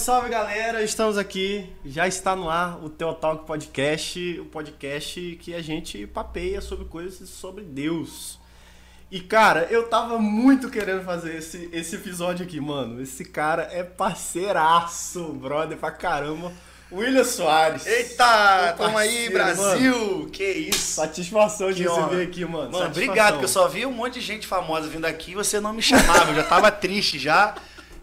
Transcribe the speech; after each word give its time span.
salve 0.00 0.30
galera! 0.30 0.82
Estamos 0.82 1.18
aqui, 1.18 1.68
já 1.84 2.08
está 2.08 2.34
no 2.34 2.48
ar 2.48 2.82
o 2.82 2.88
Teu 2.88 3.12
Talk 3.12 3.44
Podcast, 3.44 4.40
o 4.40 4.46
podcast 4.46 5.38
que 5.42 5.54
a 5.54 5.60
gente 5.60 6.06
papeia 6.06 6.62
sobre 6.62 6.86
coisas 6.86 7.28
sobre 7.28 7.64
Deus. 7.64 8.38
E 9.10 9.20
cara, 9.20 9.68
eu 9.70 9.90
tava 9.90 10.18
muito 10.18 10.70
querendo 10.70 11.04
fazer 11.04 11.36
esse, 11.36 11.68
esse 11.70 11.96
episódio 11.96 12.46
aqui, 12.46 12.58
mano. 12.58 13.02
Esse 13.02 13.26
cara 13.26 13.68
é 13.70 13.82
parceiraço, 13.82 15.22
brother, 15.34 15.76
pra 15.76 15.90
caramba. 15.90 16.50
William 16.90 17.22
Soares. 17.22 17.86
Eita, 17.86 18.74
tamo 18.78 18.96
aí, 18.96 19.28
Brasil! 19.28 19.98
Mano. 19.98 20.30
Que 20.30 20.44
isso! 20.44 20.94
Satisfação 20.94 21.70
de 21.70 21.82
receber 21.82 22.22
aqui, 22.22 22.44
mano. 22.46 22.72
Mano, 22.72 22.86
obrigado, 22.86 23.32
porque 23.32 23.44
eu 23.44 23.50
só 23.50 23.68
vi 23.68 23.84
um 23.84 23.92
monte 23.92 24.14
de 24.14 24.22
gente 24.22 24.46
famosa 24.46 24.88
vindo 24.88 25.04
aqui 25.04 25.32
e 25.32 25.34
você 25.34 25.60
não 25.60 25.74
me 25.74 25.82
chamava. 25.82 26.30
eu 26.30 26.36
já 26.36 26.44
tava 26.44 26.70
triste 26.70 27.18
já 27.18 27.54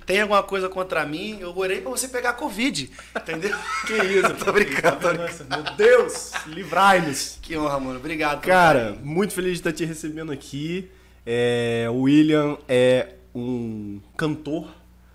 tem 0.08 0.22
alguma 0.22 0.42
coisa 0.42 0.70
contra 0.70 1.06
mim, 1.06 1.38
eu 1.42 1.56
orei 1.56 1.82
pra 1.82 1.92
você 1.92 2.08
pegar 2.08 2.32
Covid. 2.34 2.90
Entendeu? 3.14 3.56
que 3.86 3.94
isso, 3.94 4.34
tô 4.44 4.54
brincando. 4.54 5.02
Tô 5.02 5.10
brincando. 5.10 5.46
Meu 5.50 5.76
Deus, 5.76 6.32
livrai-nos. 6.48 7.38
Que 7.42 7.58
honra, 7.58 7.78
mano. 7.78 8.00
Obrigado. 8.00 8.40
Cara, 8.42 8.98
muito 9.04 9.34
feliz 9.34 9.52
de 9.52 9.58
estar 9.60 9.74
te 9.74 9.84
recebendo 9.84 10.32
aqui. 10.32 10.90
É, 11.26 11.88
o 11.92 12.04
William 12.04 12.58
é 12.70 13.16
um 13.36 14.00
cantor 14.16 14.70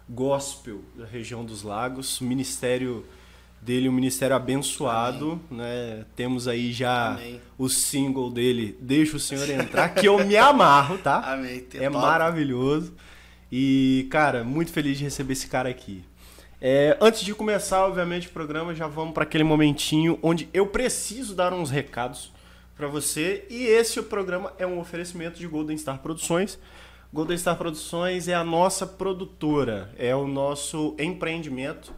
gospel 0.06 0.82
da 0.94 1.06
região 1.06 1.42
dos 1.42 1.62
lagos. 1.62 2.20
O 2.20 2.24
ministério 2.24 3.02
dele, 3.62 3.88
um 3.88 3.92
ministério 3.92 4.36
abençoado, 4.36 5.40
Amém. 5.50 5.62
né? 5.66 6.04
Temos 6.14 6.46
aí 6.46 6.70
já 6.70 7.12
Amém. 7.12 7.40
o 7.56 7.66
single 7.66 8.30
dele, 8.30 8.76
Deixa 8.78 9.16
o 9.16 9.20
Senhor 9.20 9.48
Entrar, 9.48 9.88
que 9.94 10.06
eu 10.06 10.22
me 10.22 10.36
amarro, 10.36 10.98
tá? 10.98 11.32
Amém. 11.32 11.66
é 11.74 11.88
top. 11.88 11.96
maravilhoso. 11.96 12.92
E, 13.54 14.06
cara, 14.10 14.42
muito 14.42 14.72
feliz 14.72 14.96
de 14.96 15.04
receber 15.04 15.34
esse 15.34 15.46
cara 15.46 15.68
aqui. 15.68 16.02
É, 16.58 16.96
antes 16.98 17.20
de 17.20 17.34
começar, 17.34 17.84
obviamente, 17.84 18.28
o 18.28 18.30
programa, 18.30 18.74
já 18.74 18.86
vamos 18.86 19.12
para 19.12 19.24
aquele 19.24 19.44
momentinho 19.44 20.18
onde 20.22 20.48
eu 20.54 20.66
preciso 20.68 21.34
dar 21.34 21.52
uns 21.52 21.70
recados 21.70 22.32
para 22.74 22.86
você. 22.88 23.44
E 23.50 23.64
esse 23.64 24.00
o 24.00 24.04
programa 24.04 24.54
é 24.58 24.66
um 24.66 24.80
oferecimento 24.80 25.38
de 25.38 25.46
Golden 25.46 25.76
Star 25.76 25.98
Produções. 25.98 26.58
Golden 27.12 27.36
Star 27.36 27.58
Produções 27.58 28.26
é 28.26 28.32
a 28.32 28.42
nossa 28.42 28.86
produtora, 28.86 29.92
é 29.98 30.16
o 30.16 30.26
nosso 30.26 30.96
empreendimento, 30.98 31.92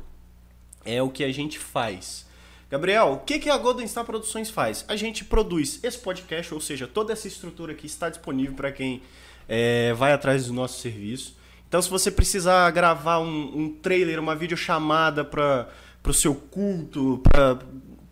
é 0.84 1.00
o 1.00 1.08
que 1.08 1.22
a 1.22 1.30
gente 1.30 1.56
faz. 1.56 2.26
Gabriel, 2.68 3.12
o 3.12 3.18
que, 3.18 3.38
que 3.38 3.48
a 3.48 3.56
Golden 3.56 3.86
Star 3.86 4.04
Produções 4.04 4.50
faz? 4.50 4.84
A 4.88 4.96
gente 4.96 5.24
produz 5.24 5.78
esse 5.84 5.98
podcast, 5.98 6.52
ou 6.52 6.60
seja, 6.60 6.88
toda 6.88 7.12
essa 7.12 7.28
estrutura 7.28 7.74
aqui 7.74 7.86
está 7.86 8.08
disponível 8.08 8.54
para 8.54 8.72
quem 8.72 9.02
é, 9.48 9.92
vai 9.92 10.12
atrás 10.12 10.46
do 10.48 10.52
nosso 10.52 10.80
serviço. 10.80 11.43
Então, 11.74 11.82
se 11.82 11.90
você 11.90 12.08
precisar 12.08 12.70
gravar 12.70 13.18
um, 13.18 13.62
um 13.62 13.68
trailer, 13.68 14.20
uma 14.20 14.36
videochamada 14.36 15.24
para 15.24 15.68
o 16.06 16.14
seu 16.14 16.32
culto, 16.32 17.20
para 17.28 17.58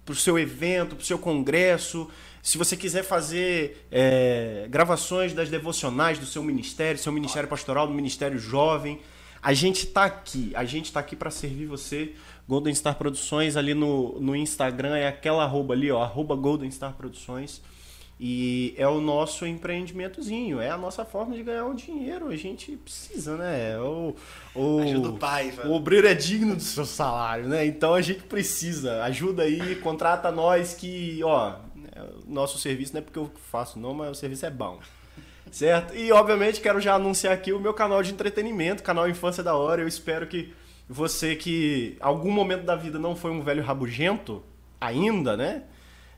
o 0.09 0.17
seu 0.17 0.37
evento, 0.37 0.97
para 0.97 1.03
o 1.05 1.07
seu 1.07 1.17
congresso, 1.17 2.11
se 2.43 2.59
você 2.59 2.77
quiser 2.77 3.05
fazer 3.05 3.87
é, 3.89 4.67
gravações 4.69 5.33
das 5.33 5.49
devocionais 5.49 6.19
do 6.19 6.27
seu 6.27 6.43
ministério, 6.43 6.99
seu 6.99 7.13
ministério 7.13 7.49
pastoral, 7.49 7.87
do 7.87 7.95
ministério 7.95 8.37
jovem, 8.37 8.99
a 9.41 9.53
gente 9.53 9.87
está 9.87 10.07
aqui. 10.07 10.51
A 10.57 10.65
gente 10.65 10.87
está 10.87 10.99
aqui 10.99 11.15
para 11.15 11.31
servir 11.31 11.67
você. 11.67 12.15
Golden 12.49 12.75
Star 12.75 12.97
Produções 12.97 13.57
ali 13.57 13.75
no, 13.75 14.19
no 14.19 14.35
Instagram 14.35 14.97
é 14.97 15.07
aquela 15.07 15.45
arroba 15.45 15.75
ali, 15.75 15.89
ó, 15.89 16.03
arroba 16.03 16.35
Golden 16.35 16.69
Star 16.73 16.95
Produções. 16.95 17.63
E 18.25 18.73
é 18.77 18.87
o 18.87 19.01
nosso 19.01 19.45
empreendimentozinho, 19.45 20.61
é 20.61 20.71
a 20.71 20.79
nossa 20.79 21.05
forma 21.05 21.35
de 21.35 21.43
ganhar 21.43 21.65
um 21.65 21.75
dinheiro. 21.75 22.29
A 22.29 22.37
gente 22.37 22.77
precisa, 22.77 23.37
né? 23.37 23.77
O, 23.81 24.15
o, 24.55 24.79
Ajuda 24.79 25.09
o 25.09 25.19
pai. 25.19 25.53
O 25.65 25.73
obreiro 25.73 26.07
é 26.07 26.15
digno 26.15 26.55
do 26.55 26.63
seu 26.63 26.87
salário, 26.87 27.49
né? 27.49 27.67
Então 27.67 27.95
a 27.95 28.01
gente 28.01 28.23
precisa. 28.23 29.03
Ajuda 29.03 29.43
aí, 29.43 29.75
contrata 29.75 30.31
nós 30.31 30.73
que, 30.73 31.19
ó, 31.25 31.57
nosso 32.25 32.61
serviço 32.61 32.93
não 32.93 33.01
é 33.01 33.03
porque 33.03 33.19
eu 33.19 33.29
faço 33.51 33.77
não, 33.81 33.93
mas 33.93 34.13
o 34.13 34.15
serviço 34.15 34.47
é 34.47 34.51
bom. 34.51 34.79
Certo? 35.51 35.93
E 35.97 36.13
obviamente 36.13 36.61
quero 36.61 36.81
já 36.81 36.95
anunciar 36.95 37.35
aqui 37.35 37.53
o 37.53 37.59
meu 37.59 37.75
canal 37.75 38.05
de 38.05 38.13
entretenimento, 38.13 38.85
canal 38.85 39.09
Infância 39.09 39.43
da 39.43 39.57
Hora. 39.57 39.83
Eu 39.83 39.89
espero 39.89 40.29
que 40.29 40.55
você 40.89 41.35
que 41.35 41.97
algum 41.99 42.31
momento 42.31 42.63
da 42.63 42.77
vida 42.77 43.01
não 43.01 43.17
foi 43.17 43.33
um 43.33 43.43
velho 43.43 43.65
rabugento 43.65 44.45
ainda, 44.81 45.37
né? 45.37 45.65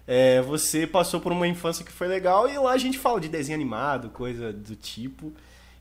É, 0.06 0.42
você 0.42 0.87
passou 0.87 1.20
por 1.20 1.32
uma 1.32 1.47
infância 1.47 1.84
que 1.84 1.92
foi 1.92 2.06
legal 2.06 2.48
e 2.48 2.59
lá 2.59 2.72
a 2.72 2.78
gente 2.78 2.98
fala 2.98 3.20
de 3.20 3.28
desenho 3.28 3.56
animado, 3.56 4.10
coisa 4.10 4.53
do 4.53 4.76
tipo. 4.76 5.32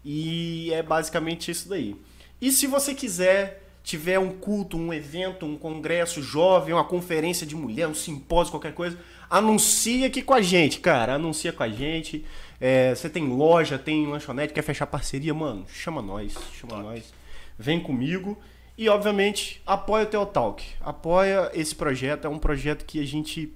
E 0.04 0.72
é 0.74 0.82
basicamente 0.82 1.52
isso 1.52 1.70
daí. 1.70 1.96
E 2.42 2.52
se 2.52 2.68
você 2.68 2.94
quiser, 2.94 3.64
tiver 3.84 4.20
um 4.20 4.30
culto, 4.30 4.78
um 4.78 4.94
evento, 4.94 5.46
um 5.46 5.58
congresso 5.58 6.22
jovem, 6.22 6.74
uma 6.74 6.84
conferência 6.84 7.46
de 7.46 7.56
mulher, 7.56 7.88
um 7.88 7.94
simpósio, 7.94 8.52
qualquer 8.52 8.74
coisa, 8.74 8.98
anuncia 9.30 10.08
aqui 10.08 10.22
com 10.22 10.34
a 10.34 10.42
gente, 10.42 10.80
cara. 10.80 11.16
Anuncia 11.16 11.52
com 11.52 11.64
a 11.64 11.70
gente. 11.70 12.26
É, 12.60 12.96
você 12.96 13.10
tem 13.10 13.28
loja, 13.28 13.78
tem 13.78 14.08
lanchonete, 14.08 14.54
quer 14.54 14.62
fechar 14.62 14.88
parceria, 14.88 15.34
mano, 15.34 15.66
chama 15.70 16.02
nós, 16.02 16.34
chama 16.54 16.76
Top. 16.76 16.84
nós. 16.84 17.14
Vem 17.58 17.80
comigo. 17.80 18.38
E, 18.78 18.90
obviamente, 18.90 19.62
apoia 19.66 20.04
o 20.04 20.08
Teotalk. 20.08 20.64
Apoia 20.82 21.52
esse 21.54 21.76
projeto. 21.76 22.26
É 22.26 22.30
um 22.30 22.40
projeto 22.40 22.86
que 22.86 23.00
a 23.00 23.06
gente 23.06 23.54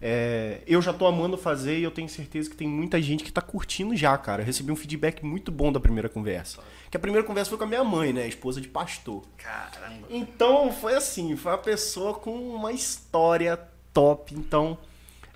é, 0.00 0.60
eu 0.66 0.82
já 0.82 0.92
tô 0.92 1.06
amando 1.06 1.36
fazer 1.38 1.78
e 1.78 1.82
eu 1.82 1.90
tenho 1.90 2.08
certeza 2.08 2.50
que 2.50 2.56
tem 2.56 2.68
muita 2.68 3.00
gente 3.00 3.24
que 3.24 3.32
tá 3.32 3.40
curtindo 3.40 3.96
já, 3.96 4.16
cara. 4.18 4.42
Eu 4.42 4.46
recebi 4.46 4.70
um 4.70 4.76
feedback 4.76 5.24
muito 5.24 5.50
bom 5.50 5.72
da 5.72 5.80
primeira 5.80 6.08
conversa. 6.08 6.62
Que 6.90 6.96
a 6.96 7.00
primeira 7.00 7.26
conversa 7.26 7.48
foi 7.48 7.58
com 7.58 7.64
a 7.64 7.68
minha 7.68 7.84
mãe, 7.84 8.12
né? 8.12 8.28
Esposa 8.28 8.60
de 8.60 8.68
pastor. 8.68 9.22
Caramba. 9.36 10.06
Então 10.10 10.72
foi 10.72 10.94
assim, 10.94 11.34
foi 11.36 11.52
uma 11.52 11.58
pessoa 11.58 12.14
com 12.14 12.30
uma 12.30 12.72
história 12.72 13.58
top. 13.92 14.34
Então, 14.34 14.76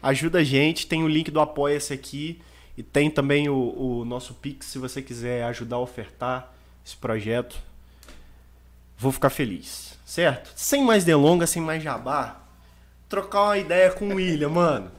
ajuda 0.03 0.41
a 0.41 0.45
gente. 0.45 0.87
Tem 0.87 1.03
o 1.03 1.09
link 1.09 1.31
do 1.31 1.41
Apoia-se 1.41 1.93
aqui. 1.93 2.41
E 2.77 2.83
tem 2.83 3.11
também 3.11 3.49
o, 3.49 3.57
o 3.57 4.05
nosso 4.05 4.35
Pix, 4.35 4.67
se 4.67 4.79
você 4.79 5.03
quiser 5.03 5.43
ajudar 5.45 5.77
a 5.77 5.81
ofertar 5.81 6.55
esse 6.87 6.97
projeto. 6.97 7.59
Vou 8.97 9.11
ficar 9.11 9.31
feliz, 9.31 9.99
certo? 10.05 10.53
Sem 10.55 10.85
mais 10.85 11.05
delongas, 11.05 11.51
sem 11.51 11.61
mais 11.61 11.83
jabá, 11.83 12.41
trocar 13.09 13.43
uma 13.43 13.59
ideia 13.59 13.91
com 13.91 14.09
o 14.09 14.15
William, 14.15 14.49
mano. 14.49 14.91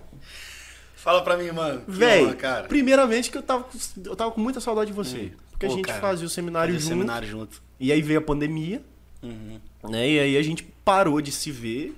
Fala 0.95 1.23
pra 1.23 1.37
mim, 1.37 1.51
mano. 1.51 1.81
Véi, 1.87 2.35
primeiramente 2.67 3.31
que 3.31 3.37
eu 3.37 3.43
tava, 3.43 3.65
eu 4.03 4.15
tava 4.15 4.31
com 4.31 4.41
muita 4.41 4.59
saudade 4.59 4.91
de 4.91 4.95
você. 4.95 5.17
Hum. 5.17 5.31
Porque 5.51 5.65
Pô, 5.65 5.73
a 5.73 5.75
gente 5.75 5.85
cara, 5.85 6.01
fazia 6.01 6.25
o 6.25 6.29
seminário 6.29 6.73
fazia 6.73 6.89
junto. 6.89 6.97
seminário 6.97 7.27
junto. 7.27 7.61
E 7.79 7.91
aí 7.91 8.01
veio 8.01 8.19
a 8.19 8.21
pandemia. 8.21 8.81
Uhum. 9.21 9.59
Né? 9.89 10.09
E 10.09 10.19
aí 10.19 10.37
a 10.37 10.41
gente 10.41 10.63
parou 10.63 11.21
de 11.21 11.31
se 11.31 11.51
ver. 11.51 11.95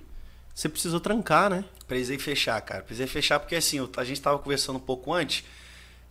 Você 0.53 0.69
precisou 0.69 0.99
trancar, 0.99 1.49
né? 1.49 1.63
Precisei 1.87 2.19
fechar, 2.19 2.59
cara. 2.61 2.83
Precisei 2.83 3.07
fechar 3.07 3.39
porque 3.39 3.55
assim, 3.55 3.79
a 3.97 4.03
gente 4.03 4.21
tava 4.21 4.37
conversando 4.39 4.77
um 4.77 4.81
pouco 4.81 5.13
antes. 5.13 5.43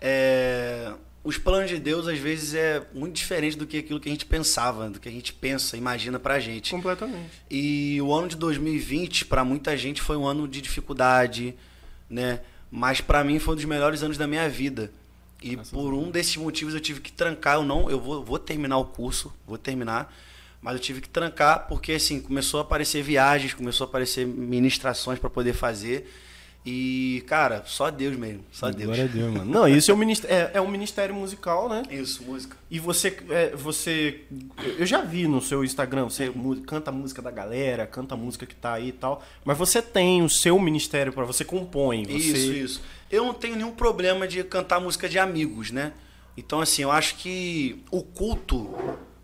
É 0.01 0.93
os 1.23 1.37
planos 1.37 1.69
de 1.69 1.79
Deus 1.79 2.09
às 2.09 2.19
vezes 2.19 2.55
é 2.55 2.83
muito 2.95 3.15
diferente 3.15 3.57
do 3.57 3.67
que 3.67 3.79
aquilo 3.79 4.01
que 4.01 4.09
a 4.09 4.13
gente 4.13 4.25
pensava, 4.25 4.89
do 4.89 4.99
que 4.99 5.09
a 5.09 5.13
gente 5.13 5.33
pensa, 5.33 5.77
imagina 5.77 6.19
pra 6.19 6.41
gente. 6.41 6.71
Completamente. 6.71 7.43
E 7.51 8.01
o 8.01 8.13
ano 8.13 8.29
de 8.29 8.37
2020 8.37 9.27
para 9.27 9.45
muita 9.45 9.77
gente 9.77 10.01
foi 10.01 10.17
um 10.17 10.27
ano 10.27 10.49
de 10.49 10.63
dificuldade, 10.63 11.55
né? 12.09 12.41
Mas 12.71 13.01
para 13.01 13.23
mim 13.23 13.39
foi 13.39 13.53
um 13.53 13.57
dos 13.57 13.65
melhores 13.67 14.03
anos 14.03 14.17
da 14.17 14.27
minha 14.27 14.49
vida. 14.49 14.91
E 15.43 15.57
Nossa, 15.57 15.71
por 15.71 15.93
um 15.93 16.11
desses 16.11 16.37
motivos 16.37 16.73
eu 16.73 16.81
tive 16.81 17.01
que 17.01 17.13
trancar, 17.13 17.57
eu 17.57 17.65
não, 17.65 17.91
eu 17.91 18.01
vou, 18.01 18.25
vou 18.25 18.39
terminar 18.39 18.79
o 18.79 18.85
curso, 18.85 19.33
vou 19.47 19.59
terminar, 19.59 20.15
mas 20.63 20.75
eu 20.75 20.81
tive 20.81 21.01
que 21.03 21.09
trancar 21.09 21.67
porque 21.67 21.93
assim, 21.93 22.21
começou 22.21 22.61
a 22.61 22.63
aparecer 22.63 23.03
viagens, 23.03 23.53
começou 23.53 23.87
a 23.87 23.89
aparecer 23.89 24.27
ministrações 24.27 25.19
para 25.19 25.29
poder 25.29 25.53
fazer. 25.53 26.11
E, 26.65 27.25
cara, 27.27 27.63
só 27.67 27.91
Deus 27.91 28.17
mesmo. 28.17 28.45
Só 28.53 28.71
Deus. 28.71 28.85
Glória 28.85 29.05
a 29.05 29.07
Deus, 29.07 29.33
mano. 29.33 29.51
Não, 29.51 29.67
isso 29.67 29.91
é 29.91 29.95
um, 29.95 29.97
ministério, 29.97 30.37
é, 30.37 30.51
é 30.55 30.61
um 30.61 30.69
ministério 30.69 31.15
musical, 31.15 31.71
né? 31.71 31.83
Isso, 31.91 32.23
música. 32.23 32.55
E 32.71 32.79
você, 32.79 33.17
é, 33.31 33.57
você. 33.57 34.25
Eu 34.79 34.85
já 34.85 35.01
vi 35.01 35.27
no 35.27 35.41
seu 35.41 35.65
Instagram, 35.65 36.05
você 36.05 36.31
canta 36.67 36.91
a 36.91 36.93
música 36.93 37.23
da 37.23 37.31
galera, 37.31 37.87
canta 37.87 38.15
a 38.15 38.19
música 38.19 38.45
que 38.45 38.55
tá 38.55 38.75
aí 38.75 38.89
e 38.89 38.93
tal. 38.93 39.23
Mas 39.43 39.57
você 39.57 39.81
tem 39.81 40.23
o 40.23 40.29
seu 40.29 40.59
ministério 40.59 41.15
para 41.15 41.25
você 41.25 41.45
compõe. 41.45 42.05
Você... 42.05 42.15
Isso, 42.15 42.53
isso. 42.53 42.83
Eu 43.11 43.25
não 43.25 43.33
tenho 43.33 43.57
nenhum 43.57 43.73
problema 43.73 44.29
de 44.29 44.45
cantar 44.45 44.81
música 44.81 45.09
de 45.09 45.19
amigos, 45.19 45.71
né? 45.71 45.95
Então, 46.37 46.61
assim, 46.61 46.83
eu 46.83 46.93
acho 46.93 47.17
que 47.17 47.83
o 47.91 48.03
culto 48.03 48.75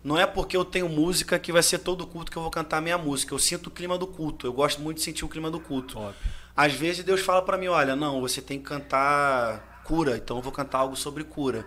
não 0.03 0.17
é 0.17 0.25
porque 0.25 0.57
eu 0.57 0.65
tenho 0.65 0.89
música 0.89 1.37
que 1.37 1.51
vai 1.51 1.61
ser 1.61 1.79
todo 1.79 2.05
culto 2.07 2.31
que 2.31 2.37
eu 2.37 2.41
vou 2.41 2.51
cantar 2.51 2.77
a 2.77 2.81
minha 2.81 2.97
música. 2.97 3.33
Eu 3.33 3.39
sinto 3.39 3.67
o 3.67 3.71
clima 3.71 3.97
do 3.97 4.07
culto. 4.07 4.47
Eu 4.47 4.53
gosto 4.53 4.81
muito 4.81 4.97
de 4.97 5.03
sentir 5.03 5.23
o 5.23 5.29
clima 5.29 5.51
do 5.51 5.59
culto. 5.59 5.99
Óbvio. 5.99 6.15
Às 6.57 6.73
vezes 6.73 7.03
Deus 7.03 7.21
fala 7.21 7.41
para 7.43 7.57
mim, 7.57 7.67
olha, 7.67 7.95
não, 7.95 8.19
você 8.19 8.41
tem 8.41 8.57
que 8.57 8.65
cantar 8.65 9.81
cura, 9.85 10.17
então 10.17 10.37
eu 10.37 10.41
vou 10.41 10.51
cantar 10.51 10.79
algo 10.79 10.95
sobre 10.95 11.23
cura. 11.23 11.65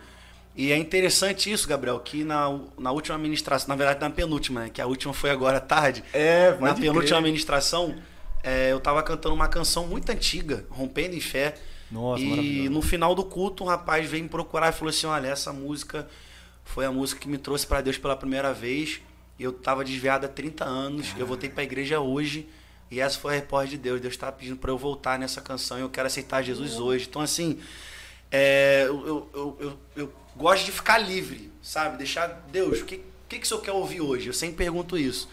E 0.57 0.73
é 0.73 0.77
interessante 0.77 1.51
isso, 1.51 1.69
Gabriel, 1.69 2.01
que 2.01 2.25
na, 2.25 2.59
na 2.77 2.91
última 2.91 3.17
administração, 3.17 3.69
na 3.69 3.77
verdade 3.77 4.01
na 4.01 4.11
penúltima, 4.11 4.63
né, 4.63 4.69
que 4.69 4.83
a 4.83 4.87
última 4.87 5.15
foi 5.15 5.31
agora 5.31 5.59
à 5.59 5.61
tarde. 5.61 6.03
É, 6.13 6.51
Na 6.61 6.75
penúltima 6.75 7.03
crer. 7.03 7.19
administração, 7.19 7.95
é, 8.43 8.73
eu 8.73 8.79
estava 8.79 9.01
cantando 9.03 9.35
uma 9.35 9.47
canção 9.49 9.87
muito 9.87 10.11
antiga, 10.11 10.67
Rompendo 10.69 11.15
em 11.15 11.21
Fé. 11.21 11.55
Nossa, 11.91 12.23
e 12.23 12.69
no 12.69 12.83
final 12.83 13.15
do 13.15 13.25
culto, 13.25 13.65
um 13.65 13.67
rapaz 13.67 14.09
veio 14.09 14.23
me 14.25 14.29
procurar 14.29 14.69
e 14.71 14.73
falou 14.73 14.91
assim: 14.91 15.07
Olha, 15.07 15.29
essa 15.29 15.53
música 15.53 16.09
foi 16.65 16.85
a 16.85 16.93
música 16.93 17.21
que 17.21 17.29
me 17.29 17.39
trouxe 17.39 17.67
para 17.67 17.81
Deus 17.81 17.99
pela 17.99 18.17
primeira 18.17 18.53
vez. 18.53 19.01
Eu 19.39 19.53
tava 19.53 19.85
desviado 19.85 20.27
há 20.27 20.29
30 20.29 20.65
anos, 20.65 21.09
eu 21.17 21.27
voltei 21.27 21.49
pra 21.49 21.63
igreja 21.65 22.01
hoje. 22.01 22.49
E 22.91 23.01
essa 23.01 23.19
foi 23.19 23.35
a 23.35 23.39
resposta 23.39 23.69
de 23.69 23.79
Deus. 23.79 24.01
Deus 24.01 24.15
estava 24.15 24.33
pedindo 24.33 24.57
para 24.57 24.71
eu 24.71 24.77
voltar 24.77 25.19
nessa 25.19 25.41
canção 25.41 25.79
e 25.79 25.83
eu 25.83 25.89
quero 25.89 26.09
aceitar 26.09 26.43
Jesus 26.43 26.79
hoje. 26.79 27.07
Então, 27.09 27.23
assim, 27.23 27.61
é, 28.31 28.85
eu, 28.87 29.29
eu, 29.33 29.59
eu, 29.61 29.79
eu, 29.97 30.13
gosto 30.37 30.65
de 30.65 30.73
ficar 30.73 30.99
livre, 30.99 31.53
sabe? 31.63 31.99
Deixar, 31.99 32.27
Deus, 32.51 32.81
o 32.81 32.85
que, 32.85 33.01
que, 33.29 33.39
que 33.39 33.45
o 33.45 33.49
senhor 33.49 33.61
quer 33.61 33.73
ouvir 33.73 34.01
hoje? 34.01 34.29
Eu 34.29 34.33
sempre 34.33 34.57
pergunto 34.57 34.99
isso. 34.99 35.29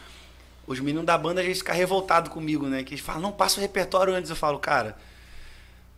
Os 0.68 0.80
meninos 0.80 1.06
da 1.06 1.18
banda, 1.18 1.42
a 1.42 1.44
gente 1.44 1.58
fica 1.58 1.74
revoltado 1.74 2.30
comigo, 2.30 2.68
né? 2.68 2.84
Que 2.84 2.94
eles 2.94 3.04
falam, 3.04 3.22
não, 3.22 3.32
passa 3.32 3.60
o 3.60 3.62
repertório 3.62 4.14
antes. 4.14 4.30
Eu 4.30 4.36
falo, 4.36 4.60
cara, 4.60 4.98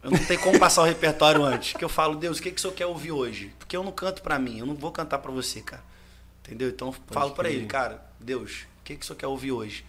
eu 0.01 0.11
não 0.11 0.25
tenho 0.25 0.39
como 0.39 0.57
passar 0.59 0.83
o 0.83 0.85
repertório 0.85 1.43
antes. 1.43 1.73
Que 1.73 1.83
eu 1.83 1.89
falo, 1.89 2.15
Deus, 2.15 2.39
o 2.39 2.41
que, 2.41 2.51
que 2.51 2.57
o 2.57 2.61
senhor 2.61 2.73
quer 2.73 2.85
ouvir 2.85 3.11
hoje? 3.11 3.53
Porque 3.59 3.75
eu 3.75 3.83
não 3.83 3.91
canto 3.91 4.21
pra 4.21 4.39
mim, 4.39 4.59
eu 4.59 4.65
não 4.65 4.75
vou 4.75 4.91
cantar 4.91 5.17
pra 5.17 5.31
você, 5.31 5.61
cara. 5.61 5.83
Entendeu? 6.41 6.69
Então, 6.69 6.89
eu 6.89 6.95
falo 7.13 7.31
pra 7.31 7.49
ele, 7.49 7.65
cara, 7.65 8.03
Deus, 8.19 8.65
o 8.79 8.83
que, 8.83 8.95
que 8.95 9.03
o 9.03 9.05
senhor 9.05 9.17
quer 9.17 9.27
ouvir 9.27 9.51
hoje? 9.51 9.83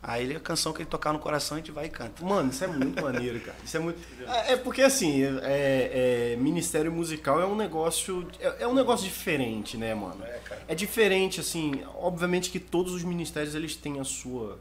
Aí 0.00 0.24
ele, 0.24 0.36
a 0.36 0.40
canção 0.40 0.72
que 0.72 0.80
ele 0.80 0.88
tocar 0.88 1.12
no 1.12 1.18
coração, 1.18 1.56
a 1.56 1.60
gente 1.60 1.72
vai 1.72 1.86
e 1.86 1.88
canta. 1.88 2.24
Mano, 2.24 2.50
isso 2.50 2.62
é 2.62 2.68
muito 2.68 3.02
maneiro, 3.02 3.40
cara. 3.40 3.56
Isso 3.64 3.76
é 3.76 3.80
muito. 3.80 4.00
É, 4.28 4.52
é 4.52 4.56
porque 4.56 4.82
assim, 4.82 5.24
é, 5.42 6.34
é, 6.34 6.36
ministério 6.36 6.92
musical 6.92 7.40
é 7.40 7.46
um 7.46 7.56
negócio. 7.56 8.28
É, 8.38 8.62
é, 8.62 8.68
um 8.68 8.74
negócio 8.74 9.04
diferente, 9.04 9.76
né, 9.76 9.94
mano? 9.94 10.24
É, 10.24 10.38
cara. 10.44 10.62
É 10.68 10.74
diferente, 10.74 11.40
assim. 11.40 11.82
Obviamente 11.96 12.48
que 12.48 12.60
todos 12.60 12.92
os 12.92 13.02
ministérios 13.02 13.56
eles 13.56 13.74
têm 13.74 13.98
a 13.98 14.04
sua. 14.04 14.60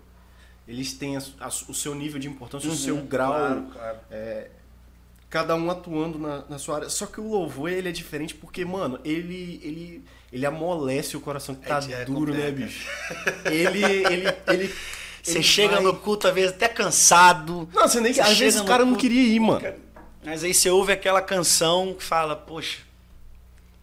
Eles 0.68 0.94
têm 0.94 1.16
a, 1.16 1.22
a, 1.40 1.48
o 1.48 1.74
seu 1.74 1.94
nível 1.94 2.20
de 2.20 2.28
importância, 2.28 2.68
uhum, 2.68 2.74
o 2.74 2.78
seu 2.78 2.98
grau. 2.98 3.32
Claro, 3.32 3.68
claro. 3.72 3.98
É, 4.10 4.50
cada 5.30 5.56
um 5.56 5.70
atuando 5.70 6.18
na, 6.18 6.46
na, 6.50 6.58
sua 6.58 6.78
área. 6.78 6.90
Só 6.90 7.06
que 7.06 7.22
o 7.22 7.30
louvor 7.30 7.70
ele 7.70 7.88
é 7.88 7.92
diferente 7.92 8.34
porque, 8.34 8.66
mano, 8.66 9.00
ele. 9.06 9.62
ele 9.64 10.04
ele 10.30 10.46
amolece 10.46 11.16
o 11.16 11.22
coração 11.22 11.56
que 11.56 11.66
tá 11.66 11.80
é, 11.90 12.04
duro, 12.04 12.34
né, 12.34 12.52
bicho? 12.52 12.86
Ele, 13.46 13.82
ele, 13.82 14.26
ele 14.52 14.76
você 15.32 15.44
chega 15.44 15.76
vai... 15.76 15.84
no 15.84 15.96
culto, 15.96 16.28
às 16.28 16.34
vezes, 16.34 16.52
até 16.52 16.68
cansado. 16.68 17.70
Não, 17.74 17.88
você 17.88 18.00
nem 18.00 18.14
você 18.14 18.22
Às 18.22 18.38
vezes 18.38 18.60
o 18.60 18.66
cara 18.66 18.80
culto, 18.80 18.92
não 18.92 18.98
queria 18.98 19.22
ir, 19.22 19.40
mano. 19.40 19.62
Mas 20.24 20.44
aí 20.44 20.54
você 20.54 20.70
ouve 20.70 20.92
aquela 20.92 21.22
canção 21.22 21.94
que 21.94 22.04
fala, 22.04 22.36
poxa, 22.36 22.80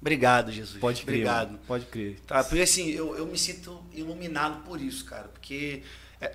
obrigado, 0.01 0.53
Jesus. 0.53 0.79
Pode 0.79 1.03
crer. 1.03 1.15
Obrigado. 1.15 1.47
Mano. 1.53 1.61
Pode 1.67 1.87
crer. 1.87 2.21
Tá, 2.27 2.45
porque 2.45 2.63
assim, 2.63 2.91
eu, 2.91 3.17
eu 3.17 3.27
me 3.27 3.39
sinto 3.39 3.83
iluminado 3.93 4.63
por 4.65 4.81
isso, 4.81 5.05
cara. 5.05 5.29
Porque 5.29 5.83
é, 6.21 6.35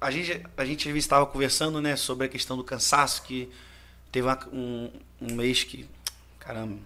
a 0.00 0.10
gente, 0.10 0.42
a 0.56 0.64
gente 0.64 0.88
estava 0.96 1.24
conversando, 1.26 1.80
né, 1.80 1.96
sobre 1.96 2.26
a 2.26 2.28
questão 2.28 2.56
do 2.56 2.64
cansaço, 2.64 3.22
que 3.22 3.50
teve 4.12 4.26
uma, 4.26 4.38
um, 4.52 4.90
um 5.20 5.34
mês 5.34 5.64
que. 5.64 5.88
Caramba. 6.38 6.78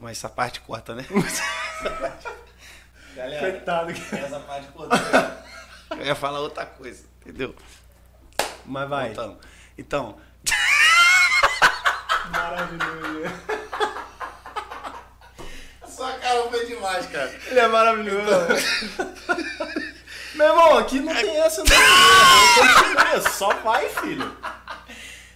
Mas 0.00 0.18
essa 0.18 0.28
parte 0.28 0.60
corta, 0.60 0.94
né? 0.94 1.06
Galera, 3.14 3.50
Coitado. 3.50 3.90
Essa 3.90 4.40
parte 4.40 4.68
corta. 4.68 5.44
Eu 5.90 6.04
ia 6.04 6.14
falar 6.14 6.40
outra 6.40 6.66
coisa, 6.66 7.04
entendeu? 7.20 7.54
Mas 8.64 8.88
vai. 8.88 9.06
Voltando. 9.08 9.38
Então. 9.76 10.16
Maravilhoso. 12.30 13.34
Sua 15.88 16.12
cara 16.12 16.42
foi 16.50 16.66
demais, 16.66 17.06
cara. 17.06 17.34
Ele 17.46 17.58
é 17.58 17.66
maravilhoso. 17.66 18.30
Então... 18.84 19.08
Meu 20.38 20.46
irmão, 20.46 20.78
aqui 20.78 21.00
não 21.00 21.12
tem 21.12 21.36
essa 21.40 21.64
não. 21.64 23.22
Só 23.32 23.54
vai, 23.54 23.88
filho. 23.88 24.36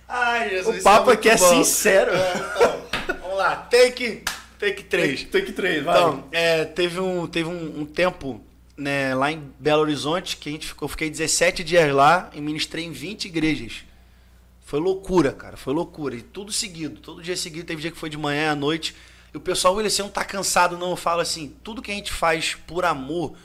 Ai, 0.08 0.50
Jesus. 0.50 0.78
O 0.78 0.82
papo 0.84 1.10
é 1.10 1.14
aqui 1.14 1.28
é 1.28 1.36
sincero. 1.36 2.12
É, 2.14 2.32
então, 2.36 3.18
vamos 3.20 3.38
lá. 3.38 3.56
Take, 3.56 4.22
take 4.60 4.84
3. 4.84 5.24
Take, 5.24 5.30
take 5.32 5.52
3, 5.52 5.82
vai. 5.82 5.96
Então, 5.96 6.28
é, 6.30 6.64
teve, 6.66 7.00
um, 7.00 7.26
teve 7.26 7.48
um, 7.48 7.80
um 7.80 7.84
tempo 7.84 8.40
né, 8.76 9.14
lá 9.14 9.30
em 9.30 9.52
Belo 9.58 9.82
Horizonte, 9.82 10.36
que 10.36 10.48
a 10.48 10.52
gente 10.52 10.66
ficou, 10.66 10.86
eu 10.86 10.90
fiquei 10.90 11.10
17 11.10 11.62
dias 11.62 11.92
lá 11.92 12.30
e 12.32 12.40
ministrei 12.40 12.84
em 12.84 12.92
20 12.92 13.26
igrejas. 13.26 13.84
Foi 14.64 14.80
loucura, 14.80 15.32
cara, 15.32 15.56
foi 15.56 15.74
loucura. 15.74 16.14
E 16.14 16.22
tudo 16.22 16.50
seguido, 16.50 17.00
todo 17.00 17.22
dia 17.22 17.36
seguido, 17.36 17.66
teve 17.66 17.82
dia 17.82 17.90
que 17.90 17.98
foi 17.98 18.08
de 18.08 18.16
manhã 18.16 18.52
à 18.52 18.54
noite. 18.54 18.96
E 19.32 19.36
o 19.36 19.40
pessoal, 19.40 19.74
William, 19.74 19.90
você 19.90 20.02
não 20.02 20.08
tá 20.08 20.24
cansado, 20.24 20.78
não. 20.78 20.90
Eu 20.90 20.96
falo 20.96 21.20
assim, 21.20 21.54
tudo 21.62 21.82
que 21.82 21.90
a 21.90 21.94
gente 21.94 22.12
faz 22.12 22.54
por 22.54 22.84
amor. 22.84 23.36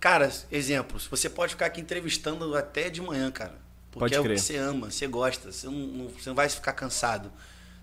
Cara, 0.00 0.32
exemplos, 0.50 1.06
você 1.06 1.28
pode 1.28 1.52
ficar 1.52 1.66
aqui 1.66 1.80
entrevistando 1.80 2.56
até 2.56 2.88
de 2.88 3.00
manhã, 3.00 3.30
cara. 3.30 3.54
Porque 3.90 4.14
é 4.14 4.20
o 4.20 4.22
que 4.22 4.38
você 4.38 4.56
ama, 4.56 4.90
você 4.90 5.06
gosta, 5.06 5.50
você 5.50 5.66
não, 5.66 5.72
não, 5.72 6.08
você 6.08 6.28
não 6.28 6.36
vai 6.36 6.48
ficar 6.48 6.72
cansado. 6.72 7.32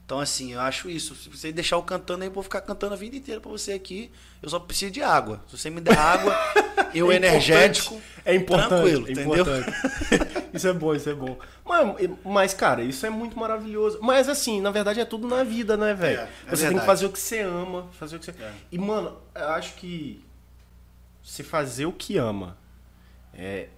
Então, 0.05 0.19
assim, 0.19 0.53
eu 0.53 0.61
acho 0.61 0.87
isso. 0.87 1.15
Se 1.15 1.27
você 1.27 1.51
deixar 1.51 1.77
eu 1.77 1.81
cantando 1.81 2.21
aí, 2.21 2.29
eu 2.29 2.33
vou 2.33 2.43
ficar 2.43 2.61
cantando 2.61 2.93
a 2.93 2.97
vida 2.97 3.15
inteira 3.15 3.41
pra 3.41 3.49
você 3.49 3.73
aqui. 3.73 4.11
Eu 4.39 4.47
só 4.47 4.59
preciso 4.59 4.91
de 4.91 5.01
água. 5.01 5.43
Se 5.47 5.57
você 5.57 5.69
me 5.71 5.81
der 5.81 5.97
água, 5.97 6.35
eu 6.93 7.11
é 7.11 7.15
energético. 7.15 7.99
É 8.23 8.35
importante. 8.35 8.69
Tranquilo, 8.69 9.07
é 9.07 9.11
entendeu? 9.11 9.41
Importante. 9.41 10.47
isso 10.53 10.67
é 10.67 10.73
bom, 10.73 10.93
isso 10.93 11.09
é 11.09 11.13
bom. 11.15 11.39
Mas, 11.65 12.09
mas, 12.23 12.53
cara, 12.53 12.83
isso 12.83 13.03
é 13.03 13.09
muito 13.09 13.37
maravilhoso. 13.39 13.97
Mas, 13.99 14.29
assim, 14.29 14.61
na 14.61 14.69
verdade 14.69 14.99
é 14.99 15.05
tudo 15.05 15.27
na 15.27 15.43
vida, 15.43 15.75
né, 15.75 15.95
velho? 15.95 16.19
É, 16.19 16.23
é 16.23 16.27
você 16.27 16.29
verdade. 16.49 16.69
tem 16.69 16.79
que 16.79 16.85
fazer 16.85 17.05
o 17.07 17.11
que 17.11 17.19
você 17.19 17.39
ama, 17.39 17.87
fazer 17.93 18.17
o 18.17 18.19
que 18.19 18.25
você. 18.25 18.31
É. 18.31 18.51
E, 18.71 18.77
mano, 18.77 19.17
eu 19.33 19.49
acho 19.49 19.73
que 19.73 20.23
se 21.23 21.41
fazer 21.41 21.87
o 21.87 21.91
que 21.91 22.15
ama 22.15 22.55
é, 23.33 23.69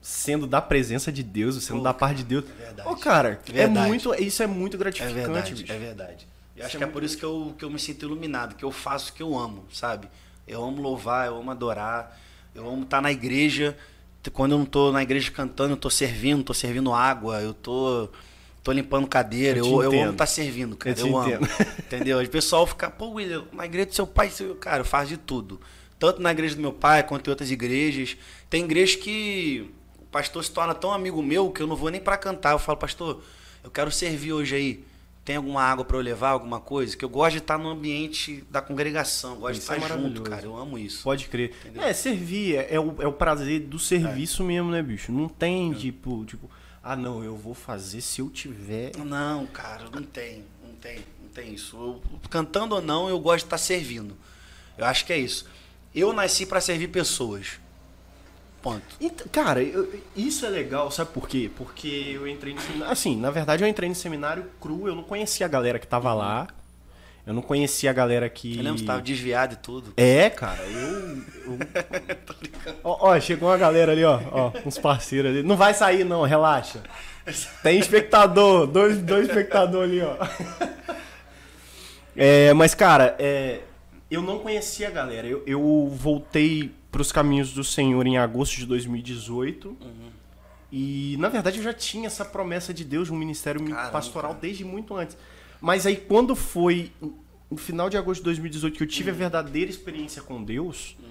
sendo 0.00 0.46
da 0.46 0.60
presença 0.60 1.10
de 1.10 1.22
Deus, 1.22 1.62
sendo 1.62 1.78
Pô, 1.78 1.84
da 1.84 1.94
parte 1.94 2.18
de 2.18 2.24
Deus. 2.24 2.44
É 2.44 2.64
verdade. 2.64 2.88
Ô, 2.88 2.96
cara, 2.96 3.40
é, 3.52 3.62
é 3.62 3.66
muito, 3.66 4.14
isso 4.14 4.42
é 4.42 4.46
muito 4.46 4.78
gratificante, 4.78 5.18
é 5.18 5.22
verdade, 5.22 5.54
bicho. 5.54 5.72
É 5.72 5.78
verdade. 5.78 6.26
Eu 6.56 6.66
acho 6.66 6.76
que 6.76 6.84
é 6.84 6.86
por 6.86 7.04
isso 7.04 7.16
que 7.16 7.24
eu, 7.24 7.54
que 7.56 7.64
eu 7.64 7.70
me 7.70 7.78
sinto 7.78 8.04
iluminado, 8.04 8.56
que 8.56 8.64
eu 8.64 8.72
faço 8.72 9.12
o 9.12 9.14
que 9.14 9.22
eu 9.22 9.38
amo, 9.38 9.64
sabe? 9.72 10.08
Eu 10.46 10.64
amo 10.64 10.82
louvar, 10.82 11.28
eu 11.28 11.36
amo 11.36 11.50
adorar, 11.50 12.18
eu 12.54 12.68
amo 12.68 12.82
estar 12.82 13.00
na 13.00 13.12
igreja. 13.12 13.76
Quando 14.32 14.52
eu 14.52 14.58
não 14.58 14.64
estou 14.64 14.92
na 14.92 15.02
igreja 15.02 15.30
cantando, 15.30 15.70
eu 15.70 15.76
estou 15.76 15.90
servindo, 15.90 16.40
estou 16.40 16.54
servindo 16.54 16.92
água, 16.92 17.40
eu 17.40 17.54
tô, 17.54 18.08
tô 18.62 18.72
limpando 18.72 19.06
cadeira, 19.06 19.58
eu, 19.58 19.82
eu, 19.82 19.92
eu 19.92 20.02
amo 20.02 20.12
estar 20.12 20.26
servindo, 20.26 20.76
cara. 20.76 20.98
Eu, 20.98 21.06
eu 21.06 21.18
amo. 21.18 21.48
Entendeu? 21.78 22.20
O 22.20 22.28
pessoal 22.28 22.66
fica, 22.66 22.90
pô, 22.90 23.10
William, 23.10 23.44
na 23.52 23.64
igreja 23.64 23.86
do 23.86 23.94
seu 23.94 24.06
pai, 24.06 24.28
seu... 24.28 24.54
cara, 24.56 24.80
eu 24.80 24.84
faço 24.84 25.08
de 25.08 25.16
tudo. 25.16 25.60
Tanto 25.98 26.20
na 26.20 26.30
igreja 26.32 26.56
do 26.56 26.60
meu 26.60 26.72
pai 26.72 27.02
quanto 27.04 27.28
em 27.28 27.30
outras 27.30 27.50
igrejas. 27.50 28.16
Tem 28.50 28.64
igrejas 28.64 28.96
que 28.96 29.70
pastor 30.10 30.44
se 30.44 30.50
torna 30.50 30.74
tão 30.74 30.92
amigo 30.92 31.22
meu 31.22 31.50
que 31.50 31.62
eu 31.62 31.66
não 31.66 31.76
vou 31.76 31.90
nem 31.90 32.00
para 32.00 32.16
cantar. 32.16 32.52
Eu 32.52 32.58
falo, 32.58 32.78
pastor, 32.78 33.22
eu 33.62 33.70
quero 33.70 33.90
servir 33.90 34.32
hoje 34.32 34.54
aí. 34.54 34.84
Tem 35.24 35.36
alguma 35.36 35.62
água 35.62 35.84
para 35.84 35.98
eu 35.98 36.00
levar, 36.00 36.30
alguma 36.30 36.58
coisa? 36.58 36.96
Que 36.96 37.04
eu 37.04 37.08
gosto 37.08 37.32
de 37.32 37.38
estar 37.38 37.58
no 37.58 37.68
ambiente 37.68 38.42
da 38.50 38.62
congregação, 38.62 39.32
eu 39.34 39.40
gosto 39.40 39.58
isso 39.58 39.70
de 39.70 39.76
estar 39.76 39.94
é 39.94 39.98
junto, 39.98 40.22
cara. 40.22 40.46
Eu 40.46 40.56
amo 40.56 40.78
isso. 40.78 41.02
Pode 41.02 41.28
crer. 41.28 41.52
Entendeu? 41.60 41.82
É, 41.82 41.92
servir 41.92 42.56
é, 42.56 42.74
é, 42.74 42.80
o, 42.80 43.02
é 43.02 43.06
o 43.06 43.12
prazer 43.12 43.60
do 43.60 43.78
serviço 43.78 44.42
é. 44.42 44.46
mesmo, 44.46 44.70
né, 44.70 44.82
bicho? 44.82 45.12
Não 45.12 45.28
tem, 45.28 45.72
é. 45.72 45.74
tipo, 45.74 46.24
tipo, 46.24 46.50
ah, 46.82 46.96
não, 46.96 47.22
eu 47.22 47.36
vou 47.36 47.52
fazer 47.52 48.00
se 48.00 48.22
eu 48.22 48.30
tiver. 48.30 48.96
Não, 48.96 49.46
cara, 49.48 49.84
não 49.92 50.02
tem, 50.02 50.44
não 50.66 50.74
tem, 50.76 51.00
não 51.22 51.28
tem 51.28 51.52
isso. 51.52 51.76
Eu, 51.76 52.02
cantando 52.30 52.74
ou 52.76 52.80
não, 52.80 53.10
eu 53.10 53.20
gosto 53.20 53.40
de 53.40 53.46
estar 53.48 53.58
servindo. 53.58 54.16
Eu 54.78 54.86
acho 54.86 55.04
que 55.04 55.12
é 55.12 55.18
isso. 55.18 55.44
Eu 55.94 56.14
nasci 56.14 56.46
para 56.46 56.62
servir 56.62 56.88
pessoas. 56.88 57.60
Ponto. 58.62 58.82
cara, 59.30 59.62
eu, 59.62 59.88
isso 60.16 60.44
é 60.44 60.48
legal, 60.48 60.90
sabe 60.90 61.10
por 61.12 61.28
quê? 61.28 61.50
Porque 61.56 62.12
eu 62.14 62.26
entrei 62.26 62.54
no 62.54 62.60
seminário. 62.60 62.92
Assim, 62.92 63.16
na 63.16 63.30
verdade, 63.30 63.62
eu 63.62 63.68
entrei 63.68 63.88
no 63.88 63.94
seminário 63.94 64.44
cru, 64.60 64.88
eu 64.88 64.94
não 64.94 65.04
conhecia 65.04 65.46
a 65.46 65.48
galera 65.48 65.78
que 65.78 65.86
tava 65.86 66.12
lá. 66.12 66.48
Eu 67.24 67.34
não 67.34 67.42
conhecia 67.42 67.90
a 67.90 67.92
galera 67.92 68.26
que. 68.28 68.56
Eu 68.56 68.62
lembro, 68.62 68.78
você 68.78 68.86
tava 68.86 69.02
desviado 69.02 69.52
e 69.52 69.56
tudo. 69.58 69.92
É, 69.98 70.30
cara, 70.30 70.62
eu. 70.62 71.16
eu... 71.44 71.58
ó, 72.82 73.10
ó, 73.10 73.20
chegou 73.20 73.50
uma 73.50 73.58
galera 73.58 73.92
ali, 73.92 74.02
ó, 74.02 74.18
ó, 74.32 74.52
uns 74.64 74.78
parceiros 74.78 75.30
ali. 75.30 75.42
Não 75.42 75.54
vai 75.54 75.74
sair, 75.74 76.04
não, 76.04 76.22
relaxa. 76.22 76.82
Tem 77.62 77.78
espectador, 77.78 78.66
dois, 78.66 79.02
dois 79.02 79.28
espectadores 79.28 79.90
ali, 79.90 80.00
ó. 80.00 80.16
É, 82.16 82.52
mas, 82.54 82.74
cara, 82.74 83.14
é, 83.18 83.60
eu 84.10 84.22
não 84.22 84.38
conhecia 84.38 84.88
a 84.88 84.90
galera. 84.90 85.26
Eu, 85.26 85.42
eu 85.46 85.88
voltei 85.94 86.72
para 86.98 87.02
os 87.02 87.12
caminhos 87.12 87.52
do 87.52 87.62
Senhor 87.62 88.04
em 88.08 88.18
agosto 88.18 88.56
de 88.56 88.66
2018. 88.66 89.68
Uhum. 89.68 89.76
E, 90.72 91.16
na 91.20 91.28
verdade, 91.28 91.58
eu 91.58 91.62
já 91.62 91.72
tinha 91.72 92.08
essa 92.08 92.24
promessa 92.24 92.74
de 92.74 92.84
Deus, 92.84 93.08
um 93.08 93.16
ministério 93.16 93.64
Caramba, 93.64 93.90
pastoral 93.90 94.32
cara. 94.32 94.40
desde 94.42 94.64
muito 94.64 94.96
antes. 94.96 95.16
Mas 95.60 95.86
aí, 95.86 95.96
quando 95.96 96.34
foi 96.34 96.90
no 97.48 97.56
final 97.56 97.88
de 97.88 97.96
agosto 97.96 98.20
de 98.20 98.24
2018 98.24 98.76
que 98.76 98.82
eu 98.82 98.86
tive 98.86 99.10
uhum. 99.10 99.16
a 99.16 99.18
verdadeira 99.18 99.70
experiência 99.70 100.20
com 100.22 100.42
Deus, 100.42 100.96
uhum. 100.98 101.06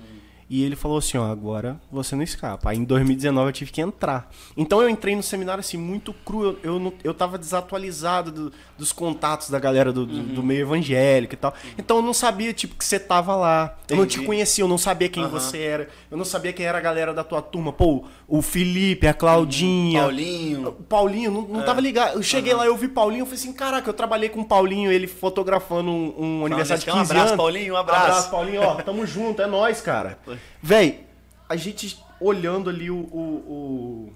E 0.49 0.63
ele 0.63 0.77
falou 0.77 0.97
assim, 0.97 1.17
ó, 1.17 1.29
agora 1.29 1.79
você 1.91 2.15
não 2.15 2.23
escapa. 2.23 2.69
Aí 2.69 2.77
em 2.77 2.83
2019 2.85 3.49
eu 3.49 3.53
tive 3.53 3.71
que 3.71 3.81
entrar. 3.81 4.31
Então 4.55 4.81
eu 4.81 4.89
entrei 4.89 5.15
no 5.15 5.21
seminário 5.21 5.59
assim, 5.59 5.77
muito 5.77 6.13
cru. 6.13 6.45
Eu, 6.45 6.59
eu, 6.63 6.79
não, 6.79 6.93
eu 7.03 7.13
tava 7.13 7.37
desatualizado 7.37 8.31
do, 8.31 8.53
dos 8.77 8.93
contatos 8.93 9.49
da 9.49 9.59
galera 9.59 9.91
do, 9.91 10.01
uhum. 10.01 10.23
do, 10.33 10.41
meio 10.43 10.61
evangélico 10.61 11.33
e 11.33 11.37
tal. 11.37 11.51
Uhum. 11.51 11.71
Então 11.77 11.97
eu 11.97 12.03
não 12.03 12.13
sabia, 12.13 12.53
tipo, 12.53 12.75
que 12.75 12.85
você 12.85 12.97
tava 12.97 13.35
lá. 13.35 13.75
Entendi. 13.83 13.93
Eu 13.93 13.97
não 13.97 14.05
te 14.05 14.21
conhecia, 14.21 14.63
eu 14.63 14.69
não 14.69 14.77
sabia 14.77 15.09
quem 15.09 15.23
uhum. 15.23 15.29
você 15.29 15.59
era. 15.59 15.89
Eu 16.09 16.17
não 16.17 16.25
sabia 16.25 16.53
quem 16.53 16.65
era 16.65 16.77
a 16.77 16.81
galera 16.81 17.13
da 17.13 17.25
tua 17.25 17.41
turma. 17.41 17.73
Pô, 17.73 18.05
o 18.25 18.41
Felipe, 18.41 19.05
a 19.05 19.13
Claudinha. 19.13 20.01
Paulinho. 20.01 20.69
O 20.69 20.83
Paulinho, 20.83 21.31
não, 21.31 21.41
não 21.41 21.61
é. 21.61 21.63
tava 21.63 21.81
ligado. 21.81 22.15
Eu 22.15 22.23
cheguei 22.23 22.53
lá, 22.53 22.65
eu 22.65 22.77
vi 22.77 22.87
Paulinho, 22.87 23.23
eu 23.23 23.25
falei 23.25 23.39
assim, 23.39 23.51
caraca, 23.51 23.89
eu 23.89 23.93
trabalhei 23.93 24.29
com 24.29 24.41
o 24.41 24.45
Paulinho, 24.45 24.89
ele 24.89 25.07
fotografando 25.07 25.91
um, 25.91 26.41
um 26.41 26.45
aniversário 26.45 26.79
de 26.79 26.85
15 26.85 26.97
um 26.97 27.01
abraço, 27.01 27.27
anos. 27.27 27.37
Paulinho, 27.37 27.73
um 27.73 27.77
abraço. 27.77 28.01
Um 28.01 28.05
abraço, 28.05 28.31
Paulinho, 28.31 28.61
ó, 28.61 28.75
tamo 28.75 29.05
junto, 29.05 29.41
é 29.41 29.47
nós, 29.47 29.81
cara. 29.81 30.17
Véi, 30.61 31.05
a 31.47 31.55
gente 31.55 32.03
olhando 32.19 32.69
ali 32.69 32.89
o. 32.89 32.97
o, 32.97 34.11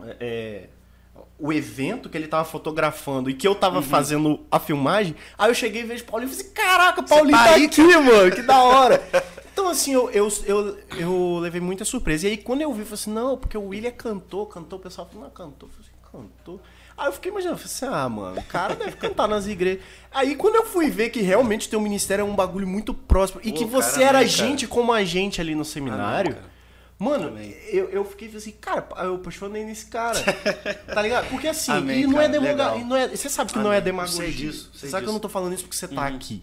o, 0.00 0.04
é, 0.20 0.68
o 1.38 1.52
evento 1.52 2.08
que 2.08 2.16
ele 2.16 2.28
tava 2.28 2.44
fotografando 2.44 3.30
e 3.30 3.34
que 3.34 3.46
eu 3.46 3.54
tava 3.54 3.80
fazendo 3.82 4.40
a 4.50 4.58
filmagem, 4.58 5.14
aí 5.38 5.50
eu 5.50 5.54
cheguei 5.54 5.82
e 5.82 5.84
vejo 5.84 6.04
o 6.04 6.06
Paulinho 6.06 6.30
e 6.30 6.34
falei 6.34 6.46
assim, 6.46 6.54
caraca, 6.54 7.00
o 7.00 7.04
Paulinho 7.04 7.36
tá 7.36 7.44
tá, 7.44 7.56
aqui, 7.56 7.96
mano, 7.96 8.34
que 8.34 8.42
da 8.42 8.62
hora. 8.62 9.02
Então, 9.56 9.68
assim, 9.68 9.90
eu, 9.90 10.10
eu, 10.10 10.28
eu, 10.44 10.78
eu 10.98 11.38
levei 11.38 11.62
muita 11.62 11.82
surpresa. 11.82 12.28
E 12.28 12.32
aí, 12.32 12.36
quando 12.36 12.60
eu 12.60 12.70
vi, 12.74 12.80
eu 12.80 12.84
falei 12.84 13.00
assim, 13.00 13.10
não, 13.10 13.38
porque 13.38 13.56
o 13.56 13.68
William 13.68 13.90
cantou, 13.90 14.44
cantou, 14.44 14.78
o 14.78 14.82
pessoal 14.82 15.08
falou, 15.08 15.24
não, 15.24 15.30
cantou. 15.30 15.66
Eu 15.66 15.72
falei 15.72 15.88
assim, 15.88 16.12
cantou. 16.12 16.60
Aí 16.96 17.08
eu 17.08 17.12
fiquei 17.12 17.30
imaginando, 17.30 17.60
assim, 17.62 17.84
ah, 17.86 18.08
mano, 18.08 18.38
o 18.40 18.42
cara 18.44 18.74
deve 18.74 18.96
cantar 18.96 19.28
nas 19.28 19.46
igrejas. 19.46 19.82
Aí 20.12 20.34
quando 20.34 20.54
eu 20.56 20.64
fui 20.64 20.88
ver 20.88 21.10
que 21.10 21.20
realmente 21.20 21.68
teu 21.68 21.80
ministério 21.80 22.22
é 22.22 22.24
um 22.24 22.34
bagulho 22.34 22.66
muito 22.66 22.94
próximo 22.94 23.40
e 23.44 23.52
Pô, 23.52 23.58
que 23.58 23.64
você 23.66 24.02
era 24.02 24.18
amém, 24.18 24.30
cara. 24.30 24.48
gente 24.48 24.66
como 24.66 24.92
a 24.92 25.04
gente 25.04 25.40
ali 25.40 25.54
no 25.54 25.64
seminário, 25.64 26.34
cara. 26.36 26.46
mano, 26.98 27.28
Amém. 27.28 27.54
eu, 27.70 27.90
eu 27.90 28.04
fiquei 28.04 28.34
assim, 28.34 28.52
cara, 28.52 28.88
eu 29.04 29.16
apaixonei 29.16 29.62
nesse 29.64 29.86
cara. 29.86 30.18
tá 30.94 31.02
ligado? 31.02 31.28
Porque 31.28 31.48
assim, 31.48 31.70
Amém, 31.72 32.00
e 32.02 32.06
não 32.06 32.12
é 32.20 32.28
cara, 32.28 32.28
demagogia. 32.32 32.52
legal. 32.52 32.80
e 32.80 32.84
não 32.84 32.96
é- 32.96 33.08
Você 33.08 33.28
sabe 33.28 33.52
que 33.52 33.58
não 33.58 33.70
é 33.72 33.76
Amém. 33.76 33.84
demagogia. 33.84 34.16
Sei 34.22 34.32
disso, 34.32 34.70
sei 34.74 34.88
sabe 34.88 35.02
que 35.04 35.08
eu 35.08 35.12
não 35.12 35.18
disso. 35.18 35.22
tô 35.22 35.28
falando 35.28 35.52
isso 35.52 35.64
porque 35.64 35.76
você 35.76 35.88
tá 35.88 36.06
aqui. 36.06 36.42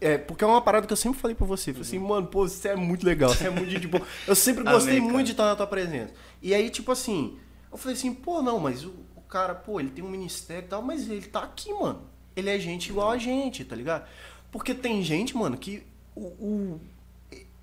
É, 0.00 0.16
porque 0.16 0.44
é 0.44 0.46
uma 0.46 0.60
parada 0.60 0.86
que 0.86 0.92
eu 0.92 0.96
sempre 0.96 1.18
falei 1.20 1.34
pra 1.34 1.44
você. 1.44 1.72
Falei 1.72 1.88
assim, 1.88 1.98
mano, 1.98 2.28
pô, 2.28 2.46
você 2.48 2.68
é 2.68 2.76
muito 2.76 3.04
legal, 3.04 3.30
você 3.30 3.48
é 3.48 3.50
muito 3.50 3.68
gente 3.68 3.88
boa. 3.88 4.06
Eu 4.28 4.36
sempre 4.36 4.62
gostei 4.70 4.98
Amém, 4.98 5.10
muito 5.10 5.26
de 5.26 5.32
estar 5.32 5.44
na 5.46 5.56
tua 5.56 5.66
presença. 5.66 6.12
E 6.40 6.54
aí, 6.54 6.70
tipo 6.70 6.92
assim, 6.92 7.36
eu 7.72 7.76
falei 7.76 7.96
assim, 7.96 8.14
pô, 8.14 8.40
não, 8.42 8.60
mas 8.60 8.84
o, 8.84 8.90
o 8.90 9.05
cara, 9.36 9.54
pô, 9.54 9.78
ele 9.78 9.90
tem 9.90 10.02
um 10.02 10.08
ministério 10.08 10.64
e 10.64 10.68
tal, 10.68 10.80
mas 10.82 11.08
ele 11.10 11.26
tá 11.26 11.40
aqui, 11.40 11.70
mano. 11.74 12.00
Ele 12.34 12.48
é 12.48 12.58
gente 12.58 12.88
igual 12.88 13.10
a 13.10 13.18
gente, 13.18 13.64
tá 13.64 13.76
ligado? 13.76 14.06
Porque 14.50 14.72
tem 14.72 15.02
gente, 15.02 15.36
mano, 15.36 15.56
que 15.58 15.82
o, 16.14 16.20
o- 16.24 16.80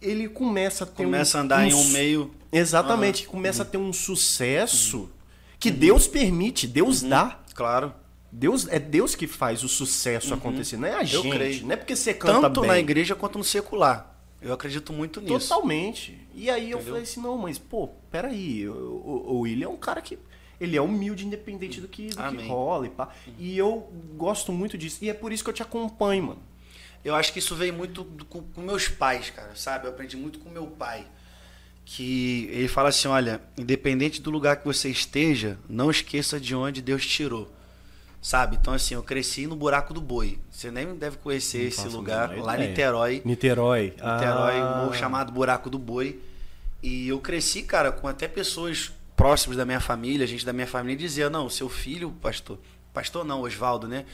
ele 0.01 0.27
começa 0.29 0.83
a 0.83 0.87
ter 0.87 1.03
Começa 1.03 1.37
um, 1.37 1.41
a 1.41 1.43
andar 1.43 1.67
em 1.67 1.73
um 1.73 1.83
meio. 1.89 2.31
Exatamente, 2.51 3.25
começa 3.25 3.63
a 3.63 3.65
ter 3.65 3.77
um 3.77 3.91
sucesso 3.91 5.09
que 5.59 5.71
Deus 5.71 6.07
permite, 6.07 6.67
Deus 6.67 7.01
dá. 7.01 7.39
Claro. 7.55 7.93
Deus, 8.31 8.67
é 8.67 8.77
Deus 8.79 9.15
que 9.15 9.27
faz 9.27 9.63
o 9.63 9.69
sucesso 9.69 10.33
acontecer, 10.33 10.77
não 10.77 10.87
é 10.87 10.93
a 10.95 11.03
gente. 11.03 11.29
creio. 11.29 11.65
Não 11.65 11.71
é 11.73 11.75
porque 11.75 11.95
você 11.95 12.13
canta 12.13 12.41
Tanto 12.41 12.61
bem. 12.61 12.67
na 12.69 12.79
igreja 12.79 13.15
quanto 13.15 13.37
no 13.37 13.43
secular. 13.43 14.15
Eu 14.41 14.53
acredito 14.53 14.91
muito 14.93 15.21
nisso. 15.21 15.47
Totalmente. 15.49 16.19
E 16.35 16.49
aí 16.49 16.69
eu 16.71 16.77
Entendeu? 16.77 16.93
falei 16.93 17.03
assim, 17.03 17.21
não, 17.21 17.37
mas, 17.37 17.57
pô, 17.57 17.87
peraí, 18.11 18.67
o, 18.67 18.73
o, 18.73 19.33
o 19.35 19.39
William 19.41 19.67
é 19.67 19.69
um 19.69 19.77
cara 19.77 20.01
que. 20.01 20.17
Ele 20.63 20.77
é 20.77 20.81
humilde, 20.81 21.25
independente 21.25 21.79
do 21.81 21.87
que, 21.87 22.07
do 22.07 22.15
que 22.37 22.47
rola 22.47 22.85
e 22.87 22.89
pá. 22.89 23.09
E 23.37 23.57
eu 23.57 23.91
gosto 24.15 24.51
muito 24.51 24.77
disso. 24.77 24.99
E 25.03 25.09
é 25.09 25.13
por 25.13 25.31
isso 25.31 25.43
que 25.43 25.49
eu 25.49 25.53
te 25.53 25.61
acompanho, 25.61 26.23
mano. 26.23 26.39
Eu 27.03 27.13
acho 27.15 27.33
que 27.33 27.39
isso 27.39 27.53
veio 27.55 27.73
muito 27.73 28.03
do- 28.03 28.23
com, 28.25 28.41
com 28.41 28.61
meus 28.61 28.87
pais, 28.87 29.29
cara, 29.29 29.51
sabe? 29.55 29.85
Eu 29.85 29.91
aprendi 29.91 30.15
muito 30.15 30.39
com 30.39 30.49
meu 30.49 30.67
pai. 30.67 31.05
Que 31.85 32.47
ele 32.51 32.67
fala 32.69 32.89
assim: 32.89 33.07
olha, 33.09 33.41
independente 33.57 34.21
do 34.21 34.29
lugar 34.31 34.55
que 34.57 34.65
você 34.65 34.89
esteja, 34.89 35.57
não 35.67 35.91
esqueça 35.91 36.39
de 36.39 36.55
onde 36.55 36.81
Deus 36.81 37.05
tirou. 37.05 37.51
Sabe? 38.21 38.55
Então, 38.55 38.73
assim, 38.73 38.93
eu 38.95 39.03
cresci 39.03 39.45
no 39.47 39.55
buraco 39.57 39.93
do 39.93 39.99
boi. 39.99 40.39
Você 40.49 40.71
nem 40.71 40.95
deve 40.95 41.17
conhecer 41.17 41.63
Não 41.63 41.67
esse 41.67 41.87
lugar, 41.89 42.37
lá 42.37 42.57
em. 42.57 42.69
Niterói. 42.69 43.21
Niterói. 43.25 43.81
Niterói, 43.89 44.55
um 44.61 44.63
Ah. 44.65 44.77
morro 44.85 44.93
chamado 44.93 45.33
Buraco 45.33 45.69
do 45.69 45.77
Boi. 45.77 46.21
E 46.81 47.09
eu 47.09 47.19
cresci, 47.19 47.63
cara, 47.63 47.91
com 47.91 48.07
até 48.07 48.29
pessoas 48.29 48.93
próximas 49.15 49.57
da 49.57 49.65
minha 49.65 49.79
família, 49.79 50.25
gente 50.25 50.45
da 50.45 50.53
minha 50.53 50.67
família, 50.67 50.97
dizia, 50.97 51.29
não, 51.29 51.49
seu 51.49 51.69
filho, 51.69 52.11
pastor, 52.21 52.59
pastor 52.93 53.23
não, 53.23 53.41
Oswaldo, 53.41 53.87
né? 53.87 54.05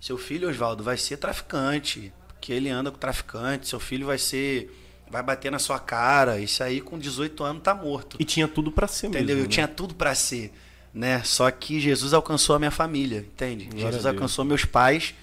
Seu 0.00 0.18
filho, 0.18 0.48
Oswaldo, 0.48 0.84
vai 0.84 0.96
ser 0.96 1.16
traficante, 1.16 2.12
porque 2.28 2.52
ele 2.52 2.68
anda 2.68 2.90
com 2.90 2.98
traficante, 2.98 3.68
seu 3.68 3.80
filho 3.80 4.06
vai 4.06 4.18
ser, 4.18 4.70
vai 5.10 5.22
bater 5.22 5.50
na 5.50 5.58
sua 5.58 5.78
cara, 5.78 6.38
isso 6.38 6.62
aí 6.62 6.80
com 6.80 6.98
18 6.98 7.42
anos 7.42 7.62
tá 7.62 7.74
morto. 7.74 8.16
E 8.20 8.24
tinha 8.24 8.46
tudo 8.46 8.70
pra 8.70 8.86
ser 8.86 9.06
Entendeu? 9.06 9.28
mesmo. 9.28 9.40
Eu 9.40 9.44
né? 9.44 9.50
tinha 9.50 9.68
tudo 9.68 9.94
pra 9.94 10.14
ser, 10.14 10.52
né? 10.92 11.22
Só 11.24 11.50
que 11.50 11.80
Jesus 11.80 12.12
alcançou 12.12 12.54
a 12.54 12.58
minha 12.58 12.70
família, 12.70 13.18
entende? 13.18 13.64
Glória 13.64 13.86
Jesus 13.86 14.06
a 14.06 14.10
alcançou 14.10 14.44
meus 14.44 14.64
pais 14.64 15.14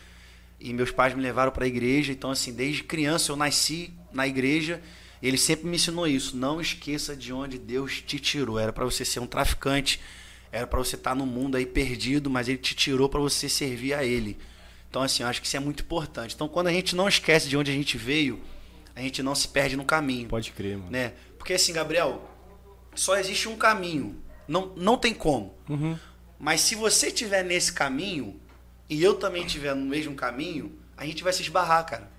e 0.60 0.74
meus 0.74 0.92
pais 0.92 1.14
me 1.14 1.22
levaram 1.22 1.52
pra 1.52 1.68
igreja. 1.68 2.12
Então, 2.12 2.32
assim, 2.32 2.54
desde 2.54 2.84
criança 2.84 3.32
eu 3.32 3.36
nasci 3.36 3.94
na 4.12 4.28
igreja. 4.28 4.82
Ele 5.22 5.38
sempre 5.38 5.68
me 5.68 5.76
ensinou 5.76 6.08
isso. 6.08 6.36
Não 6.36 6.60
esqueça 6.60 7.16
de 7.16 7.32
onde 7.32 7.58
Deus 7.58 8.02
te 8.02 8.20
tirou. 8.20 8.58
Era 8.58 8.74
pra 8.74 8.86
você 8.86 9.06
ser 9.06 9.20
um 9.20 9.28
traficante, 9.28 10.00
era 10.52 10.66
pra 10.66 10.80
você 10.80 10.96
estar 10.96 11.16
no 11.16 11.26
mundo 11.26 11.56
aí 11.58 11.66
perdido, 11.66 12.30
mas 12.30 12.48
ele 12.48 12.58
te 12.58 12.74
tirou 12.74 13.08
pra 13.08 13.20
você 13.20 13.48
servir 13.48 13.94
a 13.94 14.04
ele. 14.04 14.38
Então, 14.90 15.02
assim, 15.02 15.24
eu 15.24 15.30
acho 15.30 15.40
que 15.40 15.48
isso 15.48 15.56
é 15.56 15.60
muito 15.60 15.84
importante. 15.84 16.36
Então, 16.36 16.48
quando 16.48 16.68
a 16.68 16.72
gente 16.74 16.96
não 16.96 17.08
esquece 17.08 17.48
de 17.48 17.56
onde 17.56 17.72
a 17.72 17.74
gente 17.74 17.98
veio, 17.98 18.42
a 18.96 19.02
gente 19.02 19.24
não 19.24 19.34
se 19.34 19.48
perde 19.48 19.78
no 19.78 19.86
caminho 19.86 20.28
Pode 20.28 20.52
crer, 20.52 20.78
mano. 20.78 20.92
né? 20.92 21.14
Porque 21.38 21.54
assim, 21.54 21.72
Gabriel, 21.72 22.30
só 22.94 23.18
existe 23.18 23.48
um 23.48 23.56
caminho. 23.56 24.22
Não, 24.48 24.74
não 24.76 24.98
tem 24.98 25.14
como. 25.14 25.56
Uhum. 25.70 25.98
Mas 26.38 26.62
se 26.62 26.76
você 26.76 27.08
estiver 27.08 27.44
nesse 27.44 27.72
caminho 27.72 28.40
e 28.90 29.02
eu 29.02 29.14
também 29.14 29.46
estiver 29.46 29.74
no 29.74 29.86
mesmo 29.86 30.14
caminho, 30.14 30.78
a 30.98 31.06
gente 31.06 31.24
vai 31.24 31.32
se 31.32 31.42
esbarrar, 31.42 31.86
cara. 31.86 32.12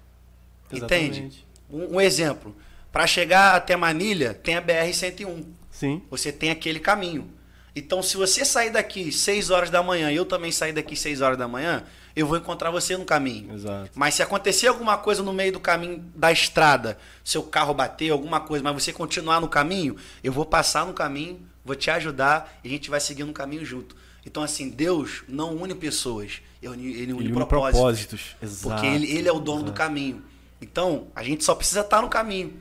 Entende? 0.73 1.21
Exatamente. 1.21 1.47
Um, 1.69 1.97
um 1.97 2.01
exemplo. 2.01 2.57
Para 2.93 3.07
chegar 3.07 3.55
até 3.57 3.75
Manilha, 3.75 4.35
tem 4.35 4.55
a 4.57 4.63
BR-101. 4.63 5.45
Sim. 5.71 6.03
Você 6.11 6.31
tem 6.31 6.51
aquele 6.51 6.79
caminho. 6.79 7.31
Então, 7.75 8.03
se 8.03 8.19
você 8.19 8.45
sair 8.45 8.71
daqui 8.71 9.11
6 9.11 9.49
horas 9.51 9.71
da 9.71 9.83
manhã 9.83 10.11
e 10.13 10.17
eu 10.17 10.27
também 10.27 10.53
sair 10.53 10.73
daqui 10.75 10.95
6 10.95 11.23
horas 11.23 11.39
da 11.39 11.49
manhã, 11.49 11.85
eu 12.15 12.27
vou 12.27 12.37
encontrar 12.37 12.71
você 12.71 12.95
no 12.99 13.05
caminho. 13.07 13.55
Exato. 13.55 13.91
Mas 13.95 14.13
se 14.15 14.23
acontecer 14.23 14.67
alguma 14.67 14.99
coisa 14.99 15.23
no 15.23 15.33
meio 15.33 15.53
do 15.55 15.59
caminho 15.61 16.05
da 16.15 16.31
estrada, 16.31 16.99
seu 17.25 17.43
carro 17.43 17.73
bater, 17.73 18.11
alguma 18.11 18.41
coisa, 18.41 18.63
mas 18.63 18.75
você 18.75 18.93
continuar 18.93 19.41
no 19.41 19.49
caminho, 19.49 19.97
eu 20.23 20.31
vou 20.31 20.45
passar 20.45 20.85
no 20.85 20.93
caminho, 20.93 21.41
vou 21.65 21.75
te 21.75 21.91
ajudar 21.91 22.59
e 22.63 22.69
a 22.69 22.71
gente 22.71 22.91
vai 22.91 23.01
seguir 23.01 23.25
no 23.25 23.33
caminho 23.33 23.65
junto. 23.65 23.97
Então, 24.27 24.43
assim, 24.43 24.69
Deus 24.69 25.25
não 25.27 25.57
une 25.57 25.75
pessoas, 25.75 26.43
ele 26.63 26.73
une, 26.75 26.93
ele 26.93 27.13
une 27.15 27.25
Ele 27.25 27.33
propósitos. 27.33 27.73
propósitos. 27.81 28.37
Exato. 28.43 28.69
Porque 28.69 28.87
ele, 28.87 29.11
ele 29.11 29.29
é 29.29 29.33
o 29.33 29.41
dono 29.41 29.61
do 29.63 29.69
Exato. 29.69 29.79
caminho. 29.79 30.23
Então, 30.61 31.09
a 31.17 31.23
gente 31.25 31.43
só 31.43 31.55
precisa 31.55 31.81
estar 31.81 32.03
no 32.03 32.09
caminho. 32.11 32.53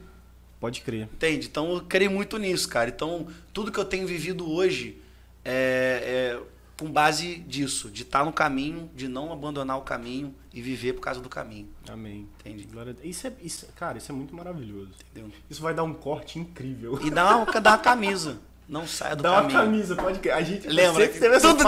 Pode 0.61 0.79
crer. 0.81 1.09
Entende? 1.11 1.47
Então 1.47 1.73
eu 1.73 1.81
creio 1.81 2.09
muito 2.11 2.37
nisso, 2.37 2.69
cara. 2.69 2.89
Então, 2.89 3.27
tudo 3.51 3.69
que 3.71 3.79
eu 3.79 3.83
tenho 3.83 4.07
vivido 4.07 4.49
hoje 4.49 5.01
é, 5.43 6.37
é 6.37 6.51
com 6.79 6.89
base 6.89 7.35
disso, 7.47 7.89
de 7.91 8.03
estar 8.03 8.23
no 8.25 8.31
caminho, 8.31 8.89
de 8.95 9.07
não 9.07 9.31
abandonar 9.33 9.77
o 9.77 9.81
caminho 9.81 10.33
e 10.53 10.61
viver 10.61 10.93
por 10.93 11.01
causa 11.01 11.19
do 11.19 11.27
caminho. 11.29 11.67
Amém. 11.89 12.27
Entende? 12.39 12.63
Glória. 12.71 12.95
Isso 13.03 13.27
é, 13.27 13.33
isso, 13.43 13.67
cara, 13.75 13.97
isso 13.97 14.11
é 14.11 14.15
muito 14.15 14.35
maravilhoso. 14.35 14.91
Entendeu? 15.11 15.31
Isso 15.49 15.61
vai 15.61 15.73
dar 15.73 15.83
um 15.83 15.93
corte 15.93 16.39
incrível. 16.39 16.97
E 17.03 17.09
dá 17.11 17.37
uma, 17.37 17.45
dá 17.59 17.71
uma 17.71 17.77
camisa. 17.79 18.39
Não 18.69 18.87
saia 18.87 19.15
do 19.15 19.23
Dá 19.23 19.31
uma 19.33 19.41
caminho. 19.41 19.59
camisa, 19.59 19.95
pode 19.95 20.19
crer. 20.19 20.33
A 20.33 20.41
gente 20.41 20.65
Lembra 20.67 21.07
que 21.07 21.19
teve 21.19 21.35
essa 21.35 21.49
tudo- 21.53 21.63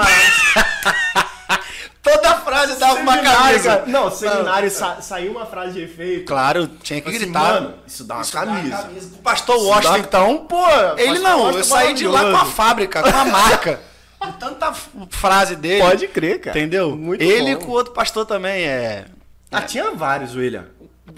frase 2.56 2.80
dava 2.80 3.00
uma 3.00 3.18
camisa. 3.18 3.70
cara. 3.78 3.84
Não, 3.88 4.12
seminário 4.12 4.70
sa 4.72 5.02
saiu 5.02 5.32
uma 5.32 5.46
frase 5.46 5.74
de 5.74 5.82
efeito. 5.84 6.26
Claro, 6.26 6.68
tinha 6.82 7.02
que 7.02 7.10
Assim, 7.10 7.20
gritar. 7.20 7.40
mano, 7.40 7.74
isso 7.88 8.04
dá 8.04 8.16
uma 8.16 8.24
dá 8.24 8.32
camisa. 8.32 8.90
O 9.14 9.18
pastor 9.22 9.56
Isso 9.58 9.66
Washington, 9.68 9.92
dá- 9.92 10.00
então, 10.00 10.38
Pô, 10.46 10.66
ele 10.98 11.20
não, 11.20 11.52
eu 11.52 11.64
saí 11.64 11.94
de 11.94 12.08
lá 12.08 12.22
com 12.32 12.38
a 12.38 12.46
fábrica, 12.46 13.02
com 13.02 13.10
a 13.18 13.26
marca. 13.26 13.80
Com 14.20 14.32
tanta 14.34 14.74
frase 15.10 15.56
dele. 15.56 15.82
Pode 15.84 16.08
crer, 16.08 16.40
cara. 16.40 16.58
Entendeu? 16.58 16.96
Muito 16.96 17.22
ele 17.22 17.56
bom. 17.56 17.66
com 17.66 17.72
o 17.72 17.76
outro 17.76 17.94
pastor 17.94 18.26
também 18.26 18.64
é. 18.64 19.06
Ah, 19.52 19.62
tinha 19.62 19.92
vários, 19.92 20.34
William. 20.36 20.66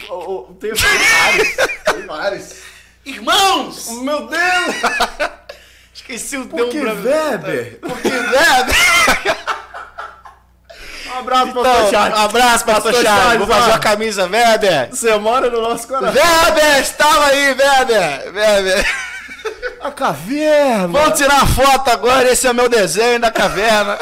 O- 0.10 0.14
o- 0.52 0.58
Tem 0.60 0.72
vários. 0.74 1.56
Tem 1.86 2.06
vários. 2.08 2.54
Irmãos! 3.06 3.90
Meu 4.02 4.26
Deus! 4.28 4.76
Esqueci 5.94 6.38
o 6.38 6.48
Por 6.48 6.70
que 6.70 6.82
pra- 6.82 6.94
Weber? 6.94 7.80
Porque 7.80 8.08
Weber! 8.10 9.45
Um 11.16 11.20
abraço, 11.20 11.48
Então, 11.50 11.64
pastor 11.64 11.92
Charles. 11.92 12.20
abraço, 12.20 12.66
pastor 12.66 12.84
Pastor 12.92 13.04
Charles. 13.04 13.24
Charles, 13.24 13.48
Vou 13.48 13.56
fazer 13.56 13.72
uma 13.72 13.80
camisa, 13.80 14.28
Weber! 14.28 14.90
Você 14.92 15.18
mora 15.18 15.50
no 15.50 15.62
nosso 15.62 15.88
coração. 15.88 16.14
Weber, 16.22 16.80
estava 16.82 17.26
aí, 17.28 17.48
Weber! 17.54 18.34
Weber! 18.34 18.86
A 19.82 19.92
caverna. 19.92 20.88
Vamos 20.88 21.18
tirar 21.18 21.36
uma 21.36 21.46
foto 21.48 21.90
agora, 21.90 22.32
esse 22.32 22.48
é 22.48 22.52
o 22.52 22.56
meu 22.56 22.68
desenho 22.68 23.20
da 23.20 23.32
caverna. 23.32 23.98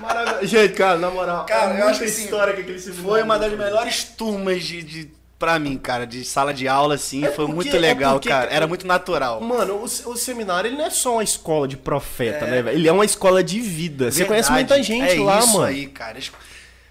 Maravilha. 0.00 0.46
Gente, 0.46 0.74
cara, 0.74 0.98
na 0.98 1.10
moral, 1.10 1.46
Cara, 1.46 1.74
é 1.74 1.80
eu 1.82 1.88
acho 1.88 2.00
que 2.00 2.06
assim, 2.06 2.24
história 2.24 2.52
que 2.54 2.60
aquele 2.62 2.78
seminário 2.78 3.08
Foi 3.08 3.22
uma 3.22 3.38
das 3.38 3.52
melhores 3.52 4.04
turmas 4.04 4.62
de, 4.62 4.82
de 4.82 5.10
pra 5.40 5.58
mim, 5.58 5.76
cara, 5.78 6.06
de 6.06 6.22
sala 6.24 6.54
de 6.54 6.68
aula, 6.68 6.94
assim. 6.94 7.24
É 7.24 7.28
foi 7.32 7.46
porque- 7.46 7.52
muito 7.54 7.74
é 7.76 7.78
legal, 7.80 8.12
porque- 8.14 8.28
cara. 8.28 8.48
Era 8.52 8.66
muito 8.68 8.86
natural. 8.86 9.40
Mano, 9.40 9.74
o, 9.76 9.84
o 9.84 10.16
seminário 10.16 10.68
ele 10.68 10.76
não 10.76 10.84
é 10.84 10.90
só 10.90 11.14
uma 11.14 11.24
escola 11.24 11.66
de 11.66 11.76
profeta, 11.76 12.46
né, 12.46 12.62
velho? 12.62 12.76
Ele 12.78 12.86
é 12.86 12.92
uma 12.92 13.04
escola 13.04 13.42
de 13.42 13.58
vida. 13.58 14.12
Você 14.12 14.24
conhece 14.24 14.52
Verdade. 14.52 14.74
muita 14.76 14.82
gente 14.86 15.18
é 15.18 15.24
lá, 15.24 15.38
isso 15.40 15.52
mano. 15.54 15.64
aí, 15.64 15.86
cara. 15.86 16.18
As 16.18 16.30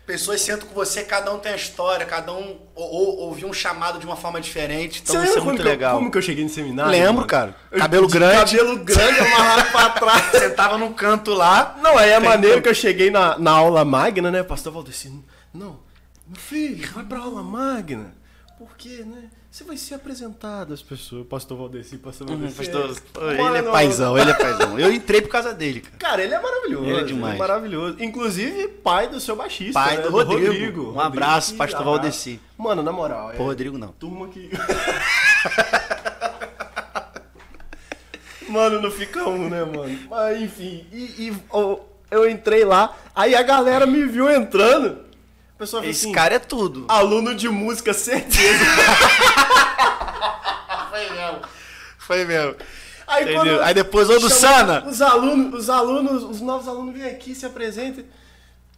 pessoas 0.05 0.41
sentam 0.41 0.67
com 0.67 0.73
você, 0.73 1.03
cada 1.03 1.31
um 1.31 1.37
tem 1.37 1.51
a 1.51 1.55
história, 1.55 2.03
cada 2.03 2.33
um 2.33 2.57
ou, 2.73 2.91
ou, 2.91 3.17
ouviu 3.27 3.47
um 3.47 3.53
chamado 3.53 3.99
de 3.99 4.05
uma 4.07 4.15
forma 4.15 4.41
diferente. 4.41 5.01
Então 5.03 5.15
Você 5.21 5.27
isso 5.29 5.37
é 5.37 5.41
muito 5.41 5.61
que 5.61 5.67
eu, 5.67 5.71
legal. 5.71 5.95
como 5.99 6.09
que 6.09 6.17
eu 6.17 6.21
cheguei 6.23 6.43
no 6.43 6.49
seminário? 6.49 6.91
Lembro, 6.91 7.13
mano? 7.13 7.27
cara. 7.27 7.55
Eu- 7.71 7.77
Cabelo 7.77 8.07
de 8.07 8.13
grande. 8.13 8.57
Cabelo 8.57 8.77
grande, 8.83 9.19
amarrado 9.21 9.71
pra 9.71 9.89
trás. 9.91 10.25
Você 10.31 10.49
tava 10.49 10.79
num 10.79 10.91
canto 10.93 11.31
lá. 11.35 11.77
Não, 11.83 11.95
aí 11.95 12.09
é 12.09 12.19
maneiro 12.19 12.55
como. 12.55 12.63
que 12.63 12.69
eu 12.69 12.73
cheguei 12.73 13.11
na, 13.11 13.37
na 13.37 13.51
aula 13.51 13.85
magna, 13.85 14.31
né? 14.31 14.41
O 14.41 14.45
pastor 14.45 14.73
Valdeci, 14.73 15.13
não, 15.53 15.79
meu 16.27 16.39
filho, 16.39 16.89
vai 16.93 17.03
pra 17.03 17.19
aula 17.19 17.43
magna. 17.43 18.17
Porque, 18.59 19.05
né? 19.05 19.29
Você 19.49 19.63
vai 19.63 19.77
ser 19.77 19.95
apresentado 19.95 20.73
às 20.73 20.81
pessoas. 20.81 21.25
Pastor 21.25 21.57
Valdeci, 21.57 21.97
pastor 21.97 22.29
Hum, 22.29 22.37
Valdeci. 22.37 22.57
pastor, 22.57 22.93
pô, 23.13 23.21
Mano, 23.21 23.55
ele 23.55 23.67
é 23.67 23.71
paizão, 23.71 24.17
ele 24.17 24.29
é 24.29 24.33
paizão. 24.33 24.77
Eu 24.77 24.91
entrei 24.91 25.21
por 25.21 25.29
causa 25.29 25.53
dele, 25.53 25.79
cara. 25.79 25.95
Cara, 25.97 26.21
ele 26.23 26.33
é 26.33 26.41
maravilhoso. 26.41 26.85
Ele 26.85 26.99
é 26.99 27.03
demais. 27.05 27.39
maravilhoso. 27.39 28.03
Inclusive, 28.03 28.67
pai 28.67 29.07
do 29.07 29.17
seu 29.21 29.37
baixista. 29.37 29.79
Pai 29.79 29.95
né? 29.95 30.03
do 30.03 30.11
Rodrigo. 30.11 30.91
Um 30.91 30.99
abraço, 30.99 31.53
que 31.53 31.57
pastor 31.57 31.79
abraço. 31.79 31.99
Valdeci. 32.01 32.41
Mano, 32.57 32.83
na 32.83 32.91
moral. 32.91 33.31
Pô, 33.37 33.43
é... 33.43 33.45
Rodrigo 33.47 33.77
não. 33.77 33.93
Turma 33.93 34.27
que. 34.27 34.49
mano, 38.49 38.81
não 38.81 38.91
fica 38.91 39.27
um, 39.27 39.49
né, 39.49 39.63
mano? 39.63 39.97
Mas 40.09 40.41
enfim. 40.41 40.85
E, 40.91 41.29
e, 41.29 41.37
ó, 41.49 41.79
eu 42.11 42.29
entrei 42.29 42.65
lá, 42.65 42.93
aí 43.15 43.33
a 43.35 43.41
galera 43.41 43.85
me 43.85 44.03
viu 44.03 44.29
entrando. 44.29 45.08
Pessoa 45.59 45.85
Esse 45.85 46.05
assim: 46.05 46.13
cara 46.13 46.35
é 46.35 46.39
tudo. 46.39 46.85
aluno 46.87 47.35
de 47.35 47.49
música, 47.49 47.93
certeza. 47.93 48.63
Foi 50.89 51.09
mesmo. 51.09 51.39
Foi 51.97 52.25
mesmo. 52.25 52.55
Aí, 53.05 53.23
Entendeu? 53.23 53.43
quando 53.57 53.61
Aí 53.63 53.73
depois, 53.73 54.09
ô 54.09 54.19
do 54.19 54.29
Sana. 54.29 54.85
Os 54.87 55.01
alunos, 55.01 55.59
os 55.59 55.69
alunos, 55.69 56.23
os 56.23 56.39
novos 56.39 56.65
alunos 56.65 56.97
vêm 56.97 57.09
aqui, 57.09 57.35
se 57.35 57.45
apresentem. 57.45 58.05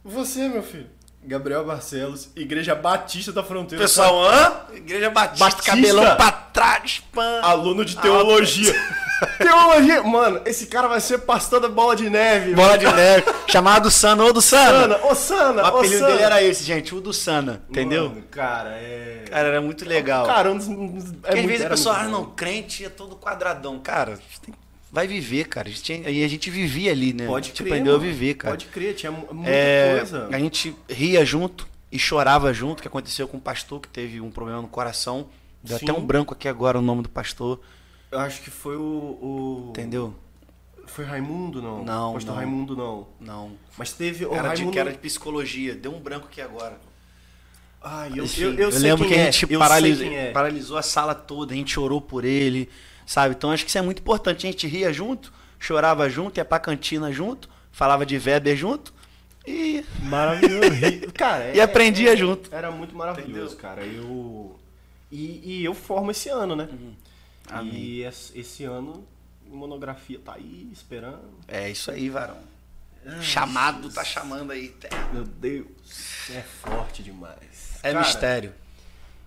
Você, 0.04 0.48
meu 0.48 0.64
filho. 0.64 0.90
Gabriel 1.24 1.64
Barcelos, 1.64 2.30
Igreja 2.34 2.74
Batista 2.74 3.30
da 3.30 3.44
Fronteira. 3.44 3.84
Pessoal, 3.84 4.24
hã? 4.24 4.62
Igreja 4.74 5.08
Batista, 5.08 5.44
Batista. 5.44 5.70
cabelão 5.70 6.16
pra 6.16 6.32
trás, 6.32 7.00
pã. 7.12 7.40
Aluno 7.42 7.84
de 7.84 7.96
teologia. 7.96 8.74
Teologia. 9.38 10.02
Mano, 10.02 10.40
esse 10.44 10.66
cara 10.66 10.88
vai 10.88 11.00
ser 11.00 11.18
pastor 11.18 11.60
da 11.60 11.68
bola 11.68 11.94
de 11.96 12.08
neve. 12.10 12.54
Bola 12.54 12.76
de 12.76 12.86
neve. 12.86 13.24
Chamado 13.48 13.90
Sana, 13.90 14.24
ô 14.24 14.32
do 14.32 14.40
Sana. 14.42 14.80
Sana, 14.80 15.06
ô 15.06 15.14
Sana, 15.14 15.62
O 15.62 15.66
apelido 15.66 15.98
Sana. 15.98 16.10
dele 16.12 16.22
era 16.22 16.42
esse, 16.42 16.64
gente, 16.64 16.94
o 16.94 17.00
do 17.00 17.12
Sana. 17.12 17.62
Entendeu? 17.68 18.08
Mano, 18.08 18.22
cara, 18.30 18.70
é. 18.70 19.24
Cara, 19.30 19.48
era 19.48 19.60
muito 19.60 19.84
legal. 19.88 20.26
Cara, 20.26 20.50
um 20.52 20.56
dos. 20.58 20.68
é 21.24 21.38
às 21.38 21.44
vezes 21.44 21.66
a 21.66 21.68
pessoa, 21.70 21.96
ah, 21.98 22.04
não, 22.08 22.26
crente 22.26 22.84
é 22.84 22.88
todo 22.88 23.16
quadradão. 23.16 23.78
Cara, 23.78 24.18
tem- 24.44 24.54
vai 24.90 25.06
viver, 25.06 25.44
cara. 25.48 25.68
A 25.68 25.70
gente, 25.70 25.92
e 26.06 26.24
a 26.24 26.28
gente 26.28 26.50
vivia 26.50 26.92
ali, 26.92 27.12
né? 27.12 27.26
Pode 27.26 27.46
a 27.46 27.48
gente 27.48 27.62
crer. 27.62 27.72
aprendeu 27.72 27.92
mano. 27.94 28.04
a 28.04 28.06
viver, 28.08 28.34
cara. 28.34 28.52
Pode 28.52 28.66
crer, 28.66 28.94
tinha 28.94 29.10
mu- 29.12 29.26
muita 29.32 29.50
É, 29.50 29.96
coisa. 29.96 30.28
a 30.30 30.38
gente 30.38 30.76
ria 30.88 31.24
junto 31.24 31.66
e 31.90 31.98
chorava 31.98 32.52
junto, 32.52 32.82
que 32.82 32.88
aconteceu 32.88 33.26
com 33.28 33.36
um 33.36 33.40
pastor 33.40 33.80
que 33.80 33.88
teve 33.88 34.20
um 34.20 34.30
problema 34.30 34.60
no 34.62 34.68
coração. 34.68 35.26
Deu 35.62 35.78
Sim. 35.78 35.84
até 35.88 35.98
um 35.98 36.04
branco 36.04 36.34
aqui 36.34 36.48
agora 36.48 36.78
o 36.78 36.82
nome 36.82 37.02
do 37.02 37.08
pastor, 37.08 37.60
Eu 38.12 38.18
acho 38.20 38.42
que 38.42 38.50
foi 38.50 38.76
o. 38.76 38.80
o- 38.82 39.66
entendeu? 39.70 40.14
Foi 40.86 41.04
Raimundo, 41.04 41.62
não? 41.62 41.82
Não, 41.84 42.12
Pastor 42.12 42.30
não. 42.32 42.36
Raimundo, 42.36 42.76
não. 42.76 43.06
Não. 43.18 43.52
Mas 43.78 43.92
teve 43.92 44.26
o 44.26 44.32
Era 44.34 44.42
de, 44.42 44.48
Raimundo. 44.48 44.70
que 44.72 44.78
era 44.78 44.92
de 44.92 44.98
psicologia. 44.98 45.74
Deu 45.74 45.94
um 45.94 46.00
branco 46.00 46.26
aqui 46.26 46.40
agora. 46.40 46.78
Ai, 47.80 48.12
eu, 48.14 48.24
Enfim, 48.24 48.42
eu, 48.42 48.54
eu, 48.54 48.70
sei 48.72 48.80
lembro 48.82 49.04
quem 49.06 49.14
que 49.14 49.18
é, 49.20 49.28
a 49.28 49.30
gente 49.30 49.52
eu 49.52 49.58
paralisou, 49.58 50.06
é. 50.06 50.30
paralisou 50.30 50.76
a 50.76 50.82
sala 50.82 51.14
toda, 51.16 51.52
a 51.52 51.56
gente 51.56 51.80
orou 51.80 52.00
por 52.00 52.24
ele, 52.24 52.68
sabe? 53.06 53.34
Então 53.34 53.50
acho 53.50 53.64
que 53.64 53.70
isso 53.70 53.78
é 53.78 53.82
muito 53.82 53.98
importante. 54.00 54.46
A 54.46 54.50
gente 54.50 54.66
ria 54.68 54.92
junto, 54.92 55.32
chorava 55.58 56.08
junto, 56.08 56.38
ia 56.38 56.44
pra 56.44 56.60
cantina 56.60 57.10
junto, 57.10 57.48
falava 57.72 58.04
de 58.06 58.16
Weber 58.18 58.56
junto 58.56 58.92
e 59.46 59.84
Maravilhoso. 60.02 60.70
Cara, 61.14 61.44
é- 61.44 61.56
E 61.56 61.60
aprendia 61.60 62.12
é- 62.12 62.16
junto. 62.16 62.54
Era 62.54 62.70
muito 62.70 62.94
maravilhoso, 62.94 63.54
Entendeu? 63.54 63.56
cara. 63.56 63.82
Eu. 63.84 64.56
E, 65.10 65.40
e 65.60 65.64
eu 65.64 65.74
formo 65.74 66.10
esse 66.12 66.28
ano, 66.28 66.54
né? 66.54 66.68
Uhum. 66.70 66.92
Amém. 67.48 67.74
E 67.74 68.02
esse, 68.02 68.64
ano, 68.64 69.06
monografia 69.46 70.18
tá 70.18 70.34
aí 70.34 70.68
esperando. 70.72 71.38
é 71.48 71.70
isso 71.70 71.90
aí, 71.90 72.08
varão. 72.08 72.38
Chamado 73.20 73.90
tá 73.90 74.04
chamando 74.04 74.52
aí. 74.52 74.74
Meu 75.12 75.24
Deus, 75.24 75.66
é 76.30 76.40
forte 76.40 77.02
demais. 77.02 77.78
É 77.82 77.92
Cara, 77.92 78.04
mistério. 78.04 78.54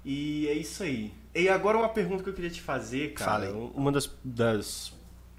E 0.03 0.47
é 0.47 0.53
isso 0.53 0.83
aí. 0.83 1.13
E 1.33 1.49
agora 1.49 1.77
uma 1.77 1.89
pergunta 1.89 2.23
que 2.23 2.29
eu 2.29 2.33
queria 2.33 2.49
te 2.49 2.61
fazer, 2.61 3.13
cara. 3.13 3.31
Fala 3.31 3.45
aí. 3.45 3.71
Uma 3.73 3.91
das, 3.91 4.09
das 4.23 4.93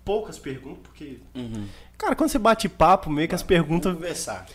poucas 0.05 0.39
perguntas, 0.39 0.83
porque. 0.83 1.19
Uhum. 1.35 1.67
Cara, 1.97 2.15
quando 2.15 2.29
você 2.29 2.39
bate 2.39 2.69
papo, 2.69 3.09
meio 3.09 3.27
que 3.27 3.35
as 3.35 3.43
perguntas. 3.43 3.95
Conversar. 3.95 4.47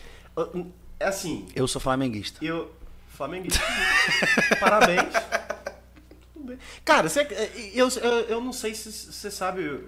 É 1.00 1.06
assim, 1.06 1.48
Eu 1.54 1.66
sou 1.66 1.80
flamenguista. 1.80 2.44
eu. 2.44 2.72
Flamenguista. 3.08 3.60
Parabéns. 4.60 5.12
Tudo 6.42 6.48
bem. 6.48 6.58
Cara, 6.84 7.08
você, 7.08 7.20
eu, 7.74 7.88
eu, 7.88 8.10
eu 8.28 8.40
não 8.40 8.52
sei 8.52 8.74
se 8.74 8.90
você 8.90 9.30
sabe, 9.30 9.62
eu- 9.64 9.84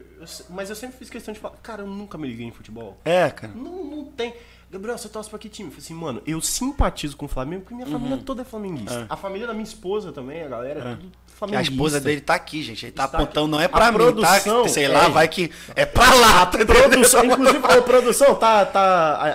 mas 0.51 0.71
eu 0.71 0.77
sempre 0.77 0.97
fiz 0.97 1.11
questão 1.11 1.35
de 1.35 1.40
falar. 1.40 1.57
Cara, 1.62 1.83
eu 1.83 1.87
nunca 1.87 2.17
me 2.17 2.29
liguei 2.29 2.47
em 2.47 2.53
futebol. 2.53 2.97
É, 3.05 3.29
cara. 3.31 3.53
Não, 3.55 3.85
não 3.85 4.05
tem. 4.05 4.35
Gabriel, 4.71 4.99
você 4.99 5.09
torce 5.09 5.31
pra 5.31 5.38
que 5.38 5.49
time? 5.49 5.69
Eu 5.69 5.73
falei 5.73 5.85
assim, 5.85 5.95
mano, 5.95 6.23
eu 6.27 6.40
simpatizo 6.40 7.17
com 7.17 7.27
o 7.27 7.29
Flamengo 7.29 7.62
porque 7.62 7.75
minha 7.75 7.87
família 7.87 8.17
toda 8.19 8.43
é 8.43 8.45
flamenguista. 8.45 9.07
A 9.09 9.17
família 9.17 9.47
da 9.47 9.53
minha 9.53 9.62
esposa 9.64 10.11
também, 10.12 10.43
a 10.43 10.49
galera 10.49 10.81
é, 10.81 10.95
tudo 10.97 11.12
A 11.14 11.31
flamenguista. 11.38 11.73
esposa 11.73 12.01
dele 12.01 12.21
tá 12.21 12.35
aqui, 12.35 12.61
gente. 12.62 12.87
Ele 12.87 12.93
tá 12.93 13.05
Está 13.05 13.19
apontando, 13.19 13.47
aqui. 13.47 13.51
não 13.53 13.61
é 13.61 13.67
A 13.67 13.69
pra 13.69 13.93
mim, 13.93 13.99
produção 13.99 14.62
tá? 14.64 14.69
Sei 14.69 14.88
lá, 14.88 15.05
é- 15.05 15.09
vai 15.11 15.29
que 15.29 15.49
é 15.77 15.87
pra 15.87 16.12
lá. 16.14 16.47
tá? 16.47 16.59
Produção, 16.64 17.23
inclusive, 17.27 17.59
a 17.64 17.83
produção, 17.83 18.35
tá, 18.35 18.67
tá 18.67 18.81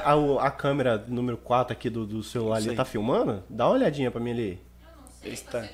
a, 0.04 0.14
a- 0.14 0.48
a 0.48 0.52
câmera 0.52 1.06
número 1.08 1.38
4 1.38 1.72
aqui 1.72 1.90
do, 1.90 2.06
do 2.06 2.22
celular 2.22 2.58
ali 2.58 2.76
tá 2.76 2.84
filmando? 2.84 3.42
Dá 3.50 3.66
uma 3.68 3.76
olhadinha 3.76 4.12
pra 4.12 4.20
mim 4.20 4.32
ali. 4.32 4.62
Eu 4.82 5.02
não 5.02 5.08
sei, 5.22 5.32
Está. 5.34 5.66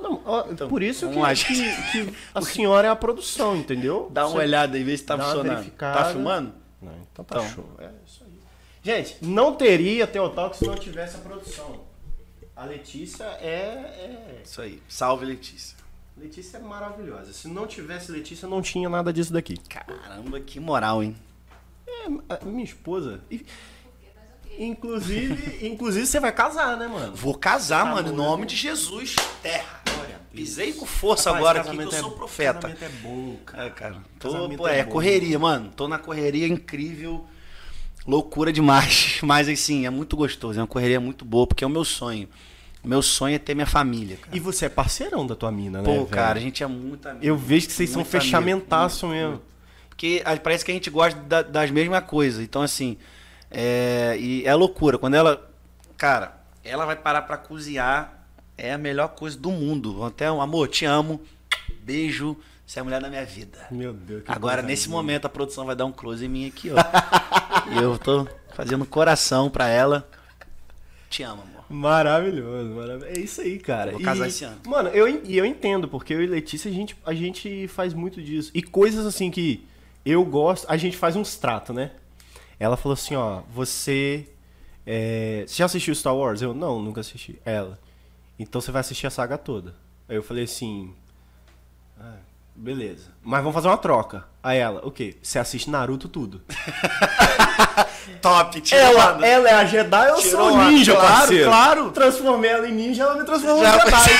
Não, 0.00 0.20
ó, 0.24 0.42
por 0.68 0.82
isso 0.82 1.08
que, 1.08 1.18
lá, 1.18 1.34
que- 1.34 1.44
que 1.92 2.14
a 2.34 2.40
senhora 2.42 2.88
é 2.88 2.90
a 2.90 2.96
produção, 2.96 3.56
entendeu? 3.56 4.08
Dá 4.12 4.24
uma 4.26 4.32
Você- 4.32 4.38
olhada 4.38 4.76
aí, 4.76 4.82
vê 4.84 4.96
se 4.96 5.04
tá 5.04 5.16
funcionando. 5.18 5.48
verificada. 5.56 5.98
Tá 5.98 6.04
filmando? 6.12 6.54
Não, 6.80 6.92
então 7.12 7.24
tá 7.24 7.36
Então. 7.38 7.48
show. 7.50 7.70
É 7.78 7.90
isso 8.06 8.24
aí. 8.24 8.30
Gente, 8.82 9.16
não 9.22 9.54
teria 9.54 10.06
Teotalk 10.06 10.56
se 10.56 10.66
não 10.66 10.74
tivesse 10.76 11.16
a 11.16 11.20
produção. 11.20 11.80
A 12.56 12.64
Letícia 12.64 13.24
é, 13.40 13.46
é- 13.48 14.40
Isso 14.44 14.60
aí. 14.60 14.82
Salve, 14.88 15.24
Letícia. 15.26 15.76
Letícia 16.16 16.58
é 16.58 16.60
maravilhosa. 16.60 17.32
Se 17.32 17.48
não 17.48 17.66
tivesse 17.66 18.12
Letícia, 18.12 18.46
não 18.48 18.60
tinha 18.60 18.88
nada 18.88 19.12
disso 19.12 19.32
daqui. 19.32 19.56
Caramba, 19.68 20.38
que 20.40 20.60
moral, 20.60 21.02
hein? 21.02 21.16
É, 21.86 22.34
a 22.42 22.44
minha 22.44 22.64
esposa. 22.64 23.20
e- 23.30 23.44
Inclusive, 24.58 25.64
inclusive 25.66 26.06
você 26.06 26.20
vai 26.20 26.32
casar, 26.32 26.76
né, 26.76 26.86
mano? 26.86 27.14
Vou 27.14 27.34
casar, 27.34 27.84
Tá 27.84 27.92
mano, 27.92 28.10
em 28.10 28.14
nome 28.14 28.42
né? 28.42 28.46
de 28.48 28.56
Jesus. 28.56 29.16
Terra. 29.42 29.79
Pisei 30.32 30.72
com 30.72 30.86
força 30.86 31.30
Rapaz, 31.30 31.44
agora 31.44 31.60
aqui 31.60 31.76
que 31.76 31.82
eu 31.82 31.90
sou 31.92 32.12
é- 32.12 32.14
profeta. 32.14 32.68
É 32.80 32.88
bom, 33.02 33.36
cara. 33.44 33.66
É, 33.66 33.70
cara. 33.70 33.96
Tô, 34.18 34.48
pô, 34.50 34.68
é 34.68 34.78
é, 34.78 34.84
bom. 34.84 34.92
correria, 34.92 35.38
mano. 35.38 35.70
Tô 35.74 35.88
na 35.88 35.98
correria 35.98 36.46
incrível. 36.46 37.26
Loucura 38.06 38.52
demais. 38.52 39.18
Mas 39.24 39.48
assim, 39.48 39.86
é 39.86 39.90
muito 39.90 40.16
gostoso. 40.16 40.58
É 40.58 40.62
uma 40.62 40.68
correria 40.68 41.00
muito 41.00 41.24
boa, 41.24 41.46
porque 41.46 41.64
é 41.64 41.66
o 41.66 41.70
meu 41.70 41.84
sonho. 41.84 42.28
Meu 42.82 43.02
sonho 43.02 43.34
é 43.34 43.38
ter 43.38 43.54
minha 43.54 43.66
família, 43.66 44.16
cara. 44.16 44.34
E 44.34 44.40
você 44.40 44.64
é 44.66 44.68
parceirão 44.68 45.26
da 45.26 45.34
tua 45.36 45.52
mina, 45.52 45.78
né? 45.82 45.84
Pô, 45.84 45.92
velho? 45.92 46.06
cara, 46.06 46.38
a 46.38 46.42
gente 46.42 46.62
é 46.62 46.66
muito 46.66 47.06
amigo. 47.08 47.24
Eu 47.24 47.36
vejo 47.36 47.66
que 47.66 47.72
vocês 47.74 47.90
são 47.90 48.00
amigo, 48.00 48.10
fechamentaço 48.10 49.06
muito, 49.06 49.18
mesmo. 49.18 49.30
muito. 49.32 49.44
Porque 49.90 50.22
ah, 50.24 50.34
parece 50.38 50.64
que 50.64 50.70
a 50.70 50.74
gente 50.74 50.88
gosta 50.88 51.20
da- 51.20 51.42
das 51.42 51.70
mesmas 51.70 52.02
coisas. 52.04 52.42
Então, 52.42 52.62
assim, 52.62 52.96
é, 53.50 54.16
e 54.18 54.46
é 54.46 54.54
loucura. 54.54 54.96
Quando 54.96 55.14
ela. 55.14 55.50
Cara, 55.98 56.40
ela 56.64 56.86
vai 56.86 56.96
parar 56.96 57.22
pra 57.22 57.36
cozinhar. 57.36 58.19
É 58.62 58.74
a 58.74 58.78
melhor 58.78 59.08
coisa 59.08 59.38
do 59.38 59.50
mundo. 59.50 60.04
Até 60.04 60.30
um 60.30 60.42
amor, 60.42 60.68
te 60.68 60.84
amo. 60.84 61.18
Beijo. 61.82 62.36
Você 62.66 62.78
é 62.78 62.82
a 62.82 62.84
mulher 62.84 63.00
da 63.00 63.08
minha 63.08 63.24
vida. 63.24 63.66
Meu 63.70 63.94
Deus. 63.94 64.22
Agora, 64.28 64.60
nesse 64.60 64.84
linda. 64.84 64.96
momento, 64.98 65.24
a 65.24 65.28
produção 65.30 65.64
vai 65.64 65.74
dar 65.74 65.86
um 65.86 65.92
close 65.92 66.24
em 66.26 66.28
mim 66.28 66.46
aqui, 66.46 66.70
ó. 66.70 66.76
e 67.72 67.82
eu 67.82 67.98
tô 67.98 68.28
fazendo 68.54 68.84
coração 68.84 69.48
pra 69.48 69.66
ela. 69.66 70.06
Te 71.08 71.22
amo, 71.22 71.40
amor. 71.42 71.64
Maravilhoso, 71.70 72.68
maravilhoso. 72.74 73.06
É 73.06 73.18
isso 73.18 73.40
aí, 73.40 73.58
cara. 73.58 73.92
Eu 73.92 73.94
vou 73.94 74.02
casar 74.02 74.28
esse 74.28 74.44
ano. 74.44 74.60
Mano, 74.66 74.90
eu, 74.90 75.08
e 75.08 75.38
eu 75.38 75.46
entendo, 75.46 75.88
porque 75.88 76.12
eu 76.12 76.22
e 76.22 76.26
Letícia, 76.26 76.70
a 76.70 76.74
gente, 76.74 76.94
a 77.06 77.14
gente 77.14 77.66
faz 77.66 77.94
muito 77.94 78.22
disso. 78.22 78.50
E 78.54 78.62
coisas 78.62 79.06
assim 79.06 79.30
que 79.30 79.66
eu 80.04 80.22
gosto, 80.22 80.66
a 80.68 80.76
gente 80.76 80.98
faz 80.98 81.16
uns 81.16 81.34
tratos, 81.36 81.74
né? 81.74 81.92
Ela 82.58 82.76
falou 82.76 82.92
assim, 82.92 83.16
ó, 83.16 83.40
você. 83.54 84.28
é, 84.86 85.44
você 85.46 85.56
já 85.56 85.64
assistiu 85.64 85.94
Star 85.94 86.14
Wars? 86.14 86.42
Eu, 86.42 86.52
não, 86.52 86.80
nunca 86.80 87.00
assisti. 87.00 87.40
Ela. 87.42 87.78
Então 88.40 88.60
você 88.60 88.72
vai 88.72 88.80
assistir 88.80 89.06
a 89.06 89.10
saga 89.10 89.36
toda. 89.38 89.74
Aí 90.08 90.16
eu 90.16 90.22
falei 90.22 90.44
assim. 90.44 90.94
"Ah, 92.00 92.14
beleza. 92.56 93.08
Mas 93.22 93.40
vamos 93.40 93.54
fazer 93.54 93.68
uma 93.68 93.76
troca. 93.76 94.24
Aí 94.42 94.58
ela, 94.58 94.80
o 94.84 94.90
quê? 94.90 95.16
Você 95.22 95.38
assiste 95.38 95.68
Naruto 95.70 96.08
tudo. 96.08 96.40
Top, 98.22 98.62
Ela, 98.72 99.26
ela 99.26 99.48
é 99.48 99.52
a 99.54 99.64
Jedi, 99.64 100.08
eu 100.08 100.16
Tirou 100.16 100.50
sou 100.50 100.58
o 100.58 100.64
ninja, 100.70 100.92
claro, 100.94 101.08
parceiro. 101.16 101.48
claro. 101.48 101.90
Transformei 101.90 102.50
ela 102.50 102.68
em 102.68 102.72
ninja, 102.72 103.02
ela 103.04 103.14
me 103.16 103.24
transformou 103.24 103.62
Já- 103.62 103.76
em 103.76 103.80
Jedi. 103.80 104.18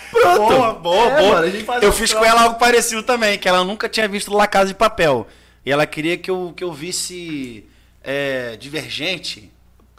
Pronto. 0.10 0.38
Boa, 0.54 0.72
boa, 0.74 1.06
É, 1.10 1.20
boa. 1.20 1.34
mano, 1.34 1.46
a 1.46 1.50
gente 1.50 1.64
faz 1.64 1.82
eu 1.82 1.92
fiz 1.92 2.12
com 2.12 2.18
troca. 2.20 2.32
ela 2.32 2.42
algo 2.44 2.58
parecido 2.58 3.02
também, 3.02 3.38
que 3.38 3.48
ela 3.48 3.64
nunca 3.64 3.88
tinha 3.88 4.08
visto 4.08 4.32
La 4.32 4.46
Casa 4.46 4.68
de 4.68 4.74
Papel. 4.74 5.26
E 5.64 5.70
ela 5.70 5.86
queria 5.86 6.16
que 6.16 6.30
eu, 6.30 6.52
que 6.56 6.64
eu 6.64 6.72
visse 6.72 7.66
é, 8.02 8.56
Divergente. 8.56 9.52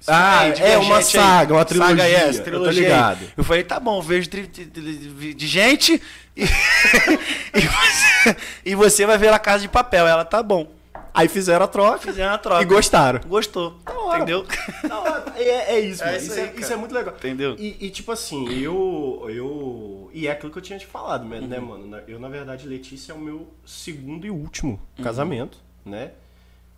Ah, 0.07 0.39
Aí, 0.41 0.49
é 0.51 0.53
Divergente 0.53 0.85
uma 0.85 0.97
aí. 0.97 1.03
saga, 1.03 1.53
uma 1.53 1.65
trilogia, 1.65 1.95
Saga, 1.97 2.07
yes, 2.07 2.35
eu 2.37 2.43
tô 2.43 2.43
trilogia. 2.49 2.81
ligado. 2.83 3.19
Eu 3.35 3.43
falei, 3.43 3.63
tá 3.63 3.79
bom, 3.79 4.01
vejo 4.01 4.29
tri- 4.29 4.47
tri- 4.47 5.33
de 5.33 5.47
gente 5.47 6.01
e, 6.35 6.43
e, 7.53 7.61
você, 7.61 8.37
e 8.65 8.75
você 8.75 9.05
vai 9.05 9.17
ver 9.17 9.31
La 9.31 9.39
Casa 9.39 9.61
de 9.63 9.67
Papel. 9.69 10.07
Ela, 10.07 10.23
tá 10.25 10.41
bom. 10.41 10.71
Aí 11.13 11.27
fizeram 11.27 11.65
a 11.65 11.67
troca. 11.67 11.97
Fizeram 11.99 12.33
a 12.33 12.37
troca. 12.37 12.61
E 12.61 12.65
gostaram. 12.65 13.19
Gostou. 13.27 13.75
hora, 13.87 14.17
entendeu? 14.17 14.45
Não, 14.87 15.05
é, 15.35 15.75
é 15.75 15.79
isso, 15.79 16.03
É 16.03 16.05
mano. 16.05 16.17
isso 16.17 16.25
Isso, 16.27 16.33
aí, 16.39 16.39
é, 16.41 16.47
cara. 16.49 16.59
isso 16.61 16.73
é 16.73 16.75
muito 16.75 16.93
legal. 16.93 17.13
Entendeu? 17.17 17.55
E, 17.57 17.75
e, 17.87 17.89
tipo 17.89 18.11
assim, 18.11 18.47
eu, 18.61 19.25
eu. 19.27 20.11
E 20.13 20.27
é 20.27 20.31
aquilo 20.31 20.51
que 20.51 20.59
eu 20.59 20.61
tinha 20.61 20.77
te 20.77 20.85
falado, 20.85 21.25
né, 21.25 21.39
Uhum. 21.39 21.47
né, 21.47 21.59
mano? 21.59 21.87
Na- 21.87 22.01
Eu, 22.07 22.19
na 22.19 22.29
verdade, 22.29 22.67
Letícia 22.67 23.13
é 23.13 23.15
o 23.15 23.19
meu 23.19 23.47
segundo 23.65 24.27
e 24.27 24.29
último 24.29 24.79
Uhum. 24.97 25.03
casamento, 25.03 25.57
né? 25.83 26.11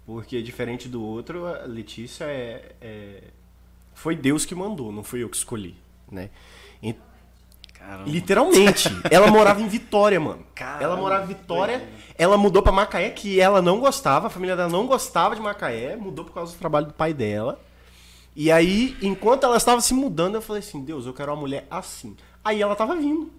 Porque 0.09 0.41
diferente 0.41 0.89
do 0.89 1.03
outro, 1.03 1.45
a 1.45 1.67
Letícia 1.67 2.23
é, 2.23 2.71
é- 2.81 3.23
Foi 3.93 4.15
Deus 4.15 4.43
que 4.43 4.55
mandou, 4.55 4.91
não 4.91 5.03
fui 5.03 5.21
eu 5.21 5.29
que 5.29 5.37
escolhi, 5.37 5.75
né? 6.11 6.31
E-. 6.81 6.95
Literalmente. 8.07 8.89
ela 9.11 9.27
morava 9.29 9.61
em 9.61 9.67
Vitória, 9.67 10.19
mano. 10.19 10.43
Caramba, 10.55 10.83
ela 10.83 10.95
morava 10.97 11.25
em 11.25 11.27
Vitória. 11.27 11.87
Ela 12.17 12.39
mudou 12.39 12.63
pra 12.63 12.71
Macaé, 12.71 13.11
que 13.11 13.39
ela 13.39 13.61
não 13.61 13.79
gostava, 13.79 14.25
a 14.25 14.29
família 14.31 14.55
dela 14.55 14.69
não 14.69 14.87
gostava 14.87 15.35
de 15.35 15.41
Macaé, 15.43 15.95
mudou 15.95 16.25
por 16.25 16.33
causa 16.33 16.53
do 16.53 16.57
trabalho 16.57 16.87
do 16.87 16.93
pai 16.93 17.13
dela. 17.13 17.61
E 18.35 18.51
aí, 18.51 18.97
enquanto 19.03 19.43
ela 19.43 19.57
estava 19.57 19.79
se 19.79 19.93
mudando, 19.93 20.33
eu 20.33 20.41
falei 20.41 20.61
assim: 20.61 20.83
Deus, 20.83 21.05
eu 21.05 21.13
quero 21.13 21.31
uma 21.31 21.39
mulher 21.39 21.67
assim. 21.69 22.17
Aí 22.43 22.59
ela 22.63 22.75
tava 22.75 22.95
vindo. 22.95 23.31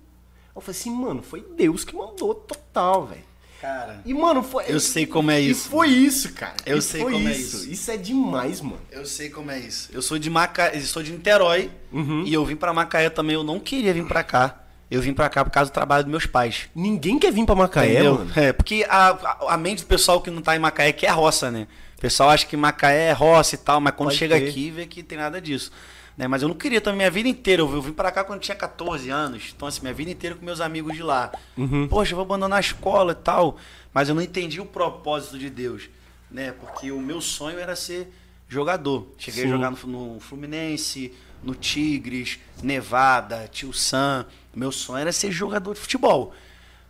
Eu 0.54 0.60
falei 0.60 0.78
assim, 0.78 0.90
mano, 0.94 1.20
foi 1.20 1.40
Deus 1.40 1.84
que 1.84 1.96
mandou 1.96 2.32
total, 2.32 3.06
velho. 3.06 3.29
Cara, 3.60 4.00
E, 4.06 4.14
mano, 4.14 4.42
foi. 4.42 4.64
Eu 4.68 4.80
sei 4.80 5.04
como 5.06 5.30
é 5.30 5.38
isso, 5.40 5.68
E 5.68 5.70
foi 5.70 5.88
isso, 5.88 6.32
cara. 6.32 6.54
Eu 6.64 6.78
E 6.78 6.82
sei 6.82 7.02
como 7.04 7.28
é 7.28 7.32
isso. 7.32 7.56
isso. 7.58 7.70
Isso 7.70 7.90
é 7.90 7.96
demais, 7.98 8.60
mano. 8.60 8.80
eu 8.90 9.04
sei 9.04 9.28
como 9.28 9.50
é 9.50 9.58
isso. 9.58 9.90
Eu 9.92 10.00
sou 10.00 10.18
de 10.18 10.30
Macaé, 10.30 10.76
eu 10.76 10.80
sou 10.82 11.02
de 11.02 11.12
Niterói 11.12 11.70
Uhum. 11.92 12.24
e 12.26 12.32
eu 12.32 12.44
vim 12.44 12.56
pra 12.56 12.72
Macaé 12.72 13.10
também. 13.10 13.34
Eu 13.34 13.44
não 13.44 13.60
queria 13.60 13.92
vir 13.92 14.06
pra 14.06 14.22
cá. 14.24 14.56
Eu 14.90 15.00
vim 15.00 15.12
pra 15.12 15.28
cá 15.28 15.44
por 15.44 15.50
causa 15.52 15.70
do 15.70 15.74
trabalho 15.74 16.02
dos 16.04 16.10
meus 16.10 16.26
pais. 16.26 16.68
Ninguém 16.74 17.16
quer 17.18 17.30
vir 17.32 17.44
pra 17.46 17.54
Macaé, 17.54 17.92
Entendeu? 17.92 18.14
mano. 18.18 18.32
É, 18.34 18.52
porque 18.52 18.84
a, 18.88 19.08
a, 19.10 19.54
a 19.54 19.56
mente 19.56 19.82
do 19.82 19.86
pessoal 19.86 20.20
que 20.20 20.30
não 20.30 20.42
tá 20.42 20.56
em 20.56 20.58
Macaé 20.58 20.90
que 20.92 21.06
é 21.06 21.10
roça, 21.10 21.48
né? 21.50 21.68
O 21.96 22.00
pessoal 22.00 22.30
acha 22.30 22.46
que 22.46 22.56
Macaé 22.56 23.08
é 23.08 23.12
roça 23.12 23.54
e 23.54 23.58
tal, 23.58 23.80
mas 23.80 23.94
quando 23.94 24.08
Pode 24.08 24.18
chega 24.18 24.36
crer. 24.36 24.48
aqui 24.48 24.70
vê 24.70 24.86
que 24.86 25.02
tem 25.02 25.16
nada 25.18 25.40
disso. 25.40 25.70
Né? 26.16 26.28
Mas 26.28 26.42
eu 26.42 26.48
não 26.48 26.54
queria 26.54 26.80
também 26.80 26.98
minha 26.98 27.10
vida 27.10 27.28
inteira. 27.28 27.62
Eu 27.62 27.82
vim 27.82 27.92
pra 27.92 28.10
cá 28.10 28.24
quando 28.24 28.40
tinha 28.40 28.56
14 28.56 29.10
anos. 29.10 29.52
Então, 29.54 29.66
assim, 29.66 29.80
minha 29.80 29.94
vida 29.94 30.10
inteira 30.10 30.36
com 30.36 30.44
meus 30.44 30.60
amigos 30.60 30.94
de 30.94 31.02
lá. 31.02 31.32
Uhum. 31.56 31.88
Poxa, 31.88 32.12
eu 32.12 32.16
vou 32.16 32.24
abandonar 32.24 32.58
a 32.58 32.60
escola 32.60 33.12
e 33.12 33.16
tal. 33.16 33.56
Mas 33.92 34.08
eu 34.08 34.14
não 34.14 34.22
entendi 34.22 34.60
o 34.60 34.66
propósito 34.66 35.38
de 35.38 35.48
Deus. 35.48 35.88
Né? 36.30 36.52
Porque 36.52 36.92
o 36.92 37.00
meu 37.00 37.20
sonho 37.20 37.58
era 37.58 37.74
ser 37.74 38.12
jogador. 38.48 39.08
Cheguei 39.16 39.44
Sim. 39.44 39.48
a 39.48 39.52
jogar 39.52 39.70
no, 39.70 40.14
no 40.14 40.20
Fluminense, 40.20 41.12
no 41.42 41.54
Tigres, 41.54 42.38
Nevada, 42.62 43.48
Tio 43.50 43.72
Sam. 43.72 44.26
Meu 44.54 44.72
sonho 44.72 45.00
era 45.00 45.12
ser 45.12 45.30
jogador 45.30 45.74
de 45.74 45.80
futebol. 45.80 46.34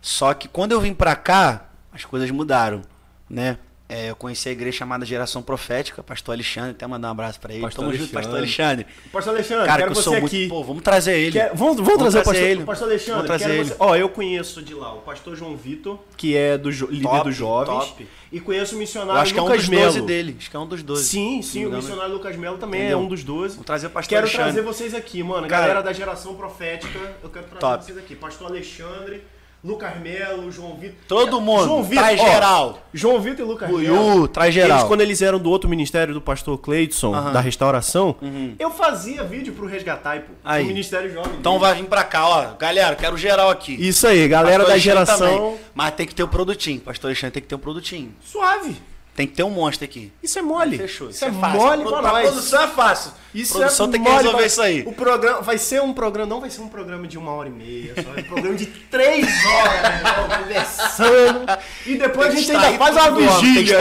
Só 0.01 0.33
que 0.33 0.47
quando 0.47 0.71
eu 0.71 0.81
vim 0.81 0.93
pra 0.93 1.15
cá, 1.15 1.69
as 1.93 2.03
coisas 2.03 2.29
mudaram, 2.31 2.81
né? 3.29 3.57
É, 3.93 4.09
eu 4.09 4.15
conheci 4.15 4.47
a 4.47 4.53
igreja 4.53 4.77
chamada 4.77 5.05
Geração 5.05 5.41
Profética, 5.41 6.01
pastor 6.01 6.33
Alexandre, 6.33 6.71
até 6.71 6.87
mandar 6.87 7.09
um 7.09 7.11
abraço 7.11 7.41
pra 7.41 7.51
ele. 7.51 7.61
Pastor 7.61 7.83
Tamo 7.83 7.97
junto, 7.97 8.13
pastor 8.13 8.37
Alexandre. 8.37 8.85
Alexandre. 8.85 9.09
Pastor 9.11 9.33
Alexandre, 9.33 9.65
Cara, 9.65 9.77
quero 9.81 9.91
que 9.91 9.97
eu 9.97 10.01
você 10.01 10.09
sou 10.09 10.13
aqui. 10.25 10.37
muito. 10.37 10.49
Pô, 10.49 10.63
vamos 10.63 10.81
trazer 10.81 11.17
ele. 11.19 11.31
Quer- 11.33 11.51
vamos, 11.53 11.75
vamos 11.75 11.97
trazer 11.97 12.19
o 12.19 12.23
pastor, 12.23 12.35
ele. 12.41 12.63
pastor 12.63 12.87
Alexandre. 12.87 13.13
Vamos 13.15 13.27
trazer 13.27 13.43
quero 13.43 13.55
ele. 13.57 13.63
você- 13.69 13.75
Ó, 13.79 13.95
eu 13.97 14.07
conheço 14.07 14.61
de 14.61 14.73
lá 14.73 14.93
o 14.93 15.01
pastor 15.01 15.35
João 15.35 15.57
Vitor, 15.57 15.99
que 16.15 16.37
é 16.37 16.57
do 16.57 16.71
jo- 16.71 16.87
líder 16.89 17.03
Top, 17.03 17.23
dos 17.25 17.35
jovens. 17.35 17.85
top. 17.85 18.07
E 18.31 18.39
conheço 18.39 18.71
o 18.71 18.75
Eu 18.75 18.79
missionário 18.79 19.21
acho 19.21 19.33
que 19.33 19.39
é 19.39 19.41
um 19.41 19.45
Lucas 19.45 19.59
dos 19.59 19.69
Melo. 19.69 19.85
12 19.87 20.01
dele. 20.03 20.35
Acho 20.39 20.49
que 20.49 20.55
é 20.55 20.59
um 20.59 20.67
dos 20.67 20.83
12. 20.83 21.03
Sim, 21.03 21.41
sim, 21.41 21.65
o 21.65 21.71
missionário 21.71 22.13
Lucas 22.13 22.35
Melo 22.37 22.57
também 22.57 22.79
Entendeu? 22.79 22.97
é 22.97 23.01
um 23.01 23.07
dos 23.09 23.25
12. 23.25 23.55
Vamos 23.55 23.65
trazer 23.65 23.87
o 23.87 23.89
pastor 23.89 24.07
Quero 24.09 24.21
Alexandre. 24.25 24.53
trazer 24.53 24.61
vocês 24.65 24.93
aqui, 24.93 25.21
mano. 25.21 25.47
Cara, 25.49 25.63
Galera 25.63 25.81
da 25.83 25.91
geração 25.91 26.33
profética, 26.35 26.97
eu 27.21 27.29
quero 27.29 27.45
trazer 27.47 27.59
Top. 27.59 27.83
vocês 27.83 27.97
aqui. 27.97 28.15
Pastor 28.15 28.47
Alexandre, 28.47 29.21
Lucas 29.63 29.95
Melo, 30.01 30.51
João 30.51 30.75
Vitor. 30.75 30.95
Todo 31.07 31.39
mundo, 31.39 31.65
João 31.65 31.83
Vitor, 31.83 32.03
traz 32.03 32.19
ó, 32.19 32.25
geral. 32.25 32.79
João 32.91 33.19
Vitor 33.19 33.45
e 33.45 33.47
Lucas 33.49 33.69
Buiú, 33.69 33.93
Melo. 33.93 34.27
traz 34.27 34.51
geral. 34.53 34.79
Eles, 34.79 34.87
quando 34.87 35.01
eles 35.01 35.21
eram 35.21 35.37
do 35.37 35.51
outro 35.51 35.69
ministério 35.69 36.13
do 36.15 36.19
pastor 36.21 36.57
Cleidson, 36.57 37.13
Aham. 37.13 37.31
da 37.31 37.39
restauração, 37.39 38.15
Uhum. 38.21 38.55
eu 38.57 38.71
fazia 38.71 39.23
vídeo 39.23 39.53
pro 39.53 39.67
Resgatai, 39.67 40.21
pô. 40.21 40.33
Aí. 40.43 40.63
Pro 40.63 40.67
Ministério 40.73 41.13
Jovem. 41.13 41.33
Então 41.39 41.59
vai 41.59 41.75
vir 41.75 41.85
pra 41.85 42.03
cá, 42.03 42.27
ó. 42.27 42.53
Galera, 42.57 42.95
quero 42.95 43.15
geral 43.15 43.51
aqui. 43.51 43.73
Isso 43.79 44.07
aí, 44.07 44.27
galera 44.27 44.63
Pastor 44.63 44.67
da 44.67 44.73
Alexandre 44.73 45.05
geração. 45.05 45.37
também. 45.51 45.57
Mas 45.75 45.91
tem 45.93 46.07
que 46.07 46.15
ter 46.15 46.23
o 46.23 46.27
produtinho. 46.27 46.79
Pastor 46.81 47.09
Alexandre 47.09 47.33
tem 47.33 47.43
que 47.43 47.47
ter 47.49 47.55
um 47.55 47.59
produtinho. 47.59 48.15
Suave. 48.25 48.75
Tem 49.13 49.27
que 49.27 49.33
ter 49.33 49.43
um 49.43 49.49
monstro 49.49 49.83
aqui. 49.83 50.11
Isso 50.23 50.39
é 50.39 50.41
mole. 50.41 50.77
Fechou. 50.77 51.09
Isso, 51.09 51.25
é, 51.25 51.31
fácil. 51.33 51.59
mole 51.59 51.81
Pro- 51.83 51.91
pra 51.91 52.01
nós. 52.01 52.29
produção 52.29 52.61
é 52.63 52.67
fácil. 52.67 53.11
Isso 53.35 53.53
produção 53.57 53.87
é 53.87 53.91
tem 53.91 54.03
que 54.03 54.09
resolver 54.09 54.37
pra- 54.37 54.45
isso 54.45 54.61
aí. 54.61 54.81
O 54.87 54.93
programa 54.93 55.41
vai 55.41 55.57
ser 55.57 55.81
um 55.81 55.93
programa, 55.93 56.29
não 56.29 56.39
vai 56.39 56.49
ser 56.49 56.61
um 56.61 56.69
programa 56.69 57.05
de 57.07 57.17
uma 57.17 57.31
hora 57.33 57.49
e 57.49 57.51
meia, 57.51 57.93
só 58.01 58.09
é 58.15 58.21
um 58.21 58.23
programa 58.23 58.55
de 58.55 58.65
três 58.65 59.25
horas, 59.45 59.81
né, 59.81 60.01
conversando. 60.37 61.45
E 61.85 61.97
depois 61.97 62.27
a 62.33 62.35
gente 62.37 62.51
ainda 62.51 62.77
faz 62.77 62.95
uma 62.95 63.11
vigília. 63.39 63.79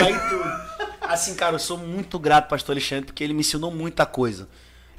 Assim, 1.01 1.35
cara, 1.35 1.55
eu 1.55 1.59
sou 1.61 1.79
muito 1.79 2.19
grato 2.19 2.45
pro 2.49 2.51
pastor 2.57 2.73
Alexandre 2.75 3.07
porque 3.07 3.23
ele 3.25 3.33
me 3.33 3.41
ensinou 3.41 3.71
muita 3.71 4.05
coisa. 4.07 4.49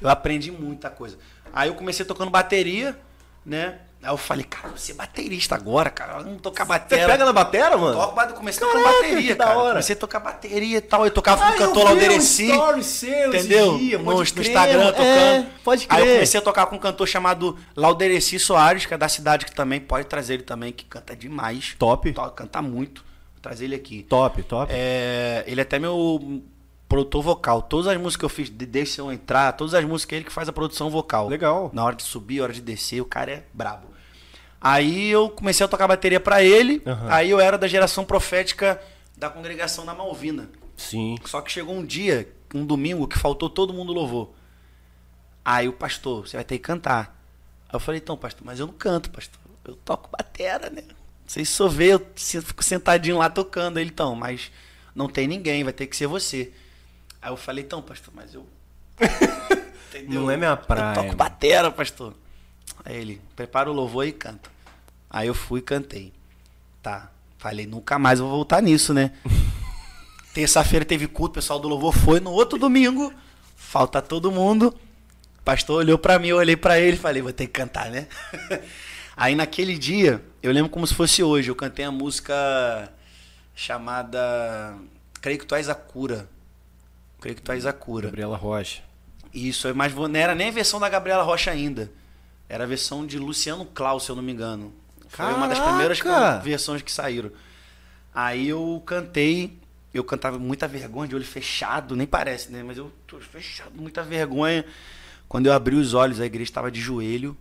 Eu 0.02 0.10
aprendi 0.10 0.52
muita 0.52 0.90
coisa. 0.90 1.18
Aí 1.54 1.70
eu 1.70 1.76
comecei 1.76 2.06
tocando 2.06 2.32
bateria, 2.32 2.98
né? 3.46 3.80
Aí 4.04 4.10
eu 4.10 4.18
falei, 4.18 4.44
cara, 4.44 4.66
eu 4.66 4.70
vou 4.72 4.80
ser 4.80 4.94
baterista 4.94 5.54
agora, 5.54 5.90
cara. 5.92 6.24
Vamos 6.24 6.42
tocar 6.42 6.64
Você 6.66 6.70
bateria. 6.70 7.06
pega 7.06 7.24
na 7.24 7.32
batera, 7.32 7.78
mano? 7.78 7.96
Toco, 8.00 8.16
bate- 8.16 8.34
comecei 8.34 8.60
Caraca, 8.68 8.80
tocando 8.80 8.96
bateria, 9.02 9.28
que 9.28 9.36
da 9.36 9.46
cara. 9.46 9.58
hora. 9.60 9.70
Comecei 9.74 9.96
a 9.96 10.00
tocar 10.00 10.20
bateria 10.20 10.78
e 10.78 10.82
tal. 10.82 11.06
Eu 11.06 11.12
tocava 11.12 11.44
Ah, 11.44 11.48
com 11.48 11.52
o 11.52 11.56
eu 11.56 11.68
cantor 11.68 12.02
story 12.14 12.84
seu 12.84 13.34
esse 13.34 13.38
Entendeu? 13.38 13.78
dia, 13.78 13.98
no, 14.00 14.04
no 14.06 14.26
crer, 14.26 14.48
Instagram 14.48 14.86
tocando. 14.88 15.06
É, 15.06 15.48
pode 15.64 15.86
Aí 15.88 16.00
eu 16.00 16.04
crer. 16.06 16.14
comecei 16.16 16.40
a 16.40 16.44
tocar 16.44 16.66
com 16.66 16.76
um 16.78 16.80
cantor 16.80 17.08
chamado 17.08 17.56
Laudereci 17.76 18.40
Soares, 18.40 18.88
que 18.88 18.94
é 18.94 18.98
da 18.98 19.08
cidade 19.08 19.46
que 19.46 19.54
também 19.54 19.80
pode 19.80 20.08
trazer 20.08 20.34
ele 20.34 20.44
também, 20.44 20.72
que 20.74 20.86
canta 20.86 21.16
demais. 21.16 21.76
Top. 21.78 22.12
To- 22.12 22.32
Canta 22.32 22.60
muito. 22.60 23.02
Vou 23.36 23.42
trazer 23.44 23.66
ele 23.66 23.76
aqui. 23.76 24.02
Top, 24.10 24.42
top. 24.42 24.72
É, 24.76 25.44
ele 25.46 25.62
é 25.62 25.64
até 25.64 25.78
meu 25.78 26.42
produtor 26.90 27.22
vocal. 27.22 27.62
Todas 27.62 27.86
as 27.88 27.98
músicas 27.98 28.18
que 28.20 28.26
eu 28.26 28.30
fiz, 28.30 28.50
de 28.50 28.66
Deixa 28.66 29.00
Eu 29.02 29.12
Entrar, 29.12 29.52
todas 29.54 29.74
as 29.76 29.86
músicas 29.86 30.14
é 30.14 30.16
ele 30.18 30.26
que 30.26 30.32
faz 30.34 30.50
a 30.50 30.52
produção 30.52 30.90
vocal. 30.90 31.28
Legal. 31.28 31.70
Na 31.72 31.84
hora 31.86 31.96
de 31.96 32.04
subir, 32.04 32.42
hora 32.42 32.52
de 32.52 32.62
descer, 32.62 33.00
o 33.00 33.06
cara 33.06 33.32
é 33.32 33.44
brabo. 33.54 33.91
Aí 34.62 35.10
eu 35.10 35.28
comecei 35.28 35.66
a 35.66 35.68
tocar 35.68 35.88
bateria 35.88 36.20
pra 36.20 36.44
ele, 36.44 36.84
Aham. 36.86 37.08
aí 37.10 37.32
eu 37.32 37.40
era 37.40 37.58
da 37.58 37.68
geração 37.68 38.06
profética 38.06 38.80
da 39.18 39.28
congregação 39.28 39.84
da 39.84 39.96
Malvina. 39.96 40.52
Sim. 40.78 41.16
Só 41.26 41.42
que 41.42 41.52
chegou 41.52 41.76
um 41.76 41.84
dia, 41.84 42.32
um 42.54 42.64
domingo, 42.64 43.08
que 43.08 43.18
faltou 43.18 43.50
todo 43.50 43.74
mundo 43.74 43.92
louvor. 43.92 44.30
Aí 45.44 45.68
o 45.68 45.74
pastor, 45.74 46.28
você 46.28 46.38
vai 46.38 46.44
ter 46.44 46.58
que 46.60 46.64
cantar. 46.64 47.20
Aí 47.68 47.76
eu 47.76 47.80
falei, 47.80 48.00
então, 48.00 48.16
pastor, 48.16 48.46
mas 48.46 48.60
eu 48.60 48.68
não 48.68 48.74
canto, 48.74 49.10
pastor. 49.10 49.40
Eu 49.66 49.76
toco 49.76 50.10
batera, 50.12 50.70
né? 50.70 50.84
Vocês 51.26 51.50
só 51.50 51.68
vê, 51.68 51.94
eu 51.94 52.08
fico 52.16 52.64
sentadinho 52.64 53.18
lá 53.18 53.30
tocando. 53.30 53.80
Ele, 53.80 53.90
então, 53.90 54.16
mas 54.16 54.52
não 54.94 55.08
tem 55.08 55.28
ninguém, 55.28 55.64
vai 55.64 55.74
ter 55.74 55.88
que 55.88 55.96
ser 55.96 56.08
você. 56.08 56.52
Aí 57.22 57.32
eu 57.32 57.38
falei, 57.38 57.64
então, 57.64 57.82
pastor, 57.82 58.14
mas 58.16 58.34
eu. 58.34 58.46
Entendeu? 59.90 60.22
Não 60.22 60.32
é 60.32 60.38
minha 60.38 60.56
praia, 60.56 61.00
Eu 61.00 61.04
toco 61.04 61.16
batera, 61.16 61.72
pastor. 61.72 62.14
Aí 62.84 62.96
ele, 62.96 63.22
prepara 63.36 63.70
o 63.70 63.74
louvor 63.74 64.06
e 64.06 64.12
canta. 64.12 64.50
Aí 65.10 65.28
eu 65.28 65.34
fui 65.34 65.60
e 65.60 65.64
cantei. 65.64 66.14
Tá. 66.82 67.12
Falei, 67.38 67.66
nunca 67.66 67.98
mais 67.98 68.20
vou 68.20 68.30
voltar 68.30 68.62
nisso, 68.62 68.94
né? 68.94 69.12
Terça-feira 70.34 70.86
teve 70.86 71.08
culto, 71.08 71.32
o 71.32 71.36
pessoal 71.36 71.60
do 71.60 71.68
louvor 71.68 71.94
foi. 71.94 72.20
No 72.20 72.32
outro 72.32 72.58
domingo, 72.58 73.14
falta 73.56 74.02
todo 74.02 74.32
mundo. 74.32 74.74
O 75.40 75.44
pastor 75.44 75.80
olhou 75.80 75.98
pra 75.98 76.20
mim, 76.20 76.30
eu 76.30 76.38
olhei 76.38 76.56
pra 76.56 76.80
ele 76.80 76.98
e 76.98 77.00
falei, 77.00 77.22
vou 77.22 77.34
ter 77.34 77.48
que 77.48 77.54
cantar, 77.54 77.90
né? 77.90 78.08
Aí 79.18 79.36
naquele 79.36 79.78
dia, 79.78 80.24
eu 80.42 80.52
lembro 80.52 80.70
como 80.70 80.88
se 80.88 80.94
fosse 80.94 81.22
hoje, 81.22 81.50
eu 81.50 81.56
cantei 81.56 81.84
a 81.84 81.92
música 81.92 82.92
chamada 83.54 84.80
Creio 85.22 85.38
que 85.38 85.46
tu 85.46 85.54
és 85.54 85.70
a 85.70 85.76
cura. 85.76 86.28
Creio 87.22 87.36
que 87.36 87.44
tu 87.44 87.52
és 87.52 87.66
a 87.68 87.72
cura. 87.72 88.08
Gabriela 88.08 88.36
Rocha. 88.36 88.82
Isso, 89.32 89.74
mas 89.76 89.94
não 89.94 90.16
era 90.16 90.34
nem 90.34 90.50
a 90.50 90.52
versão 90.52 90.80
da 90.80 90.90
Gabriela 90.90 91.24
Rocha 91.24 91.52
ainda. 91.52 91.92
Era 92.52 92.66
a 92.66 92.68
versão 92.68 93.06
de 93.06 93.18
Luciano 93.18 93.64
Klaus, 93.66 94.04
se 94.04 94.12
eu 94.12 94.16
não 94.18 94.22
me 94.22 94.34
engano. 94.34 94.74
Foi 95.08 95.26
uma 95.34 95.48
das 95.48 95.58
Caraca! 95.58 95.70
primeiras 95.70 96.44
versões 96.44 96.82
que 96.82 96.92
saíram. 96.92 97.32
Aí 98.14 98.50
eu 98.50 98.84
cantei, 98.86 99.58
eu 99.94 100.04
cantava 100.04 100.38
muita 100.38 100.68
vergonha, 100.68 101.08
de 101.08 101.16
olho 101.16 101.24
fechado, 101.24 101.96
nem 101.96 102.06
parece, 102.06 102.52
né? 102.52 102.62
Mas 102.62 102.78
eu 102.78 102.92
tô 103.08 103.22
fechado, 103.22 103.72
muita 103.74 104.04
vergonha. 104.04 104.66
Quando 105.30 105.46
eu 105.46 105.54
abri 105.54 105.78
os 105.78 105.94
olhos, 105.94 106.20
a 106.20 106.26
igreja 106.26 106.50
estava 106.52 106.70
de 106.70 106.82
joelho 106.82 107.38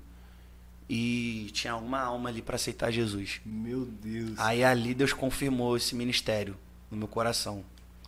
e 0.88 1.50
tinha 1.52 1.74
uma 1.74 2.00
alma 2.00 2.28
ali 2.28 2.40
para 2.40 2.54
aceitar 2.54 2.92
Jesus. 2.92 3.40
Meu 3.44 3.86
Deus. 3.86 4.38
Aí 4.38 4.62
ali 4.62 4.94
Deus 4.94 5.12
confirmou 5.12 5.76
esse 5.76 5.92
ministério 5.96 6.56
no 6.88 6.96
meu 6.96 7.08
coração. 7.08 7.64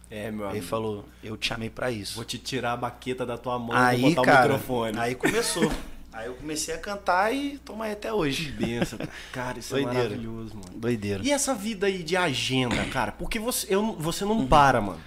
É, 0.09 0.31
meu 0.31 0.45
Ele 0.47 0.51
amigo. 0.59 0.67
falou: 0.67 1.09
Eu 1.21 1.37
te 1.37 1.49
chamei 1.49 1.69
para 1.69 1.91
isso. 1.91 2.15
Vou 2.15 2.25
te 2.25 2.39
tirar 2.39 2.75
a 2.75 2.77
baqueta 2.77 3.27
da 3.27 3.37
tua 3.37 3.59
mão 3.59 3.75
e 3.75 3.77
Aí, 3.77 4.01
vou 4.01 4.11
botar 4.15 4.23
cara, 4.33 4.53
o 4.53 4.53
microfone. 4.53 4.99
aí 5.01 5.17
começou. 5.17 5.69
aí 6.13 6.27
eu 6.27 6.35
comecei 6.35 6.75
a 6.75 6.79
cantar 6.79 7.35
e 7.35 7.59
toma 7.65 7.85
aí 7.87 7.93
até 7.93 8.09
Que 8.09 8.15
hoje. 8.15 8.51
benção. 8.53 8.99
Cara, 9.33 9.59
isso 9.59 9.71
Doideira. 9.75 9.99
é 9.99 10.03
maravilhoso, 10.05 10.55
mano. 10.55 10.73
Doideira. 10.79 11.23
E 11.25 11.31
essa 11.33 11.55
vida 11.55 11.87
aí 11.87 12.03
de 12.03 12.17
agenda, 12.17 12.85
cara? 12.87 13.13
Porque 13.13 13.39
você, 13.39 13.67
eu, 13.75 13.97
você 13.99 14.25
não 14.25 14.47
para, 14.47 14.81
mano. 14.81 15.01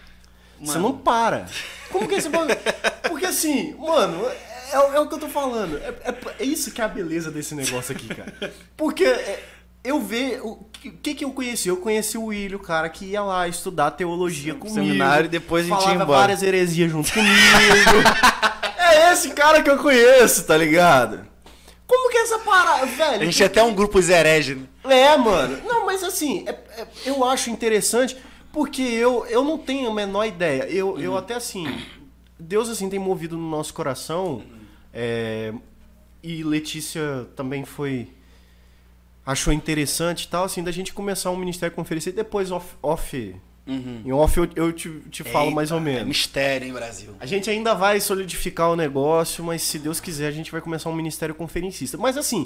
Você 0.59 0.77
Mano. 0.77 0.89
não 0.89 0.97
para. 0.97 1.47
Como 1.91 2.07
que 2.07 2.19
você 2.21 2.29
pode... 2.29 2.55
Porque 3.09 3.25
assim, 3.25 3.75
mano, 3.77 4.25
é, 4.25 4.75
é 4.95 4.99
o 5.01 5.05
que 5.07 5.13
eu 5.15 5.19
tô 5.19 5.27
falando. 5.27 5.77
É, 5.77 5.89
é- 6.09 6.35
é 6.39 6.43
isso 6.45 6.71
que 6.71 6.79
é 6.79 6.83
a 6.85 6.87
beleza 6.87 7.29
desse 7.29 7.53
negócio 7.53 7.93
aqui, 7.93 8.07
cara. 8.07 8.33
Porque 8.77 9.03
é, 9.03 9.43
eu 9.83 10.01
ver 10.01 10.39
o 10.41 10.55
que, 10.71 10.91
que 10.91 11.13
que 11.15 11.25
eu 11.25 11.31
conheci? 11.33 11.67
Eu 11.67 11.75
conheci 11.77 12.17
o 12.17 12.27
William, 12.27 12.55
o 12.55 12.59
cara 12.61 12.87
que 12.87 13.03
ia 13.03 13.21
lá 13.21 13.47
estudar 13.49 13.91
teologia 13.91 14.55
comigo. 14.55 14.73
Seminário 14.75 15.25
e 15.25 15.29
depois 15.29 15.69
a 15.69 15.75
gente 15.75 15.87
ia 15.89 15.93
embora. 15.95 16.19
várias 16.19 16.41
heresias 16.41 16.89
junto 16.89 17.11
comigo. 17.11 17.35
é 18.95 19.13
esse 19.13 19.29
cara 19.31 19.61
que 19.61 19.69
eu 19.69 19.77
conheço, 19.77 20.45
tá 20.45 20.57
ligado? 20.57 21.25
Como 21.87 22.09
que 22.09 22.17
é 22.17 22.21
essa 22.23 22.39
parada, 22.39 22.85
velho? 22.87 23.21
A 23.21 23.25
gente 23.25 23.35
tinha 23.35 23.45
até 23.47 23.61
um 23.63 23.73
grupo 23.73 23.99
herege, 23.99 24.55
né? 24.55 24.65
É, 24.85 25.15
mano. 25.17 25.59
Não, 25.65 25.85
mas 25.85 26.03
assim, 26.03 26.43
é- 26.47 26.51
é- 26.81 26.87
eu 27.05 27.23
acho 27.23 27.49
interessante 27.49 28.17
porque 28.51 28.81
eu, 28.81 29.25
eu 29.27 29.43
não 29.43 29.57
tenho 29.57 29.89
a 29.89 29.93
menor 29.93 30.25
ideia. 30.25 30.63
Eu, 30.69 30.91
Uhum. 30.93 30.99
eu 30.99 31.17
até 31.17 31.35
assim, 31.35 31.67
Deus 32.39 32.69
assim 32.69 32.89
tem 32.89 32.97
movido 32.99 33.37
no 33.37 33.49
nosso 33.49 33.73
coração. 33.73 34.43
é, 34.97 35.53
e 36.23 36.41
Letícia 36.43 37.27
também 37.35 37.65
foi. 37.65 38.07
Achou 39.25 39.51
interessante 39.51 40.23
e 40.23 40.27
tal, 40.29 40.45
assim, 40.45 40.63
da 40.63 40.71
gente 40.71 40.93
começar 40.93 41.29
um 41.31 41.35
ministério 41.35 41.75
conferência 41.75 42.09
e 42.11 42.13
depois 42.13 42.49
off. 42.49 42.75
off 42.81 43.35
Em 43.67 44.11
off 44.11 44.37
eu, 44.37 44.47
eu 44.55 44.71
te, 44.71 44.89
te 45.09 45.23
falo 45.23 45.49
mais 45.51 45.71
ou 45.71 45.79
Uhum. 45.79 45.83
Eita, 45.87 45.91
É 45.91 46.03
menos. 46.03 46.07
mistério, 46.07 46.67
hein, 46.67 46.73
Brasil? 46.73 47.15
A 47.19 47.25
gente 47.25 47.49
ainda 47.49 47.73
vai 47.73 47.99
solidificar 47.99 48.69
o 48.69 48.75
negócio, 48.75 49.43
mas 49.43 49.63
se 49.63 49.79
Deus 49.79 49.99
quiser, 49.99 50.27
a 50.27 50.31
gente 50.31 50.51
vai 50.51 50.61
começar 50.61 50.89
um 50.89 50.95
ministério 50.95 51.33
conferencista. 51.33 51.97
Mas 51.97 52.15
assim, 52.17 52.45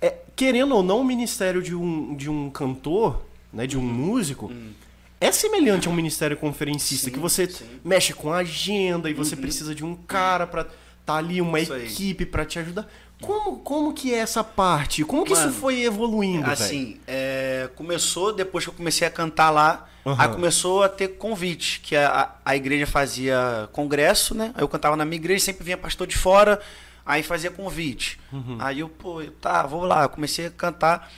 é, 0.00 0.14
querendo 0.36 0.74
ou 0.74 0.82
não, 0.82 1.00
o 1.00 1.04
ministério 1.04 1.62
de 1.62 1.74
um, 1.74 2.14
de 2.14 2.28
um 2.28 2.50
cantor, 2.50 3.22
né, 3.52 3.66
de 3.66 3.78
um 3.78 3.82
músico, 3.82 4.52
é 5.20 5.32
semelhante 5.32 5.88
a 5.88 5.90
um 5.90 5.94
ministério 5.94 6.36
conferencista, 6.36 7.06
Sim, 7.06 7.12
que 7.12 7.18
você 7.18 7.48
sim. 7.48 7.64
mexe 7.82 8.12
com 8.12 8.30
a 8.30 8.38
agenda 8.38 9.08
e 9.08 9.14
você 9.14 9.34
precisa 9.34 9.74
de 9.74 9.84
um 9.84 9.94
cara 9.96 10.46
pra 10.46 10.66
tá 11.04 11.14
ali, 11.16 11.40
uma 11.40 11.58
Isso 11.58 11.74
equipe 11.74 12.26
pra 12.26 12.44
te 12.44 12.58
ajudar. 12.58 12.86
Como, 13.20 13.58
como 13.58 13.92
que 13.92 14.14
é 14.14 14.18
essa 14.18 14.44
parte? 14.44 15.04
Como 15.04 15.24
que 15.24 15.32
Mano, 15.32 15.50
isso 15.50 15.58
foi 15.58 15.82
evoluindo? 15.82 16.48
Assim, 16.48 17.00
é, 17.06 17.68
começou 17.74 18.32
depois 18.32 18.64
que 18.64 18.70
eu 18.70 18.74
comecei 18.74 19.06
a 19.06 19.10
cantar 19.10 19.50
lá, 19.50 19.88
Aham. 20.06 20.16
aí 20.22 20.28
começou 20.28 20.84
a 20.84 20.88
ter 20.88 21.08
convite, 21.08 21.80
que 21.80 21.96
a, 21.96 22.34
a 22.44 22.56
igreja 22.56 22.86
fazia 22.86 23.68
congresso, 23.72 24.34
né? 24.34 24.52
Aí 24.54 24.62
eu 24.62 24.68
cantava 24.68 24.96
na 24.96 25.04
minha 25.04 25.16
igreja, 25.16 25.44
sempre 25.44 25.64
vinha 25.64 25.76
pastor 25.76 26.06
de 26.06 26.16
fora, 26.16 26.60
aí 27.04 27.22
fazia 27.22 27.50
convite. 27.50 28.20
Uhum. 28.32 28.56
Aí 28.60 28.80
eu, 28.80 28.88
pô, 28.88 29.20
eu, 29.20 29.32
tá, 29.32 29.66
vou 29.66 29.82
lá, 29.82 30.04
eu 30.04 30.08
comecei 30.08 30.46
a 30.46 30.50
cantar. 30.50 31.10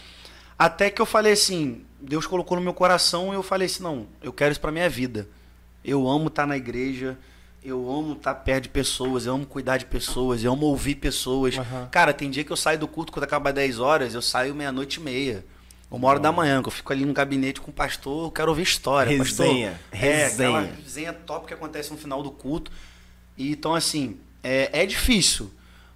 Até 0.58 0.88
que 0.88 1.02
eu 1.02 1.06
falei 1.06 1.32
assim, 1.32 1.84
Deus 2.00 2.26
colocou 2.26 2.56
no 2.56 2.62
meu 2.62 2.72
coração 2.74 3.32
e 3.32 3.36
eu 3.36 3.42
falei 3.42 3.66
assim, 3.66 3.82
não, 3.82 4.06
eu 4.22 4.32
quero 4.32 4.52
isso 4.52 4.60
pra 4.60 4.72
minha 4.72 4.88
vida. 4.88 5.28
Eu 5.84 6.08
amo 6.08 6.28
estar 6.28 6.46
na 6.46 6.56
igreja, 6.56 7.18
eu 7.62 7.90
amo 7.90 8.14
estar 8.14 8.34
perto 8.34 8.64
de 8.64 8.68
pessoas, 8.70 9.26
eu 9.26 9.34
amo 9.34 9.46
cuidar 9.46 9.76
de 9.76 9.84
pessoas, 9.84 10.42
eu 10.42 10.52
amo 10.52 10.66
ouvir 10.66 10.94
pessoas. 10.94 11.58
Aham. 11.58 11.88
Cara, 11.90 12.12
tem 12.12 12.30
dia 12.30 12.42
que 12.42 12.50
eu 12.50 12.56
saio 12.56 12.78
do 12.78 12.88
culto 12.88 13.12
quando 13.12 13.24
acaba 13.24 13.52
10 13.52 13.78
horas, 13.78 14.14
eu 14.14 14.22
saio 14.22 14.54
meia-noite 14.54 14.98
e 14.98 15.02
meia. 15.02 15.44
Uma 15.90 16.08
hora 16.08 16.20
da 16.20 16.30
manhã, 16.30 16.62
que 16.62 16.68
eu 16.68 16.72
fico 16.72 16.92
ali 16.92 17.04
no 17.04 17.12
gabinete 17.12 17.60
com 17.60 17.70
o 17.70 17.74
pastor, 17.74 18.26
eu 18.26 18.30
quero 18.30 18.48
ouvir 18.48 18.62
história. 18.62 19.10
Resenha, 19.10 19.72
pastor. 19.72 20.06
É, 20.06 20.26
aquela 20.26 20.60
resenha. 20.60 20.74
resenha 20.84 21.12
top 21.12 21.48
que 21.48 21.54
acontece 21.54 21.90
no 21.90 21.98
final 21.98 22.22
do 22.22 22.30
culto. 22.30 22.70
E, 23.36 23.50
então, 23.50 23.74
assim, 23.74 24.16
é, 24.42 24.70
é 24.72 24.86
difícil, 24.86 25.50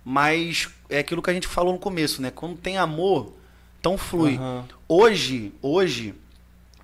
mas 0.04 0.68
é 0.90 0.98
aquilo 0.98 1.22
que 1.22 1.30
a 1.30 1.32
gente 1.32 1.46
falou 1.46 1.72
no 1.72 1.78
começo, 1.78 2.20
né? 2.20 2.32
Quando 2.32 2.56
tem 2.56 2.76
amor, 2.76 3.34
então 3.78 3.96
flui. 3.96 4.34
Aham. 4.34 4.64
Hoje, 4.88 5.52
hoje, 5.62 6.12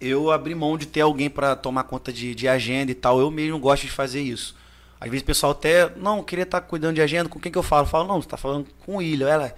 eu 0.00 0.30
abri 0.30 0.54
mão 0.54 0.78
de 0.78 0.86
ter 0.86 1.00
alguém 1.00 1.28
para 1.28 1.56
tomar 1.56 1.82
conta 1.82 2.12
de, 2.12 2.32
de 2.32 2.46
agenda 2.46 2.92
e 2.92 2.94
tal. 2.94 3.18
Eu 3.18 3.30
mesmo 3.30 3.58
gosto 3.58 3.82
de 3.82 3.90
fazer 3.90 4.22
isso. 4.22 4.54
Às 5.00 5.08
vezes 5.08 5.22
o 5.22 5.26
pessoal 5.26 5.52
até, 5.52 5.90
não, 5.96 6.22
queria 6.22 6.42
estar 6.42 6.60
cuidando 6.60 6.96
de 6.96 7.00
agenda, 7.00 7.28
com 7.28 7.40
quem 7.40 7.50
que 7.50 7.56
eu 7.56 7.62
falo? 7.62 7.84
Eu 7.84 7.90
falo, 7.90 8.06
não, 8.06 8.20
você 8.20 8.28
tá 8.28 8.36
falando 8.36 8.66
com 8.84 8.96
o 8.96 8.96
William. 8.98 9.28
Ela, 9.28 9.54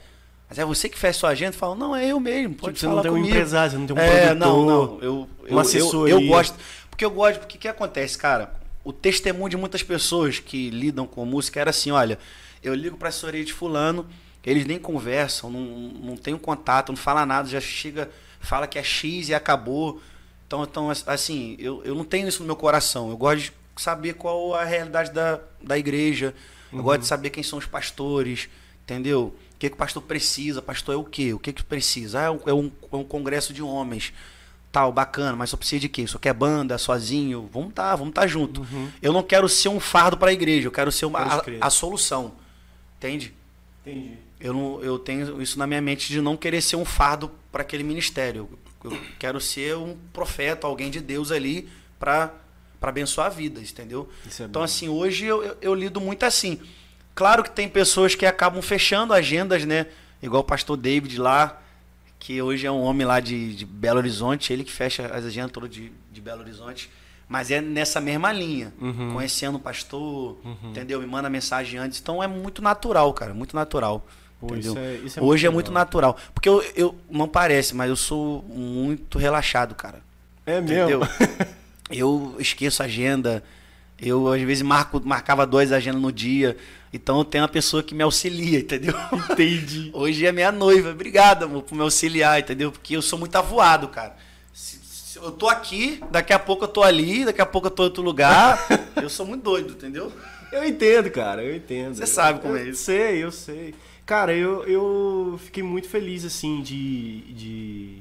mas 0.49 0.59
é 0.59 0.65
você 0.65 0.89
que 0.89 0.97
fez 0.97 1.17
sua 1.17 1.31
agenda? 1.31 1.55
Eu 1.55 1.59
falo, 1.59 1.75
não, 1.75 1.97
é 1.97 2.07
eu 2.07 2.21
mesmo, 2.21 2.55
pode 2.55 2.75
Tipo, 2.75 2.81
você 2.81 2.95
não 2.95 3.03
tem 3.03 3.11
um 3.11 3.15
comigo. 3.15 3.35
empresário, 3.35 3.73
você 3.73 3.79
não 3.79 3.87
tem 3.87 3.97
um 3.97 3.99
é, 3.99 4.27
produtor, 4.27 4.37
não, 4.37 4.67
não, 4.67 4.99
eu, 5.03 5.29
eu, 5.49 5.59
eu, 5.59 6.09
eu 6.09 6.27
gosto, 6.29 6.55
porque 6.89 7.05
eu 7.05 7.11
gosto, 7.11 7.41
porque 7.41 7.57
o 7.57 7.61
que 7.61 7.69
acontece, 7.69 8.17
cara? 8.17 8.55
O 8.85 8.93
testemunho 8.93 9.49
de 9.49 9.57
muitas 9.57 9.83
pessoas 9.83 10.39
que 10.39 10.71
lidam 10.71 11.07
com 11.07 11.25
música 11.25 11.61
era 11.61 11.71
assim, 11.71 11.91
olha, 11.91 12.19
eu 12.63 12.75
ligo 12.75 12.97
pra 12.97 13.09
assessoria 13.09 13.45
de 13.45 13.53
fulano, 13.53 14.07
eles 14.45 14.65
nem 14.65 14.79
conversam, 14.79 15.51
não, 15.51 15.61
não 15.61 16.17
tem 16.17 16.35
um 16.35 16.39
contato, 16.39 16.91
não 16.91 16.97
fala 16.97 17.27
nada, 17.27 17.49
já 17.49 17.61
chega, 17.61 18.11
fala 18.41 18.67
que 18.67 18.79
é 18.79 18.83
X 18.83 19.29
e 19.29 19.35
acabou. 19.35 20.01
Então, 20.47 20.63
então 20.65 20.91
assim, 21.07 21.57
eu, 21.59 21.83
eu 21.85 21.95
não 21.95 22.05
tenho 22.05 22.29
isso 22.29 22.41
no 22.41 22.47
meu 22.47 22.57
coração. 22.57 23.09
Eu 23.09 23.17
gosto 23.17 23.45
de 23.45 23.53
saber 23.77 24.15
qual 24.15 24.55
a 24.55 24.65
realidade 24.65 25.13
da, 25.13 25.41
da 25.63 25.79
igreja. 25.79 26.35
Eu 26.73 26.83
gosto 26.83 27.01
de 27.01 27.07
saber 27.07 27.31
quem 27.31 27.43
são 27.43 27.59
os 27.59 27.67
pastores, 27.67 28.49
entendeu? 28.85 29.35
O 29.55 29.59
que, 29.59 29.69
que 29.69 29.75
o 29.75 29.79
pastor 29.79 30.03
precisa? 30.03 30.63
Pastor 30.63 30.95
é 30.95 30.99
o 30.99 31.05
quê? 31.05 31.35
O 31.35 31.39
que, 31.39 31.53
que 31.53 31.63
precisa? 31.63 32.21
Ah, 32.21 32.25
é 32.25 32.31
um, 32.31 32.41
é 32.47 32.55
um, 32.55 32.73
é 32.93 32.97
um 32.97 33.05
congresso 33.05 33.53
de 33.53 33.63
homens. 33.63 34.13
Tal, 34.71 34.91
bacana, 34.91 35.37
mas 35.37 35.51
só 35.51 35.57
precisa 35.59 35.81
de 35.81 35.89
quê? 35.89 36.07
Só 36.07 36.19
quer 36.19 36.33
banda, 36.33 36.79
sozinho? 36.79 37.49
Vamos 37.53 37.75
tá, 37.75 37.95
vamos 37.95 38.15
tá 38.15 38.27
junto. 38.27 38.67
Eu 39.03 39.13
não 39.13 39.23
quero 39.23 39.47
ser 39.47 39.69
um 39.69 39.79
fardo 39.79 40.17
para 40.17 40.31
a 40.31 40.33
igreja, 40.33 40.67
eu 40.67 40.73
quero 40.73 40.91
ser 40.91 41.05
uma, 41.05 41.21
a, 41.21 41.43
a 41.61 41.69
solução. 41.71 42.33
Entende? 42.97 43.35
Entendi. 43.83 44.17
Eu, 44.41 44.55
não, 44.55 44.83
eu 44.83 44.99
tenho 44.99 45.43
isso 45.43 45.59
na 45.59 45.67
minha 45.67 45.81
mente 45.81 46.09
de 46.09 46.21
não 46.21 46.37
querer 46.37 46.63
ser 46.63 46.77
um 46.77 46.85
fardo 46.85 47.31
para 47.51 47.63
aquele 47.63 47.85
ministério. 47.85 48.49
Eu 48.83 48.99
quero 49.19 49.41
ser 49.41 49.77
um 49.77 49.97
profeta, 50.13 50.67
alguém 50.67 50.91
de 50.91 51.01
Deus 51.01 51.31
ali 51.31 51.69
para 52.01 52.35
abençoar 52.90 53.31
vidas, 53.31 53.71
entendeu? 53.71 54.09
É 54.40 54.45
então, 54.45 54.62
assim, 54.62 54.88
hoje 54.88 55.25
eu, 55.27 55.42
eu, 55.42 55.57
eu 55.61 55.75
lido 55.75 56.01
muito 56.01 56.25
assim. 56.25 56.59
Claro 57.14 57.42
que 57.42 57.51
tem 57.51 57.68
pessoas 57.68 58.14
que 58.14 58.25
acabam 58.27 58.62
fechando 58.62 59.12
agendas, 59.12 59.64
né? 59.64 59.87
Igual 60.23 60.40
o 60.42 60.45
pastor 60.45 60.77
David 60.77 61.18
lá, 61.21 61.61
que 62.18 62.40
hoje 62.40 62.66
é 62.66 62.71
um 62.71 62.81
homem 62.83 63.07
lá 63.07 63.21
de, 63.21 63.55
de 63.55 63.66
Belo 63.66 63.99
Horizonte, 63.99 64.53
ele 64.53 64.64
que 64.64 64.73
fecha 64.73 65.07
as 65.07 65.25
agendas 65.25 65.51
todas 65.53 65.68
de, 65.71 65.92
de 66.11 66.21
Belo 66.21 66.40
Horizonte. 66.40 66.88
Mas 67.29 67.51
é 67.51 67.61
nessa 67.61 68.01
mesma 68.01 68.31
linha, 68.33 68.73
Uhum. 68.81 69.12
conhecendo 69.14 69.57
o 69.57 69.61
pastor, 69.61 70.38
entendeu? 70.64 71.01
Me 71.01 71.07
manda 71.07 71.29
mensagem 71.31 71.79
antes. 71.79 71.99
Então 72.01 72.23
é 72.23 72.27
muito 72.27 72.61
natural, 72.62 73.12
cara, 73.14 73.33
muito 73.35 73.55
natural. 73.57 74.07
Pô, 74.40 74.49
entendeu? 74.49 74.73
isso 74.73 74.79
é- 74.79 74.95
isso 75.07 75.21
é 75.21 75.23
Hoje 75.23 75.47
é 75.47 75.49
muito 75.51 75.71
muito 75.73 75.95
legal. 75.97 76.12
natural. 76.12 76.16
Porque 76.35 76.49
eu, 76.49 76.62
eu 76.77 76.95
não 77.11 77.27
parece, 77.29 77.75
mas 77.75 77.88
eu 77.88 77.97
sou 77.97 78.42
muito 78.49 79.18
relaxado, 79.18 79.75
cara. 79.75 80.01
É 80.45 80.59
Entendeu? 80.59 81.01
mesmo? 81.01 81.09
eu 81.93 82.35
esqueço 82.39 82.83
a 82.83 82.87
agenda. 82.87 83.43
Eu, 84.01 84.27
às 84.33 84.43
vezes, 84.43 84.63
marco, 84.63 85.01
marcava 85.05 85.47
duas 85.47 85.71
agendas 85.71 86.03
no 86.03 86.11
dia. 86.11 86.57
Então, 86.93 87.19
eu 87.19 87.25
tenho 87.25 87.43
uma 87.45 87.49
pessoa 87.49 87.83
que 87.83 87.95
me 87.95 88.03
auxilia, 88.03 88.59
entendeu? 88.59 88.95
Entendi. 89.31 89.91
Hoje 89.95 90.27
é 90.27 90.33
minha 90.33 90.51
noiva. 90.51 90.91
Obrigado, 90.91 91.45
amor, 91.45 91.63
por 91.63 91.75
me 91.75 91.83
auxiliar, 91.83 92.41
entendeu? 92.41 92.73
Porque 92.73 92.97
eu 92.97 93.03
sou 93.03 93.19
muito 93.19 93.37
avoado, 93.37 93.89
cara. 93.89 94.17
Se- 94.53 94.79
se 94.83 95.19
eu 95.19 95.31
tô 95.31 95.49
aqui, 95.49 96.03
daqui 96.11 96.33
a 96.33 96.39
pouco 96.39 96.65
eu 96.65 96.69
tô 96.69 96.83
ali, 96.83 97.25
daqui 97.25 97.41
a 97.41 97.47
pouco 97.47 97.69
eu 97.69 97.71
tô 97.71 97.83
em 97.85 97.87
outro 97.87 98.03
lugar. 98.03 98.59
eu 99.01 99.09
sou 99.09 99.25
muito 99.25 99.43
doido, 99.45 99.73
entendeu? 99.75 100.13
Eu 100.51 100.65
entendo, 100.65 101.09
cara, 101.11 101.43
eu 101.43 101.55
entendo. 101.57 101.95
Você 101.95 102.07
sabe 102.07 102.41
como 102.41 102.57
Eu 102.57 102.65
é 102.67 102.69
isso. 102.71 102.83
sei, 102.83 103.23
eu 103.25 103.31
sei. 103.33 103.75
Cara, 104.05 104.35
eu, 104.35 104.65
eu 104.65 105.41
fiquei 105.45 105.63
muito 105.63 105.89
feliz, 105.89 106.25
assim, 106.25 106.61
de, 106.61 107.21
de... 107.33 107.99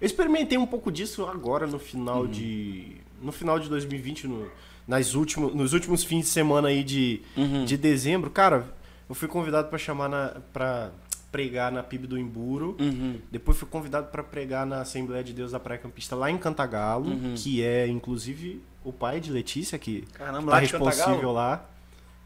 Eu 0.00 0.06
experimentei 0.06 0.56
um 0.56 0.64
pouco 0.64 0.90
disso 0.92 1.26
agora 1.26 1.66
no 1.66 1.78
final 1.78 2.20
Uhum. 2.22 2.28
de... 2.30 2.99
No 3.20 3.32
final 3.32 3.58
de 3.58 3.68
2020, 3.68 4.26
no, 4.26 4.50
nas 4.88 5.14
últimos, 5.14 5.54
nos 5.54 5.72
últimos 5.72 6.02
fins 6.04 6.22
de 6.22 6.28
semana 6.30 6.68
aí 6.68 6.82
de, 6.82 7.20
Uhum. 7.36 7.64
de 7.64 7.76
dezembro. 7.76 8.30
Cara, 8.30 8.72
eu 9.08 9.14
fui 9.14 9.28
convidado 9.28 9.68
pra 9.68 9.78
chamar 9.78 10.08
na... 10.08 10.36
Pra 10.52 10.90
pregar 11.30 11.70
na 11.70 11.80
PIB 11.80 12.08
do 12.08 12.18
Emburo. 12.18 12.76
Uhum. 12.80 13.20
Depois 13.30 13.56
fui 13.56 13.68
convidado 13.68 14.08
para 14.08 14.20
pregar 14.20 14.66
na 14.66 14.80
Assembleia 14.80 15.22
de 15.22 15.32
Deus 15.32 15.52
da 15.52 15.60
Praia 15.60 15.78
Campista 15.80 16.16
lá 16.16 16.28
em 16.28 16.36
Cantagalo, 16.36 17.08
Uhum. 17.08 17.34
que 17.36 17.62
é 17.62 17.86
inclusive 17.86 18.60
o 18.82 18.92
pai 18.92 19.20
de 19.20 19.30
Letícia 19.30 19.78
que 19.78 20.02
Caramba, 20.12 20.46
tá 20.46 20.50
lá 20.56 20.58
responsível 20.58 20.90
Cantagalo? 21.04 21.26
Uhum. 21.28 21.32
lá, 21.32 21.70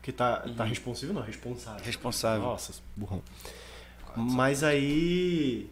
que 0.03 0.11
tá 0.11 0.37
tá 0.57 0.65
responsível 0.65 1.15
não, 1.15 1.21
responsável. 1.21 1.85
Responsável. 1.85 2.43
Nossa, 2.45 2.73
burrão. 2.97 3.23
Mas 4.17 4.63
aí 4.63 5.69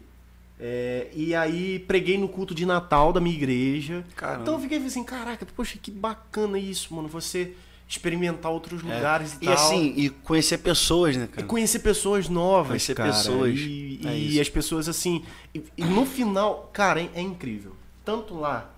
é, 0.65 1.09
e 1.13 1.35
aí 1.35 1.77
preguei 1.79 2.17
no 2.17 2.29
culto 2.29 2.55
de 2.55 2.65
Natal 2.65 3.11
da 3.11 3.19
minha 3.19 3.35
igreja. 3.35 4.05
Caramba. 4.15 4.43
Então 4.43 4.53
eu 4.53 4.59
fiquei 4.61 4.77
assim, 4.77 5.03
caraca, 5.03 5.45
poxa, 5.55 5.77
que 5.81 5.91
bacana 5.91 6.57
isso, 6.57 6.93
mano, 6.95 7.09
você 7.09 7.53
experimentar 7.85 8.49
outros 8.49 8.81
É. 8.81 8.95
lugares 8.95 9.33
e, 9.33 9.43
E 9.43 9.45
tal. 9.45 9.53
assim, 9.53 9.93
e 9.97 10.09
conhecer 10.09 10.59
pessoas, 10.59 11.17
né, 11.17 11.25
E 11.25 11.27
cara? 11.27 11.47
conhecer 11.47 11.79
pessoas 11.79 12.29
novas, 12.29 12.67
Conhecer 12.69 12.95
cara. 12.95 13.11
pessoas. 13.11 13.59
E, 13.59 13.99
É 14.05 14.17
e 14.17 14.39
as 14.39 14.47
pessoas 14.47 14.87
assim. 14.87 15.23
E, 15.53 15.61
e 15.77 15.83
no 15.83 16.05
final, 16.05 16.69
cara, 16.71 17.01
é, 17.01 17.09
é 17.13 17.21
incrível. 17.21 17.73
Tanto 18.05 18.33
lá 18.35 18.69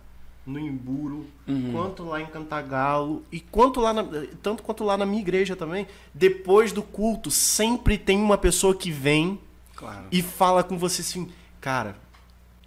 no 0.45 0.59
Emburo, 0.59 1.25
Uhum. 1.47 1.71
quanto 1.71 2.03
lá 2.03 2.19
em 2.21 2.25
Cantagalo, 2.25 3.23
e 3.31 3.39
quanto 3.39 3.79
lá 3.79 3.93
na, 3.93 4.03
tanto 4.43 4.61
quanto 4.63 4.83
lá 4.83 4.97
na 4.97 5.05
minha 5.05 5.21
igreja 5.21 5.55
também. 5.55 5.85
Depois 6.13 6.71
do 6.71 6.81
culto, 6.83 7.29
sempre 7.31 7.97
tem 7.97 8.17
uma 8.19 8.37
pessoa 8.39 8.75
que 8.75 8.89
vem 8.91 9.39
Claro. 9.75 10.05
e 10.11 10.21
fala 10.21 10.63
com 10.63 10.77
você 10.77 11.01
assim, 11.01 11.29
cara, 11.65 11.95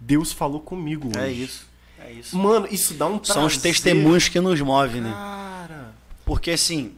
Deus 0.01 0.33
falou 0.33 0.59
comigo 0.59 1.07
hoje. 1.07 1.19
É 1.19 1.31
isso. 1.31 1.69
É 1.99 2.11
isso. 2.11 2.37
Mano, 2.37 2.67
isso 2.69 2.93
dá 2.95 3.07
um 3.07 3.23
São 3.23 3.45
os 3.45 3.53
prazer. 3.53 3.61
testemunhos 3.61 4.27
que 4.27 4.41
nos 4.41 4.59
movem, 4.59 4.99
né? 4.99 5.09
Cara. 5.09 5.93
Porque 6.25 6.51
assim, 6.51 6.93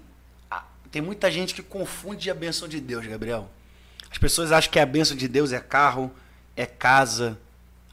tem 0.91 0.99
muita 0.99 1.29
gente 1.29 1.53
que 1.53 1.61
confunde 1.61 2.27
a 2.31 2.33
bênção 2.33 2.67
de 2.67 2.81
Deus, 2.81 3.05
Gabriel. 3.05 3.47
As 4.09 4.17
pessoas 4.17 4.51
acham 4.51 4.71
que 4.71 4.79
a 4.79 4.85
bênção 4.85 5.15
de 5.15 5.27
Deus 5.27 5.51
é 5.51 5.59
carro, 5.59 6.11
é 6.55 6.65
casa, 6.65 7.39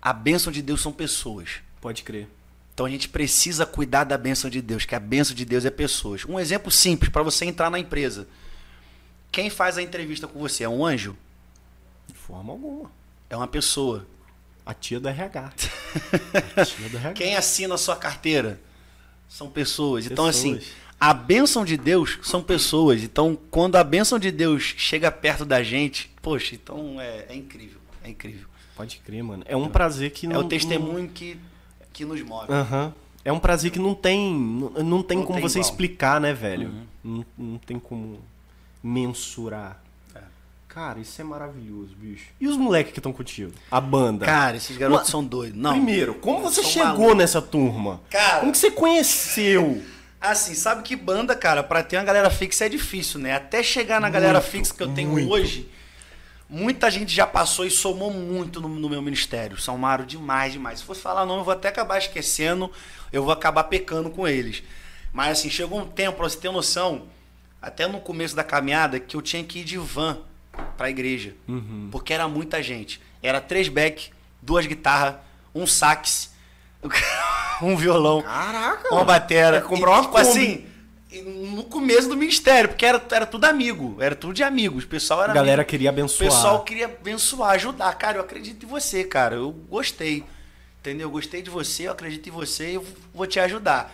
A 0.01 0.13
bênção 0.15 0.51
de 0.51 0.63
Deus 0.63 0.81
são 0.81 0.91
pessoas. 0.93 1.61
Pode 1.79 2.03
crer. 2.03 2.29
Então 2.73 2.87
a 2.87 2.91
gente 2.91 3.11
precisa 3.11 3.67
cuidar 3.67 4.05
da 4.05 4.17
bênção 4.17 4.49
de 4.49 4.63
Deus, 4.63 4.87
que 4.87 4.95
a 4.95 5.01
bênção 5.01 5.35
de 5.35 5.45
Deus 5.45 5.67
é 5.67 5.71
pessoas. 5.71 6.25
Um 6.25 6.41
exemplo 6.41 6.71
simples 6.71 7.11
para 7.13 7.23
você 7.23 7.45
entrar 7.45 7.69
na 7.69 7.79
empresa. 7.79 8.27
Quem 9.31 9.51
faz 9.51 9.77
a 9.77 9.83
entrevista 9.83 10.27
com 10.27 10.39
você 10.39 10.65
é 10.65 10.69
um 10.69 10.87
anjo? 10.87 11.15
De 12.07 12.15
forma 12.15 12.53
alguma. 12.55 12.91
É 13.31 13.37
uma 13.37 13.47
pessoa. 13.47 14.07
A 14.65 14.75
tia 14.75 15.01
do 15.01 15.09
RH. 15.09 15.53
A 16.57 16.65
tia 16.65 16.89
do 16.89 16.97
RH. 16.97 17.13
Quem 17.15 17.35
assina 17.37 17.75
a 17.75 17.79
sua 17.79 17.97
carteira? 17.97 18.61
São 19.29 19.49
pessoas. 19.51 20.07
Então, 20.07 20.27
assim, 20.27 20.55
Pessoas. 20.57 20.73
a 21.01 21.15
bênção 21.15 21.65
de 21.65 21.77
Deus 21.77 22.19
são 22.23 22.43
pessoas. 22.43 23.03
Então, 23.03 23.39
quando 23.51 23.77
a 23.77 23.85
bênção 23.85 24.19
de 24.19 24.31
Deus 24.31 24.63
chega 24.77 25.11
perto 25.11 25.45
da 25.45 25.63
gente, 25.63 26.11
poxa, 26.23 26.55
então 26.55 27.01
é, 27.01 27.27
é 27.31 27.35
incrível. 27.35 27.79
É 28.05 28.11
incrível. 28.11 28.47
Pode 28.77 28.99
crer, 28.99 29.23
mano. 29.25 29.43
É 29.47 29.57
um 29.57 29.69
prazer 29.69 30.11
que 30.13 30.27
não. 30.27 30.37
é 30.37 30.39
o 30.39 30.45
testemunho 30.45 31.09
que, 31.09 31.39
que 31.93 32.05
nos 32.05 32.21
move. 32.23 32.49
não- 32.51 32.57
Aham. 32.59 32.95
É 33.25 33.33
um 33.33 33.39
prazer 33.41 33.71
que 33.71 33.79
não 33.79 33.95
tem. 33.95 34.33
Não, 34.35 34.71
não 34.85 35.03
tem 35.03 35.19
Não 35.19 35.25
como 35.27 35.39
tem 35.39 35.49
você 35.49 35.59
igual. 35.59 35.71
explicar, 35.71 36.21
né, 36.21 36.33
velho? 36.33 36.69
Uhum. 36.69 36.87
Não, 37.05 37.27
não 37.53 37.59
tem 37.59 37.79
como 37.79 38.21
mensurar. 38.83 39.83
Cara, 40.79 41.01
isso 41.01 41.21
é 41.21 41.25
maravilhoso, 41.25 41.93
bicho. 41.97 42.27
E 42.41 42.47
os 42.47 42.57
moleques 42.57 42.93
que 42.93 43.01
estão 43.01 43.13
contigo? 43.13 43.51
A 43.69 43.81
banda? 43.81 44.25
Cara, 44.25 44.57
esses 44.59 44.77
garotos 44.77 45.11
são 45.11 45.25
doidos. 45.25 45.59
Não. 45.61 45.73
Primeiro, 45.73 46.15
como 46.15 46.41
você 46.41 46.63
chegou 46.63 46.87
malucos. 46.87 47.17
nessa 47.17 47.43
turma? 47.43 48.01
Cara- 48.09 48.39
Como 48.39 48.53
que 48.53 48.59
você 48.59 48.71
conheceu? 48.71 49.83
Assim, 50.21 50.55
sabe 50.55 50.85
que 50.85 50.95
banda, 50.95 51.35
cara, 51.35 51.65
pra 51.65 51.83
ter 51.83 51.97
uma 51.97 52.05
galera 52.05 52.31
fixa 52.31 52.67
é 52.67 52.69
difícil, 52.69 53.19
né? 53.19 53.35
Até 53.35 53.61
chegar 53.61 54.01
na 54.01 54.09
galera 54.09 54.35
Muito, 54.39 54.51
fixa 54.53 54.73
que 54.73 54.81
eu 54.81 54.95
tenho 54.95 55.09
muito. 55.11 55.29
hoje, 55.29 55.69
muita 56.49 56.89
gente 56.93 57.13
já 57.13 57.27
passou 57.27 57.67
e 57.67 57.71
somou 57.73 58.13
muito 58.13 58.61
no, 58.61 58.69
no 58.69 58.89
meu 58.89 59.03
ministério. 59.03 59.59
Somaram 59.61 60.07
demais, 60.07 60.53
demais. 60.53 60.79
Se 60.79 60.85
fosse 60.85 61.01
falar 61.01 61.27
nome, 61.27 61.41
eu 61.41 61.45
vou 61.45 61.55
até 61.55 61.67
acabar 61.71 61.99
esquecendo, 61.99 62.71
eu 63.13 63.25
vou 63.25 63.33
acabar 63.33 63.65
pecando 63.65 64.11
com 64.11 64.29
eles. 64.29 64.63
Mas 65.13 65.41
assim, 65.41 65.51
chegou 65.51 65.81
um 65.81 65.89
tempo, 65.89 66.19
pra 66.19 66.29
você 66.29 66.39
ter 66.39 66.53
noção, 66.53 67.09
até 67.61 67.89
no 67.89 67.99
começo 68.01 68.37
da 68.37 68.45
caminhada, 68.45 69.01
que 69.01 69.17
eu 69.17 69.21
tinha 69.23 69.43
que 69.43 69.59
ir 69.59 69.65
de 69.65 69.77
van 69.77 70.19
pra 70.77 70.91
igreja. 70.91 71.35
Uhum. 71.47 71.89
Porque 71.91 72.13
era 72.13 72.27
muita 72.29 72.63
gente. 72.63 73.01
Era 73.23 73.41
três 73.41 73.69
back, 73.69 74.11
duas 74.41 74.67
guitarras, 74.67 75.17
um 75.55 75.67
sax, 75.67 76.33
um 77.63 77.77
violão 77.77 78.23
Caraca! 78.23 78.95
uma 78.95 79.05
batera. 79.05 79.61
Comprar 79.61 79.91
uma 79.93 80.03
tipo 80.03 80.13
Kombi. 80.15 80.29
assim, 80.29 80.65
no 81.55 81.65
começo 81.65 82.09
do 82.09 82.17
ministério, 82.17 82.69
porque 82.69 82.85
era, 82.87 83.03
era 83.11 83.27
tudo 83.27 83.45
amigo, 83.47 83.97
era 84.01 84.15
tudo 84.15 84.33
de 84.35 84.43
amigos. 84.43 84.85
O 84.85 84.89
pessoal 84.89 85.23
era 85.23 85.33
A 85.33 85.35
galera 85.35 85.63
amigo. 85.63 85.71
queria 85.71 85.91
O 85.91 85.93
abençoar. 85.93 86.31
pessoal 86.31 86.63
queria 86.65 86.85
abençoar, 86.87 87.51
ajudar. 87.53 87.93
Cara, 87.95 88.19
eu 88.19 88.23
acredito 88.23 88.65
em 88.65 88.69
você, 88.69 89.05
cara. 89.05 89.35
Eu 89.37 89.51
gostei. 89.51 90.25
Entendeu? 90.81 91.07
Eu 91.09 91.11
gostei 91.11 91.43
de 91.43 91.51
você, 91.51 91.89
eu 91.89 91.93
acredito 91.93 92.29
em 92.29 92.33
você 92.33 92.71
e 92.71 92.75
eu 92.75 92.87
vou 93.13 93.27
te 93.27 93.41
ajudar. 93.41 93.93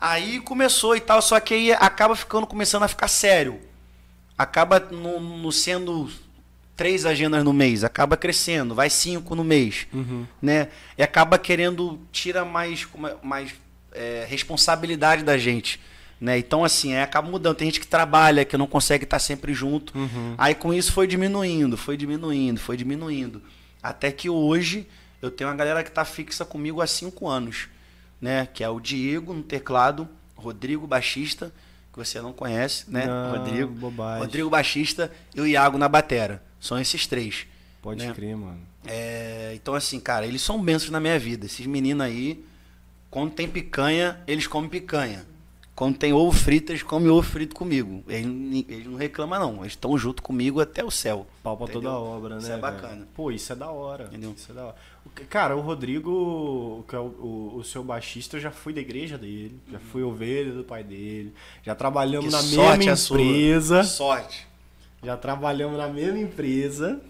Aí 0.00 0.40
começou 0.40 0.96
e 0.96 1.00
tal, 1.00 1.20
só 1.20 1.38
que 1.38 1.54
aí 1.54 1.72
acaba 1.72 2.16
ficando, 2.16 2.46
começando 2.46 2.82
a 2.82 2.88
ficar 2.88 3.08
sério. 3.08 3.60
Acaba 4.36 4.80
não 4.80 5.20
não 5.20 5.50
sendo 5.52 6.10
três 6.76 7.06
agendas 7.06 7.44
no 7.44 7.52
mês, 7.52 7.84
acaba 7.84 8.16
crescendo, 8.16 8.74
vai 8.74 8.90
cinco 8.90 9.34
no 9.36 9.44
mês 9.44 9.86
Uhum. 9.92 10.26
né? 10.42 10.68
E 10.98 11.02
acaba 11.04 11.38
querendo 11.38 12.00
tira 12.10 12.44
mais 12.44 12.84
é- 12.94 13.16
mais 13.22 13.54
é, 13.92 14.26
responsabilidade 14.28 15.22
da 15.22 15.38
gente, 15.38 15.78
né? 16.20 16.36
Então 16.36 16.64
assim, 16.64 16.92
aí 16.94 17.00
acaba 17.02 17.28
mudando. 17.30 17.54
Tem 17.56 17.68
gente 17.68 17.78
que 17.78 17.86
trabalha, 17.86 18.44
que 18.44 18.56
não 18.56 18.66
consegue 18.66 19.04
estar 19.04 19.20
sempre 19.20 19.54
junto. 19.54 19.96
Uhum. 19.96 20.34
Aí 20.36 20.52
com 20.54 20.74
isso 20.74 20.92
foi 20.92 21.06
diminuindo, 21.06 21.76
foi 21.76 21.96
diminuindo, 21.96 22.58
foi 22.58 22.76
diminuindo, 22.76 23.40
até 23.80 24.10
que 24.10 24.28
hoje 24.28 24.84
eu 25.22 25.30
tenho 25.30 25.48
uma 25.48 25.56
galera 25.56 25.82
que 25.84 25.90
está 25.90 26.04
fixa 26.04 26.44
comigo 26.44 26.80
há 26.80 26.86
cinco 26.88 27.28
anos, 27.28 27.68
né? 28.20 28.48
Que 28.52 28.64
é 28.64 28.68
o 28.68 28.80
Diego 28.80 29.32
no 29.32 29.44
teclado, 29.44 30.08
Rodrigo 30.34 30.88
baixista, 30.88 31.52
que 31.94 31.98
você 32.08 32.20
não 32.20 32.32
conhece, 32.32 32.90
né? 32.90 33.06
Não, 33.06 33.38
Rodrigo, 33.38 33.72
bobagem. 33.72 34.20
Rodrigo 34.20 34.50
baixista 34.50 35.12
e 35.32 35.40
o 35.40 35.46
Iago 35.46 35.78
na 35.78 35.88
batera. 35.88 36.42
São 36.58 36.78
esses 36.78 37.06
três. 37.06 37.46
Pode 37.80 38.04
né? 38.04 38.12
crer, 38.12 38.36
mano. 38.36 38.58
É, 38.84 39.52
então, 39.54 39.74
assim, 39.74 40.00
cara, 40.00 40.26
eles 40.26 40.42
são 40.42 40.60
bênçãos 40.60 40.90
na 40.90 40.98
minha 40.98 41.18
vida. 41.18 41.46
Esses 41.46 41.66
meninos 41.66 42.04
aí, 42.04 42.44
quando 43.10 43.30
tem 43.30 43.48
picanha, 43.48 44.20
eles 44.26 44.46
comem 44.46 44.68
picanha. 44.68 45.24
Quando 45.74 45.98
tem 45.98 46.12
ovo 46.12 46.30
frito, 46.30 46.70
eles 46.70 46.84
comem 46.84 47.08
ovo 47.08 47.22
frito 47.28 47.52
comigo. 47.54 48.04
Eles, 48.08 48.24
não- 48.26 48.64
eles 48.68 48.86
não 48.86 48.94
reclamam, 48.96 49.40
não. 49.40 49.60
Eles 49.62 49.72
estão 49.72 49.98
junto 49.98 50.22
comigo 50.22 50.60
até 50.60 50.84
o 50.84 50.90
céu. 50.90 51.26
Pau 51.42 51.56
pra 51.56 51.66
toda 51.66 51.88
a 51.88 51.98
obra, 51.98 52.36
né? 52.36 52.40
Isso 52.42 52.52
é 52.52 52.56
bacana. 52.58 53.08
Pô, 53.12 53.32
isso 53.32 53.52
é 53.52 53.56
da 53.56 53.68
hora. 53.70 54.04
Entendeu? 54.04 54.32
Isso 54.36 54.52
é 54.52 54.54
da 54.54 54.66
hora. 54.66 54.76
Cara, 55.28 55.56
o 55.56 55.60
Rodrigo, 55.60 56.84
que 56.88 56.94
é 56.94 56.98
o, 56.98 57.02
o, 57.02 57.56
o 57.56 57.64
seu 57.64 57.82
baixista, 57.82 58.36
eu 58.36 58.40
já 58.40 58.50
fui 58.52 58.72
da 58.72 58.80
igreja 58.80 59.18
dele, 59.18 59.58
já 59.70 59.78
fui 59.80 60.02
ovelha 60.04 60.52
do 60.52 60.62
pai 60.64 60.82
dele, 60.84 61.32
já 61.64 61.74
trabalhamos 61.74 62.26
Que 62.26 62.32
na 62.32 62.40
sorte 62.42 62.78
mesma 62.78 62.92
a 62.92 62.96
sua. 62.96 63.20
empresa. 63.20 63.82
Sorte. 63.84 64.46
Já 65.02 65.16
trabalhamos 65.16 65.76
na 65.76 65.88
mesma 65.88 66.18
empresa. 66.20 67.00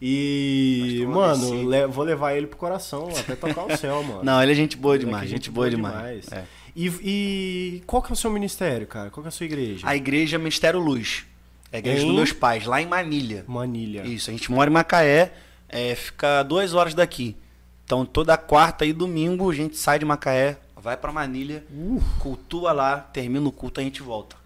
E, 0.00 1.04
mano, 1.08 1.68
le- 1.68 1.86
vou 1.86 2.04
levar 2.04 2.34
ele 2.34 2.46
pro 2.46 2.56
coração, 2.58 3.08
até 3.18 3.34
tocar 3.34 3.64
o 3.64 3.76
céu, 3.76 4.02
mano. 4.04 4.22
Não, 4.22 4.42
ele 4.42 4.52
é 4.52 4.54
gente 4.54 4.76
boa 4.76 4.92
Moleque, 4.94 5.06
demais. 5.06 5.30
Gente, 5.30 5.50
boa 5.50 5.70
demais. 5.70 6.30
É. 6.32 6.44
E, 6.76 6.86
e 7.02 7.82
qual 7.86 8.02
que 8.02 8.10
é 8.10 8.14
o 8.14 8.16
seu 8.16 8.30
ministério, 8.30 8.86
cara? 8.86 9.10
Qual 9.10 9.22
que 9.22 9.28
é 9.28 9.30
a 9.30 9.32
sua 9.32 9.46
igreja? 9.46 9.86
A 9.86 9.94
igreja 9.94 10.36
é 10.36 10.38
Ministério 10.38 10.80
Luz. 10.80 11.24
É 11.70 11.76
a 11.76 11.78
igreja 11.78 12.02
Em? 12.02 12.06
dos 12.06 12.16
meus 12.16 12.32
pais, 12.32 12.66
lá 12.66 12.80
em 12.82 12.86
Manilha. 12.86 13.44
Manilha. 13.46 14.04
Isso, 14.06 14.30
a 14.30 14.32
gente 14.32 14.50
mora 14.50 14.68
em 14.70 14.72
Macaé, 14.72 15.32
é, 15.68 15.94
fica 15.94 16.42
duas 16.42 16.74
horas 16.74 16.94
daqui. 16.94 17.36
Então 17.84 18.04
toda 18.04 18.36
quarta 18.36 18.84
e 18.84 18.92
domingo 18.92 19.50
a 19.50 19.54
gente 19.54 19.76
sai 19.76 19.98
de 19.98 20.04
Macaé, 20.04 20.56
vai 20.76 20.96
pra 20.96 21.12
Manilha, 21.12 21.64
Uh. 21.72 22.00
cultua 22.18 22.72
lá, 22.72 22.98
termina 22.98 23.46
o 23.48 23.52
culto 23.52 23.80
a 23.80 23.84
gente 23.84 24.02
volta. 24.02 24.36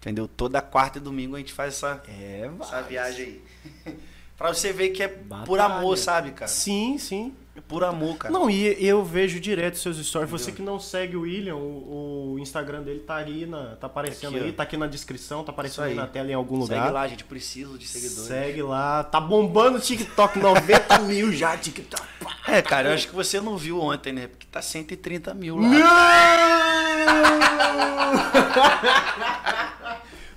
Entendeu? 0.00 0.26
Toda 0.28 0.60
quarta 0.60 0.98
e 0.98 1.00
domingo 1.00 1.36
a 1.36 1.38
gente 1.38 1.52
faz 1.52 1.74
essa, 1.74 2.02
É, 2.08 2.50
essa 2.60 2.82
viagem 2.82 3.40
aí. 3.86 3.94
pra 4.36 4.52
você 4.52 4.72
ver 4.72 4.88
que 4.90 5.02
é 5.02 5.08
Batalha. 5.08 5.46
por 5.46 5.60
amor, 5.60 5.96
sabe, 5.96 6.32
cara? 6.32 6.50
Sim, 6.50 6.98
sim. 6.98 7.32
É 7.54 7.60
por 7.60 7.84
amor, 7.84 8.16
cara. 8.16 8.32
Não, 8.32 8.48
e 8.48 8.64
eu 8.82 9.04
vejo 9.04 9.38
direto 9.38 9.76
seus 9.76 9.98
stories. 9.98 10.30
Você 10.30 10.50
Entendeu? 10.50 10.56
que 10.56 10.62
não 10.72 10.80
segue 10.80 11.16
o 11.16 11.20
William, 11.20 11.56
o, 11.56 12.32
o 12.34 12.38
Instagram 12.38 12.82
dele 12.82 13.00
tá 13.00 13.16
aí, 13.16 13.44
na, 13.44 13.76
tá 13.76 13.88
aparecendo 13.88 14.36
Aqui, 14.36 14.44
ó. 14.44 14.46
aí, 14.46 14.52
tá 14.52 14.62
aqui 14.62 14.76
na 14.78 14.86
descrição, 14.86 15.44
tá 15.44 15.52
aparecendo 15.52 15.84
aí 15.84 15.94
na 15.94 16.06
tela 16.06 16.30
em 16.30 16.34
algum 16.34 16.56
lugar. 16.56 16.80
Segue 16.80 16.92
lá, 16.94 17.06
gente. 17.06 17.24
Preciso 17.24 17.76
de 17.76 17.86
seguidores. 17.86 18.26
Segue 18.26 18.62
lá. 18.62 19.04
Tá 19.04 19.20
bombando 19.20 19.76
o 19.76 19.80
TikTok, 19.80 20.38
90 20.38 20.98
mil 21.04 21.30
já, 21.30 21.54
TikTok. 21.54 22.02
É, 22.48 22.62
cara, 22.62 22.88
eu 22.88 22.94
acho 22.94 23.08
que 23.08 23.14
você 23.14 23.38
não 23.38 23.58
viu 23.58 23.78
ontem, 23.80 24.14
né? 24.14 24.28
Porque 24.28 24.46
tá 24.50 24.62
130 24.62 25.34
mil 25.34 25.58
lá. 25.58 25.68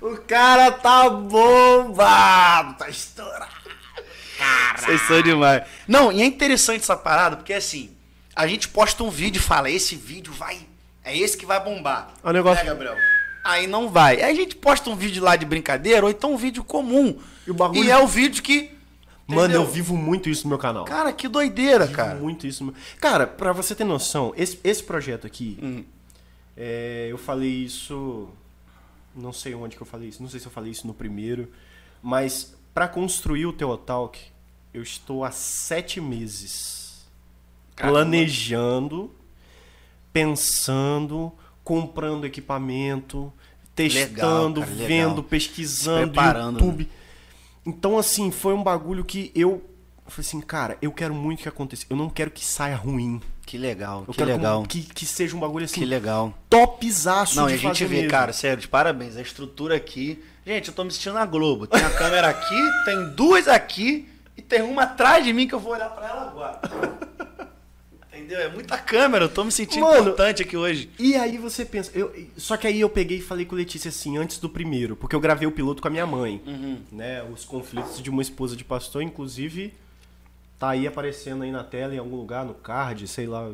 Não! 0.00 0.12
o 0.12 0.18
cara 0.18 0.70
tá 0.70 1.08
bombado, 1.08 2.74
tá 2.76 2.90
estourado. 2.90 3.55
Vocês 4.78 5.00
são 5.02 5.22
demais. 5.22 5.62
Não, 5.88 6.12
e 6.12 6.22
é 6.22 6.24
interessante 6.24 6.80
essa 6.82 6.96
parada, 6.96 7.36
porque 7.36 7.52
assim, 7.52 7.90
a 8.34 8.46
gente 8.46 8.68
posta 8.68 9.02
um 9.02 9.10
vídeo 9.10 9.38
e 9.38 9.42
fala, 9.42 9.70
esse 9.70 9.96
vídeo 9.96 10.32
vai. 10.32 10.58
É 11.04 11.16
esse 11.16 11.36
que 11.36 11.46
vai 11.46 11.62
bombar. 11.62 12.12
É 12.22 12.28
o 12.28 12.32
negócio- 12.32 12.64
Né, 12.64 12.70
Gabriel? 12.70 12.96
Aí 13.44 13.66
não 13.66 13.88
vai. 13.88 14.16
Aí 14.20 14.32
a 14.32 14.34
gente 14.34 14.56
posta 14.56 14.90
um 14.90 14.96
vídeo 14.96 15.22
lá 15.22 15.36
de 15.36 15.46
brincadeira, 15.46 16.04
ou 16.04 16.10
então 16.10 16.34
um 16.34 16.36
vídeo 16.36 16.64
comum. 16.64 17.18
E 17.46 17.50
o 17.50 17.54
bagulho- 17.54 17.84
E 17.84 17.90
é 17.90 17.96
o 17.96 18.06
vídeo 18.06 18.42
que. 18.42 18.72
Mano, 19.28 19.42
entendeu? 19.42 19.62
eu 19.62 19.66
vivo 19.68 19.96
muito 19.96 20.28
isso 20.28 20.44
no 20.44 20.50
meu 20.50 20.58
canal. 20.58 20.84
Cara, 20.84 21.12
que 21.12 21.26
doideira, 21.26 21.84
Vivo 21.86 21.96
cara. 21.96 22.14
muito 22.14 22.46
isso. 22.46 22.64
no- 22.64 22.74
Cara, 23.00 23.26
pra 23.26 23.52
você 23.52 23.74
ter 23.74 23.82
noção, 23.84 24.32
esse, 24.36 24.58
esse 24.62 24.82
projeto 24.82 25.26
aqui, 25.26 25.58
Hum. 25.62 25.84
é, 26.56 27.08
eu 27.10 27.18
falei 27.18 27.50
isso. 27.50 28.28
Não 29.14 29.32
sei 29.32 29.54
onde 29.54 29.74
que 29.76 29.82
eu 29.82 29.86
falei 29.86 30.08
isso, 30.10 30.22
não 30.22 30.28
sei 30.28 30.38
se 30.38 30.46
eu 30.46 30.52
falei 30.52 30.70
isso 30.70 30.86
no 30.86 30.92
primeiro, 30.94 31.50
mas 32.02 32.54
pra 32.74 32.86
construir 32.86 33.46
o 33.46 33.52
Teotalk, 33.52 34.18
eu 34.78 34.82
estou 34.82 35.24
há 35.24 35.30
sete 35.30 36.00
meses 36.00 37.06
Caramba. 37.74 37.94
planejando, 38.00 39.10
pensando, 40.12 41.32
comprando 41.64 42.24
equipamento, 42.26 43.32
testando, 43.74 44.60
cara, 44.60 44.72
legal. 44.72 44.88
vendo, 44.88 45.22
pesquisando, 45.22 46.06
Se 46.06 46.10
preparando, 46.12 46.52
né? 46.58 46.60
YouTube. 46.60 46.90
Então, 47.64 47.98
assim, 47.98 48.30
foi 48.30 48.54
um 48.54 48.62
bagulho 48.62 49.04
que 49.04 49.32
eu. 49.34 49.64
falei 50.06 50.26
assim, 50.28 50.40
cara, 50.40 50.78
eu 50.80 50.92
quero 50.92 51.14
muito 51.14 51.42
que 51.42 51.48
aconteça. 51.48 51.84
Eu 51.90 51.96
não 51.96 52.08
quero 52.08 52.30
que 52.30 52.44
saia 52.44 52.76
ruim. 52.76 53.20
Que 53.44 53.56
legal, 53.56 54.04
Eu 54.08 54.12
que 54.12 54.24
legal. 54.24 54.62
que, 54.64 54.82
que 54.82 55.06
seja 55.06 55.36
um 55.36 55.40
bagulho 55.40 55.64
assim, 55.66 55.80
Que 55.80 55.86
legal. 55.86 56.34
topzaço 56.50 57.36
Não, 57.36 57.46
de 57.46 57.52
e 57.52 57.54
a 57.54 57.58
gente 57.58 57.84
vê, 57.84 57.96
mesmo. 57.96 58.10
cara, 58.10 58.32
sério, 58.32 58.60
de 58.60 58.66
parabéns. 58.68 59.16
A 59.16 59.22
estrutura 59.22 59.76
aqui. 59.76 60.22
Gente, 60.44 60.68
eu 60.68 60.74
tô 60.74 60.82
me 60.84 60.90
sentindo 60.90 61.14
na 61.14 61.24
Globo. 61.24 61.66
Tem 61.66 61.82
a 61.82 61.90
câmera 61.90 62.28
aqui, 62.28 62.60
tem 62.84 63.10
duas 63.14 63.46
aqui 63.48 64.08
e 64.36 64.42
tem 64.42 64.62
uma 64.62 64.82
atrás 64.84 65.24
de 65.24 65.32
mim 65.32 65.46
que 65.48 65.54
eu 65.54 65.60
vou 65.60 65.72
olhar 65.72 65.88
pra 65.90 66.08
ela 66.08 66.22
agora. 66.28 66.60
Entendeu? 68.12 68.40
É 68.40 68.48
muita 68.48 68.78
câmera, 68.78 69.26
eu 69.26 69.28
tô 69.28 69.44
me 69.44 69.52
sentindo 69.52 69.82
Mano, 69.84 70.00
importante 70.00 70.42
aqui 70.42 70.56
hoje. 70.56 70.90
E 70.98 71.14
aí 71.14 71.36
você 71.36 71.64
pensa, 71.66 71.90
eu, 71.94 72.12
só 72.36 72.56
que 72.56 72.66
aí 72.66 72.80
eu 72.80 72.88
peguei 72.88 73.18
e 73.18 73.22
falei 73.22 73.44
com 73.44 73.54
Letícia 73.54 73.90
assim, 73.90 74.16
antes 74.16 74.38
do 74.38 74.48
primeiro, 74.48 74.96
porque 74.96 75.14
eu 75.14 75.20
gravei 75.20 75.46
o 75.46 75.52
piloto 75.52 75.82
com 75.82 75.88
a 75.88 75.90
minha 75.90 76.06
mãe, 76.06 76.42
Uhum. 76.46 76.80
né? 76.90 77.22
Os 77.24 77.44
conflitos 77.44 78.02
de 78.02 78.08
uma 78.08 78.22
esposa 78.22 78.56
de 78.56 78.64
pastor, 78.64 79.02
inclusive 79.02 79.72
Tá 80.58 80.70
aí 80.70 80.86
aparecendo 80.86 81.42
aí 81.44 81.50
na 81.52 81.62
tela 81.62 81.94
em 81.94 81.98
algum 81.98 82.16
lugar, 82.16 82.42
no 82.42 82.54
card, 82.54 83.06
sei 83.06 83.26
lá. 83.26 83.50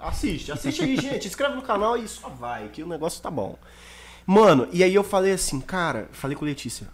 Assiste, 0.00 0.50
assiste 0.50 0.82
aí, 0.82 0.96
gente. 0.98 1.28
Inscreve 1.28 1.54
no 1.54 1.60
canal 1.60 1.98
e 1.98 2.08
só 2.08 2.30
vai, 2.30 2.68
que 2.68 2.82
o 2.82 2.86
negócio 2.88 3.20
tá 3.20 3.30
bom. 3.30 3.58
Mano, 4.24 4.66
e 4.72 4.82
aí 4.82 4.94
eu 4.94 5.04
falei 5.04 5.32
assim, 5.32 5.60
cara, 5.60 6.08
falei 6.12 6.34
com 6.34 6.46
Letícia. 6.46 6.88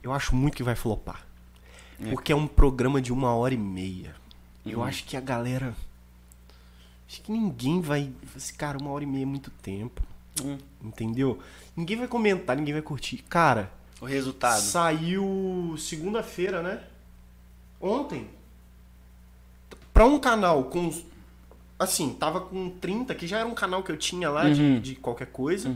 Eu 0.00 0.12
acho 0.12 0.36
muito 0.36 0.56
que 0.56 0.62
vai 0.62 0.76
flopar. 0.76 1.26
Porque 2.10 2.32
é 2.32 2.36
um 2.36 2.46
programa 2.46 3.00
de 3.00 3.12
uma 3.12 3.34
hora 3.34 3.54
e 3.54 3.58
meia. 3.58 4.14
Eu 4.64 4.82
acho 4.82 5.04
que 5.04 5.16
a 5.16 5.20
galera. 5.20 5.74
Acho 7.08 7.20
que 7.22 7.30
ninguém 7.30 7.80
vai. 7.80 8.10
Esse 8.36 8.52
cara, 8.54 8.78
uma 8.78 8.90
hora 8.90 9.04
e 9.04 9.06
meia 9.06 9.22
é 9.22 9.26
muito 9.26 9.50
tempo. 9.50 10.02
Hum. 10.42 10.58
Entendeu? 10.82 11.38
Ninguém 11.76 11.96
vai 11.96 12.08
comentar, 12.08 12.56
ninguém 12.56 12.72
vai 12.74 12.82
curtir. 12.82 13.18
Cara, 13.28 13.70
O 14.00 14.04
resultado. 14.06 14.60
saiu 14.60 15.74
segunda-feira, 15.78 16.62
né? 16.62 16.82
Ontem. 17.80 18.28
Pra 19.92 20.06
um 20.06 20.18
canal 20.18 20.64
com. 20.64 20.90
Assim, 21.78 22.14
tava 22.14 22.40
com 22.40 22.70
30, 22.70 23.14
que 23.14 23.26
já 23.26 23.38
era 23.38 23.48
um 23.48 23.54
canal 23.54 23.82
que 23.82 23.92
eu 23.92 23.96
tinha 23.96 24.30
lá 24.30 24.48
de, 24.48 24.60
Uhum. 24.62 24.80
de 24.80 24.94
qualquer 24.96 25.26
coisa. 25.26 25.74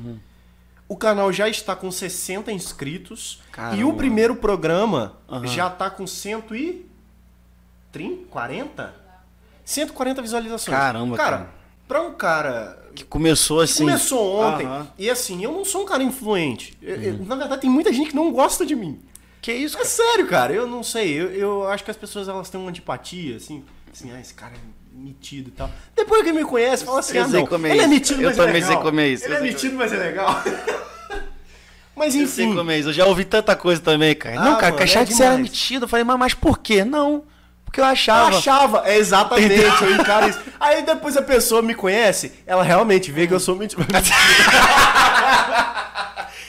O 0.89 0.97
canal 0.97 1.31
já 1.33 1.49
está 1.49 1.77
com 1.77 1.91
60 1.93 2.51
inscritos. 2.51 3.41
E 3.49 3.53
Caramba. 3.53 3.87
o 3.87 3.95
primeiro 3.95 4.37
programa 4.37 5.19
Aham. 5.29 5.47
já 5.47 5.69
tá 5.69 5.91
com 5.91 6.07
130? 6.07 6.89
40? 8.31 8.95
140 9.65 10.23
visualizações. 10.23 10.77
Caramba, 10.77 11.17
cara. 11.17 11.37
cara. 11.39 11.59
Pra 11.87 12.03
um 12.03 12.13
cara 12.15 12.91
Que 12.95 13.05
começou 13.05 13.61
assim. 13.61 13.85
Começou 13.85 14.41
ontem. 14.41 14.67
Aham. 14.67 14.89
E 14.99 15.09
assim, 15.11 15.43
eu 15.45 15.53
não 15.53 15.65
sou 15.65 15.83
um 15.83 15.87
cara 15.87 16.03
influente. 16.03 16.77
Eu- 16.83 16.97
eu- 17.03 17.25
na 17.25 17.35
verdade, 17.37 17.61
tem 17.63 17.71
muita 17.71 17.93
gente 17.93 18.11
que 18.11 18.17
não 18.17 18.33
gosta 18.33 18.65
de 18.67 18.75
mim. 18.75 19.01
Que 19.41 19.53
isso, 19.53 19.77
É 19.77 19.79
cara? 19.81 19.89
sério, 19.91 20.27
cara. 20.27 20.53
Eu 20.53 20.67
não 20.67 20.83
sei. 20.83 21.13
Eu, 21.19 21.31
eu 21.31 21.69
acho 21.69 21.85
que 21.85 21.91
as 21.91 21.97
pessoas 21.97 22.29
elas 22.29 22.51
têm 22.51 22.61
uma 22.61 22.71
antipatia, 22.71 23.37
assim. 23.37 23.65
Assim, 23.93 24.11
ah, 24.13 24.21
esse 24.21 24.35
cara 24.35 24.55
é 24.55 24.59
metido 24.99 25.49
e 25.49 25.53
tal. 25.53 25.71
Depois 25.97 26.23
que 26.23 26.33
me 26.33 26.45
conhece, 26.45 26.85
fala 26.85 27.01
assim, 27.01 27.17
Eu 27.19 27.25
ah, 27.25 27.29
não. 27.29 27.47
como 27.47 27.67
é 27.67 27.71
ele 27.71 27.81
é 27.83 27.87
metido, 27.87 28.21
Eu 28.23 28.29
mas 28.29 28.39
é 28.39 28.41
também 28.41 28.63
legal. 28.63 28.99
é 28.99 29.09
isso. 29.09 29.25
Ele 29.25 29.35
Eu 29.35 29.39
é 29.39 29.41
metido, 29.43 29.77
mas 29.77 29.93
é 29.93 29.97
legal. 29.97 30.43
mas 31.97 32.15
Eu 32.15 32.27
sei 32.27 32.45
enfim. 32.47 32.71
é 32.71 32.79
isso. 32.79 32.89
Eu 32.89 32.93
já 32.93 33.07
ouvi 33.07 33.25
tanta 33.25 33.55
coisa 33.57 33.81
também, 33.81 34.15
cara. 34.15 34.41
Ah, 34.41 34.45
não, 34.45 34.55
cara, 34.55 34.67
mano, 34.67 34.77
que 34.77 34.83
achava 34.85 35.05
é 35.05 35.07
que 35.07 35.15
você 35.15 35.23
era 35.25 35.39
metido. 35.39 35.85
Eu 35.85 35.89
falei, 35.89 36.05
mas, 36.05 36.19
mas 36.19 36.35
por 36.35 36.59
quê? 36.59 36.85
Não. 36.85 37.25
Porque 37.65 37.81
eu 37.81 37.85
Eu 37.85 37.91
achava. 37.91 38.37
achava, 38.39 38.83
é 38.87 38.97
exatamente, 38.97 39.83
eu 39.83 39.95
encaro 39.95 40.29
isso. 40.31 40.41
Aí 40.59 40.83
depois 40.83 41.17
a 41.19 41.23
pessoa 41.23 41.61
me 41.61 41.75
conhece, 41.75 42.33
ela 42.47 42.63
realmente 42.63 43.13
vê 43.13 43.27
que 43.27 43.35
eu 43.35 43.41
sou 43.41 43.55
metido. 43.57 43.85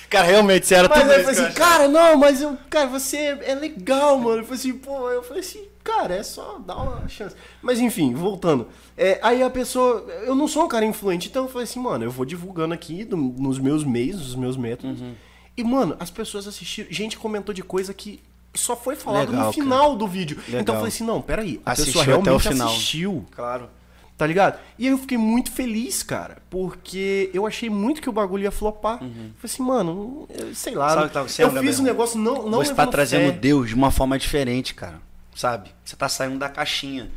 Cara, 0.09 0.25
realmente, 0.25 0.65
você 0.65 0.73
era 0.75 0.89
Mas 0.89 1.01
tudo 1.01 1.11
aí 1.11 1.17
eu 1.19 1.23
falei 1.23 1.39
assim, 1.39 1.41
eu 1.43 1.47
achava. 1.49 1.71
cara, 1.71 1.87
não, 1.87 2.17
mas 2.17 2.41
eu, 2.41 2.57
cara, 2.67 2.87
você 2.87 3.37
é 3.43 3.53
legal, 3.53 4.17
mano. 4.17 4.39
Eu 4.39 4.43
falei 4.43 4.57
assim, 4.59 4.73
pô, 4.73 5.11
eu 5.11 5.21
falei 5.21 5.41
assim, 5.41 5.67
cara, 5.89 6.15
é 6.15 6.23
só 6.23 6.59
dar 6.65 6.77
uma 6.77 7.07
chance. 7.07 7.35
Mas 7.61 7.79
enfim, 7.79 8.13
voltando. 8.13 8.67
É, 8.97 9.19
aí 9.23 9.41
a 9.41 9.49
pessoa, 9.49 10.05
eu 10.25 10.35
não 10.35 10.47
sou 10.47 10.65
um 10.65 10.67
cara 10.67 10.85
influente, 10.85 11.27
então 11.29 11.43
eu 11.45 11.49
falei 11.49 11.63
assim, 11.63 11.79
mano, 11.79 12.03
eu 12.05 12.11
vou 12.11 12.25
divulgando 12.25 12.73
aqui 12.73 13.03
do- 13.03 13.17
nos 13.17 13.57
meus 13.59 13.83
meios, 13.83 14.17
nos 14.19 14.35
meus 14.35 14.57
métodos. 14.57 15.01
Uhum. 15.01 15.13
E, 15.57 15.63
mano, 15.63 15.95
as 15.99 16.09
pessoas 16.09 16.47
assistiram, 16.47 16.91
gente 16.91 17.17
comentou 17.17 17.53
de 17.53 17.63
coisa 17.63 17.93
que 17.93 18.19
só 18.53 18.75
foi 18.75 18.95
falado 18.95 19.29
Legal, 19.31 19.47
no 19.47 19.53
final 19.53 19.95
do 19.95 20.07
vídeo. 20.07 20.37
Legal. 20.47 20.61
Então 20.61 20.75
eu 20.75 20.79
falei 20.79 20.93
assim, 20.93 21.03
não, 21.03 21.21
peraí, 21.21 21.61
a 21.65 21.71
Assistiu 21.71 21.99
pessoa 21.99 22.03
até 22.03 22.19
o 22.21 22.23
realmente 22.23 22.47
final. 22.49 22.67
assistiu. 22.69 23.25
Claro. 23.35 23.69
Tá 24.17 24.27
ligado? 24.27 24.59
E 24.77 24.85
aí 24.85 24.91
eu 24.91 24.97
fiquei 24.97 25.17
muito 25.17 25.49
feliz, 25.51 26.03
cara, 26.03 26.39
porque 26.49 27.29
eu 27.33 27.45
achei 27.47 27.69
muito 27.69 28.01
que 28.01 28.09
o 28.09 28.11
bagulho 28.11 28.43
ia 28.43 28.51
flopar. 28.51 28.97
Falei 28.99 29.33
assim, 29.43 29.63
mano, 29.63 30.27
eu- 30.29 30.53
sei 30.53 30.75
lá. 30.75 30.87
Uhum. 30.87 30.93
Sabe 31.09 31.13
tá 31.13 31.43
eu 31.43 31.61
fiz 31.61 31.79
um 31.79 31.83
negócio 31.83 32.19
não, 32.19 32.49
não 32.49 32.57
você 32.59 32.73
tá 32.73 32.85
trazendo 32.85 33.31
fé. 33.31 33.39
Deus 33.39 33.69
de 33.69 33.75
uma 33.75 33.91
forma 33.91 34.19
diferente, 34.19 34.73
cara. 34.73 35.01
Sabe? 35.39 35.71
Você 35.85 35.95
tá 35.95 36.09
saindo 36.09 36.37
da 36.37 36.49
caixinha. 36.49 37.09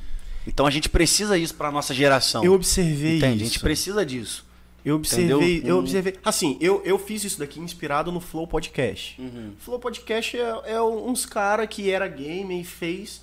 Então 0.47 0.64
a 0.64 0.70
gente 0.70 0.89
precisa 0.89 1.37
isso 1.37 1.57
pra 1.57 1.73
nossa 1.73 1.93
geração. 1.93 2.45
Eu 2.45 2.53
observei 2.53 3.16
Entende? 3.16 3.39
isso. 3.39 3.43
A 3.43 3.47
gente 3.49 3.59
precisa 3.59 4.07
disso. 4.07 4.47
Eu 4.85 4.95
observei, 4.95 5.57
Entendeu? 5.57 5.75
eu 5.75 5.79
observei. 5.81 6.14
Assim, 6.25 6.57
eu, 6.61 6.81
eu 6.85 7.01
fiz 7.01 7.25
isso 7.25 7.41
daqui 7.41 7.59
inspirado 7.59 8.12
no 8.12 8.20
Flow 8.20 8.47
Podcast. 8.47 9.20
Uhum. 9.20 9.55
Flow 9.59 9.81
Podcast 9.81 10.37
é, 10.37 10.55
é 10.66 10.81
uns 10.81 11.27
cara 11.27 11.66
que 11.66 11.91
era 11.91 12.07
gamer 12.07 12.61
e 12.61 12.64
fez 12.64 13.23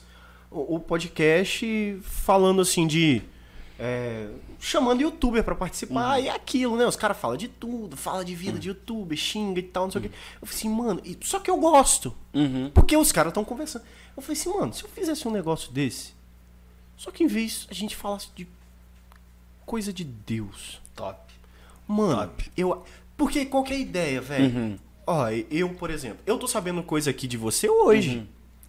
o, 0.52 0.76
o 0.76 0.80
podcast 0.82 1.98
falando 2.02 2.62
assim 2.62 2.86
de. 2.86 3.22
É, 3.82 4.28
chamando 4.60 5.02
youtuber 5.02 5.42
pra 5.44 5.56
participar 5.56 6.18
Uhum. 6.18 6.24
e 6.26 6.28
é 6.28 6.32
aquilo, 6.36 6.76
né? 6.76 6.86
Os 6.86 6.98
caras 6.98 7.18
falam 7.18 7.38
de 7.38 7.48
tudo, 7.48 7.96
fala 7.96 8.26
de 8.26 8.36
vida 8.36 8.60
de 8.60 8.68
youtuber, 8.68 9.18
xinga 9.18 9.60
e 9.60 9.64
tal, 9.64 9.86
não 9.86 9.92
sei 9.92 10.00
o 10.00 10.04
quê. 10.04 10.12
Eu 10.42 10.46
falei 10.48 10.60
assim, 10.60 10.70
mano, 10.70 11.02
só 11.22 11.40
que 11.40 11.50
eu 11.50 11.58
gosto. 11.58 12.14
Uhum. 12.34 12.70
Porque 12.74 12.98
os 12.98 13.12
caras 13.12 13.32
estão 13.32 13.46
conversando. 13.46 13.86
Eu 14.18 14.22
falei 14.22 14.40
assim, 14.40 14.50
mano, 14.50 14.74
se 14.74 14.84
eu 14.84 14.90
fizesse 14.90 15.26
um 15.28 15.32
negócio 15.32 15.72
desse, 15.72 16.14
só 16.98 17.10
que 17.10 17.24
em 17.24 17.28
vez 17.28 17.68
a 17.72 17.74
gente 17.74 17.96
falasse 17.96 18.28
de 18.36 18.46
coisa 19.66 19.94
de 19.94 20.04
Deus. 20.04 20.82
Top. 20.96 21.18
Mano, 21.88 22.28
Top. 22.28 22.52
eu. 22.58 22.84
Porque 23.16 23.46
qual 23.46 23.64
que 23.64 23.74
é 23.74 23.78
a 23.78 23.80
ideia, 23.80 24.20
velho? 24.22 24.56
Uhum. 24.56 24.78
Ó, 25.08 25.28
eu, 25.50 25.70
por 25.76 25.90
exemplo, 25.90 26.20
eu 26.26 26.38
tô 26.38 26.48
sabendo 26.48 26.84
coisa 26.84 27.10
aqui 27.10 27.28
de 27.28 27.38
você 27.38 27.70
hoje. 27.70 28.28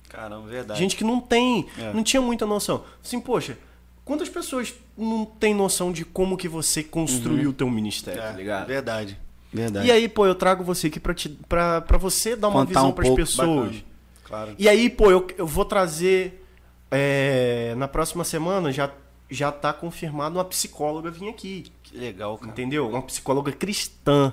Caramba, 0.09 0.47
verdade. 0.49 0.79
Gente 0.79 0.97
que 0.97 1.05
não 1.05 1.21
tem, 1.21 1.67
É. 1.79 1.93
não 1.93 2.03
tinha 2.03 2.21
muita 2.23 2.47
noção. 2.47 2.85
Assim, 3.05 3.21
poxa, 3.21 3.57
quantas 4.05 4.29
pessoas 4.29 4.75
não 5.01 5.25
tem 5.25 5.55
noção 5.55 5.91
de 5.93 6.05
como 6.05 6.37
que 6.37 6.49
você 6.49 6.83
construiu 6.83 7.51
o 7.51 7.53
teu 7.53 7.69
ministério, 7.71 8.21
Uhum. 8.21 8.27
É, 8.29 8.31
tá 8.33 8.37
ligado? 8.37 8.67
Verdade. 8.67 9.19
Verdade. 9.53 9.87
E 9.87 9.91
aí, 9.91 10.09
pô, 10.09 10.27
eu 10.27 10.35
trago 10.35 10.63
você 10.63 10.87
aqui 10.87 11.01
pra, 11.01 11.13
te, 11.13 11.29
pra, 11.49 11.81
pra 11.81 11.99
você 11.99 12.37
dar 12.37 12.49
uma 12.49 12.61
Contar 12.61 12.69
visão 12.69 12.89
um 12.91 12.93
pras 12.93 13.11
pessoas. 13.11 13.67
bacana. 13.71 13.85
Claro. 14.25 14.55
E 14.59 14.69
aí, 14.69 14.89
pô, 14.89 15.11
eu, 15.11 15.27
eu 15.37 15.47
vou 15.47 15.65
trazer. 15.65 16.45
é, 16.91 17.75
na 17.77 17.89
próxima 17.89 18.25
semana 18.25 18.73
já, 18.73 18.91
já 19.31 19.51
tá 19.53 19.73
confirmado 19.73 20.37
uma 20.39 20.45
psicóloga 20.45 21.11
vir 21.11 21.29
aqui. 21.29 21.73
Que 21.83 21.97
legal, 21.99 22.39
cara. 22.39 22.51
Entendeu? 22.53 22.89
Uma 22.89 23.03
psicóloga 23.03 23.51
cristã. 23.53 24.33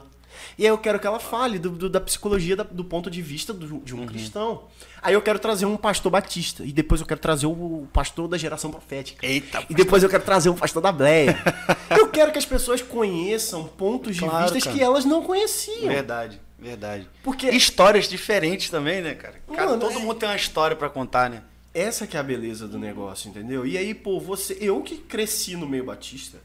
E 0.57 0.63
aí 0.63 0.69
eu 0.69 0.77
quero 0.77 0.99
que 0.99 1.07
ela 1.07 1.19
fale 1.19 1.57
do, 1.57 1.69
do- 1.71 1.89
da 1.89 1.99
psicologia 1.99 2.55
da- 2.55 2.63
do 2.63 2.83
ponto 2.83 3.09
de 3.09 3.21
vista 3.23 3.51
do- 3.53 3.79
de 3.79 3.95
um 3.95 4.01
Uhum. 4.01 4.05
cristão. 4.05 4.63
Aí 5.01 5.13
eu 5.13 5.21
quero 5.21 5.39
trazer 5.39 5.65
um 5.65 5.77
pastor 5.77 6.11
batista. 6.11 6.63
E 6.65 6.71
depois 6.71 7.01
eu 7.01 7.07
quero 7.07 7.19
trazer 7.19 7.45
o, 7.45 7.87
pastor 7.93 8.27
da 8.27 8.37
geração 8.37 8.71
profética. 8.71 9.25
Eita, 9.25 9.63
E 9.69 9.73
depois 9.73 10.03
eu 10.03 10.09
quero 10.09 10.23
trazer 10.23 10.49
um 10.49 10.55
pastor 10.55 10.81
da 10.81 10.91
Bleia. 10.91 11.37
eu 11.91 12.07
quero 12.09 12.31
que 12.31 12.37
as 12.37 12.45
pessoas 12.45 12.81
conheçam 12.81 13.63
pontos 13.65 14.15
de 14.15 14.21
Claro, 14.21 14.53
vista 14.53 14.69
cara. 14.69 14.75
que 14.77 14.83
elas 14.83 15.05
não 15.05 15.21
conheciam. 15.23 15.87
Verdade, 15.87 16.41
verdade. 16.59 17.07
Porque- 17.23 17.49
Histórias 17.49 18.07
diferentes 18.07 18.69
também, 18.69 19.01
né, 19.01 19.13
cara? 19.15 19.35
Cara, 19.53 19.69
Mano, 19.69 19.79
todo 19.79 19.97
é- 19.97 20.01
mundo 20.01 20.15
tem 20.15 20.27
uma 20.27 20.35
história 20.35 20.75
pra 20.75 20.89
contar, 20.89 21.29
né? 21.29 21.43
Essa 21.73 22.07
que 22.07 22.17
é 22.17 22.19
a 22.19 22.23
beleza 22.23 22.67
do 22.67 22.79
negócio, 22.79 23.29
entendeu? 23.29 23.65
E 23.65 23.77
aí, 23.77 23.93
pô, 23.93 24.19
você, 24.19 24.57
eu 24.59 24.81
que 24.81 24.97
cresci 24.97 25.55
no 25.55 25.67
meio 25.67 25.83
batista, 25.83 26.39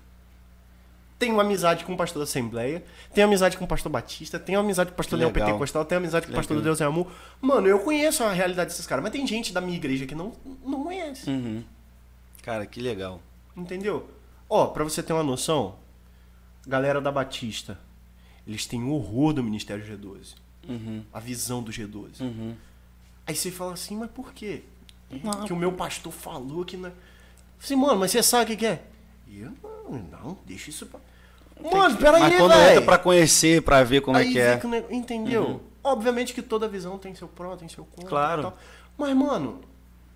tenho 1.24 1.38
amizade 1.38 1.84
com 1.84 1.94
o 1.94 1.96
pastor 1.96 2.18
da 2.18 2.24
Assembleia, 2.24 2.84
tenho 3.14 3.28
amizade 3.28 3.56
com 3.56 3.64
o 3.64 3.68
pastor 3.68 3.92
Batista, 3.92 4.40
tenho 4.40 4.58
amizade 4.58 4.90
com 4.90 4.94
o 4.94 4.96
pastor 4.96 5.16
Leão. 5.18 5.30
Pentecostal, 5.32 5.84
tenho 5.84 6.00
amizade 6.00 6.26
com 6.26 6.32
o 6.32 6.34
pastor 6.36 6.56
do 6.56 6.62
Deus 6.64 6.80
é 6.80 6.84
Amor. 6.84 7.06
Mano, 7.40 7.68
eu 7.68 7.78
conheço 7.78 8.24
a 8.24 8.32
realidade 8.32 8.70
desses 8.70 8.86
caras, 8.88 9.04
mas 9.04 9.12
tem 9.12 9.24
gente 9.24 9.52
da 9.52 9.60
minha 9.60 9.76
igreja 9.76 10.04
que 10.04 10.14
não, 10.16 10.32
não 10.66 10.82
conhece, 10.82 11.30
Uhum. 11.30 11.62
Cara, 12.42 12.66
que 12.66 12.80
legal. 12.80 13.20
entendeu? 13.56 14.10
Ó, 14.50 14.66
pra 14.66 14.82
você 14.82 15.00
ter 15.00 15.12
uma 15.12 15.22
noção, 15.22 15.76
galera 16.66 17.00
da 17.00 17.12
Batista, 17.12 17.78
eles 18.44 18.66
têm 18.66 18.82
horror 18.82 19.32
do 19.32 19.44
Ministério 19.44 19.84
G12, 19.84 20.34
Uhum. 20.68 21.04
a 21.12 21.20
visão 21.20 21.62
do 21.62 21.70
G12. 21.70 22.20
Uhum. 22.20 22.56
Aí 23.26 23.36
você 23.36 23.52
fala 23.52 23.74
assim, 23.74 23.96
mas 23.96 24.10
por 24.10 24.32
quê? 24.32 24.62
Que 25.46 25.52
o 25.52 25.56
meu 25.56 25.72
pastor 25.72 26.12
falou 26.12 26.64
que 26.64 26.76
não. 26.76 26.88
é- 26.88 26.92
Assim, 27.62 27.76
mano, 27.76 28.00
mas 28.00 28.10
você 28.10 28.22
sabe 28.24 28.44
o 28.44 28.46
que, 28.48 28.56
que 28.56 28.66
é? 28.66 28.82
E 29.28 29.40
eu 29.40 29.52
não, 29.62 29.98
não, 30.10 30.38
deixa 30.44 30.68
isso 30.70 30.84
pra. 30.86 30.98
Mano, 31.70 31.96
peraí, 31.96 32.20
Mas 32.22 32.36
quando 32.36 32.52
velho. 32.52 32.70
entra 32.70 32.82
pra 32.82 32.98
conhecer, 32.98 33.62
pra 33.62 33.82
ver 33.84 34.00
como 34.02 34.16
Aí 34.16 34.28
é 34.28 34.32
que 34.32 34.38
é. 34.40 34.56
que 34.58 34.94
Entendeu? 34.94 35.60
Obviamente 35.84 36.32
que 36.34 36.42
toda 36.42 36.68
visão 36.68 36.98
tem 36.98 37.14
seu 37.14 37.28
pró, 37.28 37.56
tem 37.56 37.68
seu 37.68 37.84
contra. 37.84 38.08
Claro. 38.08 38.42
tal. 38.42 38.58
Mas, 38.96 39.16
mano, 39.16 39.60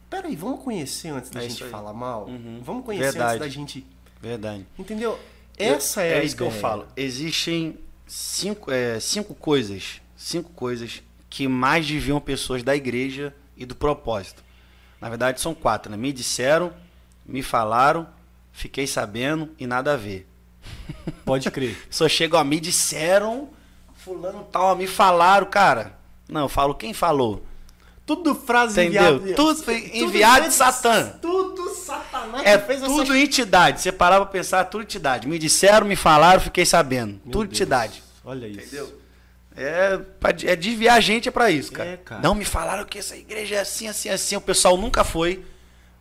peraí, 0.09 0.37
vamos 0.37 0.63
conhecer 0.63 1.09
antes 1.09 1.31
da 1.31 1.41
É 1.43 1.49
gente 1.49 1.65
falar 1.65 1.93
mal? 1.93 2.27
Uhum. 2.27 2.61
Vamos 2.63 2.85
conhecer 2.85 3.13
Verdade. 3.13 3.35
antes 3.35 3.41
da 3.41 3.49
gente. 3.49 3.87
Verdade. 4.21 4.67
Entendeu? 4.79 5.19
Essa 5.59 6.03
é, 6.03 6.21
a 6.21 6.25
isso 6.25 6.37
que 6.37 6.43
eu 6.43 6.49
ideia. 6.49 6.61
falo. 6.61 6.87
Existem 6.97 7.79
cinco, 8.07 8.71
é, 8.71 9.01
cinco 9.01 9.35
coisas, 9.35 10.01
cinco 10.17 10.51
coisas 10.53 11.03
que 11.29 11.49
mais 11.49 11.87
desviam 11.87 12.21
pessoas 12.21 12.63
da 12.63 12.77
igreja 12.77 13.35
e 13.57 13.65
do 13.65 13.75
propósito. 13.75 14.45
Na 15.01 15.09
verdade, 15.09 15.41
são 15.41 15.55
quatro, 15.55 15.91
né? 15.91 15.97
Me 15.97 16.13
disseram, 16.13 16.73
me 17.25 17.43
falaram, 17.43 18.07
fiquei 18.53 18.87
sabendo 18.87 19.51
e 19.59 19.67
nada 19.67 19.95
a 19.95 19.97
ver. 19.97 20.27
Pode 21.25 21.51
crer. 21.51 21.77
Só 21.91 22.09
chegam 22.09 22.39
a 22.39 22.45
me 22.45 22.61
disseram, 22.61 23.49
fulano 23.95 24.47
tal, 24.51 24.77
me 24.77 24.87
falaram, 24.87 25.47
cara. 25.47 25.97
Não, 26.29 26.43
eu 26.43 26.49
falo 26.49 26.75
quem 26.75 26.93
falou. 26.93 27.45
Tudo 28.05 28.37
frase 28.37 28.81
Entendeu? 28.81 29.17
enviada. 29.17 29.35
Tudo 29.35 29.63
foi 29.63 29.91
enviado 29.93 30.47
de 30.47 30.55
Satã. 30.55 31.09
Tudo 31.21 31.71
satanás 31.75 32.47
É 32.47 32.57
fez 32.57 32.81
tudo 32.81 33.17
entidade. 33.17 33.81
Você 33.81 33.91
parar 33.91 34.19
pra 34.19 34.27
pensar, 34.27 34.65
tudo 34.67 34.83
entidade. 34.83 35.27
Me 35.27 35.39
disseram, 35.39 35.87
me 35.87 35.97
falaram, 35.97 36.41
fiquei 36.41 36.65
sabendo. 36.65 37.21
Meu 37.25 37.33
tudo 37.33 37.49
Deus. 37.49 37.61
entidade. 37.61 38.03
Olha 38.25 38.47
isso. 38.47 38.61
Entendeu? 38.61 39.01
É, 39.57 39.99
é 40.45 40.55
desviar 40.55 40.99
a 40.99 41.01
gente 41.01 41.29
é 41.29 41.33
pra 41.33 41.51
isso, 41.51 41.73
cara. 41.73 41.89
É, 41.89 41.97
cara. 41.97 42.21
Não 42.23 42.35
me 42.35 42.45
falaram 42.45 42.85
que 42.85 42.99
essa 42.99 43.17
igreja 43.17 43.57
é 43.57 43.61
assim, 43.61 43.89
assim, 43.89 44.09
assim. 44.09 44.37
O 44.37 44.41
pessoal 44.41 44.77
nunca 44.77 45.03
foi. 45.03 45.45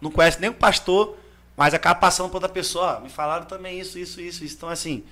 não 0.01 0.11
conhece 0.11 0.39
nem 0.39 0.49
o 0.49 0.53
pastor, 0.53 1.17
mas 1.57 1.73
acaba 1.73 1.99
passando 1.99 2.27
pra 2.29 2.37
outra 2.37 2.49
pessoa. 2.49 2.97
Ó, 2.97 2.99
me 3.01 3.09
falaram 3.09 3.45
também 3.45 3.79
isso, 3.79 3.97
isso, 3.99 4.19
isso, 4.21 4.43
isso. 4.43 4.55
Então, 4.55 4.69
assim, 4.69 5.03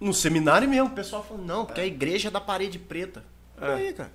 No 0.00 0.12
seminário 0.12 0.68
mesmo, 0.68 0.88
o 0.88 0.90
pessoal 0.90 1.22
falou, 1.22 1.44
não, 1.44 1.64
porque 1.64 1.80
a 1.80 1.86
igreja 1.86 2.26
é 2.26 2.30
da 2.30 2.40
parede 2.40 2.76
preta. 2.76 3.24
E 3.60 3.64
É. 3.64 3.72
aí, 3.74 3.92
cara? 3.92 4.12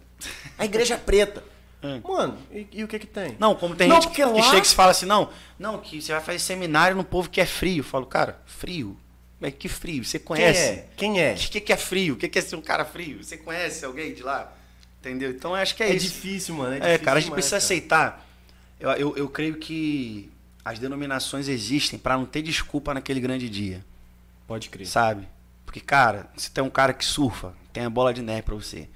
A 0.57 0.65
igreja 0.65 0.95
é 0.95 0.97
preta. 0.97 1.41
É. 1.81 1.99
Mano, 2.05 2.37
e, 2.51 2.67
e 2.73 2.83
o 2.83 2.87
que 2.89 2.99
que 2.99 3.07
tem? 3.07 3.37
Não, 3.39 3.55
como 3.55 3.73
tem 3.75 3.87
Não, 3.87 3.95
gente 4.01 4.09
que, 4.09 4.15
que 4.15 4.25
lá- 4.25 4.41
chega 4.41 4.65
e 4.65 4.69
fala 4.69 4.91
assim, 4.91 5.05
não, 5.05 5.29
não, 5.57 5.77
que 5.79 6.01
você 6.01 6.11
vai 6.11 6.19
fazer 6.21 6.39
seminário 6.39 6.97
no 6.97 7.05
povo 7.05 7.29
que 7.29 7.39
é 7.39 7.45
frio. 7.45 7.77
Eu 7.79 7.83
falo, 7.85 8.05
cara, 8.05 8.41
frio? 8.45 8.97
Mas 9.39 9.53
que 9.57 9.69
frio? 9.69 10.03
Você 10.03 10.17
Quem 10.19 10.25
conhece? 10.27 10.59
é? 10.59 10.87
Quem 10.97 11.21
é? 11.21 11.33
O 11.33 11.37
que, 11.37 11.61
que 11.61 11.71
é 11.71 11.77
frio? 11.77 12.15
O 12.15 12.17
que, 12.17 12.27
que 12.27 12.39
é 12.39 12.41
ser 12.41 12.55
um 12.57 12.61
cara 12.61 12.83
frio? 12.83 13.23
Você 13.23 13.37
conhece 13.37 13.85
alguém 13.85 14.13
de 14.13 14.23
lá? 14.23 14.51
Entendeu? 14.99 15.29
Então 15.29 15.53
acho 15.55 15.73
que 15.75 15.83
é, 15.83 15.91
É 15.91 15.95
isso. 15.95 16.07
difícil, 16.07 16.55
mano. 16.55 16.73
É, 16.73 16.77
É, 16.77 16.79
difícil 16.81 17.05
cara, 17.05 17.17
a 17.17 17.19
gente 17.21 17.29
demais, 17.29 17.45
precisa 17.45 17.55
cara. 17.55 17.63
aceitar. 17.63 18.27
Eu, 18.79 18.89
eu, 18.91 19.17
eu 19.17 19.29
creio 19.29 19.55
que 19.57 20.29
as 20.69 20.79
denominações 20.79 21.47
existem 21.47 21.97
pra 21.99 22.17
não 22.17 22.25
ter 22.25 22.41
desculpa 22.41 22.93
naquele 22.93 23.19
grande 23.19 23.49
dia, 23.49 23.83
Pode 24.47 24.69
crer. 24.69 24.87
sabe? 24.87 25.27
Porque, 25.65 25.79
cara, 25.79 26.29
se 26.37 26.49
tem 26.51 26.63
um 26.63 26.69
cara 26.69 26.93
que 26.93 27.03
surfa, 27.05 27.53
tem 27.73 27.83
a 27.85 27.89
bola 27.89 28.13
de 28.13 28.21
neve 28.21 28.41
pra 28.43 28.55
você. 28.55 28.87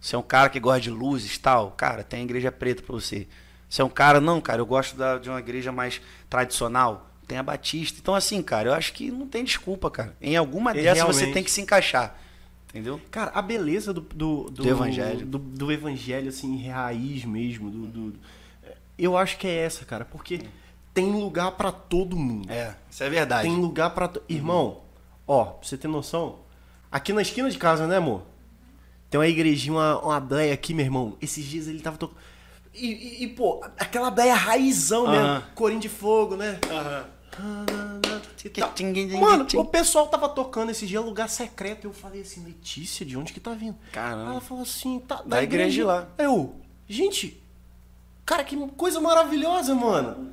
Se 0.00 0.14
é 0.14 0.18
um 0.18 0.22
cara 0.22 0.48
que 0.48 0.58
gosta 0.60 0.80
de 0.80 0.90
luzes 0.90 1.36
e 1.36 1.40
tal, 1.40 1.70
cara, 1.72 2.02
tem 2.02 2.20
a 2.20 2.24
igreja 2.24 2.50
preta 2.52 2.82
pra 2.82 2.92
você. 2.92 3.26
Se 3.68 3.80
é 3.80 3.84
um 3.84 3.88
cara, 3.88 4.20
não, 4.20 4.40
cara, 4.40 4.60
eu 4.60 4.66
gosto 4.66 4.96
da- 4.96 5.16
de 5.18 5.28
uma 5.30 5.38
igreja 5.38 5.70
mais 5.72 6.00
tradicional, 6.28 7.10
tem 7.26 7.38
a 7.38 7.42
Batista. 7.42 7.98
Então, 8.00 8.14
assim, 8.14 8.42
cara, 8.42 8.68
eu 8.68 8.74
acho 8.74 8.92
que 8.92 9.10
não 9.10 9.26
tem 9.26 9.44
desculpa, 9.44 9.90
cara. 9.90 10.14
Em 10.20 10.36
alguma 10.36 10.72
É, 10.72 10.74
dessas 10.82 11.04
você 11.04 11.12
realmente. 11.20 11.34
tem 11.34 11.44
que 11.44 11.50
se 11.50 11.60
encaixar. 11.62 12.18
Entendeu? 12.70 13.00
Cara, 13.10 13.30
a 13.34 13.40
beleza 13.40 13.92
do, 13.92 14.00
do, 14.00 14.50
Do 14.50 14.68
evangelho. 14.68 15.24
Do, 15.26 15.38
do 15.38 15.70
evangelho, 15.72 16.28
assim, 16.28 16.66
raiz 16.68 17.24
mesmo. 17.24 17.70
Do, 17.70 17.86
do- 17.86 18.18
eu 18.98 19.16
acho 19.16 19.38
que 19.38 19.46
é 19.46 19.56
essa, 19.64 19.84
cara, 19.84 20.04
porque 20.04 20.40
tem 20.94 21.10
lugar 21.12 21.52
pra 21.52 21.70
todo 21.72 22.16
mundo. 22.16 22.50
É, 22.50 22.74
isso 22.90 23.02
é 23.02 23.08
verdade. 23.10 23.48
Tem 23.48 23.56
lugar 23.56 23.90
pra. 23.90 24.08
to- 24.08 24.22
Irmão, 24.28 24.80
ó, 25.26 25.44
pra 25.44 25.66
você 25.68 25.76
ter 25.76 25.88
noção, 25.88 26.38
aqui 26.90 27.12
na 27.12 27.22
esquina 27.22 27.50
de 27.50 27.58
casa, 27.58 27.86
né, 27.86 27.96
amor? 27.96 28.22
Tem 29.10 29.18
uma 29.20 29.26
igrejinha, 29.28 29.74
uma, 29.74 29.98
uma 30.00 30.20
bleia 30.20 30.54
aqui, 30.54 30.72
meu 30.72 30.84
irmão. 30.84 31.16
Esses 31.20 31.44
dias 31.44 31.66
ele 31.68 31.80
tava 31.80 31.96
tocando. 31.98 32.18
E, 32.74 32.86
e- 32.86 33.24
e, 33.24 33.28
pô, 33.28 33.62
aquela 33.78 34.10
bleia 34.10 34.34
raizão 34.34 35.06
mesmo. 35.08 35.24
Aham. 35.26 35.42
Corinho 35.54 35.80
de 35.80 35.88
fogo, 35.88 36.36
né? 36.36 36.58
Aham. 36.70 37.04
Ting, 38.74 39.18
Mano, 39.20 39.46
o 39.56 39.64
pessoal 39.64 40.06
tava 40.08 40.28
tocando 40.28 40.70
esse 40.70 40.86
dia 40.86 41.00
lugar 41.00 41.28
secreto. 41.28 41.86
Eu 41.86 41.92
falei 41.92 42.22
assim, 42.22 42.44
Letícia, 42.44 43.06
de 43.06 43.16
onde 43.16 43.32
que 43.32 43.40
tá 43.40 43.52
vindo? 43.54 43.76
Caramba. 43.92 44.32
Ela 44.32 44.40
falou 44.40 44.62
assim, 44.64 44.98
tá 45.00 45.22
Da 45.24 45.42
igreja 45.42 45.70
de 45.70 45.82
lá. 45.82 46.08
Eu, 46.18 46.56
gente, 46.88 47.42
cara, 48.26 48.42
que 48.44 48.56
coisa 48.72 49.00
maravilhosa, 49.00 49.74
mano. 49.74 50.30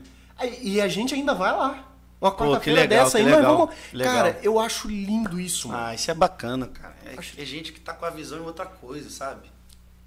E 0.61 0.79
a 0.79 0.87
gente 0.87 1.13
ainda 1.13 1.33
vai 1.33 1.51
lá. 1.51 1.85
Uma 2.21 2.35
quarta-feira 2.35 2.85
dessa 2.85 3.17
aí, 3.17 3.23
legal, 3.23 3.57
vamos. 3.57 3.75
legal. 3.93 4.13
Cara, 4.13 4.39
eu 4.43 4.59
acho 4.59 4.89
lindo 4.89 5.39
isso, 5.39 5.69
mano. 5.69 5.79
Ah, 5.79 5.95
isso 5.95 6.11
é 6.11 6.13
bacana, 6.13 6.67
cara. 6.67 6.95
É, 7.05 7.41
é 7.41 7.45
gente 7.45 7.71
que 7.71 7.79
tá 7.79 7.93
com 7.93 8.05
a 8.05 8.09
visão 8.09 8.39
em 8.39 8.45
outra 8.45 8.65
coisa, 8.65 9.09
sabe? 9.09 9.49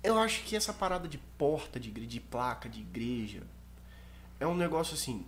Eu 0.02 0.18
acho 0.18 0.42
que 0.42 0.54
essa 0.54 0.72
parada 0.72 1.08
de 1.08 1.16
porta 1.16 1.80
de 1.80 1.90
de 1.90 2.20
placa 2.20 2.68
de 2.68 2.80
igreja, 2.80 3.42
é 4.38 4.46
um 4.46 4.54
negócio 4.54 4.94
assim. 4.94 5.24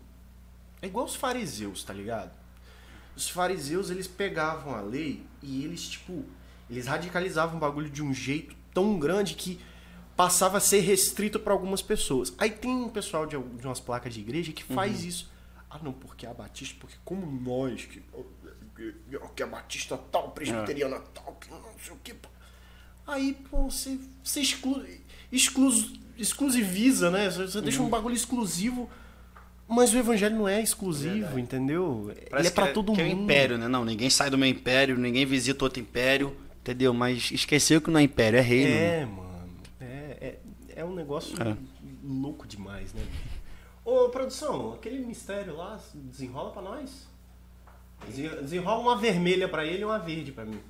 É 0.83 0.87
igual 0.87 1.07
os 1.07 1.15
fariseus, 1.15 1.83
tá 1.85 1.95
ligado? 1.95 2.33
Os 3.17 3.31
fariseus, 3.31 3.89
eles 3.89 4.07
pegavam 4.07 4.75
a 4.75 4.81
lei 4.81 5.25
e 5.41 5.65
eles, 5.65 5.89
tipo, 5.89 6.25
eles 6.69 6.87
radicalizavam 6.87 7.57
o 7.57 7.61
bagulho 7.61 7.89
de 7.89 8.03
um 8.03 8.13
jeito 8.13 8.55
tão 8.75 8.99
grande 8.99 9.35
que 9.35 9.61
passava 10.17 10.59
a 10.59 10.61
ser 10.61 10.81
restrito 10.81 11.39
pra 11.39 11.53
algumas 11.53 11.83
pessoas. 11.83 12.33
Aí 12.39 12.51
tem 12.51 12.71
um 12.71 12.89
pessoal 12.89 13.27
de, 13.27 13.37
de 13.37 13.67
umas 13.67 13.81
placas 13.81 14.15
de 14.15 14.21
igreja 14.21 14.53
que 14.53 14.63
faz 14.63 15.05
isso. 15.05 15.31
Ah, 15.69 15.81
não, 15.83 15.93
porque 15.93 16.25
a 16.25 16.33
Batista, 16.33 16.77
porque 16.79 16.97
como 17.05 17.27
nós, 17.27 17.85
que, 17.85 18.01
que 19.35 19.43
a 19.43 19.47
Batista 19.47 19.97
tal, 20.13 20.31
presbiteriana 20.31 21.01
tal, 21.13 21.37
que 21.41 21.51
não 21.51 21.61
sei 21.83 21.93
o 21.93 21.99
que. 22.03 22.15
Aí, 23.07 23.37
pô, 23.51 23.65
você, 23.71 23.99
você 24.23 24.41
exclu, 24.41 24.85
exclu, 25.33 25.71
exclusiviza, 26.17 27.11
né? 27.11 27.29
Você 27.29 27.61
deixa 27.61 27.83
um 27.83 27.89
bagulho 27.89 28.15
exclusivo, 28.15 28.89
mas 29.67 29.93
o 29.93 29.99
evangelho 29.99 30.37
não 30.37 30.49
é 30.49 30.63
exclusivo, 30.63 31.39
entendeu? 31.39 32.13
Ele 32.33 32.47
é 32.47 32.51
pra 32.51 32.69
que 32.69 32.75
todo 32.75 32.93
que 32.93 33.03
mundo. 33.03 33.11
é 33.13 33.15
um 33.17 33.25
império, 33.25 33.59
né? 33.59 33.67
Não, 33.69 33.85
ninguém 33.85 34.09
sai 34.09 34.31
do 34.31 34.39
meu 34.39 34.49
império, 34.49 34.97
ninguém 34.97 35.27
visita 35.27 35.65
outro 35.65 35.81
império, 35.81 36.37
entendeu? 36.61 36.95
Mas 36.95 37.31
esqueceu 37.33 37.81
que 37.81 37.91
não 37.91 37.99
é 37.99 38.05
império, 38.05 38.39
é 38.39 38.43
reino. 38.43 38.71
né? 38.71 39.01
É, 39.01 39.05
mano. 39.05 39.24
É, 40.75 40.85
um 40.85 40.95
negócio 40.95 41.37
É. 41.43 41.57
louco 42.03 42.47
demais, 42.47 42.93
né? 42.93 43.03
Ô, 43.85 44.09
produção, 44.09 44.73
aquele 44.75 44.99
mistério 45.05 45.57
lá, 45.57 45.79
desenrola 45.95 46.51
pra 46.51 46.63
nós. 46.63 47.07
Desen- 48.07 48.41
Desenrola 48.41 48.81
uma 48.81 48.97
vermelha 48.97 49.49
pra 49.49 49.65
ele 49.65 49.83
e 49.83 49.85
uma 49.85 49.99
verde 49.99 50.33
pra 50.33 50.45
mim. 50.45 50.61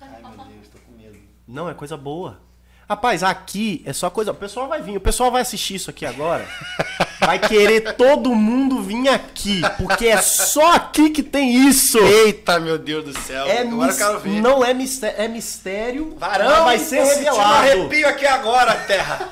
Ai, 0.00 0.20
meu 0.22 0.44
Deus, 0.46 0.68
tô 0.68 0.78
com 0.78 0.92
medo. 0.92 1.18
Não, 1.46 1.68
é 1.68 1.74
coisa 1.74 1.96
boa. 1.96 2.40
Rapaz, 2.88 3.22
aqui 3.22 3.82
é 3.86 3.92
só 3.92 4.10
coisa. 4.10 4.32
O 4.32 4.34
pessoal 4.34 4.66
vai 4.68 4.82
vir, 4.82 4.96
o 4.96 5.00
pessoal 5.00 5.30
vai 5.30 5.42
assistir 5.42 5.74
isso 5.76 5.90
aqui 5.90 6.04
agora. 6.04 6.46
Vai 7.30 7.38
querer 7.38 7.94
todo 7.94 8.34
mundo 8.34 8.82
vir 8.82 9.08
aqui, 9.08 9.60
porque 9.78 10.08
é 10.08 10.20
só 10.20 10.72
aqui 10.74 11.10
que 11.10 11.22
tem 11.22 11.68
isso. 11.68 11.96
Eita, 11.98 12.58
meu 12.58 12.76
Deus 12.76 13.04
do 13.04 13.16
céu. 13.20 13.46
É 13.46 13.60
Agora 13.60 13.86
mis- 13.86 14.00
eu 14.00 14.06
quero 14.06 14.18
ver. 14.20 14.40
Não 14.40 14.64
é 14.64 14.74
mistério, 14.74 15.20
é 15.22 15.28
mistério. 15.28 16.16
Varão, 16.18 16.64
vai 16.64 16.78
ser 16.80 17.02
tô 17.02 17.06
sentindo 17.06 17.20
um 17.28 17.30
revelado. 17.36 17.54
arrepio 17.54 18.08
aqui 18.08 18.26
agora, 18.26 18.74
terra. 18.74 19.28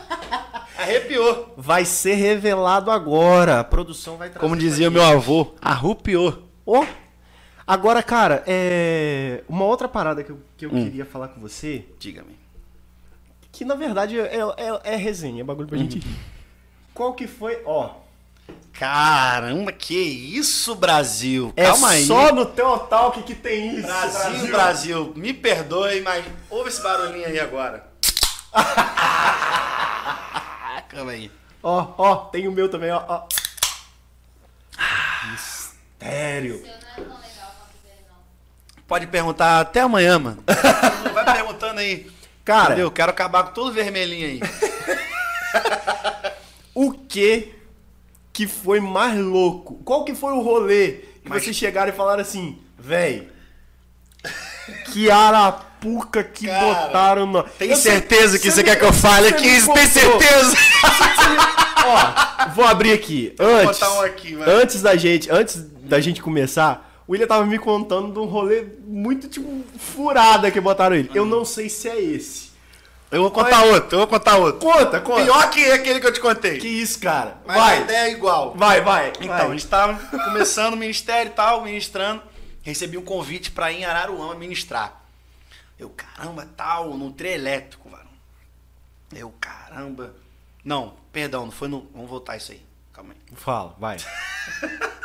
Arrepiou. 0.79 1.55
Vai 1.57 1.85
ser 1.85 2.15
revelado 2.15 2.89
agora. 2.93 3.59
A 3.59 3.65
produção 3.65 4.17
vai 4.17 4.29
trazer. 4.29 4.41
Como 4.47 4.57
dizia 4.57 4.89
meu 4.91 5.03
avô, 5.03 5.55
arrupiou. 5.61 6.45
Ó. 6.65 6.85
Agora, 7.67 8.01
cara, 8.01 8.45
é... 8.47 9.43
uma 9.49 9.65
outra 9.65 9.89
parada 9.89 10.23
que 10.23 10.31
eu, 10.31 10.39
que 10.57 10.67
eu 10.67 10.71
queria 10.71 11.05
falar 11.05 11.29
com 11.29 11.41
você, 11.41 11.85
Diga-me. 11.99 12.39
que 13.51 13.65
na 13.65 13.75
verdade 13.75 14.19
é, 14.21 14.39
é, 14.57 14.93
é 14.95 14.97
resenha, 14.97 15.41
é 15.41 15.45
bagulho 15.45 15.67
pra 15.67 15.77
gente 15.77 15.99
rir. 15.99 16.17
Qual 16.99 17.15
que 17.15 17.29
foi, 17.29 17.63
ó, 17.65 17.91
Caramba, 18.73 19.71
que 19.71 19.95
isso, 19.95 20.75
Brasil. 20.75 21.53
é 21.55 21.67
Calma 21.67 21.91
aí. 21.91 22.05
só 22.05 22.33
no 22.33 22.45
teu 22.45 22.77
talk 22.77 23.23
que 23.23 23.37
tem 23.37 23.77
isso, 23.77 23.87
Brasil, 23.87 24.47
Brasil, 24.49 25.13
me 25.15 25.33
perdoe, 25.33 26.01
mas 26.01 26.25
ouve 26.51 26.71
esse 26.71 26.83
barulhinho 26.83 27.29
aí 27.29 27.39
agora. 27.39 27.87
Calma 30.89 31.13
aí. 31.13 31.31
Ó, 31.63 31.87
ó, 31.97 32.17
tem 32.17 32.49
o 32.49 32.53
meu 32.53 32.69
também, 32.69 32.91
ó, 32.91 33.05
ó. 33.07 33.23
Mistério. 35.31 36.65
é 36.67 36.71
tão 36.97 37.05
legal 37.05 37.55
quanto 37.61 37.79
dele, 37.85 38.05
não. 38.09 38.17
Pode 38.89 39.07
perguntar 39.07 39.61
até 39.61 39.83
amanhã, 39.83 40.19
mano. 40.19 40.43
Vai 41.15 41.25
perguntando 41.33 41.79
aí. 41.79 42.11
Cara, 42.45 42.71
Entendeu? 42.71 42.91
Quero 42.91 43.13
acabar 43.13 43.45
com 43.45 43.53
tudo 43.53 43.73
vermelhinho 43.73 44.27
aí. 44.27 44.41
o 46.81 46.93
que 46.93 47.55
que 48.33 48.47
foi 48.47 48.79
mais 48.79 49.19
louco? 49.19 49.75
Qual 49.85 50.05
que 50.05 50.15
foi 50.15 50.33
o 50.33 50.41
rolê 50.41 50.93
que 51.23 51.29
Mas- 51.29 51.43
vocês 51.43 51.57
chegaram 51.57 51.93
e 51.93 51.97
falaram 51.97 52.23
assim, 52.23 52.57
véi, 52.79 53.29
que 54.93 55.11
arapuca 55.11 56.23
que 56.23 56.47
Cara, 56.47 56.67
botaram 56.87 57.27
no... 57.27 57.43
Tem 57.43 57.71
Eu 57.71 57.77
sei- 57.77 57.93
certeza 57.93 58.39
que 58.39 58.51
você 58.51 58.59
me- 58.63 58.69
quer 58.69 58.77
que 58.77 58.85
eu 58.85 58.93
fale 58.93 59.29
aqui? 59.29 59.43
Tem 59.43 59.61
contou. 59.63 59.87
certeza? 59.87 60.57
Ó, 61.85 62.49
vou 62.55 62.65
abrir 62.65 62.93
aqui. 62.93 63.35
Antes, 63.41 63.79
botar 63.81 63.93
um 63.95 64.01
aqui, 64.03 64.35
antes 64.47 64.83
da 64.83 64.97
gente, 64.97 65.31
antes 65.31 65.57
da 65.83 66.01
gente 66.01 66.21
começar, 66.23 67.03
o 67.07 67.13
William 67.13 67.27
tava 67.27 67.47
me 67.47 67.59
contando 67.59 68.13
de 68.13 68.19
um 68.19 68.25
rolê 68.27 68.65
muito 68.87 69.29
tipo 69.29 69.65
furada 69.79 70.51
que 70.51 70.61
botaram 70.61 70.95
ele. 70.97 71.11
Eu 71.15 71.25
não 71.25 71.45
sei 71.45 71.69
se 71.69 71.89
é 71.89 72.01
esse. 72.01 72.48
Eu 73.11 73.23
vou 73.23 73.31
contar 73.31 73.65
outro, 73.65 73.95
eu 73.95 73.99
vou 74.01 74.07
contar 74.07 74.37
outro. 74.37 74.61
Conta, 74.61 75.01
conta. 75.01 75.25
Pior 75.25 75.51
que 75.51 75.65
aquele 75.71 75.99
que 75.99 76.07
eu 76.07 76.13
te 76.13 76.21
contei. 76.21 76.59
que 76.59 76.69
isso, 76.69 77.01
cara. 77.01 77.39
Mas 77.47 77.57
a 77.57 77.61
vai. 77.61 77.83
ideia 77.83 78.09
é 78.09 78.13
igual. 78.13 78.53
Vai, 78.55 78.83
vai. 78.83 79.09
Então, 79.19 79.29
vai. 79.29 79.47
a 79.47 79.51
gente 79.51 79.67
tava 79.67 79.99
começando 80.25 80.75
o 80.75 80.77
ministério 80.77 81.31
e 81.31 81.35
tal, 81.35 81.63
ministrando. 81.63 82.23
Recebi 82.63 82.99
um 82.99 83.05
convite 83.05 83.51
pra 83.51 83.73
ir 83.73 83.79
em 83.79 83.85
Araruama 83.87 84.35
ministrar. 84.35 85.03
Eu, 85.79 85.89
caramba, 85.89 86.47
tal, 86.55 86.95
no 86.99 87.11
trem 87.11 87.33
elétrico, 87.33 87.89
varão. 87.89 88.11
Eu, 89.15 89.33
caramba. 89.41 90.15
Não, 90.63 90.95
perdão, 91.11 91.47
não 91.47 91.53
foi 91.53 91.69
no. 91.69 91.89
Vamos 91.95 92.11
voltar 92.11 92.37
isso 92.37 92.53
aí. 92.53 92.63
Calma 92.93 93.15
aí. 93.15 93.37
Fala, 93.37 93.75
vai. 93.79 93.97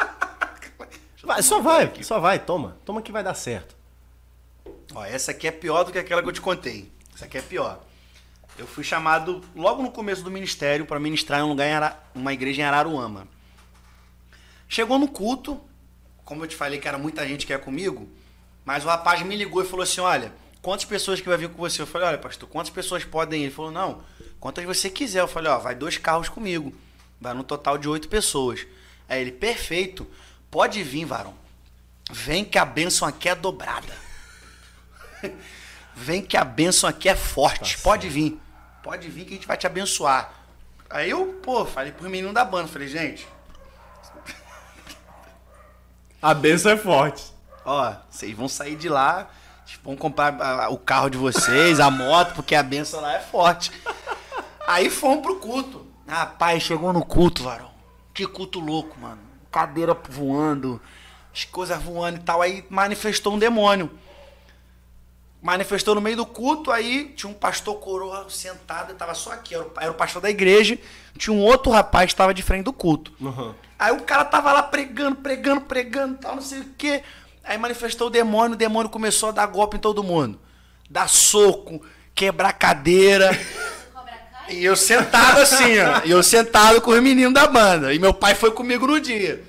vai. 1.24 1.42
Só 1.42 1.62
vai, 1.62 1.94
só 2.02 2.20
vai, 2.20 2.40
toma. 2.40 2.76
Toma 2.84 3.02
que 3.02 3.14
vai 3.14 3.24
dar 3.24 3.34
certo. 3.34 3.78
Ó, 4.94 5.06
essa 5.06 5.32
aqui 5.32 5.48
é 5.48 5.52
pior 5.52 5.86
do 5.86 5.92
que 5.94 6.00
aquela 6.00 6.22
que 6.22 6.28
eu 6.28 6.34
te 6.34 6.42
contei. 6.42 6.92
Essa 7.16 7.26
aqui 7.26 7.38
é 7.38 7.42
pior. 7.42 7.80
Eu 8.58 8.68
fui 8.68 8.84
chamado 8.84 9.44
logo 9.56 9.82
no 9.82 9.92
começo 9.92 10.24
do 10.24 10.30
ministério 10.30 10.86
para 10.86 11.00
ministrar 11.00 11.40
em 11.40 11.44
um 11.44 11.50
lugar 11.50 11.68
em 11.68 11.74
Ara... 11.74 12.00
uma 12.14 12.34
igreja 12.34 12.62
em 12.62 12.66
Araruama. 12.66 13.28
Chegou 14.70 15.00
no 15.00 15.08
culto, 15.08 15.60
como 16.24 16.44
eu 16.44 16.48
te 16.48 16.56
falei 16.56 16.80
que 16.80 16.88
era 16.88 16.98
muita 16.98 17.28
gente 17.28 17.46
que 17.46 17.54
ia 17.54 17.60
comigo, 17.60 18.08
mas 18.64 18.86
o 18.86 18.88
rapaz 18.88 19.22
me 19.24 19.36
ligou 19.36 19.62
e 19.62 19.66
falou 19.66 19.84
assim: 19.84 20.02
"Olha, 20.02 20.32
quantas 20.62 20.86
pessoas 20.86 21.20
que 21.20 21.28
vai 21.28 21.38
vir 21.38 21.50
com 21.50 21.58
você?" 21.58 21.82
Eu 21.82 21.88
falei: 21.88 22.08
"Olha, 22.08 22.18
pastor, 22.18 22.48
quantas 22.48 22.72
pessoas 22.72 23.04
podem 23.04 23.42
ir?" 23.42 23.46
Ele 23.46 23.54
falou: 23.54 23.72
"Não, 23.72 24.04
quantas 24.40 24.64
você 24.66 24.90
quiser." 24.90 25.22
Eu 25.22 25.28
falei: 25.28 25.52
"Ó, 25.52 25.58
vai 25.58 25.74
dois 25.76 25.98
carros 25.98 26.30
comigo. 26.30 26.74
Vai 27.20 27.34
no 27.34 27.44
total 27.44 27.78
de 27.78 27.90
oito 27.90 28.08
pessoas." 28.08 28.66
Aí 29.08 29.22
ele, 29.22 29.32
perfeito. 29.32 30.08
Pode 30.50 30.82
vir, 30.84 31.06
varão. 31.06 31.34
Vem 32.12 32.46
que 32.46 32.58
a 32.58 32.66
bênção 32.66 33.08
aqui 33.08 33.30
é 33.30 33.36
dobrada. 33.36 33.94
Vem 35.96 36.22
que 36.22 36.36
a 36.36 36.44
bênção 36.44 36.90
aqui 36.90 37.08
é 37.08 37.16
forte. 37.16 37.78
Tá 37.78 37.84
Pode 37.84 38.10
vir. 38.10 38.40
Pode 38.84 39.10
vir 39.10 39.26
que 39.26 39.32
a 39.32 39.36
gente 39.36 39.48
vai 39.48 39.58
te 39.58 39.66
abençoar. 39.66 40.32
Aí 40.90 41.10
eu, 41.10 41.40
pô, 41.42 41.66
falei 41.66 41.92
pro 41.92 42.10
menino 42.10 42.34
da 42.34 42.46
banda, 42.46 42.68
falei, 42.68 42.88
gente, 42.88 43.28
A 46.22 46.34
benção 46.34 46.72
é 46.72 46.78
forte. 46.78 47.34
ó, 47.66 47.96
vocês 48.10 48.34
vão 48.36 48.48
sair 48.48 48.78
de 48.78 48.88
lá, 48.88 49.28
tipo, 49.66 49.90
vão 49.90 49.98
comprar 49.98 50.34
ah, 50.42 50.70
o 50.70 50.78
carro 50.78 51.10
de 51.10 51.18
vocês, 51.18 51.82
a 51.82 51.92
moto, 51.92 52.34
porque 52.34 52.56
a 52.56 52.64
benção 52.64 53.02
lá 53.02 53.16
é 53.16 53.20
forte. 53.20 53.72
Aí 54.66 54.90
fomos 54.90 55.22
pro 55.22 55.36
culto. 55.36 55.86
Rapaz, 56.08 56.64
chegou 56.64 56.94
no 56.94 57.04
culto, 57.04 57.44
varão. 57.44 57.72
Que 58.14 58.26
culto 58.26 58.62
louco, 58.62 58.98
mano. 58.98 59.20
Cadeira 59.52 59.98
voando, 60.10 60.82
as 61.34 61.44
coisas 61.44 61.82
voando 61.82 62.20
e 62.20 62.22
tal. 62.22 62.42
Aí 62.42 62.66
manifestou 62.70 63.34
um 63.34 63.40
demônio. 63.40 63.92
Manifestou 65.44 65.94
no 65.94 66.00
meio 66.00 66.16
do 66.16 66.26
culto, 66.26 66.72
aí 66.72 67.14
tinha 67.18 67.30
um 67.30 67.34
pastor 67.34 67.76
coroa 67.76 68.26
sentado, 68.30 68.94
e 68.94 68.96
tava 68.96 69.14
só 69.14 69.34
aqui, 69.34 69.54
era 69.54 69.66
o, 69.66 69.72
era 69.78 69.92
o 69.92 69.94
pastor 69.94 70.22
da 70.22 70.30
igreja. 70.30 70.80
Tinha 71.18 71.36
um 71.36 71.42
outro 71.42 71.70
rapaz 71.70 72.06
que 72.06 72.14
estava 72.14 72.34
de 72.34 72.42
frente 72.42 72.64
do 72.64 72.72
culto. 72.72 73.12
Uhum. 73.20 73.54
Aí 73.78 73.92
o 73.92 74.00
cara 74.04 74.24
tava 74.24 74.54
lá 74.54 74.64
pregando, 74.64 75.18
pregando, 75.18 75.60
pregando, 75.60 76.16
tal, 76.16 76.36
não 76.36 76.42
sei 76.42 76.62
o 76.62 76.70
quê. 76.78 77.04
Aí 77.44 77.58
manifestou 77.58 78.08
o 78.08 78.10
demônio, 78.10 78.54
o 78.54 78.58
demônio 78.58 78.90
começou 78.90 79.30
a 79.30 79.32
dar 79.34 79.46
golpe 79.48 79.76
em 79.76 79.82
todo 79.82 80.02
mundo. 80.02 80.40
Dar 80.90 81.10
soco, 81.10 81.86
quebrar 82.16 82.54
cadeira. 82.54 83.38
E 84.48 84.64
eu 84.64 84.78
sentado 84.78 85.42
assim, 85.42 85.78
ó. 85.78 86.06
E 86.06 86.12
eu 86.12 86.24
sentado 86.24 86.80
com 86.80 86.92
os 86.92 87.02
meninos 87.02 87.34
da 87.34 87.48
banda. 87.48 87.94
E 87.94 88.00
meu 88.00 88.14
pai 88.14 88.34
foi 88.34 88.52
comigo 88.52 88.88
no 88.88 89.02
dia. 89.02 89.44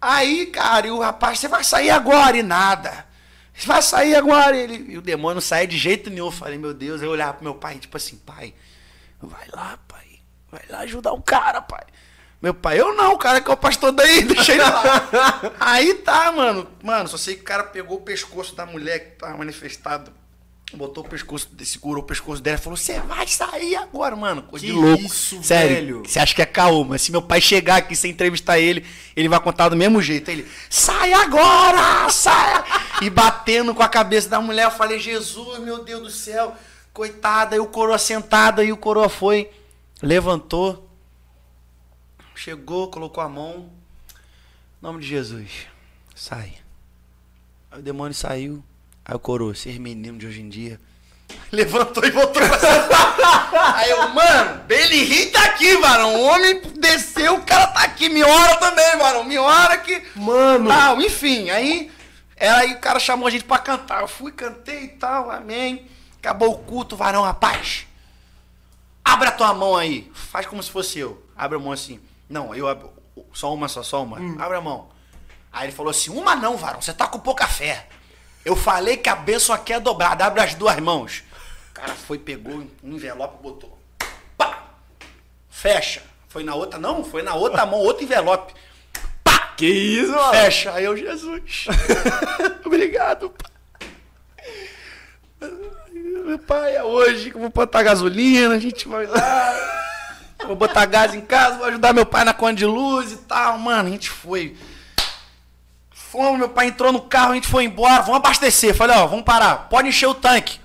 Aí, 0.00 0.46
cara, 0.46 0.88
e 0.88 0.90
o 0.90 0.98
rapaz, 0.98 1.38
você 1.38 1.46
vai 1.46 1.62
sair 1.62 1.90
agora? 1.90 2.36
E 2.36 2.42
nada. 2.42 3.06
Vai 3.66 3.80
sair 3.82 4.16
agora? 4.16 4.56
Ele, 4.56 4.92
e 4.92 4.98
o 4.98 5.02
demônio 5.02 5.34
não 5.34 5.40
saía 5.40 5.66
de 5.66 5.78
jeito 5.78 6.10
nenhum. 6.10 6.26
Eu 6.26 6.32
falei, 6.32 6.58
meu 6.58 6.74
Deus. 6.74 7.00
Eu 7.00 7.10
olhava 7.10 7.34
pro 7.34 7.44
meu 7.44 7.54
pai, 7.54 7.78
tipo 7.78 7.96
assim, 7.96 8.16
pai, 8.16 8.54
vai 9.20 9.46
lá, 9.52 9.78
pai. 9.86 10.20
Vai 10.50 10.62
lá 10.68 10.80
ajudar 10.80 11.12
o 11.12 11.22
cara, 11.22 11.62
pai. 11.62 11.84
Meu 12.42 12.52
pai, 12.52 12.78
eu 12.78 12.94
não, 12.94 13.14
o 13.14 13.18
cara 13.18 13.40
que 13.40 13.50
é 13.50 13.54
o 13.54 13.56
pastor 13.56 13.90
daí, 13.90 14.20
deixa 14.26 14.52
ele 14.52 14.62
lá. 14.62 15.54
Aí 15.58 15.94
tá, 15.94 16.30
mano. 16.30 16.68
Mano, 16.82 17.08
só 17.08 17.16
sei 17.16 17.36
que 17.36 17.40
o 17.40 17.44
cara 17.44 17.64
pegou 17.64 17.98
o 17.98 18.02
pescoço 18.02 18.54
da 18.54 18.66
mulher 18.66 18.98
que 18.98 19.10
tava 19.16 19.38
manifestado. 19.38 20.12
Botou 20.76 21.04
o 21.04 21.08
pescoço, 21.08 21.48
segurou 21.64 22.02
o 22.02 22.06
pescoço 22.06 22.42
dela 22.42 22.58
e 22.58 22.60
falou: 22.60 22.76
Você 22.76 22.98
vai 23.00 23.26
sair 23.28 23.76
agora, 23.76 24.16
mano. 24.16 24.42
Coisa 24.42 24.66
Que 24.66 24.72
de 24.72 24.78
louco. 24.78 25.02
isso, 25.04 25.42
Sério. 25.42 26.02
Você 26.04 26.18
acha 26.18 26.34
que 26.34 26.42
é 26.42 26.46
caô, 26.46 26.84
mas 26.84 27.02
se 27.02 27.12
meu 27.12 27.22
pai 27.22 27.40
chegar 27.40 27.76
aqui 27.76 27.94
sem 27.94 28.10
entrevistar 28.10 28.58
ele, 28.58 28.84
ele 29.14 29.28
vai 29.28 29.38
contar 29.40 29.68
do 29.68 29.76
mesmo 29.76 30.02
jeito. 30.02 30.30
Aí 30.30 30.38
ele, 30.40 30.50
sai 30.68 31.12
agora! 31.12 32.08
Sai! 32.10 32.64
e 33.02 33.10
batendo 33.10 33.74
com 33.74 33.82
a 33.82 33.88
cabeça 33.88 34.28
da 34.28 34.40
mulher, 34.40 34.64
eu 34.64 34.70
falei, 34.70 34.98
Jesus, 34.98 35.58
meu 35.60 35.84
Deus 35.84 36.02
do 36.02 36.10
céu, 36.10 36.56
coitada, 36.92 37.56
e 37.56 37.60
o 37.60 37.66
coroa 37.66 37.98
sentada, 37.98 38.62
e 38.64 38.72
o 38.72 38.76
coroa 38.76 39.08
foi, 39.08 39.50
levantou, 40.02 40.88
chegou, 42.34 42.88
colocou 42.88 43.22
a 43.22 43.28
mão, 43.28 43.70
em 44.10 44.86
nome 44.86 45.00
de 45.00 45.06
Jesus, 45.08 45.66
sai. 46.14 46.54
Aí 47.70 47.80
o 47.80 47.82
demônio 47.82 48.14
saiu, 48.14 48.62
aí 49.04 49.14
o 49.14 49.18
coroa, 49.18 49.52
esses 49.52 49.76
meninos 49.78 50.18
de 50.18 50.26
hoje 50.26 50.40
em 50.40 50.48
dia, 50.48 50.80
levantou 51.52 52.04
e 52.04 52.10
voltou 52.10 52.42
pra 52.42 52.58
sentar. 52.58 53.14
Aí 53.76 53.90
eu, 53.90 54.08
mano, 54.08 54.62
ele 54.68 55.04
ri 55.04 55.26
tá 55.26 55.44
aqui, 55.44 55.76
varão. 55.76 56.14
O 56.16 56.22
homem 56.24 56.60
desceu, 56.76 57.36
o 57.36 57.42
cara 57.44 57.68
tá 57.68 57.80
aqui. 57.82 58.08
Me 58.08 58.22
ora 58.22 58.56
também, 58.56 58.98
varão. 58.98 59.24
Me 59.24 59.38
ora 59.38 59.78
que. 59.78 60.02
Mano. 60.16 60.68
Tal, 60.68 61.00
enfim, 61.00 61.50
aí. 61.50 61.90
Era 62.36 62.58
aí 62.58 62.72
o 62.72 62.80
cara 62.80 62.98
chamou 62.98 63.28
a 63.28 63.30
gente 63.30 63.44
pra 63.44 63.58
cantar. 63.58 64.02
Eu 64.02 64.08
fui, 64.08 64.32
cantei 64.32 64.84
e 64.84 64.88
tal, 64.88 65.30
amém. 65.30 65.86
Acabou 66.18 66.50
o 66.50 66.58
culto, 66.58 66.96
varão, 66.96 67.22
rapaz. 67.22 67.86
Abra 69.04 69.28
a 69.28 69.32
tua 69.32 69.54
mão 69.54 69.76
aí. 69.76 70.10
Faz 70.14 70.46
como 70.46 70.62
se 70.62 70.70
fosse 70.70 70.98
eu. 70.98 71.24
Abre 71.36 71.56
a 71.56 71.60
mão 71.60 71.72
assim. 71.72 72.00
Não, 72.28 72.54
eu 72.54 72.66
abro. 72.66 72.92
Só 73.32 73.54
uma, 73.54 73.68
só, 73.68 73.82
só 73.82 74.02
uma. 74.02 74.18
Abre 74.42 74.56
a 74.56 74.60
mão. 74.60 74.88
Aí 75.52 75.66
ele 75.66 75.72
falou 75.72 75.90
assim: 75.90 76.10
Uma 76.10 76.34
não, 76.34 76.56
varão. 76.56 76.82
Você 76.82 76.92
tá 76.92 77.06
com 77.06 77.18
pouca 77.18 77.46
fé. 77.46 77.88
Eu 78.44 78.54
falei 78.54 78.96
que 78.96 79.08
a 79.08 79.16
bênção 79.16 79.54
aqui 79.54 79.72
é 79.72 79.80
dobrada. 79.80 80.24
Abre 80.24 80.42
as 80.42 80.54
duas 80.54 80.78
mãos. 80.78 81.22
O 81.70 81.74
cara 81.74 81.94
foi, 81.94 82.18
pegou 82.18 82.54
um 82.82 82.94
envelope 82.94 83.36
e 83.38 83.42
botou. 83.42 83.78
Pá! 84.36 84.64
Fecha. 85.48 86.02
Foi 86.28 86.44
na 86.44 86.54
outra, 86.54 86.78
não, 86.78 87.04
foi 87.04 87.22
na 87.22 87.34
outra 87.34 87.64
mão, 87.64 87.80
outro 87.80 88.04
envelope. 88.04 88.52
Pá! 89.22 89.54
Que 89.56 89.66
isso, 89.66 90.12
mano? 90.12 90.32
Fecha. 90.32 90.72
Aí 90.72 90.84
eu, 90.84 90.96
Jesus. 90.96 91.66
Obrigado, 92.64 93.30
pai. 93.30 93.54
Meu 96.24 96.38
pai, 96.38 96.74
é 96.74 96.82
hoje 96.82 97.30
que 97.30 97.36
eu 97.36 97.40
vou 97.40 97.50
botar 97.50 97.82
gasolina, 97.82 98.54
a 98.54 98.58
gente 98.58 98.88
vai 98.88 99.06
lá. 99.06 99.54
Vou 100.46 100.56
botar 100.56 100.84
gás 100.86 101.14
em 101.14 101.20
casa, 101.20 101.58
vou 101.58 101.66
ajudar 101.66 101.92
meu 101.92 102.04
pai 102.04 102.24
na 102.24 102.34
conta 102.34 102.54
de 102.54 102.66
luz 102.66 103.12
e 103.12 103.16
tal. 103.18 103.58
Mano, 103.58 103.88
a 103.88 103.92
gente 103.92 104.10
foi. 104.10 104.56
Fomos, 106.14 106.38
meu 106.38 106.48
pai 106.48 106.68
entrou 106.68 106.92
no 106.92 107.00
carro, 107.00 107.32
a 107.32 107.34
gente 107.34 107.48
foi 107.48 107.64
embora, 107.64 108.00
vamos 108.00 108.18
abastecer. 108.18 108.72
Falei, 108.72 108.96
ó, 108.96 109.04
vamos 109.04 109.24
parar, 109.24 109.68
pode 109.68 109.88
encher 109.88 110.06
o 110.06 110.14
tanque. 110.14 110.60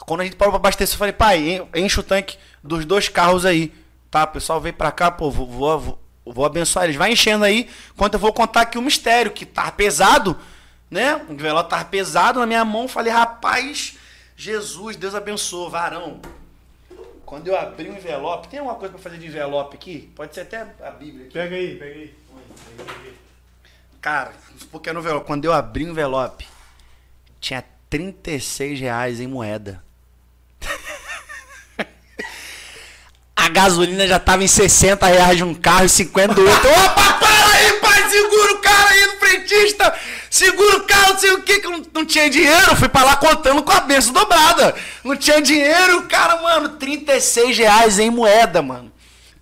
Quando 0.00 0.22
a 0.22 0.24
gente 0.24 0.34
parou 0.34 0.50
pra 0.50 0.56
abastecer, 0.58 0.94
eu 0.94 0.98
falei, 0.98 1.12
pai, 1.12 1.46
en- 1.46 1.68
enche 1.74 2.00
o 2.00 2.02
tanque 2.02 2.38
dos 2.62 2.86
dois 2.86 3.06
carros 3.10 3.44
aí. 3.44 3.70
Tá, 4.10 4.24
o 4.24 4.28
pessoal 4.28 4.62
veio 4.62 4.74
pra 4.74 4.90
cá, 4.90 5.10
pô, 5.10 5.30
vou, 5.30 5.46
vou, 5.46 5.98
vou, 6.24 6.44
abençoar 6.46 6.86
eles. 6.86 6.96
Vai 6.96 7.12
enchendo 7.12 7.44
aí, 7.44 7.68
enquanto 7.94 8.14
eu 8.14 8.18
vou 8.18 8.32
contar 8.32 8.62
aqui 8.62 8.78
o 8.78 8.82
mistério, 8.82 9.30
que 9.30 9.44
tava 9.44 9.72
pesado, 9.72 10.38
né? 10.90 11.16
O 11.28 11.34
envelope 11.34 11.68
tava 11.68 11.84
pesado 11.84 12.40
na 12.40 12.46
minha 12.46 12.64
mão. 12.64 12.88
Falei, 12.88 13.12
rapaz, 13.12 13.98
Jesus, 14.34 14.96
Deus 14.96 15.14
abençoe, 15.14 15.70
varão. 15.70 16.18
Quando 17.26 17.48
eu 17.48 17.58
abri 17.58 17.90
o 17.90 17.94
envelope, 17.94 18.48
tem 18.48 18.58
alguma 18.60 18.76
coisa 18.78 18.94
pra 18.94 19.02
fazer 19.02 19.18
de 19.18 19.26
envelope 19.26 19.76
aqui? 19.76 20.10
Pode 20.16 20.34
ser 20.34 20.40
até 20.40 20.66
a 20.82 20.90
Bíblia 20.90 21.24
aqui. 21.26 21.32
Pega 21.34 21.56
aí, 21.56 21.74
pega 21.76 21.94
aí. 21.94 22.14
Cara, 24.04 24.32
porque 24.70 24.92
no 24.92 25.00
envelope, 25.00 25.26
quando 25.26 25.46
eu 25.46 25.52
abri 25.54 25.82
o 25.86 25.88
envelope, 25.88 26.46
tinha 27.40 27.64
36 27.88 28.78
reais 28.78 29.18
em 29.18 29.26
moeda. 29.26 29.82
A 33.34 33.48
gasolina 33.48 34.06
já 34.06 34.18
tava 34.18 34.44
em 34.44 34.46
60 34.46 35.06
reais 35.06 35.38
de 35.38 35.42
um 35.42 35.54
carro 35.54 35.86
e 35.86 35.88
50 35.88 36.34
do 36.34 36.46
outro. 36.46 36.68
Opa, 36.68 37.14
para 37.14 37.46
aí, 37.54 37.72
pai, 37.80 38.10
segura 38.10 38.52
o 38.52 38.58
cara 38.58 38.90
aí 38.90 39.06
do 39.06 39.16
frentista. 39.20 39.98
Segura 40.28 40.76
o 40.76 40.84
carro, 40.84 41.14
não 41.14 41.18
sei 41.18 41.32
o 41.32 41.42
que, 41.42 41.60
que 41.60 41.68
não, 41.68 41.82
não 41.94 42.04
tinha 42.04 42.28
dinheiro. 42.28 42.76
Fui 42.76 42.90
pra 42.90 43.04
lá 43.04 43.16
contando 43.16 43.62
com 43.62 43.72
a 43.72 43.80
benção 43.80 44.12
dobrada. 44.12 44.74
Não 45.02 45.16
tinha 45.16 45.40
dinheiro, 45.40 46.02
cara, 46.08 46.42
mano, 46.42 46.76
36 46.76 47.56
reais 47.56 47.98
em 47.98 48.10
moeda, 48.10 48.60
mano. 48.60 48.92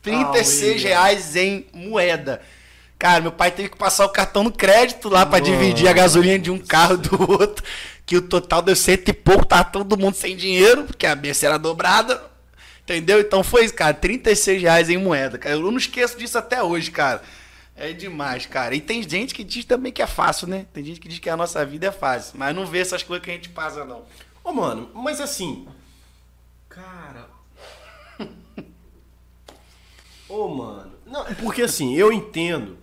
36 0.02 0.62
William. 0.62 0.88
reais 0.88 1.34
em 1.34 1.66
moeda. 1.72 2.40
Cara, 3.02 3.20
meu 3.20 3.32
pai 3.32 3.50
teve 3.50 3.68
que 3.68 3.76
passar 3.76 4.06
o 4.06 4.10
cartão 4.10 4.44
no 4.44 4.52
crédito 4.52 5.08
lá 5.08 5.26
pra 5.26 5.40
Nossa. 5.40 5.50
dividir 5.50 5.88
a 5.88 5.92
gasolina 5.92 6.38
de 6.38 6.52
um 6.52 6.58
carro 6.58 6.96
do 6.96 7.32
outro. 7.32 7.64
Que 8.06 8.16
o 8.16 8.22
total 8.22 8.62
deu 8.62 8.76
cento 8.76 9.08
e 9.08 9.12
pouco, 9.12 9.44
tava 9.44 9.64
todo 9.64 9.98
mundo 9.98 10.14
sem 10.14 10.36
dinheiro, 10.36 10.84
porque 10.84 11.04
a 11.04 11.16
benção 11.16 11.48
era 11.48 11.58
dobrada. 11.58 12.22
Entendeu? 12.84 13.18
Então 13.18 13.42
foi 13.42 13.64
isso, 13.64 13.74
cara. 13.74 13.92
36 13.92 14.62
reais 14.62 14.88
em 14.88 14.98
moeda, 14.98 15.36
cara. 15.36 15.56
Eu 15.56 15.62
não 15.62 15.78
esqueço 15.78 16.16
disso 16.16 16.38
até 16.38 16.62
hoje, 16.62 16.92
cara. 16.92 17.24
É 17.74 17.92
demais, 17.92 18.46
cara. 18.46 18.72
E 18.72 18.80
tem 18.80 19.02
gente 19.02 19.34
que 19.34 19.42
diz 19.42 19.64
também 19.64 19.90
que 19.90 20.00
é 20.00 20.06
fácil, 20.06 20.46
né? 20.46 20.66
Tem 20.72 20.84
gente 20.84 21.00
que 21.00 21.08
diz 21.08 21.18
que 21.18 21.28
a 21.28 21.36
nossa 21.36 21.66
vida 21.66 21.88
é 21.88 21.92
fácil. 21.92 22.34
Mas 22.38 22.54
não 22.54 22.66
vê 22.66 22.78
essas 22.78 23.02
coisas 23.02 23.24
que 23.24 23.32
a 23.32 23.34
gente 23.34 23.48
passa, 23.48 23.84
não. 23.84 24.04
Ô, 24.44 24.52
mano, 24.52 24.92
mas 24.94 25.20
assim. 25.20 25.66
Cara. 26.68 27.26
Ô, 30.28 30.46
mano. 30.46 30.92
Não, 31.04 31.24
porque 31.34 31.62
assim, 31.62 31.96
eu 31.96 32.12
entendo 32.12 32.80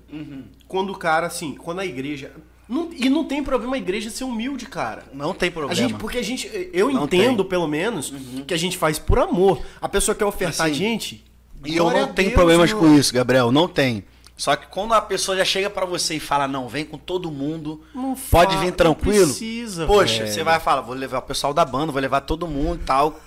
quando 0.68 0.92
o 0.92 0.98
cara, 0.98 1.28
assim, 1.28 1.56
quando 1.56 1.80
a 1.80 1.86
igreja. 1.86 2.32
não- 2.68 2.90
e 2.94 3.10
não 3.10 3.24
tem 3.24 3.44
problema 3.44 3.76
a 3.76 3.80
igreja 3.80 4.10
ser 4.12 4.24
humilde, 4.26 4.66
cara. 4.68 5.04
Não 5.14 5.34
tem 5.34 5.50
A 5.50 5.52
problema. 5.52 5.76
gente, 5.76 5.96
porque 5.96 6.18
a 6.20 6.24
gente, 6.24 6.50
eu 6.72 6.92
Não 6.92 7.06
entendo, 7.06 7.44
tem. 7.44 7.50
pelo 7.50 7.68
menos, 7.68 8.14
que 8.46 8.54
a 8.54 8.58
gente 8.58 8.78
faz 8.78 9.00
por 9.00 9.18
amor. 9.20 9.60
A 9.82 9.90
pessoa 9.90 10.14
quer 10.14 10.26
ofertar 10.26 10.68
a 10.68 10.70
Assim, 10.70 10.78
gente. 10.78 11.26
E 11.66 11.76
eu 11.76 11.86
não 11.90 12.04
a 12.04 12.08
tenho 12.08 12.30
Deus, 12.30 12.34
problemas 12.34 12.72
mano. 12.72 12.88
com 12.88 12.96
isso, 12.96 13.14
Gabriel. 13.14 13.52
Não 13.52 13.68
tem. 13.68 14.04
Só 14.38 14.56
que 14.56 14.68
quando 14.68 14.94
a 14.94 15.02
pessoa 15.02 15.36
já 15.36 15.44
chega 15.44 15.70
pra 15.70 15.86
você 15.86 16.16
e 16.16 16.20
fala, 16.20 16.48
não, 16.48 16.70
vem 16.70 16.86
com 16.86 16.98
todo 16.98 17.30
mundo, 17.30 17.84
Não 17.94 18.16
pode 18.16 18.54
fa- 18.54 18.60
vir 18.62 18.68
não 18.68 18.74
tranquilo. 18.74 19.26
precisa, 19.26 19.86
Poxa, 19.86 20.20
velho. 20.24 20.32
você 20.34 20.44
vai 20.44 20.60
falar, 20.62 20.80
vou 20.82 20.96
levar 20.96 21.18
o 21.18 21.22
pessoal 21.24 21.54
da 21.54 21.66
banda, 21.66 21.92
vou 21.92 22.00
levar 22.00 22.22
todo 22.22 22.48
mundo 22.48 22.80
e 22.82 22.86
tal. 22.86 23.20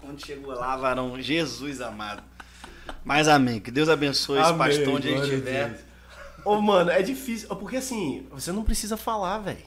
Quando 0.00 0.24
chegou 0.24 0.52
lá, 0.54 0.76
varão, 0.76 1.20
Jesus 1.20 1.80
amado. 1.80 2.22
Mas 3.04 3.26
amém. 3.26 3.58
Que 3.58 3.70
Deus 3.72 3.88
abençoe 3.88 4.38
esse 4.38 4.50
Amém, 4.50 4.58
pastor 4.58 4.88
onde 4.96 5.08
ele 5.08 5.20
a 5.20 5.24
estiver. 5.24 5.80
Ô, 6.44 6.60
mano, 6.60 6.90
é 6.90 7.02
difícil. 7.02 7.48
Porque 7.56 7.76
assim, 7.76 8.26
você 8.30 8.52
não 8.52 8.62
precisa 8.64 8.96
falar, 8.96 9.38
velho. 9.38 9.64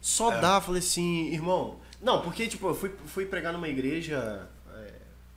Só 0.00 0.32
É. 0.32 0.40
dá, 0.40 0.60
falei 0.60 0.80
assim, 0.80 1.28
irmão. 1.32 1.78
Não, 2.02 2.20
porque, 2.20 2.46
tipo, 2.46 2.68
eu 2.68 2.74
fui, 2.74 2.92
fui 3.06 3.24
pregar 3.26 3.52
numa 3.52 3.68
igreja 3.68 4.48
é, 4.74 4.92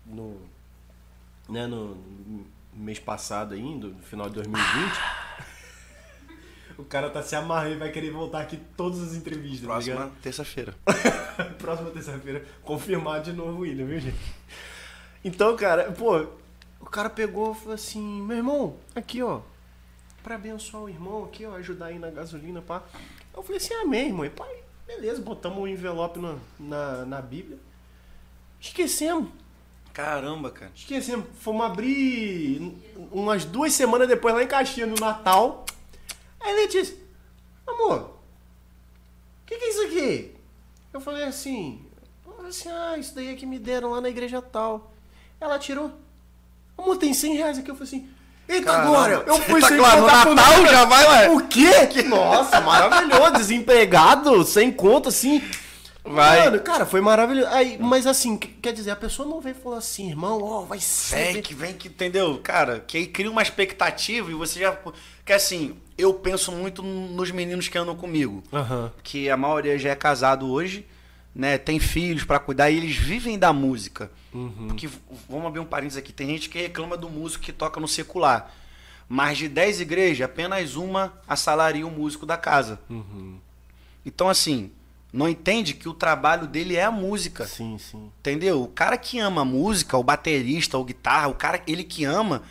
no. 0.05 0.41
Né, 1.47 1.65
no 1.65 1.97
mês 2.74 2.99
passado 2.99 3.53
ainda, 3.55 3.88
no 3.88 3.99
final 4.03 4.28
de 4.28 4.36
2020. 4.36 4.91
O 6.78 6.84
cara 6.86 7.09
tá 7.09 7.24
se 7.24 7.36
amarrando 7.36 7.74
e 7.74 7.78
vai 7.80 7.89
querer 7.91 8.11
voltar 8.11 8.41
aqui 8.41 8.55
todas 8.78 9.01
as 9.01 9.15
entrevistas, 9.15 9.61
tá 9.61 9.65
Próxima 9.68 9.95
ligado? 9.95 10.11
terça-feira. 10.22 10.76
Próxima 11.57 11.89
terça-feira, 11.89 12.45
confirmar 12.61 13.20
de 13.24 13.34
novo 13.34 13.53
o 13.53 13.59
William, 13.61 13.88
viu, 13.88 13.99
gente? 13.99 14.15
Então, 15.26 15.55
cara, 15.55 15.91
pô, 15.91 16.28
o 16.80 16.86
cara 16.86 17.09
pegou 17.09 17.53
e 17.53 17.55
falou 17.55 17.74
assim, 17.74 18.22
meu 18.22 18.38
irmão, 18.38 18.78
aqui, 18.93 19.24
ó, 19.24 19.41
pra 20.28 20.36
abençoar 20.36 20.84
o 20.84 20.89
irmão 20.89 21.23
aqui, 21.23 21.45
ó, 21.45 21.55
ajudar 21.55 21.86
aí 21.86 21.97
na 21.97 22.09
gasolina, 22.09 22.61
pá. 22.61 22.84
Eu 23.34 23.41
falei 23.41 23.59
assim, 23.59 23.73
amém, 23.75 24.07
irmão. 24.07 24.25
E 24.25 24.30
pai, 24.30 24.61
beleza, 24.86 25.21
botamos 25.21 25.57
um 25.57 25.65
envelope 25.65 26.19
na, 26.19 26.36
na, 26.59 27.05
na 27.05 27.21
Bíblia. 27.21 27.57
Esquecemos. 28.59 29.30
Caramba, 29.93 30.51
cara. 30.51 30.69
Esquecemos. 30.75 31.28
Fomos 31.39 31.65
abrir 31.65 32.78
umas 33.09 33.45
duas 33.45 33.71
semanas 33.71 34.05
depois 34.05 34.36
lá 34.36 34.43
em 34.43 34.47
Caxias, 34.47 34.89
no 34.89 34.97
Natal. 34.97 35.65
Aí 36.41 36.53
Letícia, 36.53 36.97
amor, 37.65 38.01
o 38.01 39.45
que, 39.45 39.55
que 39.55 39.63
é 39.63 39.69
isso 39.69 39.82
aqui? 39.84 40.36
Eu 40.91 40.99
falei 40.99 41.23
assim, 41.23 41.86
assim, 42.45 42.67
ah, 42.69 42.97
isso 42.97 43.15
daí 43.15 43.30
é 43.30 43.36
que 43.36 43.45
me 43.45 43.57
deram 43.57 43.91
lá 43.91 44.01
na 44.01 44.09
igreja 44.09 44.41
tal. 44.41 44.91
Ela 45.39 45.57
tirou. 45.57 45.89
Amor, 46.78 46.97
tem 46.97 47.13
100 47.13 47.34
reais 47.34 47.57
aqui. 47.57 47.71
Eu 47.71 47.75
falei 47.75 47.88
assim, 47.88 48.16
eita 48.47 48.65
Caramba. 48.71 48.87
agora! 48.89 49.23
Eu 49.27 49.37
fui 49.41 49.61
Tá 49.61 49.67
sem 49.67 49.77
claro, 49.77 50.01
no 50.01 50.07
contar 50.07 50.23
com 50.25 50.33
Natal 50.33 50.65
já 50.67 50.85
vai, 50.85 51.07
ué. 51.07 51.29
O 51.29 51.47
quê? 51.47 52.03
Nossa, 52.07 52.61
maravilhoso. 52.61 53.33
Desempregado, 53.33 54.43
sem 54.43 54.71
conta, 54.71 55.09
assim. 55.09 55.41
Vai. 56.09 56.45
Mano, 56.45 56.59
cara, 56.61 56.85
foi 56.85 57.01
maravilhoso. 57.01 57.49
Aí, 57.51 57.77
mas 57.77 58.07
assim, 58.07 58.37
qu- 58.37 58.47
quer 58.61 58.71
dizer, 58.71 58.91
a 58.91 58.95
pessoa 58.95 59.27
não 59.27 59.41
veio 59.41 59.55
e 59.59 59.61
falou 59.61 59.77
assim, 59.77 60.09
irmão, 60.09 60.41
ó, 60.41 60.61
vai 60.61 60.79
ser. 60.79 61.33
Vem 61.33 61.41
que 61.41 61.53
vem 61.53 61.73
que, 61.73 61.89
entendeu? 61.89 62.39
Cara, 62.41 62.79
que 62.87 62.97
aí 62.97 63.07
cria 63.07 63.29
uma 63.29 63.41
expectativa 63.41 64.31
e 64.31 64.33
você 64.33 64.61
já. 64.61 64.73
Que 65.25 65.33
assim, 65.33 65.75
eu 65.97 66.13
penso 66.13 66.49
muito 66.53 66.81
nos 66.81 67.29
meninos 67.31 67.67
que 67.67 67.77
andam 67.77 67.93
comigo. 67.93 68.41
Aham. 68.53 68.89
Que 69.03 69.29
a 69.29 69.35
maioria 69.35 69.77
já 69.77 69.89
é 69.89 69.95
casado 69.95 70.49
hoje, 70.49 70.85
né? 71.38 71.57
Tem 71.57 71.79
filhos 71.79 72.23
pra 72.23 72.39
cuidar 72.39 72.69
e 72.71 72.77
eles 72.77 72.95
vivem 72.97 73.38
da 73.38 73.53
música. 73.53 74.11
Porque, 74.67 74.88
v- 74.88 74.97
vamos 75.29 75.45
abrir 75.47 75.59
um 75.59 75.65
parênteses 75.65 75.97
aqui, 75.99 76.11
tem 76.11 76.27
gente 76.29 76.49
que 76.49 76.57
reclama 76.59 76.97
do 76.97 77.09
músico 77.09 77.43
que 77.43 77.53
toca 77.53 77.79
no 77.79 77.88
secular. 77.88 78.51
Mas 79.07 79.38
de 79.38 79.47
10 79.47 79.79
igrejas, 79.81 80.25
apenas 80.25 80.75
uma 80.75 81.13
assalaria 81.27 81.85
o 81.88 81.91
músico 81.91 82.25
da 82.25 82.35
casa. 82.38 82.79
Então, 84.05 84.27
assim, 84.29 84.71
não 85.13 85.29
entende 85.29 85.73
que 85.73 85.88
o 85.88 85.93
trabalho 85.93 86.47
dele 86.47 86.75
é 86.75 86.83
a 86.83 86.91
música. 86.91 87.45
Sim, 87.45 87.77
sim. 87.77 88.09
Entendeu? 88.19 88.63
O 88.63 88.67
cara 88.67 88.97
que 88.97 89.19
ama 89.19 89.41
a 89.41 89.45
música, 89.45 89.97
o 89.97 90.03
baterista, 90.03 90.77
o 90.77 90.83
guitarra, 90.83 91.27
o 91.27 91.35
cara, 91.35 91.61
ele 91.67 91.83
que 91.83 92.03
ama, 92.03 92.43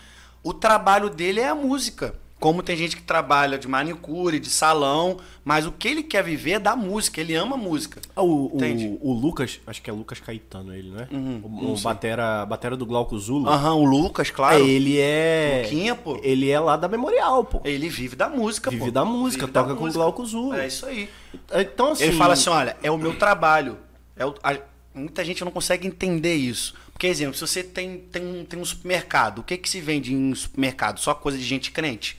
o 0.42 0.54
trabalho 0.54 1.10
dele 1.10 1.40
é 1.40 1.48
a 1.48 1.54
música. 1.54 2.14
Como 2.38 2.62
tem 2.62 2.76
gente 2.76 2.94
que 2.96 3.02
trabalha 3.02 3.58
de 3.58 3.66
manicure, 3.66 4.38
de 4.38 4.50
salão, 4.50 5.16
mas 5.42 5.64
o 5.66 5.72
que 5.72 5.88
ele 5.88 6.02
quer 6.02 6.22
viver 6.22 6.50
é 6.52 6.58
da 6.58 6.76
música, 6.76 7.18
ele 7.18 7.34
ama 7.34 7.56
música. 7.56 7.98
Ah, 8.14 8.22
o, 8.22 8.48
o, 8.54 8.98
o 9.00 9.12
Lucas, 9.14 9.58
acho 9.66 9.80
que 9.80 9.88
é 9.88 9.92
Lucas 9.92 10.20
Caetano 10.20 10.74
ele, 10.74 10.90
não 10.90 11.00
é? 11.00 11.08
Uhum, 11.10 11.40
o 11.42 11.72
o 11.72 11.80
batera, 11.80 12.44
batera 12.44 12.76
do 12.76 12.84
Glauco 12.84 13.18
Zulu. 13.18 13.48
Aham, 13.48 13.76
o 13.76 13.84
Lucas, 13.86 14.30
claro. 14.30 14.62
É, 14.62 14.68
ele 14.68 14.98
é. 15.00 15.62
Luquinha, 15.64 15.94
pô. 15.94 16.20
Ele 16.22 16.50
é 16.50 16.60
lá 16.60 16.76
da 16.76 16.86
Memorial, 16.88 17.42
pô. 17.42 17.62
Ele 17.64 17.88
vive 17.88 18.14
da 18.14 18.28
música, 18.28 18.70
Vive 18.70 18.84
pô. 18.84 18.90
da 18.90 19.04
música, 19.04 19.46
Vive 19.46 19.52
da 19.54 19.62
toca 19.62 19.74
com 19.74 19.80
o 19.80 19.84
música. 19.86 19.98
Glauco 20.02 20.26
Zulu. 20.26 20.52
É 20.54 20.66
isso 20.66 20.84
aí. 20.84 21.08
Então, 21.54 21.92
assim. 21.92 22.04
Ele 22.04 22.16
fala 22.18 22.34
assim, 22.34 22.50
olha, 22.50 22.76
é 22.82 22.90
o 22.90 22.98
meu 22.98 23.16
trabalho. 23.18 23.78
É 24.14 24.26
o- 24.26 24.34
a- 24.42 24.58
muita 24.94 25.24
gente 25.24 25.42
não 25.42 25.50
consegue 25.50 25.86
entender 25.88 26.34
isso. 26.34 26.74
Porque, 26.92 27.06
exemplo, 27.06 27.34
se 27.34 27.40
você 27.40 27.62
tem, 27.64 27.98
tem, 27.98 28.22
um, 28.26 28.44
tem 28.44 28.60
um 28.60 28.64
supermercado, 28.64 29.38
o 29.38 29.42
que 29.42 29.56
que 29.56 29.68
se 29.70 29.80
vende 29.80 30.12
em 30.12 30.32
um 30.32 30.34
supermercado? 30.34 31.00
Só 31.00 31.14
coisa 31.14 31.38
de 31.38 31.44
gente 31.44 31.70
crente? 31.70 32.18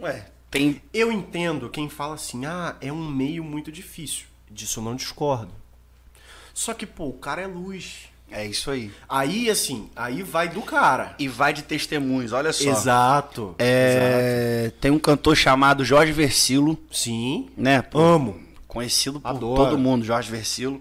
Ué, 0.00 0.26
tem... 0.50 0.82
Eu 0.92 1.12
entendo 1.12 1.68
quem 1.68 1.88
fala 1.88 2.14
assim, 2.14 2.46
ah, 2.46 2.76
é 2.80 2.92
um 2.92 3.08
meio 3.08 3.44
muito 3.44 3.70
difícil. 3.70 4.26
Disso 4.50 4.80
eu 4.80 4.84
não 4.84 4.96
discordo. 4.96 5.52
Só 6.52 6.74
que, 6.74 6.86
pô, 6.86 7.06
o 7.06 7.12
cara 7.12 7.42
é 7.42 7.46
luz. 7.46 8.10
É 8.30 8.46
isso 8.46 8.70
aí. 8.70 8.92
Aí, 9.08 9.50
assim, 9.50 9.90
aí 9.96 10.22
vai 10.22 10.48
do 10.48 10.62
cara. 10.62 11.14
E 11.18 11.26
vai 11.26 11.52
de 11.52 11.62
testemunhos, 11.62 12.32
olha 12.32 12.52
só. 12.52 12.70
Exato. 12.70 12.76
Exato. 12.78 13.56
É, 13.58 14.72
tem 14.80 14.90
um 14.90 14.98
cantor 14.98 15.36
chamado 15.36 15.84
Jorge 15.84 16.12
Versilo, 16.12 16.78
Sim. 16.92 17.50
né? 17.56 17.82
Pô, 17.82 17.98
Amo. 17.98 18.40
Conhecido 18.68 19.20
por 19.20 19.28
Adoro. 19.28 19.56
todo 19.56 19.78
mundo, 19.78 20.04
Jorge 20.04 20.30
Versilo. 20.30 20.80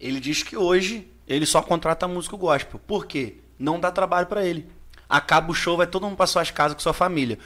Ele 0.00 0.18
diz 0.18 0.42
que 0.42 0.56
hoje 0.56 1.06
ele 1.28 1.44
só 1.44 1.60
contrata 1.60 2.08
músico 2.08 2.38
gospel. 2.38 2.80
Por 2.86 3.04
quê? 3.06 3.36
Não 3.58 3.78
dá 3.78 3.90
trabalho 3.90 4.26
pra 4.26 4.44
ele. 4.44 4.66
Acaba 5.06 5.50
o 5.50 5.54
show, 5.54 5.76
vai 5.76 5.86
todo 5.86 6.06
mundo 6.06 6.16
pra 6.16 6.26
suas 6.26 6.50
casas 6.50 6.74
com 6.74 6.80
sua 6.80 6.94
família. 6.94 7.38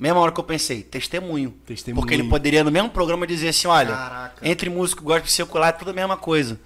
Mesma 0.00 0.18
hora 0.18 0.32
que 0.32 0.40
eu 0.40 0.44
pensei, 0.44 0.82
testemunho. 0.82 1.50
Testemunho. 1.66 2.00
Porque 2.00 2.14
ele 2.14 2.24
poderia 2.26 2.64
no 2.64 2.70
mesmo 2.70 2.88
programa 2.88 3.26
dizer 3.26 3.48
assim, 3.48 3.68
olha, 3.68 3.94
Caraca. 3.94 4.48
entre 4.48 4.70
músico 4.70 5.04
gospel 5.04 5.26
e 5.28 5.30
secular 5.30 5.68
é 5.68 5.72
tudo 5.72 5.90
a 5.90 5.92
mesma 5.92 6.16
coisa. 6.16 6.58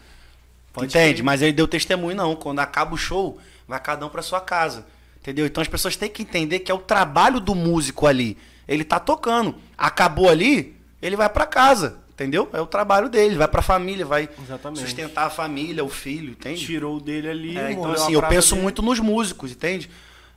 Pode 0.73 0.87
Entende? 0.87 1.21
Mas 1.21 1.43
ele 1.43 1.53
deu 1.53 1.67
testemunho, 1.67 2.17
não. 2.17 2.37
Quando 2.37 2.61
acaba 2.61 2.95
o 2.95 2.97
show, 2.97 3.39
vai 3.67 3.81
cada 3.81 4.07
um 4.07 4.09
pra 4.09 4.23
sua 4.23 4.41
casa. 4.41 4.87
Entendeu? 5.21 5.47
Então 5.47 5.61
as 5.61 5.67
pessoas 5.67 5.97
têm 5.97 6.09
que 6.09 6.23
entender 6.23 6.61
que 6.61 6.71
é 6.71 6.75
o 6.75 6.79
trabalho 6.79 7.41
do 7.41 7.57
músico 7.57 8.07
ali. 8.07 8.39
Ele 8.69 8.85
tá 8.85 9.01
tocando. 9.01 9.57
Acabou 9.77 10.29
ali, 10.29 10.77
ele 11.03 11.17
vai 11.17 11.29
pra 11.29 11.45
casa. 11.45 11.99
Entendeu? 12.13 12.49
É 12.53 12.61
o 12.61 12.67
trabalho 12.67 13.09
dele. 13.09 13.35
Vai 13.35 13.49
pra 13.49 13.63
família, 13.63 14.07
vai 14.07 14.29
Exatamente. 14.45 14.81
sustentar 14.81 15.27
a 15.27 15.31
família, 15.31 15.85
o 15.85 15.89
filho, 15.89 16.31
entende? 16.31 16.65
Tirou 16.65 17.01
dele 17.01 17.29
ali. 17.29 17.59
É, 17.59 17.73
então, 17.73 17.91
assim, 17.91 18.13
eu 18.13 18.23
penso 18.23 18.51
dele. 18.51 18.63
muito 18.63 18.81
nos 18.81 19.01
músicos, 19.01 19.51
entende? 19.51 19.91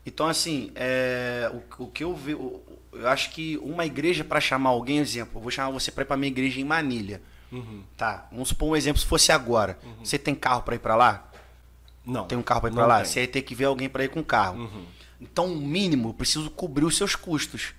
Então, 0.03 0.25
assim, 0.27 0.71
é, 0.73 1.51
o, 1.77 1.83
o 1.83 1.87
que 1.87 2.03
eu 2.03 2.15
vi, 2.15 2.33
o- 2.33 2.61
eu 2.93 3.07
acho 3.07 3.31
que 3.31 3.57
uma 3.57 3.85
igreja 3.85 4.23
para 4.23 4.39
chamar 4.39 4.69
alguém, 4.69 4.97
exemplo, 4.99 5.37
eu 5.37 5.41
vou 5.41 5.51
chamar 5.51 5.71
você 5.71 5.91
para 5.91 6.03
ir 6.03 6.05
para 6.05 6.17
minha 6.17 6.31
igreja 6.31 6.59
em 6.59 6.63
Manilha. 6.63 7.21
Uhum. 7.51 7.83
Tá, 7.95 8.27
vamos 8.31 8.49
supor 8.49 8.69
um 8.69 8.75
exemplo 8.75 8.99
se 8.99 9.07
fosse 9.07 9.31
agora. 9.31 9.77
Você 10.03 10.17
tem 10.17 10.35
carro 10.35 10.63
para 10.63 10.75
ir 10.75 10.79
para 10.79 10.95
lá? 10.95 11.31
Não. 12.05 12.25
Tem 12.25 12.37
um 12.37 12.43
carro 12.43 12.61
para 12.61 12.69
ir 12.69 12.73
para 12.73 12.85
lá? 12.85 12.97
tem. 12.97 13.05
Você 13.05 13.21
ia 13.21 13.27
ter 13.27 13.41
que 13.41 13.55
ver 13.55 13.65
alguém 13.65 13.89
para 13.89 14.03
ir 14.03 14.09
com 14.09 14.23
carro. 14.23 14.59
Uhum. 14.59 14.85
Então, 15.19 15.45
o 15.45 15.57
mínimo, 15.57 16.09
eu 16.09 16.13
preciso 16.13 16.49
cobrir 16.49 16.85
os 16.85 16.95
seus 16.95 17.15
custos. 17.15 17.73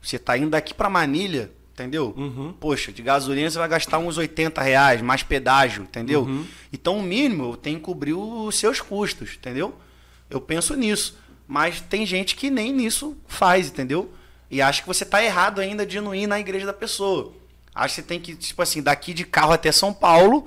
Você 0.00 0.18
tá 0.18 0.36
indo 0.36 0.50
daqui 0.50 0.74
para 0.74 0.90
Manilha, 0.90 1.50
entendeu? 1.72 2.14
Uhum. 2.16 2.52
Poxa, 2.52 2.92
de 2.92 3.02
gasolina 3.02 3.50
você 3.50 3.58
vai 3.58 3.68
gastar 3.68 3.98
uns 3.98 4.18
80 4.18 4.60
reais, 4.60 5.00
mais 5.00 5.22
pedágio, 5.22 5.84
entendeu? 5.84 6.22
Uhum. 6.22 6.46
Então, 6.72 6.98
o 6.98 7.02
mínimo, 7.02 7.52
eu 7.52 7.56
tenho 7.56 7.78
que 7.78 7.84
cobrir 7.84 8.14
os 8.14 8.56
seus 8.56 8.80
custos, 8.80 9.36
entendeu? 9.36 9.74
Eu 10.28 10.40
penso 10.40 10.74
nisso. 10.74 11.18
Mas 11.46 11.80
tem 11.80 12.06
gente 12.06 12.36
que 12.36 12.50
nem 12.50 12.72
nisso 12.72 13.16
faz, 13.26 13.68
entendeu? 13.68 14.10
E 14.50 14.60
acha 14.60 14.82
que 14.82 14.88
você 14.88 15.04
tá 15.04 15.22
errado 15.22 15.60
ainda 15.60 15.84
de 15.84 16.00
não 16.00 16.14
ir 16.14 16.26
na 16.26 16.38
igreja 16.38 16.66
da 16.66 16.72
pessoa. 16.72 17.32
Acha 17.74 17.88
que 17.88 17.94
você 17.94 18.02
tem 18.02 18.20
que, 18.20 18.34
tipo 18.34 18.60
assim, 18.60 18.82
daqui 18.82 19.14
de 19.14 19.24
carro 19.24 19.52
até 19.52 19.72
São 19.72 19.92
Paulo 19.92 20.46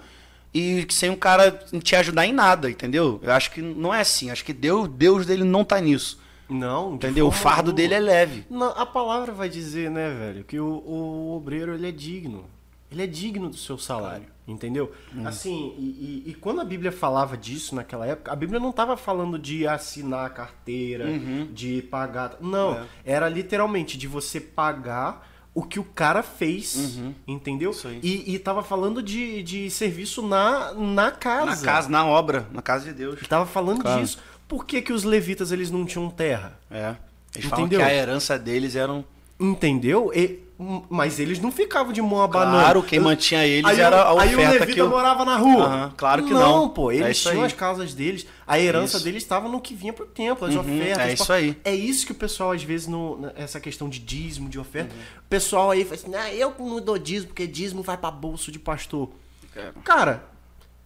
e 0.53 0.85
sem 0.89 1.09
um 1.09 1.15
cara 1.15 1.51
te 1.83 1.95
ajudar 1.95 2.25
em 2.25 2.31
nada, 2.31 2.69
entendeu? 2.69 3.19
Eu 3.21 3.31
acho 3.33 3.51
que 3.51 3.61
não 3.61 3.93
é 3.93 4.01
assim. 4.01 4.29
Acho 4.29 4.45
que 4.45 4.53
Deus, 4.53 4.87
Deus 4.87 5.25
dele 5.25 5.43
não 5.43 5.63
tá 5.65 5.81
nisso. 5.81 6.19
Não, 6.47 6.91
de 6.91 6.95
Entendeu? 7.07 7.27
O 7.27 7.31
fardo 7.31 7.71
alguma. 7.71 7.75
dele 7.75 7.93
é 7.95 7.99
leve. 7.99 8.45
Não, 8.49 8.69
a 8.69 8.85
palavra 8.85 9.31
vai 9.33 9.49
dizer, 9.49 9.89
né, 9.89 10.13
velho, 10.13 10.43
que 10.43 10.59
o, 10.59 10.65
o 10.65 11.35
obreiro 11.35 11.73
ele 11.73 11.89
é 11.89 11.91
digno. 11.91 12.45
Ele 12.91 13.03
é 13.03 13.07
digno 13.07 13.49
do 13.49 13.57
seu 13.57 13.77
salário, 13.77 14.27
entendeu? 14.47 14.91
Uhum. 15.13 15.27
Assim, 15.27 15.73
e, 15.77 16.23
e- 16.27 16.29
e 16.31 16.33
quando 16.35 16.61
a 16.61 16.65
Bíblia 16.65 16.91
falava 16.91 17.35
disso 17.37 17.73
naquela 17.75 18.05
época, 18.05 18.31
a 18.31 18.35
Bíblia 18.35 18.59
não 18.59 18.69
estava 18.69 18.95
falando 18.97 19.39
de 19.39 19.67
assinar 19.67 20.25
a 20.25 20.29
carteira, 20.29 21.05
Uhum. 21.05 21.49
de 21.51 21.81
pagar. 21.83 22.37
Não, 22.41 22.73
É. 22.75 22.85
era 23.05 23.27
literalmente 23.29 23.97
de 23.97 24.07
você 24.07 24.39
pagar 24.39 25.33
o 25.53 25.63
que 25.63 25.79
o 25.79 25.83
cara 25.85 26.21
fez, 26.21 26.99
entendeu? 27.25 27.69
Uhum. 27.69 27.75
Isso 27.75 27.87
aí. 27.87 27.99
E, 28.03 28.35
e 28.35 28.39
tava 28.39 28.61
falando 28.61 29.01
de, 29.01 29.41
de 29.41 29.69
serviço 29.71 30.21
na, 30.21 30.73
na 30.73 31.11
casa. 31.11 31.45
Na 31.45 31.57
casa, 31.57 31.89
na 31.89 32.05
obra, 32.05 32.45
na 32.51 32.61
casa 32.61 32.85
de 32.85 32.93
Deus. 32.93 33.17
Ele 33.17 33.25
tava 33.27 33.45
falando 33.45 33.81
Claro. 33.81 34.01
disso. 34.01 34.17
Por 34.47 34.65
que, 34.65 34.81
que 34.81 34.91
os 34.93 35.03
levitas 35.05 35.51
eles 35.53 35.71
não 35.71 35.85
tinham 35.85 36.09
terra? 36.09 36.59
É. 36.69 36.95
Eles 37.33 37.51
Entendeu? 37.51 37.79
que 37.79 37.85
a 37.85 37.93
herança 37.93 38.37
deles 38.37 38.75
eram. 38.75 39.03
Entendeu? 39.39 40.11
E- 40.15 40.43
mas 40.89 41.19
eles 41.19 41.37
não 41.39 41.51
ficavam 41.51 41.91
de 41.91 42.01
mão 42.01 42.21
abanando. 42.21 42.59
Claro, 42.61 42.81
quem 42.83 42.97
mantinha 42.97 43.45
eles 43.45 43.69
aí, 43.69 43.81
era 43.81 44.13
o- 44.13 44.17
a 44.19 44.21
Aí 44.23 44.29
o 44.33 44.37
oferta 44.37 44.53
levita 44.53 44.73
que 44.73 44.79
eu- 44.79 44.89
morava 44.89 45.25
na 45.25 45.35
rua. 45.35 45.65
Aham, 45.65 45.93
claro 45.97 46.23
que 46.23 46.31
não. 46.33 46.69
pô. 46.69 46.89
É 46.91 46.95
Eles 46.95 47.17
isso 47.17 47.27
tinham 47.29 47.41
aí. 47.41 47.47
as 47.47 47.51
casas 47.53 47.93
deles. 47.93 48.25
A 48.47 48.57
herança 48.57 48.95
Isso. 48.95 49.03
deles 49.03 49.21
estava 49.21 49.49
no 49.49 49.59
que 49.59 49.73
vinha 49.75 49.91
pro 49.91 50.05
templo, 50.05 50.47
as 50.47 50.53
Uhum, 50.55 50.61
ofertas. 50.61 50.97
é 51.05 51.13
isso 51.13 51.33
aí. 51.33 51.57
É 51.65 51.75
isso 51.75 52.05
que 52.05 52.13
o 52.13 52.15
pessoal, 52.15 52.51
às 52.53 52.63
vezes, 52.63 52.87
no, 52.87 53.29
essa 53.35 53.59
questão 53.59 53.89
de 53.89 53.99
dízimo, 53.99 54.47
de 54.47 54.57
oferta, 54.57 54.93
Uhum. 54.95 55.01
o 55.25 55.29
pessoal 55.29 55.71
aí 55.71 55.83
fala 55.83 55.95
assim, 55.95 56.15
ah, 56.15 56.33
eu 56.33 56.53
não 56.57 56.79
dou 56.79 56.97
dízimo, 56.97 57.27
porque 57.27 57.45
dízimo 57.45 57.83
vai 57.83 57.97
pra 57.97 58.09
bolso 58.09 58.49
de 58.49 58.57
pastor. 58.59 59.09
É. 59.53 59.71
Cara, 59.83 60.23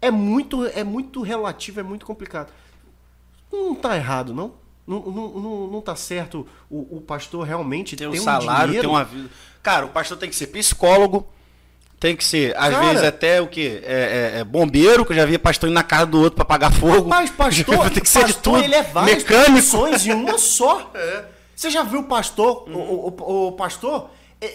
é 0.01 0.09
muito, 0.09 0.65
é 0.65 0.83
muito 0.83 1.21
relativo, 1.21 1.79
é 1.79 1.83
muito 1.83 2.07
complicado. 2.07 2.51
Não 3.53 3.75
tá 3.75 3.95
errado, 3.95 4.33
não? 4.33 4.53
Não, 4.89 4.99
não, 5.01 5.29
não, 5.39 5.67
não 5.67 5.81
tá 5.81 5.95
certo 5.95 6.47
o, 6.69 6.97
o 6.97 7.01
pastor 7.01 7.45
realmente 7.45 7.95
Tem 7.95 8.07
um 8.07 8.11
ter 8.11 8.19
salário, 8.21 8.65
dinheiro 8.67 8.87
tem 8.87 8.95
uma 8.97 9.03
vida. 9.05 9.29
Cara, 9.61 9.85
o 9.85 9.89
pastor 9.89 10.17
tem 10.17 10.27
que 10.29 10.35
ser 10.35 10.47
psicólogo, 10.47 11.27
tem 11.99 12.15
que 12.15 12.23
ser, 12.25 12.55
às 12.57 12.71
Cara. 12.73 12.87
vezes, 12.87 13.03
até 13.03 13.39
o 13.41 13.47
quê? 13.47 13.81
É, 13.83 14.33
é- 14.35 14.39
é 14.39 14.43
bombeiro, 14.43 15.05
que 15.05 15.11
eu 15.11 15.15
já 15.17 15.25
vi 15.25 15.37
pastor 15.37 15.69
indo 15.69 15.75
na 15.75 15.83
casa 15.83 16.07
do 16.07 16.19
outro 16.19 16.35
pra 16.37 16.43
apagar 16.43 16.73
fogo. 16.73 17.07
Mas 17.07 17.29
pastor, 17.29 17.89
tem 17.91 18.01
que 18.01 18.09
ser 18.09 18.25
de 18.25 18.33
pastor, 18.33 18.53
tudo. 18.55 18.63
ele 18.63 18.73
é 18.73 18.81
várias 18.81 19.17
Mecânico. 19.23 19.87
em 20.07 20.11
uma 20.13 20.37
só. 20.39 20.91
Você 21.55 21.69
já 21.69 21.83
viu 21.83 21.99
o 21.99 22.03
pastor? 22.05 22.63
Uhum. 22.69 22.75
O, 22.75 23.07
o- 23.19 23.47
o 23.49 23.51
pastor, 23.51 24.09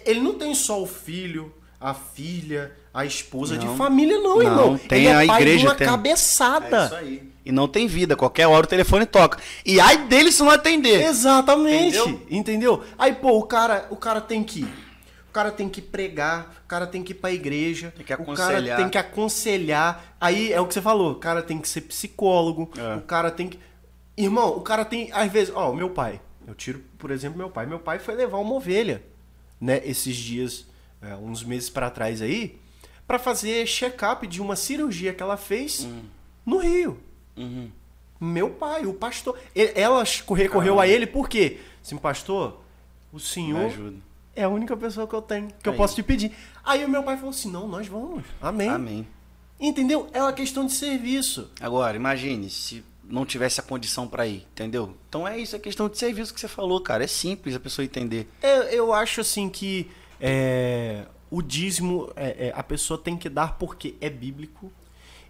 ele 0.07 0.21
não 0.21 0.35
tem 0.39 0.55
só 0.55 0.83
o 0.83 0.87
filho, 0.87 1.53
a 1.79 1.93
filha, 1.95 2.73
a 2.95 3.05
esposa 3.05 3.59
de 3.59 3.67
Não. 3.67 3.77
família, 3.77 4.17
não, 4.19 4.37
Não, 4.37 4.43
irmão. 4.43 4.79
tem 4.79 5.01
ele 5.01 5.09
é 5.09 5.25
a 5.25 5.27
pai 5.27 5.41
igreja, 5.43 5.59
de 5.59 5.67
uma 5.67 5.75
tem- 5.75 5.87
cabeçada. 5.87 6.83
É 6.83 6.85
isso 6.87 6.95
aí. 6.95 7.35
E 7.45 7.53
não 7.53 7.69
tem 7.69 7.87
vida. 7.87 8.17
Qualquer 8.17 8.47
hora 8.47 8.65
o 8.65 8.69
telefone 8.69 9.05
toca. 9.05 9.39
E 9.67 9.79
ai 9.81 10.07
dele 10.07 10.31
se 10.33 10.43
não 10.43 10.51
atender. 10.51 11.05
Exatamente. 11.07 11.99
Entendeu? 11.99 12.23
Entendeu? 12.31 12.85
Aí, 12.97 13.13
pô, 13.13 13.37
o 13.39 13.43
cara, 13.43 13.87
o 13.91 13.97
cara 13.97 14.21
tem 14.21 14.43
que 14.43 14.61
ir. 14.61 14.85
O 15.29 15.33
cara 15.35 15.51
tem 15.51 15.69
que 15.69 15.83
pregar, 15.83 16.63
o 16.65 16.69
cara 16.69 16.87
tem 16.87 17.03
que 17.03 17.11
ir 17.11 17.17
pra 17.17 17.33
igreja, 17.33 17.93
Tem 17.97 18.07
que 18.07 18.15
o 18.15 18.17
cara 18.17 18.23
aconselhar. 18.23 18.77
tem 18.79 18.89
que 18.89 18.97
aconselhar. 18.97 20.15
Aí 20.21 20.53
é 20.53 20.61
o 20.61 20.67
que 20.67 20.73
você 20.75 20.81
falou, 20.81 21.11
o 21.13 21.15
cara 21.17 21.43
tem 21.43 21.59
que 21.59 21.69
ser 21.69 21.81
psicólogo, 21.83 22.71
É. 22.79 22.97
o 22.97 23.01
cara 23.03 23.31
tem 23.33 23.49
que. 23.49 23.59
Irmão, 24.17 24.51
o 24.57 24.61
cara 24.61 24.85
tem. 24.85 25.11
Às 25.13 25.31
vezes, 25.33 25.53
ó, 25.55 25.73
meu 25.73 25.91
pai. 25.91 26.21
Eu 26.47 26.55
tiro, 26.55 26.81
por 26.99 27.11
exemplo, 27.11 27.37
meu 27.37 27.51
pai. 27.51 27.67
Meu 27.67 27.81
pai 27.81 27.99
foi 27.99 28.15
levar 28.15 28.39
uma 28.39 28.55
ovelha, 28.55 29.03
né, 29.61 29.81
esses 29.85 30.15
dias, 30.15 30.67
é, 31.03 31.15
uns 31.17 31.43
meses 31.43 31.69
pra 31.69 31.91
trás 31.91 32.23
aí, 32.23 32.59
pra 33.07 33.19
fazer 33.19 33.67
check-up 33.67 34.27
de 34.27 34.41
uma 34.41 34.57
cirurgia 34.57 35.13
que 35.13 35.23
ela 35.23 35.37
fez 35.37 35.85
Hum. 35.85 36.03
no 36.45 36.59
Rio. 36.59 36.99
Uhum. 37.37 37.71
Meu 38.21 38.51
pai, 38.51 38.87
o 38.87 38.95
pastor. 38.95 39.39
Ela 39.55 40.03
recorreu 40.35 40.81
a 40.81 40.87
ele 40.87 41.07
por 41.07 41.29
quê? 41.29 41.59
Assim, 41.83 41.97
pastor, 41.97 42.61
o 43.13 43.19
senhor 43.21 43.71
é 44.35 44.45
a 44.45 44.49
única 44.49 44.77
pessoa 44.77 45.07
que 45.07 45.15
eu 45.15 45.21
tenho, 45.23 45.49
que 45.63 45.69
eu 45.69 45.73
Aí. 45.73 45.77
posso 45.79 45.95
te 45.95 46.03
pedir. 46.03 46.33
Aí 46.65 46.85
o 46.85 46.89
meu 46.89 47.03
pai 47.03 47.17
falou 47.17 47.31
assim: 47.31 47.51
não, 47.51 47.69
nós 47.69 47.87
vamos. 47.87 48.25
Amém. 48.41 48.69
Amém. 48.69 49.07
Entendeu? 49.61 50.09
É 50.13 50.23
uma 50.23 50.33
questão 50.33 50.65
de 50.65 50.73
serviço. 50.73 51.51
Agora, 51.61 51.97
imagine 51.97 52.49
se 52.51 52.85
não 53.03 53.27
tivesse 53.27 53.61
a 53.61 53.63
condição 53.63 54.09
pra 54.09 54.27
ir, 54.27 54.47
entendeu? 54.53 54.95
Então 55.09 55.29
é 55.29 55.39
isso, 55.39 55.55
é 55.55 55.59
questão 55.59 55.89
de 55.89 55.99
serviço 55.99 56.33
que 56.33 56.41
você 56.41 56.49
falou, 56.49 56.81
cara. 56.81 57.05
É 57.05 57.07
simples 57.07 57.55
a 57.55 57.61
pessoa 57.61 57.85
entender. 57.85 58.27
Eu, 58.43 58.63
eu 58.65 58.93
acho 58.95 59.21
assim 59.21 59.49
que 59.51 59.91
é, 60.21 61.05
o 61.37 61.43
dízimo 61.43 62.13
é, 62.15 62.49
é, 62.49 62.53
a 62.55 62.63
pessoa 62.63 62.97
tem 62.97 63.17
que 63.17 63.29
dar 63.29 63.59
porque 63.59 63.95
é 64.01 64.09
bíblico. 64.09 64.71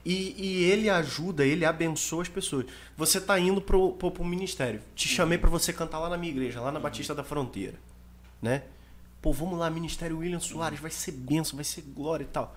E, 0.04 0.34
e 0.36 0.64
ele 0.64 0.90
ajuda, 0.90 1.46
ele 1.46 1.64
abençoa 1.64 2.20
as 2.22 2.28
pessoas. 2.28 2.66
Você 2.94 3.18
tá 3.18 3.38
indo 3.38 3.58
pro, 3.60 3.92
pro, 3.92 4.10
pro 4.10 4.22
ministério. 4.24 4.82
Te 4.94 5.08
chamei 5.08 5.38
pra 5.38 5.48
você 5.48 5.72
cantar 5.72 5.98
lá 5.98 6.10
na 6.10 6.18
minha 6.18 6.30
igreja, 6.30 6.60
lá 6.60 6.70
na 6.70 6.78
Batista 6.78 7.14
da 7.14 7.24
Fronteira. 7.24 7.76
Né? 8.42 8.64
Pô, 9.22 9.32
vamos 9.32 9.58
lá, 9.58 9.70
Ministério 9.70 10.18
William 10.18 10.40
Soares, 10.40 10.78
vai 10.78 10.90
ser 10.90 11.12
benção, 11.12 11.56
vai 11.56 11.64
ser 11.64 11.80
glória 11.80 12.24
e 12.24 12.26
tal. 12.26 12.54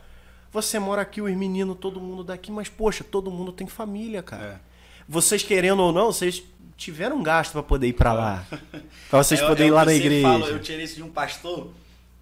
Você 0.51 0.77
mora 0.77 1.01
aqui, 1.01 1.21
os 1.21 1.31
meninos, 1.33 1.77
todo 1.79 2.01
mundo 2.01 2.21
daqui, 2.25 2.51
mas 2.51 2.67
poxa, 2.67 3.01
todo 3.01 3.31
mundo 3.31 3.53
tem 3.53 3.65
família, 3.65 4.21
cara. 4.21 4.45
É. 4.45 4.59
Vocês 5.07 5.41
querendo 5.41 5.81
ou 5.81 5.93
não, 5.93 6.07
vocês 6.11 6.43
tiveram 6.75 7.15
um 7.17 7.23
gasto 7.23 7.53
pra 7.53 7.63
poder 7.63 7.87
ir 7.87 7.93
pra 7.93 8.11
lá. 8.11 8.45
Pra 9.09 9.23
vocês 9.23 9.39
É- 9.39 9.47
poderem 9.47 9.67
é 9.67 9.69
ir 9.69 9.73
lá 9.73 9.85
na 9.85 9.93
igreja. 9.93 10.27
fala, 10.27 10.47
eu 10.47 10.59
tirei 10.59 10.83
isso 10.83 10.95
de 10.95 11.03
um 11.03 11.09
pastor, 11.09 11.71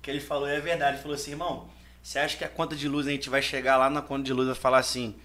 que 0.05 0.11
ele 0.11 0.19
falou, 0.19 0.47
é 0.47 0.59
verdade. 0.59 0.97
Ele 0.97 1.01
falou 1.01 1.15
assim, 1.15 1.31
irmão, 1.31 1.65
você 2.01 2.19
acha 2.19 2.37
que 2.37 2.45
a 2.45 2.47
conta 2.47 2.75
de 2.75 2.87
luz 2.87 3.07
a 3.07 3.09
gente 3.09 3.27
vai 3.27 3.41
chegar 3.41 3.75
lá 3.75 3.89
na 3.89 4.03
conta 4.03 4.21
de 4.23 4.31
luz 4.31 4.47
e 4.47 4.53
falar 4.59 4.77
assim, 4.77 5.15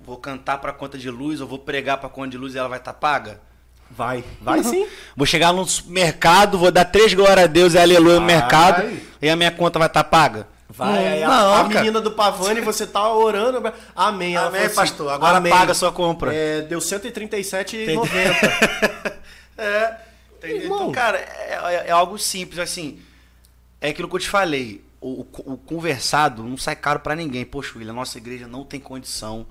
vou 0.00 0.16
cantar 0.16 0.58
pra 0.58 0.72
conta 0.72 0.98
de 0.98 1.08
luz, 1.08 1.40
ou 1.40 1.46
vou 1.46 1.60
pregar 1.60 1.98
pra 1.98 2.08
conta 2.08 2.30
de 2.30 2.36
luz 2.36 2.56
e 2.56 2.58
ela 2.58 2.68
vai 2.68 2.78
estar 2.80 2.92
paga? 2.92 3.40
Vai, 3.88 4.24
vai 4.40 4.64
sim. 4.64 4.84
Vou 5.16 5.24
chegar 5.26 5.52
no 5.52 5.64
supermercado, 5.64 6.58
vou 6.58 6.72
dar 6.72 6.86
três 6.86 7.14
glórias 7.14 7.44
a 7.44 7.46
Deus 7.46 7.74
e 7.74 7.78
aleluia 7.78 8.18
no 8.18 8.26
Vai. 8.26 8.34
mercado, 8.34 8.90
e 9.22 9.30
a 9.30 9.36
minha 9.36 9.52
conta 9.52 9.78
vai 9.78 9.86
estar 9.86 10.02
paga? 10.02 10.48
Vai, 10.68 11.06
aí 11.06 11.22
a, 11.22 11.28
não, 11.28 11.54
a 11.54 11.56
cara. 11.68 11.68
menina 11.68 12.00
do 12.00 12.10
Pavani, 12.10 12.60
você 12.60 12.84
tá 12.86 13.12
orando. 13.12 13.62
Amém. 13.94 14.34
Ela 14.34 14.48
Amém, 14.48 14.62
assim, 14.62 14.74
pastor. 14.74 15.12
Agora 15.12 15.40
paga 15.40 15.70
a 15.72 15.74
sua 15.74 15.92
compra. 15.92 16.34
É, 16.34 16.62
deu 16.62 16.80
137,90. 16.80 19.20
É, 19.58 19.94
entendeu? 20.38 20.74
Então, 20.74 20.90
cara, 20.90 21.18
é, 21.18 21.60
é- 21.64 21.84
é 21.88 21.90
algo 21.90 22.18
simples, 22.18 22.58
assim. 22.58 22.98
É 23.80 23.88
aquilo 23.90 24.08
que 24.08 24.16
eu 24.16 24.20
te 24.20 24.28
falei. 24.28 24.84
O, 25.00 25.22
o- 25.22 25.52
o 25.54 25.56
conversado 25.56 26.42
não 26.44 26.56
sai 26.56 26.76
caro 26.76 27.00
pra 27.00 27.16
ninguém. 27.16 27.44
Poxa, 27.44 27.78
William, 27.78 27.92
nossa 27.94 28.18
igreja 28.18 28.46
não 28.46 28.64
tem 28.64 28.78
condição. 28.78 29.46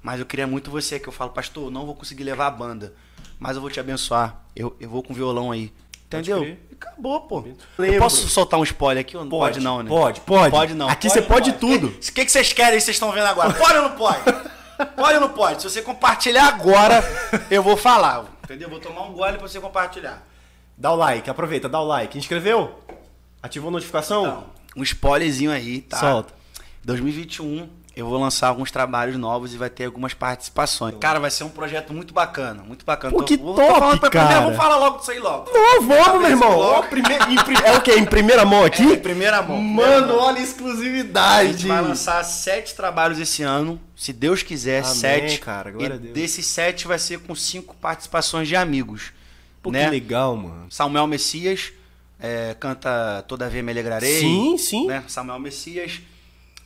Mas 0.00 0.20
eu 0.20 0.26
queria 0.26 0.46
muito 0.46 0.70
você, 0.70 0.98
que 0.98 1.08
eu 1.08 1.12
falo, 1.12 1.30
pastor, 1.30 1.70
não 1.70 1.86
vou 1.86 1.94
conseguir 1.94 2.24
levar 2.24 2.46
a 2.46 2.50
banda. 2.50 2.94
Mas 3.38 3.56
eu 3.56 3.60
vou 3.62 3.70
te 3.70 3.80
abençoar. 3.80 4.40
Eu, 4.54 4.76
eu 4.80 4.88
vou 4.88 5.02
com 5.02 5.12
violão 5.14 5.50
aí. 5.50 5.72
Entendeu? 6.06 6.44
E 6.44 6.58
acabou, 6.72 7.20
pô. 7.22 7.40
Lembro. 7.78 7.96
Eu 7.96 7.98
posso 8.02 8.28
soltar 8.28 8.60
um 8.60 8.62
spoiler 8.64 9.00
aqui? 9.00 9.14
Pode, 9.14 9.28
pode, 9.30 9.60
não, 9.60 9.82
né? 9.82 9.88
pode, 9.88 10.20
pode. 10.20 10.50
Pode 10.50 10.74
não. 10.74 10.88
Aqui 10.88 11.08
você 11.08 11.20
ou 11.20 11.26
pode 11.26 11.50
não 11.52 11.58
tudo. 11.58 11.86
O 11.88 11.90
que, 12.12 12.24
que, 12.24 12.30
vocês 12.30 12.52
querem 12.52 12.74
que 12.78 12.80
vocês 12.84 12.96
estão 12.96 13.10
vendo 13.12 13.26
agora? 13.26 13.54
Pode 13.54 13.78
ou 13.78 13.82
não 13.88 13.96
pode? 13.96 14.20
Pode 14.96 15.14
ou 15.14 15.20
não 15.20 15.30
pode? 15.30 15.62
Se 15.62 15.70
você 15.70 15.80
compartilhar 15.80 16.48
agora, 16.48 17.02
eu 17.50 17.62
vou 17.62 17.76
falar. 17.76 18.26
Entendeu? 18.44 18.68
Vou 18.68 18.78
tomar 18.80 19.02
um 19.02 19.12
gole 19.12 19.38
pra 19.38 19.48
você 19.48 19.58
compartilhar. 19.60 20.22
Dá 20.76 20.92
o 20.92 20.96
like, 20.96 21.30
aproveita, 21.30 21.68
dá 21.68 21.80
o 21.80 21.84
like. 21.86 22.18
Inscreveu? 22.18 22.78
Ativou 23.42 23.68
a 23.68 23.72
notificação? 23.72 24.22
Então, 24.24 24.44
um 24.76 24.82
spoilerzinho 24.82 25.50
aí, 25.50 25.80
tá? 25.82 25.98
Solta. 25.98 26.32
2021 26.84 27.68
eu 27.94 28.06
vou 28.08 28.18
lançar 28.18 28.48
alguns 28.48 28.70
trabalhos 28.70 29.18
novos 29.18 29.52
e 29.52 29.58
vai 29.58 29.68
ter 29.68 29.84
algumas 29.84 30.14
participações. 30.14 30.94
Cara, 30.98 31.20
vai 31.20 31.30
ser 31.30 31.44
um 31.44 31.50
projeto 31.50 31.92
muito 31.92 32.14
bacana, 32.14 32.62
muito 32.62 32.86
bacana. 32.86 33.12
Pô, 33.12 33.18
Tô- 33.18 33.24
que 33.26 33.36
vou- 33.36 33.54
top, 33.54 33.68
tô 33.68 33.78
falando 33.80 34.00
pra 34.00 34.08
cara. 34.10 34.24
Primeiro, 34.28 34.44
vamos 34.46 34.56
falar 34.56 34.76
logo 34.78 34.98
disso 34.98 35.10
aí 35.10 35.18
logo. 35.18 35.50
Não, 35.52 35.82
vamos, 35.82 36.20
meu 36.22 36.30
irmão. 36.30 36.56
logo. 36.56 36.78
Ó, 36.78 36.82
prime- 36.84 37.06
em 37.08 37.66
É 37.66 37.72
o 37.76 37.82
quê? 37.82 37.96
Em 37.98 38.06
primeira 38.06 38.46
mão 38.46 38.64
aqui? 38.64 38.82
É, 38.82 38.94
em 38.94 38.98
primeira 38.98 39.42
mão, 39.42 39.60
Mano, 39.60 40.14
olha 40.16 40.38
a 40.38 40.40
A 40.40 40.42
exclusividade. 40.42 41.52
gente 41.52 41.66
vai 41.66 41.82
lançar 41.82 42.24
sete 42.24 42.74
trabalhos 42.74 43.18
esse 43.18 43.42
ano, 43.42 43.78
se 43.94 44.10
Deus 44.12 44.42
quiser, 44.42 44.82
Amém, 44.84 44.94
sete. 44.94 45.38
cara, 45.40 45.70
glória 45.70 45.92
e 45.92 45.96
a 45.96 46.00
Deus. 46.00 46.14
desses 46.14 46.46
sete 46.46 46.86
vai 46.88 46.98
ser 46.98 47.18
com 47.20 47.34
cinco 47.34 47.76
participações 47.76 48.48
de 48.48 48.56
amigos. 48.56 49.12
Pô, 49.62 49.70
né? 49.70 49.84
que 49.84 49.90
legal, 49.90 50.34
mano. 50.34 50.66
Samuel 50.70 51.06
Messias 51.06 51.72
é, 52.22 52.54
canta 52.60 53.24
Todavia 53.26 53.62
Me 53.64 53.72
Alegrarei. 53.72 54.20
Sim, 54.20 54.56
sim. 54.56 54.86
Né? 54.86 55.02
Samuel 55.08 55.40
Messias, 55.40 56.00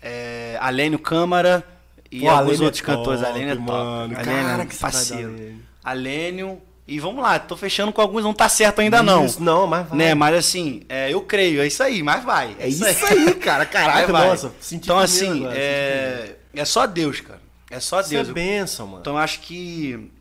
é, 0.03 0.59
Alênio 0.61 0.99
Câmara 0.99 1.67
e 2.13 2.21
Pô, 2.21 2.29
alguns 2.29 2.41
Alênio 2.49 2.63
é 2.63 2.65
outros 2.67 2.81
cantores. 2.83 3.21
top, 3.21 3.33
Alênio 3.33 3.53
é 3.53 3.57
top. 3.57 3.67
mano. 3.67 4.15
Alênio 4.19 4.45
Cara, 4.45 4.63
é 4.63 4.67
que 4.67 4.77
parceiro. 4.77 5.57
Alênio. 5.83 6.61
E 6.89 7.01
vamos 7.01 7.21
lá, 7.21 7.37
tô 7.39 7.57
fechando 7.57 7.93
com 7.93 8.01
alguns, 8.01 8.23
não 8.23 8.33
tá 8.33 8.49
certo 8.49 8.81
ainda 8.81 9.03
não. 9.03 9.25
Isso, 9.27 9.43
não, 9.43 9.67
mas 9.67 9.89
vai. 9.89 9.99
Né? 9.99 10.15
Mas 10.15 10.37
assim, 10.37 10.83
é, 10.89 11.13
eu 11.13 11.21
creio, 11.23 11.61
é 11.61 11.67
isso 11.67 11.83
aí, 11.83 12.01
mas 12.01 12.23
vai. 12.23 12.55
É 12.61 12.69
isso 12.69 12.85
aí, 12.85 13.35
cara. 13.41 13.67
Caraca, 13.67 14.13
Vai, 14.13 14.29
nossa. 14.29 14.53
Então 14.71 14.97
assim, 14.97 15.41
agora, 15.41 15.59
é, 15.59 16.37
é 16.55 16.65
só 16.65 16.87
Deus, 16.87 17.21
cara. 17.21 17.41
É 17.69 17.81
só 17.81 18.01
Isso 18.01 18.11
Deus. 18.11 18.29
é 18.29 18.33
bênção, 18.33 18.87
mano. 18.87 19.01
Então 19.01 19.15
eu 19.15 19.19
acho 19.19 19.41
que 19.41 20.13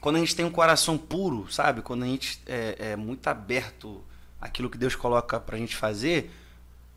quando 0.00 0.16
a 0.16 0.18
gente 0.20 0.36
tem 0.36 0.44
um 0.44 0.50
coração 0.50 0.96
puro, 0.96 1.50
sabe? 1.50 1.82
Quando 1.82 2.04
a 2.04 2.06
gente 2.06 2.38
é, 2.46 2.76
é 2.92 2.96
muito 2.96 3.26
aberto 3.26 4.00
àquilo 4.44 4.68
que 4.68 4.76
Deus 4.76 4.94
coloca 4.94 5.40
pra 5.40 5.56
gente 5.56 5.74
fazer, 5.74 6.30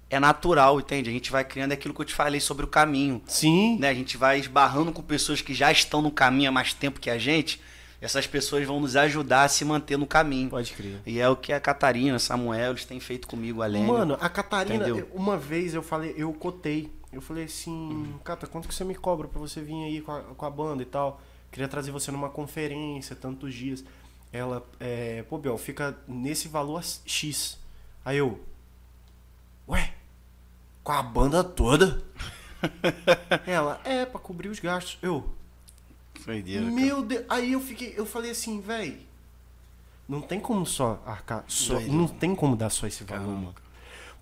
é 0.09 0.19
natural, 0.19 0.79
entende? 0.79 1.09
A 1.09 1.13
gente 1.13 1.31
vai 1.31 1.45
criando 1.45 1.71
aquilo 1.71 1.93
que 1.93 2.01
eu 2.01 2.05
te 2.05 2.13
falei 2.13 2.41
sobre 2.41 2.65
o 2.65 2.67
caminho. 2.67 3.21
Sim. 3.25 3.77
Né? 3.79 3.89
A 3.89 3.93
gente 3.93 4.17
vai 4.17 4.37
esbarrando 4.37 4.91
com 4.91 5.01
pessoas 5.01 5.41
que 5.41 5.53
já 5.53 5.71
estão 5.71 6.01
no 6.01 6.11
caminho 6.11 6.49
há 6.49 6.51
mais 6.51 6.73
tempo 6.73 6.99
que 6.99 7.09
a 7.09 7.17
gente. 7.17 7.61
Essas 8.01 8.27
pessoas 8.27 8.67
vão 8.67 8.79
nos 8.79 8.95
ajudar 8.95 9.45
a 9.45 9.47
se 9.47 9.65
manter 9.65 9.97
no 9.97 10.05
caminho. 10.05 10.49
Pode 10.49 10.73
crer. 10.73 11.01
E 11.05 11.19
é 11.19 11.27
o 11.27 11.35
que 11.35 11.51
a 11.51 11.59
Catarina, 11.59 12.19
Samuel, 12.19 12.71
eles 12.71 12.85
têm 12.85 12.99
feito 12.99 13.27
comigo, 13.27 13.61
além. 13.61 13.85
Mano, 13.85 14.17
a 14.19 14.29
Catarina, 14.29 14.85
uma 15.13 15.35
vez 15.37 15.73
eu 15.73 15.81
falei, 15.81 16.13
eu 16.15 16.31
cotei. 16.33 16.91
Eu 17.11 17.21
falei 17.21 17.45
assim, 17.45 18.13
Cata, 18.23 18.45
quanto 18.45 18.67
que 18.67 18.75
você 18.75 18.83
me 18.83 18.93
cobra 18.93 19.27
pra 19.27 19.39
você 19.39 19.61
vir 19.61 19.85
aí 19.85 20.01
com 20.01 20.11
a, 20.11 20.21
com 20.21 20.45
a 20.45 20.49
banda 20.49 20.83
e 20.83 20.85
tal? 20.85 21.19
Queria 21.49 21.67
trazer 21.67 21.89
você 21.91 22.11
numa 22.11 22.29
conferência, 22.29 23.15
tantos 23.15 23.53
dias. 23.53 23.83
Ela, 24.31 24.63
é, 24.79 25.23
pô, 25.23 25.37
Bel, 25.37 25.57
fica 25.57 25.97
nesse 26.07 26.47
valor 26.47 26.83
X. 27.05 27.57
Aí 28.03 28.17
eu, 28.17 28.39
ué, 29.67 29.93
com 30.83 30.91
a 30.91 31.01
banda 31.01 31.43
toda? 31.43 32.03
Ela, 33.45 33.79
é, 33.83 34.05
pra 34.05 34.19
cobrir 34.19 34.49
os 34.49 34.59
gastos. 34.59 34.97
Eu, 35.01 35.33
meu 36.71 37.01
Deus. 37.03 37.25
Aí 37.29 37.53
eu 37.53 37.61
fiquei, 37.61 37.93
eu 37.95 38.05
falei 38.05 38.31
assim, 38.31 38.59
véi, 38.59 39.07
não 40.07 40.21
tem 40.21 40.39
como 40.39 40.65
só 40.65 41.01
arcar, 41.05 41.43
só, 41.47 41.73
Doido. 41.75 41.93
não 41.93 42.07
tem 42.07 42.35
como 42.35 42.55
dar 42.55 42.69
só 42.69 42.87
esse 42.87 43.03
valor, 43.03 43.21
Caramba. 43.21 43.39
mano. 43.41 43.55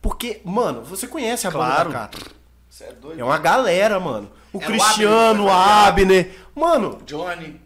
Porque, 0.01 0.41
mano, 0.43 0.83
você 0.83 1.07
conhece 1.07 1.47
a 1.47 1.51
Claro. 1.51 1.91
banda 1.91 2.09
da 2.09 2.85
é 2.85 2.91
doido. 2.91 3.19
É 3.21 3.23
uma 3.23 3.37
galera, 3.37 3.99
mano. 3.99 4.29
O 4.51 4.59
É 4.59 4.63
o 4.63 4.67
Cristiano, 4.67 5.45
o 5.45 5.49
Abner, 5.49 6.25
Abner. 6.25 6.45
Mano, 6.53 7.01
Johnny. 7.05 7.61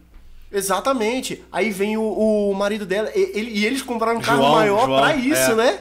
Exatamente. 0.52 1.42
Aí 1.50 1.70
vem 1.70 1.96
o, 1.96 2.02
o 2.50 2.54
marido 2.54 2.84
dela. 2.86 3.10
E, 3.14 3.32
ele- 3.38 3.50
e 3.52 3.66
eles 3.66 3.82
compraram 3.82 4.18
um 4.18 4.22
carro 4.22 4.38
João, 4.42 4.54
maior 4.54 4.86
João, 4.86 5.00
pra 5.00 5.14
isso, 5.16 5.52
é. 5.52 5.54
né? 5.54 5.78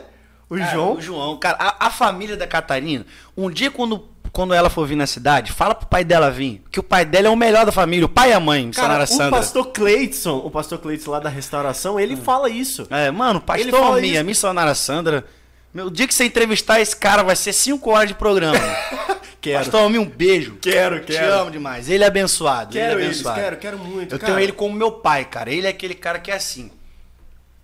O 0.50 0.58
Cara, 0.58 0.72
João. 0.72 0.94
O 0.96 1.02
João, 1.02 1.38
cara, 1.38 1.58
a, 1.60 1.88
a 1.88 1.90
família 1.92 2.36
da 2.36 2.48
Catarina, 2.48 3.06
um 3.38 3.52
dia 3.52 3.70
quando, 3.70 4.04
quando 4.32 4.52
ela 4.54 4.68
for 4.70 4.88
vir 4.88 4.96
na 4.96 5.06
cidade, 5.06 5.52
fala 5.52 5.76
pro 5.76 5.88
pai 5.88 6.04
dela 6.04 6.32
vir, 6.32 6.64
que 6.72 6.80
o 6.80 6.84
pai 6.84 7.06
dela 7.06 7.28
é 7.28 7.30
o 7.30 7.36
melhor 7.36 7.68
da 7.68 7.72
família, 7.72 8.06
o 8.08 8.10
pai 8.10 8.32
e 8.32 8.34
a 8.34 8.40
mãe, 8.40 8.72
Cara, 8.72 9.04
o 9.04 9.08
Sandra. 9.08 9.30
pastor 9.38 9.68
Cleidson, 9.68 10.38
o 10.38 10.50
pastor 10.50 10.80
Cleidson 10.80 11.12
lá 11.12 11.20
da 11.20 11.30
restauração, 11.30 12.00
ele 12.00 12.16
fala 12.16 12.50
isso. 12.50 12.88
É, 12.90 13.12
mano, 13.12 13.40
pastor 13.40 14.04
isso. 14.04 14.24
missionária 14.24 14.74
Sandra, 14.74 15.24
meu, 15.72 15.86
o 15.86 15.92
dia 15.92 16.08
que 16.08 16.16
você 16.16 16.26
entrevistar 16.26 16.80
esse 16.82 16.96
cara 16.96 17.22
vai 17.22 17.36
ser 17.36 17.54
5 17.54 17.88
horas 17.92 18.08
de 18.08 18.16
programa. 18.16 18.58
Quero. 19.42 19.60
Pastor 19.60 19.82
Almir, 19.82 20.02
um 20.02 20.06
beijo. 20.10 20.58
Quero, 20.62 21.00
Te 21.00 21.14
quero. 21.14 21.34
amo 21.34 21.52
demais. 21.52 21.88
Ele 21.90 22.04
é 22.04 22.08
abençoado. 22.08 22.74
Quero 22.74 22.96
ele 22.96 23.04
é 23.04 23.06
eles, 23.06 23.18
abençoado. 23.18 23.40
quero, 23.42 23.58
quero 23.58 23.78
muito. 23.80 24.16
Eu 24.16 24.20
cara. 24.20 24.34
tenho 24.34 24.44
ele 24.44 24.52
como 24.52 24.76
meu 24.76 24.92
pai, 24.92 25.26
cara. 25.26 25.50
Ele 25.52 25.66
é 25.66 25.70
aquele 25.70 25.96
cara 25.96 26.20
que 26.20 26.30
é 26.30 26.36
assim. 26.36 26.70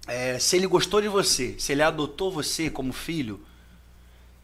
é, 0.08 0.38
se 0.40 0.56
ele 0.56 0.68
gostou 0.68 1.02
de 1.02 1.08
você, 1.08 1.56
se 1.60 1.72
ele 1.72 1.82
adotou 1.82 2.32
você 2.32 2.70
como 2.70 2.94
filho, 2.94 3.42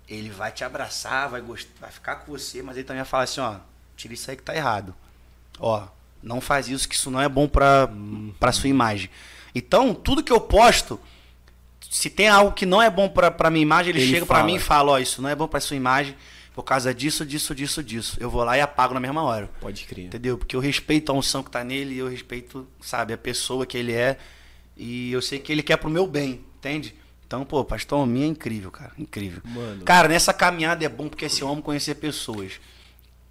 ele 0.10 0.30
vai 0.30 0.52
te 0.52 0.64
abraçar, 0.64 1.30
vai, 1.30 1.42
vai 1.42 1.92
ficar 1.92 2.16
com 2.18 2.32
você, 2.32 2.62
mas 2.62 2.76
ele 2.76 2.84
também 2.86 3.02
vai 3.02 3.10
falar 3.10 3.24
assim, 3.24 3.40
ó, 3.40 3.56
tira 3.96 4.14
isso 4.14 4.30
aí 4.30 4.36
que 4.36 4.44
tá 4.44 4.54
errado. 4.56 4.94
Ó, 5.60 5.84
não 6.22 6.42
faz 6.42 6.68
isso, 6.68 6.90
que 6.90 6.96
isso 6.96 7.10
não 7.10 7.22
é 7.22 7.30
bom 7.30 7.48
pra, 7.48 7.90
pra 8.40 8.52
sua 8.52 8.68
imagem. 8.70 9.10
Então, 9.56 9.94
tudo 9.94 10.24
que 10.24 10.32
eu 10.34 10.42
posto, 10.42 11.00
se 11.90 12.10
tem 12.10 12.28
algo 12.28 12.52
que 12.54 12.66
não 12.66 12.82
é 12.82 12.90
bom 12.90 13.08
pra, 13.08 13.32
pra 13.32 13.50
minha 13.50 13.62
imagem, 13.64 13.92
ele, 13.92 14.02
Ele 14.02 14.12
chega 14.14 14.26
pra 14.26 14.38
fala. 14.38 14.48
mim 14.48 14.56
e 14.56 14.60
fala, 14.60 14.92
ó, 14.94 14.98
isso 15.00 15.22
não 15.22 15.30
é 15.30 15.36
bom 15.36 15.48
pra 15.48 15.60
sua 15.62 15.78
imagem, 15.78 16.16
por 16.54 16.64
causa 16.64 16.94
disso, 16.94 17.26
disso, 17.26 17.56
disso, 17.56 17.84
disso. 17.84 18.18
Eu 18.20 18.30
vou 18.30 18.44
lá 18.44 18.58
e 18.58 18.62
apago 18.62 18.94
na 18.94 19.00
mesma 19.00 19.24
hora. 19.24 19.50
Pode 19.60 19.86
crer. 19.86 20.06
Entendeu? 20.06 20.38
Porque 20.38 20.56
eu 20.56 20.60
respeito 20.60 21.12
a 21.12 21.16
unção 21.16 21.42
que 21.42 21.50
tá 21.50 21.64
nele, 21.64 21.96
e 21.96 21.98
eu 22.00 22.08
respeito, 22.10 22.68
sabe, 22.82 23.14
a 23.14 23.18
pessoa 23.18 23.66
que 23.66 23.78
ele 23.78 23.94
é. 23.94 24.18
E 24.76 25.12
eu 25.12 25.22
sei 25.22 25.40
que 25.40 25.52
ele 25.52 25.64
quer 25.64 25.78
pro 25.78 25.90
meu 25.90 26.06
bem, 26.06 26.44
entende? 26.58 26.96
Então, 27.26 27.46
pô, 27.46 27.64
pastor 27.64 28.00
Alminha 28.00 28.26
é 28.26 28.30
incrível, 28.30 28.70
cara. 28.70 28.92
Incrível. 28.98 29.42
Mano. 29.46 29.86
Cara, 29.86 30.10
nessa 30.10 30.34
caminhada 30.34 30.84
é 30.84 30.90
bom 30.90 31.08
porque 31.08 31.26
eu 31.42 31.48
amo 31.48 31.62
conhecer 31.62 31.96
pessoas. 31.96 32.60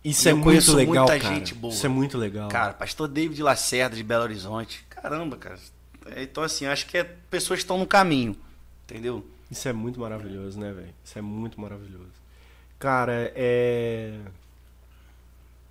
Isso 0.02 0.26
eu 0.26 0.32
é 0.32 0.34
muito 0.34 0.72
legal, 0.72 1.04
muita 1.04 1.18
cara. 1.18 1.34
gente 1.34 1.54
boa. 1.54 1.74
Isso 1.74 1.84
é 1.84 1.88
muito 1.88 2.16
legal. 2.16 2.48
Cara, 2.48 2.72
pastor 2.72 3.06
David 3.06 3.42
Lacerda 3.42 3.94
de 3.94 4.02
Belo 4.02 4.22
Horizonte. 4.22 4.86
Caramba, 4.88 5.36
cara. 5.36 5.58
É, 6.16 6.22
Então, 6.22 6.42
assim, 6.42 6.64
acho 6.64 6.86
que 6.86 6.96
é 6.96 7.04
pessoas 7.04 7.58
estão 7.58 7.76
no 7.76 7.86
caminho. 7.86 8.34
Entendeu? 8.84 9.26
Isso 9.50 9.68
é 9.68 9.72
muito 9.72 10.00
maravilhoso, 10.00 10.58
né, 10.58 10.72
velho? 10.72 10.94
Isso 11.04 11.18
é 11.18 11.22
muito 11.22 11.60
maravilhoso. 11.60 12.19
Cara, 12.80 13.30
é. 13.36 14.14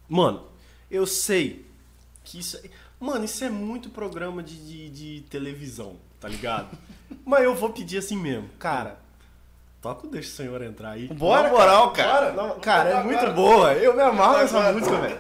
Mano, 0.07 0.43
eu 0.89 1.05
sei 1.07 1.65
que 2.23 2.39
isso. 2.39 2.55
é- 2.57 2.69
Mano, 2.99 3.25
isso 3.25 3.43
é 3.43 3.49
muito 3.49 3.89
programa 3.89 4.43
de, 4.43 4.55
de, 4.57 4.89
de 4.89 5.21
televisão, 5.29 5.95
tá 6.19 6.27
ligado? 6.29 6.77
Mas 7.25 7.43
eu 7.43 7.55
vou 7.55 7.71
pedir 7.71 7.97
assim 7.97 8.15
mesmo. 8.15 8.47
Cara, 8.59 8.97
toca 9.81 10.05
o 10.05 10.09
Deixa 10.09 10.29
o 10.29 10.31
Senhor 10.33 10.61
entrar 10.61 10.91
aí. 10.91 11.07
Bora, 11.07 11.43
Na 11.43 11.49
moral, 11.49 11.91
cara. 11.93 12.31
Não, 12.33 12.59
cara, 12.59 12.89
é 12.91 13.03
muito 13.03 13.31
boa. 13.33 13.73
Eu 13.73 13.95
me 13.95 14.01
amarro 14.03 14.37
nessa 14.37 14.71
música, 14.71 14.97
velho. 15.01 15.17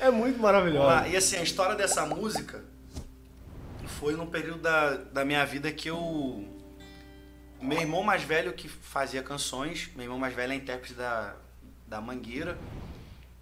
É 0.00 0.10
muito 0.10 0.38
maravilhosa. 0.40 1.06
E 1.08 1.16
assim, 1.16 1.36
a 1.36 1.42
história 1.42 1.74
dessa 1.74 2.06
música 2.06 2.64
foi 4.00 4.14
num 4.14 4.26
período 4.26 4.60
da, 4.62 4.94
da 4.96 5.24
minha 5.24 5.44
vida 5.44 5.70
que 5.70 5.88
eu. 5.90 6.44
Meu 7.66 7.80
irmão 7.80 8.02
mais 8.02 8.22
velho 8.22 8.52
que 8.52 8.68
fazia 8.68 9.22
canções, 9.22 9.90
meu 9.96 10.04
irmão 10.04 10.18
mais 10.18 10.32
velho 10.34 10.52
é 10.52 10.56
intérprete 10.56 10.94
da, 10.94 11.34
da 11.86 12.00
Mangueira, 12.00 12.56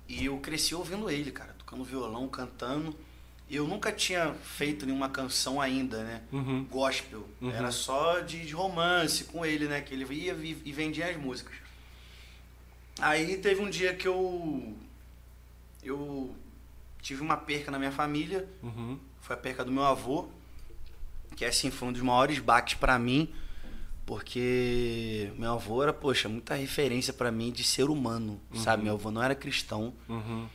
e 0.08 0.24
eu 0.24 0.38
cresci 0.38 0.74
ouvindo 0.74 1.10
ele, 1.10 1.30
cara, 1.30 1.54
tocando 1.58 1.84
violão, 1.84 2.26
cantando. 2.28 2.96
E 3.48 3.56
eu 3.56 3.68
nunca 3.68 3.92
tinha 3.92 4.32
feito 4.32 4.86
nenhuma 4.86 5.10
canção 5.10 5.60
ainda, 5.60 6.02
né? 6.02 6.22
Uhum. 6.32 6.64
Gospel. 6.64 7.28
Uhum. 7.40 7.50
Era 7.50 7.70
só 7.70 8.20
de, 8.20 8.46
de 8.46 8.54
romance 8.54 9.24
com 9.24 9.44
ele, 9.44 9.68
né? 9.68 9.82
Que 9.82 9.92
ele 9.92 10.04
ia 10.14 10.32
e 10.32 10.62
e 10.64 10.72
vendia 10.72 11.10
as 11.10 11.16
músicas. 11.16 11.54
Aí 12.98 13.36
teve 13.36 13.60
um 13.60 13.68
dia 13.68 13.94
que 13.94 14.08
eu. 14.08 14.74
Eu 15.82 16.34
tive 17.02 17.20
uma 17.20 17.36
perca 17.36 17.70
na 17.70 17.78
minha 17.78 17.92
família. 17.92 18.48
Uhum. 18.62 18.98
Foi 19.20 19.36
a 19.36 19.38
perca 19.38 19.62
do 19.62 19.70
meu 19.70 19.84
avô. 19.84 20.28
Que 21.36 21.44
assim 21.44 21.70
foi 21.70 21.88
um 21.88 21.92
dos 21.92 22.00
maiores 22.00 22.38
baques 22.38 22.74
pra 22.74 22.98
mim. 22.98 23.32
Porque 24.06 25.32
meu 25.38 25.52
avô 25.54 25.82
era, 25.82 25.92
poxa, 25.92 26.28
muita 26.28 26.54
referência 26.54 27.12
pra 27.12 27.30
mim 27.32 27.50
de 27.50 27.64
ser 27.64 27.84
humano, 27.90 28.40
sabe? 28.54 28.84
Meu 28.84 28.94
avô 28.94 29.10
não 29.10 29.22
era 29.22 29.34
cristão. 29.34 29.94
Uhum. 30.08 30.46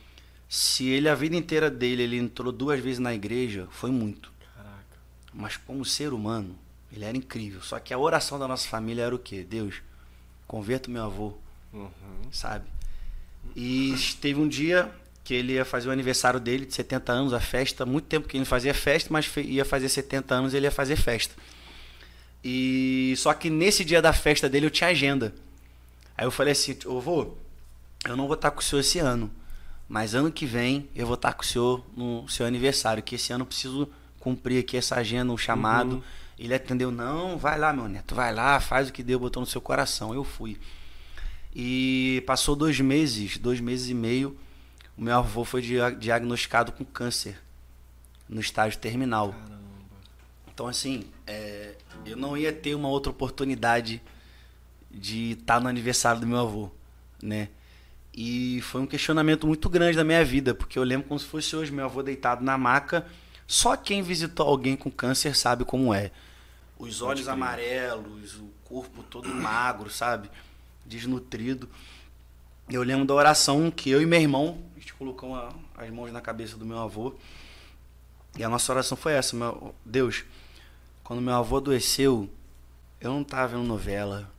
Se 0.48 0.86
ele, 0.88 1.08
a 1.08 1.14
vida 1.14 1.36
inteira 1.36 1.70
dele, 1.70 2.02
ele 2.02 2.16
entrou 2.18 2.52
duas 2.52 2.80
vezes 2.80 2.98
na 2.98 3.14
igreja, 3.14 3.68
foi 3.70 3.90
muito. 3.90 4.32
Caraca. 4.56 4.98
Mas 5.32 5.56
como 5.56 5.84
ser 5.84 6.12
humano, 6.12 6.56
ele 6.92 7.04
era 7.04 7.16
incrível. 7.16 7.60
Só 7.62 7.78
que 7.78 7.92
a 7.94 7.98
oração 7.98 8.38
da 8.38 8.46
nossa 8.48 8.66
família 8.68 9.02
era 9.04 9.14
o 9.14 9.18
quê? 9.18 9.44
Deus, 9.48 9.76
converta 10.46 10.88
o 10.88 10.92
meu 10.92 11.04
avô, 11.04 11.34
Uhum. 11.72 11.88
sabe? 12.32 12.64
E 13.56 13.94
teve 14.20 14.40
um 14.40 14.48
dia 14.48 14.90
que 15.22 15.34
ele 15.34 15.52
ia 15.52 15.64
fazer 15.64 15.88
o 15.88 15.92
aniversário 15.92 16.40
dele, 16.40 16.66
de 16.66 16.74
70 16.74 17.12
anos, 17.12 17.32
a 17.32 17.40
festa. 17.40 17.86
Muito 17.86 18.06
tempo 18.06 18.26
que 18.28 18.36
ele 18.36 18.44
fazia 18.44 18.74
festa, 18.74 19.08
mas 19.12 19.30
ia 19.36 19.64
fazer 19.64 19.88
70 19.88 20.34
anos 20.34 20.54
ele 20.54 20.66
ia 20.66 20.70
fazer 20.72 20.96
festa. 20.96 21.34
E 22.42 23.14
só 23.16 23.34
que 23.34 23.50
nesse 23.50 23.84
dia 23.84 24.00
da 24.00 24.12
festa 24.12 24.48
dele 24.48 24.66
eu 24.66 24.70
tinha 24.70 24.90
agenda. 24.90 25.34
Aí 26.16 26.24
eu 26.24 26.30
falei 26.30 26.52
assim, 26.52 26.76
ô 26.86 27.00
vô, 27.00 27.34
eu 28.06 28.16
não 28.16 28.26
vou 28.26 28.34
estar 28.34 28.50
com 28.50 28.60
o 28.60 28.62
senhor 28.62 28.80
esse 28.80 28.98
ano. 28.98 29.30
Mas 29.88 30.14
ano 30.14 30.30
que 30.30 30.46
vem 30.46 30.88
eu 30.94 31.06
vou 31.06 31.14
estar 31.16 31.32
com 31.32 31.42
o 31.42 31.46
senhor 31.46 31.84
no 31.96 32.28
seu 32.28 32.46
aniversário, 32.46 33.02
que 33.02 33.16
esse 33.16 33.32
ano 33.32 33.42
eu 33.42 33.46
preciso 33.46 33.88
cumprir 34.18 34.60
aqui 34.60 34.76
essa 34.76 34.96
agenda, 34.96 35.32
um 35.32 35.38
chamado. 35.38 35.96
Uhum. 35.96 36.02
Ele 36.38 36.54
atendeu, 36.54 36.90
não, 36.90 37.36
vai 37.36 37.58
lá, 37.58 37.72
meu 37.72 37.88
neto, 37.88 38.14
vai 38.14 38.32
lá, 38.32 38.58
faz 38.60 38.88
o 38.88 38.92
que 38.92 39.02
Deus 39.02 39.20
botou 39.20 39.40
no 39.40 39.46
seu 39.46 39.60
coração. 39.60 40.14
Eu 40.14 40.24
fui. 40.24 40.58
E 41.54 42.22
passou 42.26 42.54
dois 42.56 42.80
meses, 42.80 43.36
dois 43.36 43.60
meses 43.60 43.90
e 43.90 43.94
meio, 43.94 44.38
o 44.96 45.02
meu 45.02 45.16
avô 45.16 45.44
foi 45.44 45.60
dia- 45.60 45.90
diagnosticado 45.90 46.72
com 46.72 46.84
câncer 46.84 47.38
no 48.28 48.40
estágio 48.40 48.78
terminal. 48.78 49.32
Caramba. 49.32 49.60
Então, 50.52 50.66
assim, 50.68 51.04
é, 51.26 51.74
eu 52.04 52.16
não 52.16 52.36
ia 52.36 52.52
ter 52.52 52.74
uma 52.74 52.88
outra 52.88 53.10
oportunidade 53.10 54.02
de 54.90 55.32
estar 55.32 55.60
no 55.60 55.68
aniversário 55.68 56.20
do 56.20 56.26
meu 56.26 56.38
avô, 56.38 56.70
né? 57.22 57.48
E 58.12 58.60
foi 58.62 58.80
um 58.80 58.86
questionamento 58.86 59.46
muito 59.46 59.68
grande 59.68 59.96
da 59.96 60.04
minha 60.04 60.24
vida, 60.24 60.54
porque 60.54 60.78
eu 60.78 60.82
lembro 60.82 61.06
como 61.06 61.20
se 61.20 61.26
fosse 61.26 61.54
hoje, 61.54 61.70
meu 61.70 61.84
avô 61.84 62.02
deitado 62.02 62.44
na 62.44 62.58
maca. 62.58 63.06
Só 63.46 63.76
quem 63.76 64.02
visitou 64.02 64.46
alguém 64.46 64.76
com 64.76 64.90
câncer 64.90 65.36
sabe 65.36 65.64
como 65.64 65.94
é. 65.94 66.10
Os 66.78 67.02
olhos 67.02 67.28
amarelos, 67.28 68.36
o 68.36 68.48
corpo 68.64 69.02
todo 69.02 69.28
magro, 69.28 69.90
sabe? 69.90 70.30
Desnutrido. 70.84 71.68
Eu 72.68 72.82
lembro 72.82 73.04
da 73.04 73.14
oração 73.14 73.70
que 73.70 73.90
eu 73.90 74.00
e 74.00 74.06
meu 74.06 74.20
irmão, 74.20 74.58
a 74.76 74.80
gente 74.80 74.94
colocou 74.94 75.34
as 75.76 75.90
mãos 75.90 76.12
na 76.12 76.20
cabeça 76.20 76.56
do 76.56 76.64
meu 76.64 76.78
avô. 76.78 77.14
E 78.36 78.44
a 78.44 78.48
nossa 78.48 78.72
oração 78.72 78.96
foi 78.96 79.12
essa, 79.12 79.36
meu, 79.36 79.74
Deus, 79.84 80.24
quando 81.10 81.22
meu 81.22 81.34
avô 81.34 81.56
adoeceu, 81.56 82.30
eu 83.00 83.10
não 83.10 83.24
tava 83.24 83.48
vendo 83.48 83.66
novela. 83.66 84.32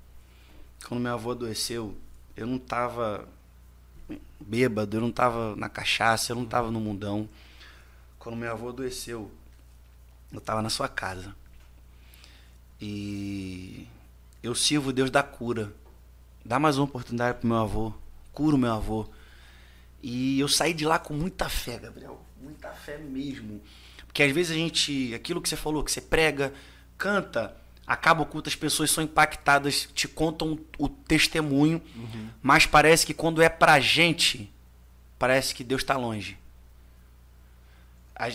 Quando 0.88 1.02
meu 1.02 1.12
avô 1.12 1.32
adoeceu, 1.32 1.98
eu 2.34 2.48
não 2.48 2.58
tava 2.58 3.28
bêbado, 4.40 4.96
eu 4.96 5.02
não 5.02 5.12
tava 5.12 5.54
na 5.58 5.68
cachaça, 5.68 6.32
eu 6.32 6.36
não 6.38 6.46
tava 6.46 6.72
no 6.72 6.80
mundão. 6.80 7.28
Quando 8.18 8.38
meu 8.38 8.50
avô 8.50 8.70
adoeceu, 8.70 9.30
eu 10.32 10.40
tava 10.40 10.62
na 10.62 10.70
sua 10.70 10.88
casa. 10.88 11.36
E 12.80 13.86
eu 14.42 14.56
sirvo 14.56 14.94
Deus 14.94 15.12
da 15.12 15.22
cura. 15.22 15.74
Dá 16.46 16.58
mais 16.58 16.78
uma 16.78 16.86
oportunidade 16.86 17.40
pro 17.40 17.50
meu 17.50 17.58
avô. 17.58 17.94
Cura 18.32 18.56
o 18.56 18.58
meu 18.58 18.72
avô. 18.72 19.10
E 20.02 20.40
eu 20.40 20.48
saí 20.48 20.74
de 20.74 20.86
lá 20.86 20.98
com 20.98 21.14
muita 21.14 21.50
fé, 21.50 21.80
Gabriel. 21.80 22.26
Muita 22.42 22.70
fé 22.70 22.98
mesmo. 22.98 23.62
Porque 24.12 24.24
às 24.24 24.32
vezes 24.34 24.52
a 24.52 24.56
gente. 24.56 25.16
Aquilo 25.16 25.42
que 25.42 25.48
você 25.48 25.56
falou, 25.56 25.86
que 25.86 25.92
você 25.92 26.02
prega, 26.02 26.54
canta, 26.98 27.56
acaba 27.88 28.24
o 28.24 28.26
culto, 28.26 28.50
as 28.50 28.56
pessoas 28.56 28.92
são 28.92 29.02
impactadas, 29.02 29.88
te 29.94 30.06
contam 30.06 30.60
o 30.78 30.90
testemunho, 30.90 31.82
mas 32.42 32.66
parece 32.66 33.06
que 33.06 33.14
quando 33.14 33.42
é 33.42 33.48
pra 33.48 33.80
gente, 33.80 34.52
parece 35.18 35.56
que 35.56 35.64
Deus 35.64 35.82
está 35.82 35.96
longe. 35.96 36.38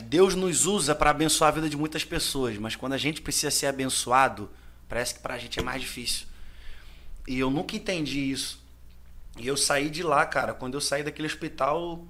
Deus 0.07 0.35
nos 0.35 0.65
usa 0.65 0.95
para 0.95 1.11
abençoar 1.11 1.49
a 1.49 1.55
vida 1.55 1.69
de 1.69 1.77
muitas 1.77 2.05
pessoas, 2.05 2.57
mas 2.57 2.75
quando 2.75 2.95
a 2.95 2.99
gente 2.99 3.21
precisa 3.21 3.51
ser 3.51 3.67
abençoado, 3.67 4.51
parece 4.89 5.15
que 5.15 5.21
pra 5.21 5.37
gente 5.37 5.61
é 5.61 5.63
mais 5.63 5.83
difícil. 5.83 6.27
E 7.29 7.39
eu 7.39 7.51
nunca 7.51 7.77
entendi 7.77 8.31
isso. 8.31 8.65
E 9.39 9.47
eu 9.47 9.59
saí 9.59 9.91
de 9.91 10.03
lá, 10.03 10.25
cara. 10.25 10.55
Quando 10.55 10.73
eu 10.73 10.81
saí 10.81 11.03
daquele 11.03 11.29
hospital, 11.29 12.03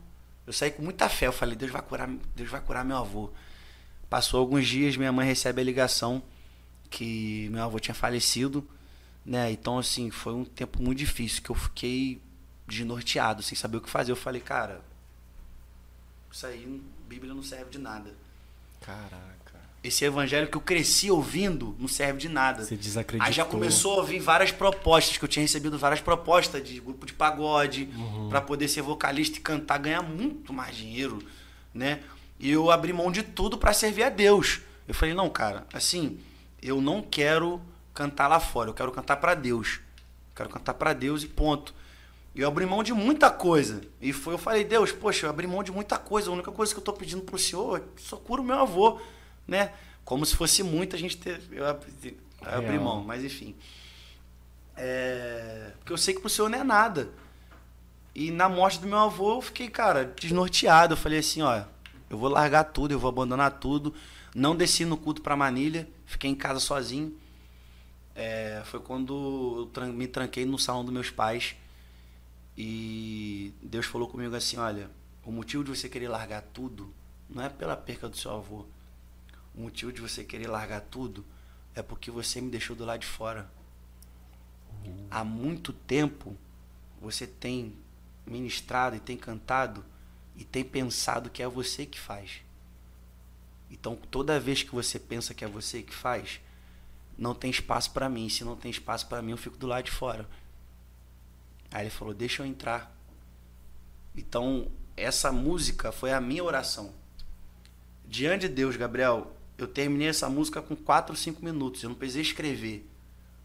eu 0.46 0.52
saí 0.52 0.70
com 0.70 0.82
muita 0.82 1.08
fé. 1.08 1.26
Eu 1.26 1.32
falei, 1.32 1.56
Deus 1.56 1.72
vai 1.72 1.82
curar, 1.82 2.08
Deus 2.36 2.48
vai 2.48 2.60
curar 2.60 2.84
meu 2.84 2.96
avô. 2.96 3.32
Passou 4.16 4.40
alguns 4.40 4.66
dias, 4.66 4.96
minha 4.96 5.12
mãe 5.12 5.26
recebe 5.26 5.60
a 5.60 5.64
ligação 5.64 6.22
que 6.88 7.50
meu 7.52 7.62
avô 7.62 7.78
tinha 7.78 7.94
falecido, 7.94 8.66
né? 9.26 9.50
Então, 9.52 9.78
assim, 9.78 10.10
foi 10.10 10.32
um 10.32 10.42
tempo 10.42 10.82
muito 10.82 10.96
difícil, 10.96 11.42
que 11.42 11.50
eu 11.50 11.54
fiquei 11.54 12.22
desnorteado, 12.66 13.42
sem 13.42 13.54
saber 13.54 13.76
o 13.76 13.80
que 13.82 13.90
fazer. 13.90 14.12
Eu 14.12 14.16
falei, 14.16 14.40
cara, 14.40 14.80
isso 16.32 16.46
aí, 16.46 16.80
Bíblia 17.06 17.34
não 17.34 17.42
serve 17.42 17.70
de 17.72 17.78
nada. 17.78 18.14
Caraca. 18.80 19.60
Esse 19.84 20.06
evangelho 20.06 20.48
que 20.48 20.56
eu 20.56 20.62
cresci 20.62 21.10
ouvindo 21.10 21.76
não 21.78 21.86
serve 21.86 22.18
de 22.18 22.30
nada. 22.30 22.64
Você 22.64 22.74
desacreditou. 22.74 23.26
Aí 23.26 23.34
já 23.34 23.44
começou 23.44 24.00
a 24.00 24.04
vir 24.06 24.20
várias 24.20 24.50
propostas, 24.50 25.18
que 25.18 25.24
eu 25.26 25.28
tinha 25.28 25.42
recebido 25.42 25.78
várias 25.78 26.00
propostas 26.00 26.66
de 26.66 26.80
grupo 26.80 27.04
de 27.04 27.12
pagode, 27.12 27.90
Uhum. 27.94 28.30
pra 28.30 28.40
poder 28.40 28.68
ser 28.68 28.80
vocalista 28.80 29.36
e 29.36 29.42
cantar, 29.42 29.76
ganhar 29.76 30.00
muito 30.00 30.54
mais 30.54 30.74
dinheiro, 30.74 31.22
né? 31.74 32.00
E 32.38 32.50
eu 32.50 32.70
abri 32.70 32.92
mão 32.92 33.10
de 33.10 33.22
tudo 33.22 33.56
pra 33.56 33.72
servir 33.72 34.02
a 34.04 34.08
Deus. 34.08 34.60
Eu 34.86 34.94
falei, 34.94 35.14
não, 35.14 35.28
cara, 35.28 35.66
assim, 35.72 36.20
eu 36.62 36.80
não 36.80 37.02
quero 37.02 37.60
cantar 37.94 38.28
lá 38.28 38.38
fora, 38.38 38.70
eu 38.70 38.74
quero 38.74 38.92
cantar 38.92 39.16
pra 39.16 39.34
Deus. 39.34 39.80
Eu 40.30 40.36
quero 40.36 40.48
cantar 40.50 40.74
pra 40.74 40.92
Deus 40.92 41.22
e 41.22 41.28
ponto. 41.28 41.74
E 42.34 42.42
eu 42.42 42.48
abri 42.48 42.66
mão 42.66 42.82
de 42.82 42.92
muita 42.92 43.30
coisa. 43.30 43.80
E 44.00 44.12
foi, 44.12 44.34
eu 44.34 44.38
falei, 44.38 44.62
Deus, 44.62 44.92
poxa, 44.92 45.26
eu 45.26 45.30
abri 45.30 45.46
mão 45.46 45.62
de 45.62 45.72
muita 45.72 45.96
coisa. 45.98 46.28
A 46.28 46.32
única 46.34 46.52
coisa 46.52 46.74
que 46.74 46.78
eu 46.78 46.84
tô 46.84 46.92
pedindo 46.92 47.22
pro 47.22 47.38
Senhor 47.38 47.78
é 47.78 47.80
que 47.96 48.02
só 48.02 48.16
cura 48.16 48.42
o 48.42 48.44
meu 48.44 48.58
avô, 48.58 49.00
né? 49.48 49.72
Como 50.04 50.24
se 50.24 50.36
fosse 50.36 50.62
muito 50.62 50.94
a 50.94 50.98
gente 50.98 51.16
ter. 51.16 51.40
Eu 51.50 51.66
abri, 51.66 52.16
eu 52.42 52.48
abri 52.52 52.72
Real. 52.72 52.84
mão, 52.84 53.02
mas 53.02 53.24
enfim. 53.24 53.56
É, 54.76 55.72
porque 55.78 55.92
eu 55.92 55.96
sei 55.96 56.14
que 56.14 56.20
pro 56.20 56.28
senhor 56.28 56.48
não 56.48 56.58
é 56.58 56.64
nada. 56.64 57.08
E 58.14 58.30
na 58.30 58.48
morte 58.48 58.78
do 58.78 58.86
meu 58.86 58.98
avô 58.98 59.36
eu 59.36 59.42
fiquei, 59.42 59.68
cara, 59.68 60.04
desnorteado. 60.04 60.92
Eu 60.92 60.96
falei 60.96 61.18
assim, 61.18 61.42
ó, 61.42 61.62
eu 62.08 62.18
vou 62.18 62.28
largar 62.28 62.64
tudo, 62.64 62.92
eu 62.92 62.98
vou 62.98 63.08
abandonar 63.08 63.58
tudo. 63.58 63.94
Não 64.34 64.54
desci 64.54 64.84
no 64.84 64.96
culto 64.96 65.22
pra 65.22 65.36
Manilha, 65.36 65.88
fiquei 66.04 66.30
em 66.30 66.34
casa 66.34 66.60
sozinho. 66.60 67.16
É, 68.14 68.62
foi 68.66 68.80
quando 68.80 69.70
eu 69.74 69.92
me 69.92 70.06
tranquei 70.06 70.44
no 70.44 70.58
salão 70.58 70.84
dos 70.84 70.92
meus 70.92 71.10
pais. 71.10 71.56
E 72.56 73.52
Deus 73.62 73.86
falou 73.86 74.08
comigo 74.08 74.34
assim, 74.34 74.56
olha, 74.56 74.90
o 75.24 75.30
motivo 75.30 75.62
de 75.64 75.70
você 75.70 75.88
querer 75.88 76.08
largar 76.08 76.42
tudo 76.42 76.92
não 77.28 77.42
é 77.42 77.48
pela 77.48 77.76
perca 77.76 78.08
do 78.08 78.16
seu 78.16 78.30
avô. 78.30 78.64
O 79.54 79.60
motivo 79.60 79.92
de 79.92 80.00
você 80.00 80.22
querer 80.22 80.48
largar 80.48 80.80
tudo 80.82 81.24
é 81.74 81.82
porque 81.82 82.10
você 82.10 82.40
me 82.40 82.50
deixou 82.50 82.76
do 82.76 82.84
lado 82.84 83.00
de 83.00 83.06
fora. 83.06 83.50
Há 85.10 85.24
muito 85.24 85.72
tempo 85.72 86.36
você 87.00 87.26
tem 87.26 87.74
ministrado 88.26 88.96
e 88.96 89.00
tem 89.00 89.16
cantado 89.16 89.84
e 90.36 90.44
tem 90.44 90.62
pensado 90.62 91.30
que 91.30 91.42
é 91.42 91.48
você 91.48 91.86
que 91.86 91.98
faz. 91.98 92.42
Então, 93.70 93.96
toda 94.10 94.38
vez 94.38 94.62
que 94.62 94.74
você 94.74 94.98
pensa 94.98 95.34
que 95.34 95.44
é 95.44 95.48
você 95.48 95.82
que 95.82 95.94
faz, 95.94 96.40
não 97.18 97.34
tem 97.34 97.50
espaço 97.50 97.90
para 97.90 98.08
mim. 98.08 98.28
Se 98.28 98.44
não 98.44 98.56
tem 98.56 98.70
espaço 98.70 99.06
para 99.08 99.22
mim, 99.22 99.32
eu 99.32 99.36
fico 99.36 99.56
do 99.56 99.66
lado 99.66 99.84
de 99.84 99.90
fora. 99.90 100.28
Aí 101.70 101.84
ele 101.84 101.90
falou: 101.90 102.14
Deixa 102.14 102.42
eu 102.42 102.46
entrar. 102.46 102.94
Então, 104.14 104.70
essa 104.96 105.32
música 105.32 105.90
foi 105.90 106.12
a 106.12 106.20
minha 106.20 106.44
oração. 106.44 106.92
Diante 108.06 108.48
de 108.48 108.54
Deus, 108.54 108.76
Gabriel, 108.76 109.34
eu 109.58 109.66
terminei 109.66 110.08
essa 110.08 110.28
música 110.28 110.62
com 110.62 110.76
4, 110.76 111.16
5 111.16 111.44
minutos. 111.44 111.82
Eu 111.82 111.90
não 111.90 111.96
precisei 111.96 112.22
escrever. 112.22 112.88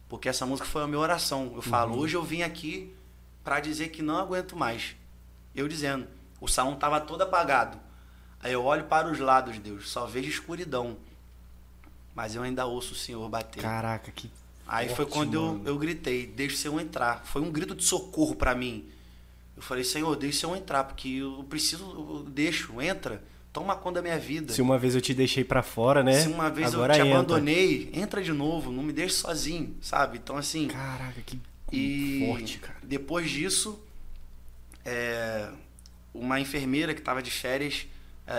Porque 0.07 0.29
essa 0.29 0.45
música 0.45 0.67
foi 0.67 0.83
a 0.83 0.87
minha 0.87 0.99
oração. 0.99 1.53
Eu 1.55 1.61
falo: 1.61 1.97
Hoje 1.97 2.15
eu 2.15 2.23
vim 2.23 2.41
aqui 2.41 2.93
para 3.43 3.59
dizer 3.59 3.89
que 3.89 4.01
não 4.01 4.17
aguento 4.17 4.55
mais. 4.55 4.95
Eu 5.55 5.67
dizendo: 5.67 6.07
O 6.41 6.47
salão 6.47 6.73
estava 6.73 6.99
todo 6.99 7.21
apagado. 7.21 7.77
Aí 8.41 8.51
eu 8.51 8.63
olho 8.65 8.85
para 8.85 9.07
os 9.09 9.19
lados, 9.19 9.57
Deus, 9.59 9.89
só 9.89 10.05
vejo 10.07 10.27
escuridão. 10.27 10.97
Mas 12.15 12.35
eu 12.35 12.41
ainda 12.43 12.65
ouço 12.65 12.93
o 12.93 12.97
Senhor 12.97 13.29
bater. 13.29 13.61
Caraca, 13.61 14.11
que. 14.11 14.29
Aí 14.67 14.87
foi 14.87 15.05
Forte, 15.05 15.11
quando 15.13 15.33
eu, 15.35 15.45
mano. 15.53 15.67
eu 15.67 15.77
gritei, 15.77 16.25
deixa 16.25 16.55
o 16.55 16.57
Senhor 16.59 16.79
entrar. 16.81 17.23
Foi 17.25 17.41
um 17.41 17.51
grito 17.51 17.75
de 17.75 17.83
socorro 17.83 18.35
pra 18.35 18.55
mim. 18.55 18.89
Eu 19.55 19.61
falei, 19.61 19.83
Senhor, 19.83 20.15
deixa 20.15 20.37
o 20.37 20.41
Senhor 20.41 20.55
entrar, 20.57 20.83
porque 20.85 21.09
eu 21.09 21.45
preciso, 21.47 21.83
eu 21.83 22.25
deixo, 22.27 22.81
entra, 22.81 23.21
toma 23.53 23.75
conta 23.75 23.95
da 23.95 24.01
minha 24.01 24.17
vida. 24.17 24.51
Se 24.53 24.61
uma 24.61 24.79
vez 24.79 24.95
eu 24.95 25.01
te 25.01 25.13
deixei 25.13 25.43
pra 25.43 25.61
fora, 25.61 26.03
né? 26.03 26.13
Se 26.21 26.27
uma 26.29 26.49
vez 26.49 26.73
Agora 26.73 26.93
eu 26.93 27.01
te 27.01 27.07
entra. 27.07 27.19
abandonei, 27.19 27.91
entra 27.93 28.23
de 28.23 28.31
novo, 28.33 28.71
não 28.71 28.81
me 28.81 28.91
deixe 28.93 29.15
sozinho, 29.15 29.75
sabe? 29.81 30.17
Então 30.17 30.35
assim, 30.37 30.67
Caraca, 30.69 31.21
que 31.21 31.39
e 31.71 32.25
forte, 32.27 32.57
cara. 32.59 32.77
depois 32.81 33.29
disso, 33.29 33.79
é, 34.83 35.49
uma 36.13 36.39
enfermeira 36.39 36.93
que 36.93 36.99
estava 36.99 37.21
de 37.21 37.31
férias 37.31 37.87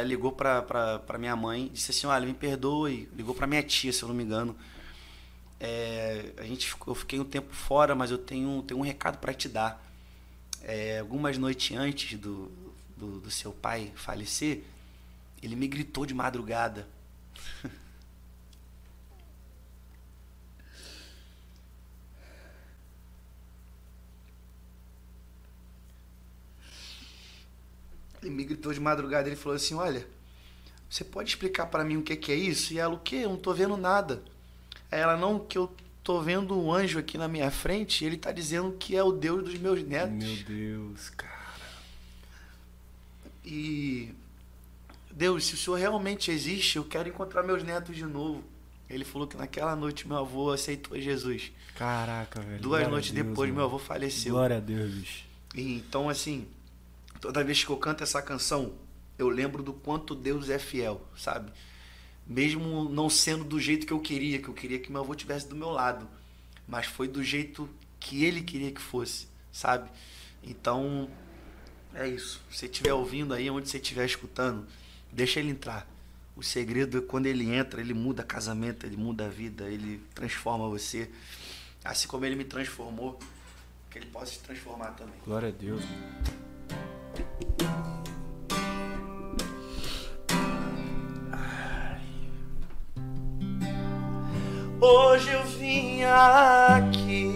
ligou 0.00 0.32
pra 0.32 1.18
minha 1.18 1.36
mãe 1.36 1.68
disse 1.72 1.90
assim: 1.90 2.06
Olha, 2.06 2.24
me 2.24 2.32
perdoe. 2.32 3.08
Ligou 3.14 3.34
pra 3.34 3.46
minha 3.46 3.62
tia, 3.62 3.92
se 3.92 4.02
eu 4.02 4.08
não 4.08 4.14
me 4.14 4.22
engano. 4.22 4.56
É, 5.60 6.32
a 6.38 6.42
gente, 6.44 6.74
eu 6.86 6.94
fiquei 6.94 7.20
um 7.20 7.24
tempo 7.24 7.54
fora, 7.54 7.94
mas 7.94 8.10
eu 8.10 8.18
tenho, 8.18 8.62
tenho 8.62 8.80
um 8.80 8.82
recado 8.82 9.18
para 9.18 9.34
te 9.34 9.48
dar. 9.48 9.84
É, 10.62 11.00
algumas 11.00 11.36
noites 11.36 11.76
antes 11.76 12.18
do, 12.18 12.50
do, 12.96 13.20
do 13.20 13.30
seu 13.30 13.52
pai 13.52 13.92
falecer, 13.94 14.62
ele 15.42 15.54
me 15.54 15.68
gritou 15.68 16.06
de 16.06 16.14
madrugada. 16.14 16.88
Ele 28.22 28.30
me 28.30 28.44
gritou 28.44 28.72
de 28.72 28.80
madrugada, 28.80 29.28
ele 29.28 29.36
falou 29.36 29.56
assim: 29.56 29.74
"Olha, 29.74 30.06
você 30.88 31.04
pode 31.04 31.30
explicar 31.30 31.66
para 31.66 31.84
mim 31.84 31.96
o 31.96 32.02
que 32.02 32.16
que 32.16 32.32
é 32.32 32.36
isso?" 32.36 32.72
E 32.72 32.78
ela: 32.78 32.94
"O 32.94 32.98
quê? 32.98 33.16
Eu 33.16 33.30
não 33.30 33.36
tô 33.36 33.52
vendo 33.52 33.76
nada." 33.76 34.22
Aí 34.90 35.00
ela: 35.00 35.16
"Não, 35.16 35.38
que 35.38 35.58
eu 35.58 35.74
tô 36.04 36.20
vendo 36.20 36.58
um 36.58 36.72
anjo 36.72 36.98
aqui 36.98 37.18
na 37.18 37.28
minha 37.28 37.50
frente, 37.50 38.04
e 38.04 38.06
ele 38.06 38.16
tá 38.16 38.30
dizendo 38.32 38.72
que 38.78 38.96
é 38.96 39.02
o 39.02 39.12
Deus 39.12 39.42
dos 39.44 39.58
meus 39.58 39.82
netos." 39.82 40.16
Meu 40.16 40.44
Deus, 40.44 41.10
cara. 41.10 41.32
E 43.44 44.14
Deus, 45.10 45.44
se 45.44 45.54
o 45.54 45.56
Senhor 45.56 45.76
realmente 45.76 46.30
existe, 46.30 46.76
eu 46.76 46.84
quero 46.84 47.08
encontrar 47.08 47.42
meus 47.42 47.62
netos 47.62 47.94
de 47.96 48.04
novo. 48.04 48.44
Ele 48.88 49.04
falou 49.04 49.26
que 49.26 49.36
naquela 49.36 49.74
noite 49.74 50.06
meu 50.06 50.18
avô 50.18 50.50
aceitou 50.52 51.00
Jesus. 51.00 51.50
Caraca, 51.76 52.40
velho. 52.40 52.60
Duas 52.60 52.86
noites 52.88 53.10
Deus, 53.10 53.26
depois, 53.26 53.48
mano. 53.48 53.56
meu 53.56 53.64
avô 53.64 53.78
faleceu. 53.78 54.34
Glória 54.34 54.58
a 54.58 54.60
Deus. 54.60 55.24
E, 55.54 55.76
então, 55.76 56.08
assim, 56.08 56.46
toda 57.22 57.44
vez 57.44 57.62
que 57.62 57.70
eu 57.70 57.76
canto 57.76 58.02
essa 58.02 58.20
canção, 58.20 58.74
eu 59.16 59.28
lembro 59.28 59.62
do 59.62 59.72
quanto 59.72 60.12
Deus 60.12 60.50
é 60.50 60.58
fiel, 60.58 61.00
sabe? 61.16 61.52
Mesmo 62.26 62.88
não 62.88 63.08
sendo 63.08 63.44
do 63.44 63.60
jeito 63.60 63.86
que 63.86 63.92
eu 63.92 64.00
queria, 64.00 64.40
que 64.40 64.48
eu 64.48 64.54
queria 64.54 64.80
que 64.80 64.90
meu 64.90 65.00
avô 65.00 65.14
tivesse 65.14 65.48
do 65.48 65.54
meu 65.54 65.70
lado, 65.70 66.08
mas 66.66 66.86
foi 66.86 67.06
do 67.06 67.22
jeito 67.22 67.70
que 68.00 68.24
ele 68.24 68.42
queria 68.42 68.72
que 68.72 68.80
fosse, 68.80 69.28
sabe? 69.52 69.88
Então, 70.42 71.08
é 71.94 72.08
isso. 72.08 72.42
Se 72.50 72.66
estiver 72.66 72.92
ouvindo 72.92 73.32
aí, 73.32 73.48
onde 73.48 73.68
você 73.68 73.76
estiver 73.76 74.04
escutando, 74.04 74.66
deixa 75.12 75.38
ele 75.38 75.50
entrar. 75.50 75.86
O 76.34 76.42
segredo 76.42 76.98
é 76.98 77.00
quando 77.02 77.26
ele 77.26 77.48
entra, 77.54 77.80
ele 77.80 77.94
muda 77.94 78.24
casamento, 78.24 78.84
ele 78.84 78.96
muda 78.96 79.26
a 79.26 79.28
vida, 79.28 79.70
ele 79.70 80.02
transforma 80.12 80.68
você. 80.68 81.08
Assim 81.84 82.08
como 82.08 82.24
ele 82.24 82.34
me 82.34 82.44
transformou, 82.44 83.16
que 83.90 83.98
ele 83.98 84.06
possa 84.06 84.32
te 84.32 84.40
transformar 84.40 84.90
também. 84.92 85.14
Glória 85.24 85.50
a 85.50 85.52
Deus. 85.52 85.82
Hoje 94.80 95.32
eu 95.32 95.44
vim 95.44 96.02
aqui 96.02 97.32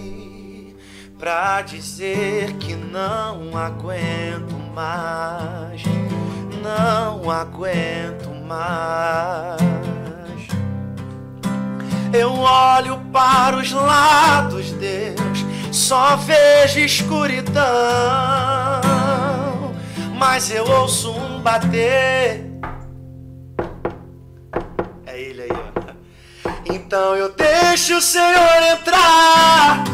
pra 1.19 1.63
dizer 1.63 2.53
que 2.55 2.75
não 2.75 3.57
aguento 3.57 4.57
mais, 4.75 5.83
não 6.63 7.31
aguento 7.31 8.29
mais. 8.47 9.61
Eu 12.13 12.33
olho 12.33 12.99
para 13.13 13.57
os 13.59 13.71
lados, 13.73 14.73
Deus, 14.73 15.45
só 15.71 16.17
vejo 16.17 16.81
escuridão, 16.81 17.63
mas 20.17 20.51
eu 20.51 20.67
ouço 20.67 21.11
um 21.11 21.41
bater. 21.41 22.45
É 25.07 25.21
ele 25.21 25.43
aí, 25.43 25.51
ó. 25.53 25.67
Então 26.73 27.15
eu 27.17 27.33
deixo 27.33 27.97
o 27.99 28.01
Senhor 28.01 28.63
entrar 28.73 29.85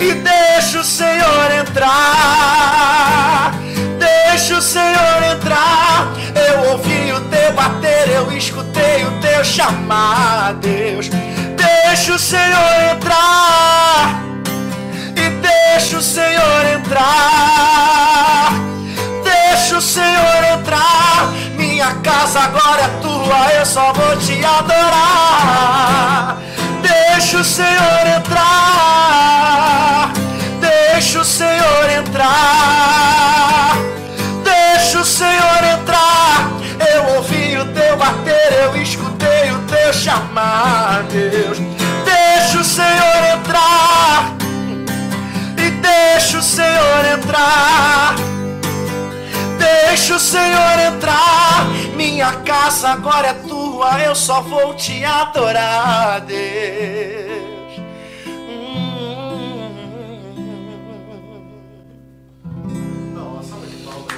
e 0.00 0.14
deixo 0.14 0.80
o 0.80 0.84
Senhor 0.84 1.50
entrar. 1.60 3.52
Deixa 3.98 4.56
o 4.56 4.62
Senhor 4.62 5.22
entrar. 5.30 6.12
Eu 6.34 6.72
ouvi 6.72 7.12
o 7.12 7.20
teu 7.28 7.52
bater, 7.52 8.08
eu 8.08 8.32
escutei 8.32 9.04
o 9.04 9.20
teu 9.20 9.44
chamar, 9.44 10.54
Deus. 10.54 11.10
Deixa 11.56 12.14
o 12.14 12.18
Senhor 12.18 12.94
entrar 12.94 14.22
e 15.14 15.28
deixa 15.40 15.98
o 15.98 16.02
Senhor 16.02 16.64
entrar. 16.74 17.71
Senhor 19.82 20.44
entrar. 20.54 21.32
Minha 21.56 21.92
casa 21.96 22.40
agora 22.40 22.82
é 22.82 22.88
tua, 23.02 23.52
eu 23.58 23.66
só 23.66 23.92
vou 23.92 24.16
te 24.16 24.42
adorar. 24.44 26.38
Deixa 26.80 27.38
o 27.38 27.44
Senhor 27.44 28.06
entrar. 28.16 30.12
Deixa 30.60 31.20
o 31.20 31.24
Senhor 31.24 31.90
entrar. 31.98 33.76
Deixa 34.44 35.00
o 35.00 35.04
Senhor 35.04 35.64
entrar. 35.78 36.50
Eu 36.94 37.16
ouvi 37.16 37.58
o 37.58 37.64
teu 37.66 37.96
bater, 37.96 38.52
eu 38.62 38.80
escutei 38.80 39.50
o 39.50 39.58
teu 39.62 39.92
chamar, 39.92 41.02
Deus. 41.10 41.58
Deixa 42.04 42.60
o 42.60 42.64
Senhor 42.64 43.24
entrar. 43.34 44.36
E 45.58 45.70
deixa 45.70 46.38
o 46.38 46.42
Senhor 46.42 47.04
entrar. 47.18 47.71
Deixa 49.92 50.16
o 50.16 50.18
Senhor 50.18 50.78
entrar. 50.78 51.68
Minha 51.94 52.40
casa 52.44 52.88
agora 52.88 53.26
é 53.28 53.34
tua, 53.34 54.02
eu 54.02 54.14
só 54.14 54.40
vou 54.40 54.74
te 54.74 55.04
adorar, 55.04 56.24
Deus. 56.24 56.40
Hum. 58.26 58.88
Nossa, 63.14 63.54
de 63.66 63.76
palmas. 63.84 64.14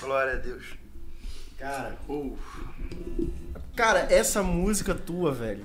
Glória 0.00 0.34
a 0.34 0.36
Deus. 0.36 0.64
Cara, 3.74 4.06
essa 4.08 4.40
música 4.40 4.94
tua, 4.94 5.32
velho. 5.32 5.64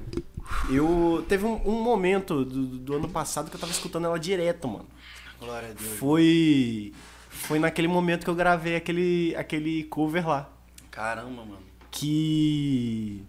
Eu. 0.68 1.24
Teve 1.30 1.46
um, 1.46 1.62
um 1.64 1.80
momento 1.84 2.44
do, 2.44 2.66
do 2.66 2.96
ano 2.96 3.08
passado 3.08 3.52
que 3.52 3.56
eu 3.56 3.60
tava 3.60 3.72
escutando 3.72 4.06
ela 4.06 4.18
direto, 4.18 4.68
mano. 4.68 4.97
Glória 5.40 5.70
a 5.70 5.74
Deus. 5.74 5.98
Foi. 6.00 6.94
Foi 7.30 7.60
naquele 7.60 7.88
momento 7.88 8.24
que 8.24 8.30
eu 8.30 8.36
gravei 8.36 8.76
aquele, 8.76 9.36
aquele 9.36 9.84
cover 9.86 10.28
lá. 10.28 10.50
Caramba, 10.92 11.46
mano. 11.46 11.62
Que. 11.92 13.24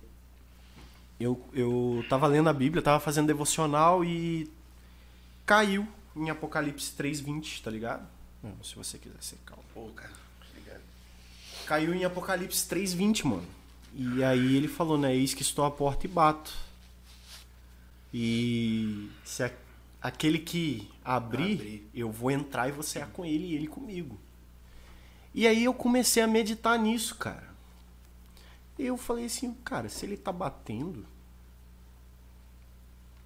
Eu, 1.21 1.45
eu 1.53 2.05
tava 2.09 2.27
lendo 2.27 2.49
a 2.49 2.53
Bíblia, 2.53 2.83
tava 2.83 3.01
fazendo 3.01 3.27
devocional 3.27 4.05
e. 4.05 4.51
Caiu 5.45 5.87
em 6.17 6.31
Apocalipse 6.31 6.93
3,20, 6.97 7.63
tá 7.63 7.71
ligado? 7.71 8.07
Não, 8.43 8.53
se 8.63 8.75
você 8.77 8.99
quiser 8.99 9.17
ser 9.21 9.39
calmo. 9.45 9.63
Pô, 9.75 9.89
cara. 9.95 10.13
Obrigado. 10.51 10.81
Caiu 11.67 11.95
em 11.95 12.05
Apocalipse 12.05 12.67
3,20, 12.69 13.25
mano. 13.25 13.47
E 13.95 14.23
aí 14.23 14.55
ele 14.57 14.69
falou, 14.69 14.97
né? 14.99 15.15
Eis 15.15 15.35
que 15.35 15.43
estou 15.43 15.65
à 15.65 15.71
porta 15.71 16.07
e 16.07 16.09
bato. 16.09 16.53
E 18.13 19.11
se 19.25 19.43
a- 19.43 19.51
aquele 20.01 20.39
que 20.39 20.89
abrir, 21.17 21.53
Abrir. 21.55 21.91
eu 21.95 22.11
vou 22.11 22.31
entrar 22.31 22.69
e 22.69 22.73
você 22.73 22.99
é 22.99 23.07
com 23.07 23.25
ele 23.25 23.47
e 23.47 23.55
ele 23.55 23.67
comigo. 23.67 24.19
E 25.35 25.47
aí 25.47 25.65
eu 25.65 25.73
comecei 25.75 26.23
a 26.23 26.27
meditar 26.27 26.79
nisso, 26.79 27.15
cara. 27.17 27.49
E 28.79 28.87
eu 28.87 28.97
falei 28.97 29.25
assim, 29.27 29.53
cara, 29.65 29.89
se 29.89 30.05
ele 30.05 30.17
tá 30.17 30.31
batendo, 30.33 31.07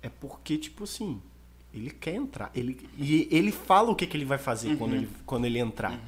é 0.02 0.08
porque, 0.08 0.58
tipo 0.58 0.84
assim, 0.84 1.20
ele 1.72 1.90
quer 1.90 2.14
entrar. 2.14 2.50
Ele, 2.54 2.88
e 2.98 3.28
ele 3.30 3.52
fala 3.52 3.90
o 3.90 3.94
que, 3.96 4.06
que 4.06 4.16
ele 4.16 4.24
vai 4.24 4.38
fazer 4.38 4.70
Uhum. 4.70 4.76
quando, 4.76 4.94
ele, 4.94 5.10
quando 5.26 5.44
ele 5.44 5.58
entrar. 5.58 5.98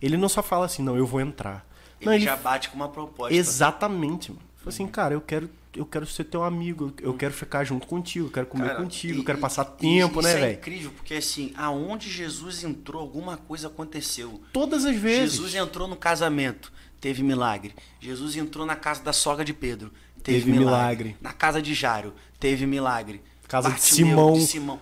Ele 0.00 0.16
não 0.16 0.28
só 0.28 0.42
fala 0.42 0.66
assim, 0.66 0.82
não, 0.82 0.96
eu 0.96 1.06
vou 1.06 1.20
entrar. 1.20 1.66
Ele 2.00 2.06
não, 2.06 2.14
ele 2.14 2.24
já 2.24 2.36
bate 2.36 2.68
com 2.70 2.76
uma 2.76 2.88
proposta. 2.88 3.34
Exatamente, 3.34 4.30
mano. 4.32 4.42
Falei 4.56 4.68
assim, 4.68 4.86
cara, 4.86 5.14
eu 5.14 5.20
quero, 5.20 5.48
eu 5.76 5.84
quero 5.86 6.06
ser 6.06 6.24
teu 6.24 6.42
amigo, 6.44 6.92
eu 7.00 7.14
quero 7.14 7.32
ficar 7.34 7.64
junto 7.64 7.86
contigo, 7.86 8.26
eu 8.28 8.30
quero 8.30 8.46
comer 8.46 8.68
Cara, 8.68 8.78
contigo, 8.82 9.14
e- 9.14 9.18
eu 9.18 9.24
quero 9.24 9.38
passar 9.38 9.62
e 9.76 9.80
tempo, 9.80 10.20
isso 10.20 10.28
né, 10.28 10.32
é 10.34 10.40
velho? 10.40 10.52
incrível, 10.58 10.90
porque 10.96 11.14
assim, 11.14 11.52
aonde 11.56 12.08
Jesus 12.10 12.62
entrou, 12.64 13.00
alguma 13.02 13.36
coisa 13.36 13.66
aconteceu. 13.68 14.40
Todas 14.52 14.84
as 14.84 14.96
vezes. 14.96 15.32
Jesus 15.32 15.54
entrou 15.54 15.86
no 15.88 15.96
casamento, 15.96 16.72
teve 17.00 17.22
milagre. 17.22 17.74
Jesus 18.00 18.36
entrou 18.36 18.64
na 18.66 18.76
casa 18.76 19.02
da 19.02 19.12
sogra 19.12 19.44
de 19.44 19.52
Pedro, 19.52 19.92
teve, 20.22 20.38
Teve 20.40 20.50
milagre. 20.52 21.04
milagre. 21.04 21.16
Na 21.20 21.32
casa 21.32 21.60
de 21.60 21.74
Jairo, 21.74 22.14
teve 22.38 22.66
milagre. 22.66 23.22
Casa 23.48 23.70
de 23.70 23.80
Simão. 23.80 24.34
de 24.34 24.46
Simão. 24.46 24.80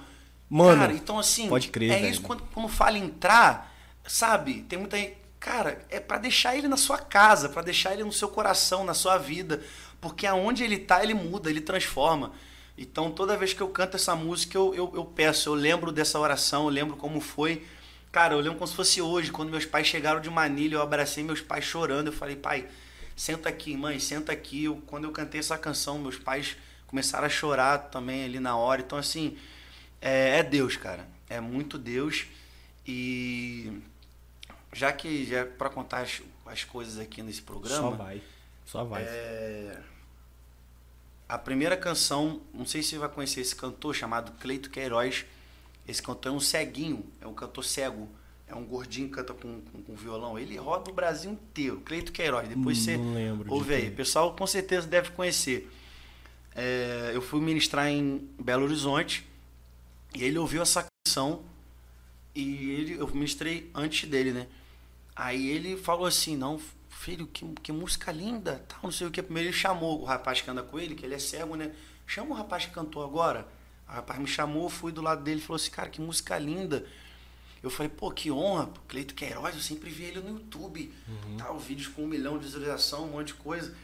Mano, 0.49 0.81
cara, 0.81 0.93
então 0.93 1.19
assim, 1.19 1.49
pode 1.49 1.69
crer, 1.69 1.91
é 1.91 1.99
velho. 2.01 2.11
isso 2.13 2.21
quando, 2.23 2.43
quando 2.53 2.69
fala 2.69 2.99
entrar, 2.99 3.75
sabe? 4.07 4.63
Tem 4.69 4.79
muita 4.79 4.97
gente, 4.99 5.15
cara, 5.41 5.85
é 5.91 5.99
pra 5.99 6.19
deixar 6.19 6.55
ele 6.57 6.69
na 6.69 6.77
sua 6.77 6.99
casa, 6.99 7.49
pra 7.49 7.63
deixar 7.63 7.93
ele 7.95 8.05
no 8.05 8.13
seu 8.13 8.29
coração, 8.29 8.85
na 8.85 8.95
sua 8.95 9.17
vida, 9.19 9.63
porque 10.03 10.27
aonde 10.27 10.65
ele 10.65 10.79
tá, 10.79 11.03
ele 11.03 11.15
muda, 11.15 11.49
ele 11.49 11.61
transforma. 11.61 12.33
Então, 12.77 13.13
toda 13.13 13.37
vez 13.37 13.53
que 13.55 13.61
eu 13.61 13.69
canto 13.69 13.95
essa 13.95 14.17
música, 14.17 14.59
eu, 14.59 14.75
eu, 14.75 14.93
eu 14.97 15.05
peço, 15.05 15.49
eu 15.49 15.55
lembro 15.55 15.93
dessa 15.93 16.19
oração, 16.19 16.65
eu 16.65 16.71
lembro 16.71 16.97
como 16.97 17.21
foi. 17.21 17.65
Cara, 18.11 18.35
eu 18.35 18.41
lembro 18.41 18.59
como 18.59 18.67
se 18.67 18.75
fosse 18.75 19.01
hoje, 19.01 19.31
quando 19.31 19.51
meus 19.51 19.65
pais 19.65 19.87
chegaram 19.87 20.21
de 20.21 20.29
Manilha, 20.29 20.75
eu 20.75 20.83
abracei 20.83 21.23
meus 21.23 21.41
pais 21.41 21.65
chorando, 21.65 22.09
eu 22.09 22.13
falei, 22.13 22.35
pai, 22.35 22.67
senta 23.15 23.49
aqui, 23.49 23.77
mãe, 23.77 24.01
senta 24.01 24.33
aqui. 24.33 24.65
Eu, 24.65 24.83
quando 24.87 25.05
eu 25.05 25.13
cantei 25.13 25.39
essa 25.39 25.57
canção, 25.57 26.01
meus 26.01 26.19
pais 26.19 26.57
começaram 26.89 27.27
a 27.27 27.31
chorar 27.31 27.79
também 27.79 28.25
ali 28.25 28.41
na 28.41 28.57
hora. 28.57 28.83
Então, 28.83 28.99
assim, 28.99 29.39
é, 30.01 30.39
é 30.39 30.43
Deus, 30.43 30.77
cara. 30.77 31.07
É 31.31 31.41
muito 31.41 31.79
Deus. 31.79 32.27
E 32.85 33.81
já 34.73 34.93
que 34.93 35.25
já 35.25 35.39
é 35.39 35.45
para 35.45 35.71
contar 35.71 36.01
as, 36.01 36.21
as 36.45 36.65
coisas 36.65 36.99
aqui 36.99 37.23
nesse 37.23 37.39
Só 37.39 37.45
programa, 37.45 37.91
vai. 37.93 38.23
Só 38.67 38.85
vai. 38.85 39.05
é, 39.05 39.79
a 41.33 41.39
primeira 41.39 41.79
canção, 41.79 42.43
não 42.53 42.67
sei 42.67 42.83
se 42.83 42.91
você 42.91 42.99
vai 42.99 43.09
conhecer 43.09 43.41
esse 43.41 43.57
cantor 43.57 43.95
chamado 43.95 44.33
Cleito 44.33 44.69
Queiroz. 44.69 45.25
Esse 45.89 46.03
cantor 46.03 46.31
é 46.31 46.35
um 46.35 46.41
ceguinho, 46.41 47.07
é 47.23 47.27
um 47.27 47.33
cantor 47.33 47.65
cego. 47.65 48.07
É 48.47 48.55
um 48.55 48.63
gordinho 48.63 49.09
que 49.09 49.15
canta 49.15 49.33
com, 49.33 49.63
com, 49.63 49.83
com 49.83 49.95
violão. 49.97 50.39
Ele 50.39 50.59
roda 50.59 50.91
o 50.91 50.93
Brasil 50.93 51.33
inteiro. 51.33 51.81
Cleito 51.87 52.13
Queiroz. 52.13 52.47
Depois 52.47 52.77
você 52.77 52.99
Não 52.99 53.15
lembro 53.15 53.45
de 53.45 53.51
ouve 53.51 53.75
aí. 53.75 53.89
O 53.89 53.93
pessoal 53.93 54.37
com 54.37 54.47
certeza 54.47 54.87
deve 54.87 55.13
conhecer. 55.13 55.71
É, 56.55 57.13
eu 57.15 57.23
fui 57.23 57.41
ministrar 57.41 57.89
em 57.89 58.29
Belo 58.39 58.65
Horizonte 58.65 59.27
e 60.15 60.23
ele 60.23 60.39
ouviu 60.39 60.61
essa 60.61 60.87
canção 61.07 61.43
e 62.35 62.73
ele, 62.73 63.01
eu 63.01 63.09
ministrei 63.09 63.71
antes 63.75 64.07
dele, 64.07 64.33
né? 64.33 64.47
Aí 65.17 65.49
ele 65.49 65.79
falou 65.79 66.05
assim, 66.05 66.37
não, 66.37 66.61
filho, 67.03 67.27
que, 67.27 67.45
que 67.63 67.73
música 67.73 68.13
linda, 68.13 68.65
tal, 68.69 68.79
não 68.85 68.93
sei 68.93 69.07
o 69.07 69.11
que. 69.11 69.21
Primeiro 69.23 69.49
ele 69.49 69.57
chamou 69.57 70.01
o 70.01 70.05
rapaz 70.05 70.41
que 70.41 70.49
anda 70.49 70.63
com 70.63 70.79
ele, 70.79 70.95
que 70.95 71.05
ele 71.05 71.15
é 71.15 71.19
cego, 71.19 71.57
né? 71.57 71.75
Chama 72.07 72.31
o 72.31 72.35
rapaz 72.35 72.67
que 72.67 72.73
cantou 72.73 73.03
agora. 73.03 73.47
O 73.89 73.93
rapaz 73.93 74.21
me 74.21 74.27
chamou, 74.27 74.69
fui 74.69 74.93
do 74.93 75.03
lado 75.03 75.23
dele 75.23 75.41
e 75.41 75.43
falou 75.43 75.57
assim, 75.57 75.71
cara, 75.71 75.89
que 75.89 76.01
música 76.01 76.39
linda. 76.39 76.87
Eu 77.63 77.71
falei, 77.71 77.91
pô, 77.91 78.11
que 78.11 78.31
honra, 78.31 78.71
Cleito 78.89 79.15
Queiroz, 79.15 79.55
eu 79.55 79.61
sempre 79.61 79.91
vi 79.91 80.05
ele 80.05 80.21
no 80.21 80.31
YouTube, 80.39 80.93
tal, 81.39 81.59
vídeos 81.59 81.89
com 81.89 82.03
um 82.03 82.07
milhão 82.07 82.39
de 82.39 82.45
visualização, 82.45 83.05
um 83.05 83.13
monte 83.13 83.29
de 83.29 83.35
coisa. 83.35 83.75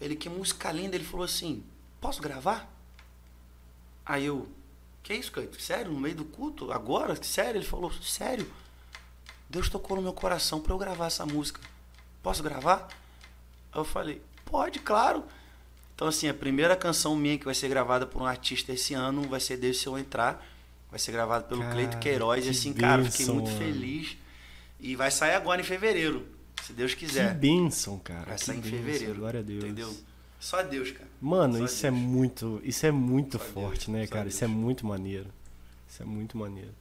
Ele, 0.00 0.14
que 0.14 0.28
música 0.28 0.70
linda, 0.70 0.94
ele 0.94 1.04
falou 1.04 1.24
assim, 1.24 1.64
posso 2.00 2.22
gravar? 2.22 2.70
Aí 4.04 4.24
eu, 4.24 4.48
que 5.02 5.14
isso, 5.14 5.32
Cleito? 5.32 5.60
Sério? 5.60 5.92
No 5.92 6.00
meio 6.00 6.14
do 6.14 6.24
culto? 6.24 6.72
Agora? 6.72 7.22
Sério? 7.22 7.58
Ele 7.58 7.66
falou, 7.66 7.92
sério? 7.92 8.50
Deus 9.48 9.68
tocou 9.68 9.96
no 9.96 10.02
meu 10.02 10.12
coração 10.12 10.60
para 10.60 10.72
eu 10.72 10.78
gravar 10.78 11.06
essa 11.06 11.26
música. 11.26 11.60
Posso 12.22 12.42
gravar? 12.42 12.88
Aí 13.72 13.80
eu 13.80 13.84
falei, 13.84 14.20
pode, 14.44 14.78
claro. 14.80 15.24
Então, 15.94 16.08
assim, 16.08 16.28
a 16.28 16.34
primeira 16.34 16.76
canção 16.76 17.16
minha 17.16 17.36
que 17.38 17.44
vai 17.44 17.54
ser 17.54 17.68
gravada 17.68 18.06
por 18.06 18.22
um 18.22 18.26
artista 18.26 18.72
esse 18.72 18.94
ano 18.94 19.22
vai 19.28 19.40
ser 19.40 19.56
Deixa 19.56 19.88
Eu 19.88 19.98
Entrar. 19.98 20.44
Vai 20.90 20.98
ser 20.98 21.12
gravada 21.12 21.44
pelo 21.44 21.60
Cara, 21.60 21.74
Cleito 21.74 21.98
Queiroz. 21.98 22.40
E 22.40 22.48
que 22.48 22.56
assim, 22.56 22.72
cara, 22.72 23.04
fiquei 23.04 23.26
muito 23.26 23.46
mano. 23.50 23.58
feliz. 23.58 24.16
E 24.80 24.94
vai 24.96 25.10
sair 25.10 25.34
agora 25.34 25.60
em 25.60 25.64
fevereiro, 25.64 26.26
se 26.62 26.72
Deus 26.72 26.94
Que 26.94 27.00
quiser. 27.04 27.34
bênção, 27.34 27.98
cara. 27.98 28.26
Vai 28.26 28.36
que 28.38 28.44
sair 28.44 28.56
em 28.58 28.60
bênção, 28.60 28.78
fevereiro. 28.78 29.14
Glória 29.16 29.40
a 29.40 29.42
Deus. 29.42 29.64
Entendeu? 29.64 29.94
Só 30.40 30.62
Deus, 30.62 30.92
cara. 30.92 31.08
Mano, 31.20 31.58
Só 31.58 31.64
isso 31.64 31.86
é 31.86 31.90
Deus. 31.90 32.02
muito, 32.02 32.60
isso 32.64 32.86
é 32.86 32.90
muito 32.92 33.38
Só 33.38 33.44
forte, 33.44 33.86
Deus, 33.90 33.98
né, 33.98 34.06
só 34.06 34.12
cara? 34.12 34.22
Deus. 34.24 34.34
Isso 34.36 34.44
é 34.44 34.46
muito 34.46 34.86
maneiro. 34.86 35.26
Isso 35.88 36.02
é 36.02 36.06
muito 36.06 36.38
maneiro. 36.38 36.72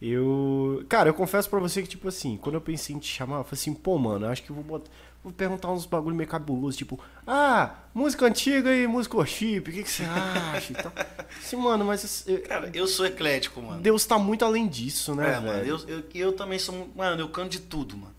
Eu, 0.00 0.82
cara, 0.88 1.10
eu 1.10 1.14
confesso 1.14 1.48
pra 1.50 1.58
você 1.58 1.82
que 1.82 1.88
tipo 1.88 2.08
assim, 2.08 2.36
quando 2.36 2.54
eu 2.54 2.60
pensei 2.60 2.96
em 2.96 2.98
te 2.98 3.08
chamar, 3.08 3.38
eu 3.38 3.44
falei 3.44 3.60
assim, 3.60 3.74
pô, 3.74 3.98
mano, 3.98 4.24
eu 4.26 4.30
acho 4.30 4.42
que 4.42 4.48
eu 4.50 4.54
vou 4.54 4.64
botar, 4.64 4.90
vou 5.22 5.30
perguntar 5.30 5.70
uns 5.70 5.84
bagulho 5.84 6.16
meio 6.16 6.28
cabuloso, 6.28 6.78
tipo, 6.78 6.98
ah, 7.26 7.74
música 7.92 8.24
antiga 8.24 8.74
e 8.74 8.86
música 8.86 9.16
worship, 9.18 9.58
o 9.58 9.62
que 9.64 9.82
que 9.82 9.90
você 9.90 10.04
acha? 10.04 10.72
Então, 10.72 10.90
assim, 11.38 11.56
mano, 11.56 11.84
mas 11.84 12.24
eu- 12.26 12.40
Cara, 12.42 12.70
eu 12.72 12.86
sou 12.86 13.04
eclético, 13.04 13.60
mano. 13.60 13.82
Deus 13.82 14.06
tá 14.06 14.18
muito 14.18 14.42
além 14.42 14.66
disso, 14.66 15.14
né, 15.14 15.32
É, 15.34 15.40
mano, 15.40 15.52
velho? 15.52 15.66
eu, 15.86 15.88
eu, 15.98 16.04
eu 16.14 16.32
também 16.32 16.58
sou. 16.58 16.88
Mano, 16.96 17.20
eu 17.20 17.28
canto 17.28 17.50
de 17.50 17.60
tudo, 17.60 17.94
mano. 17.96 18.14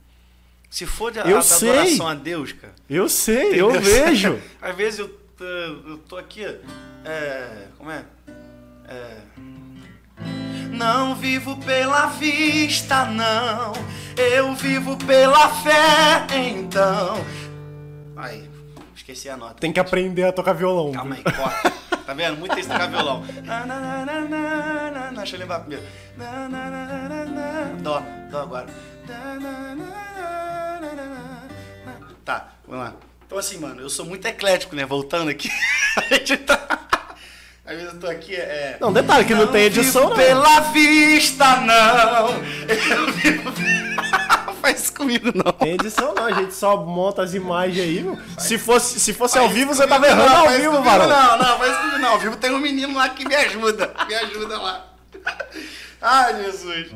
Se 0.69 0.85
for 0.85 1.11
de 1.11 1.17
Eu 1.17 1.37
a- 1.37 1.41
sei. 1.41 1.69
adoração 1.69 2.07
a 2.07 2.13
Deus, 2.13 2.51
cara. 2.53 2.75
Eu 2.87 3.09
sei, 3.09 3.59
eu 3.59 3.71
Entendeu? 3.71 3.81
vejo. 4.05 4.39
Às 4.61 4.75
vezes 4.75 4.99
eu, 4.99 5.09
tô- 5.35 5.43
eu 5.43 5.97
tô 6.07 6.15
aqui, 6.15 6.45
é. 6.45 7.67
Como 7.77 7.89
é? 7.89 8.05
É. 8.87 9.17
Não 10.71 11.15
vivo 11.15 11.57
pela 11.57 12.07
vista, 12.07 13.05
não. 13.05 13.73
Eu 14.17 14.53
vivo 14.55 14.97
pela 14.97 15.49
fé, 15.49 16.25
então. 16.33 17.23
Aí, 18.15 18.49
esqueci 18.95 19.29
a 19.29 19.35
nota. 19.37 19.55
Tem 19.55 19.71
que 19.71 19.79
aprender 19.79 20.23
a 20.23 20.31
tocar 20.31 20.53
violão. 20.53 20.91
Calma 20.91 21.15
viu? 21.15 21.23
aí, 21.25 21.33
corta. 21.33 21.71
Tá 22.05 22.13
vendo? 22.13 22.37
Muito 22.37 22.57
isso 22.57 22.69
tocar 22.69 22.87
violão. 22.87 23.23
Deixa 25.15 25.35
eu 25.35 25.39
lembrar 25.39 25.59
primeiro. 25.59 25.85
Dó, 27.81 28.01
dó 28.29 28.41
agora. 28.41 28.67
Tá, 32.25 32.49
vamos 32.67 32.85
lá. 32.85 32.93
Então 33.25 33.37
assim, 33.37 33.57
mano, 33.57 33.81
eu 33.81 33.89
sou 33.89 34.05
muito 34.05 34.25
eclético, 34.25 34.75
né? 34.75 34.85
Voltando 34.85 35.29
aqui. 35.29 35.49
A 35.97 36.15
gente 36.15 36.37
tá... 36.37 36.87
Às 37.71 37.77
vezes 37.77 37.93
eu 37.93 37.99
tô 38.01 38.07
aqui, 38.07 38.35
é... 38.35 38.75
Não, 38.81 38.91
detalhe 38.91 39.23
que 39.23 39.33
não, 39.33 39.47
tem 39.47 39.63
edição, 39.63 40.09
não. 40.09 40.15
pela 40.17 40.59
vista, 40.59 41.55
não. 41.61 42.29
Eu 42.67 43.13
vivo... 43.13 43.51
Faz 44.61 44.89
comigo, 44.89 45.31
não. 45.33 45.53
Tem 45.53 45.73
edição 45.73 46.13
não, 46.13 46.25
a 46.25 46.33
gente 46.33 46.53
só 46.53 46.77
monta 46.77 47.23
as 47.23 47.33
imagens 47.33 47.79
aí, 47.79 48.03
meu. 48.03 48.19
Se 48.37 48.57
fosse, 48.57 48.99
se 48.99 49.13
fosse 49.13 49.39
ao 49.39 49.47
vivo, 49.47 49.73
você 49.73 49.87
tava 49.87 50.05
errando 50.05 50.29
não, 50.29 50.47
ao 50.47 50.49
vivo, 50.49 50.83
varão. 50.83 51.07
Não, 51.07 51.37
não, 51.37 51.57
faz 51.57 51.77
comigo 51.77 51.97
não. 51.97 52.09
Ao 52.09 52.19
vivo 52.19 52.35
tem 52.35 52.51
um 52.51 52.59
menino 52.59 52.93
lá 52.93 53.09
que 53.09 53.25
me 53.25 53.33
ajuda. 53.33 53.91
Me 54.05 54.13
ajuda 54.13 54.59
lá. 54.59 54.85
Ai, 56.01 56.43
Jesus. 56.43 56.91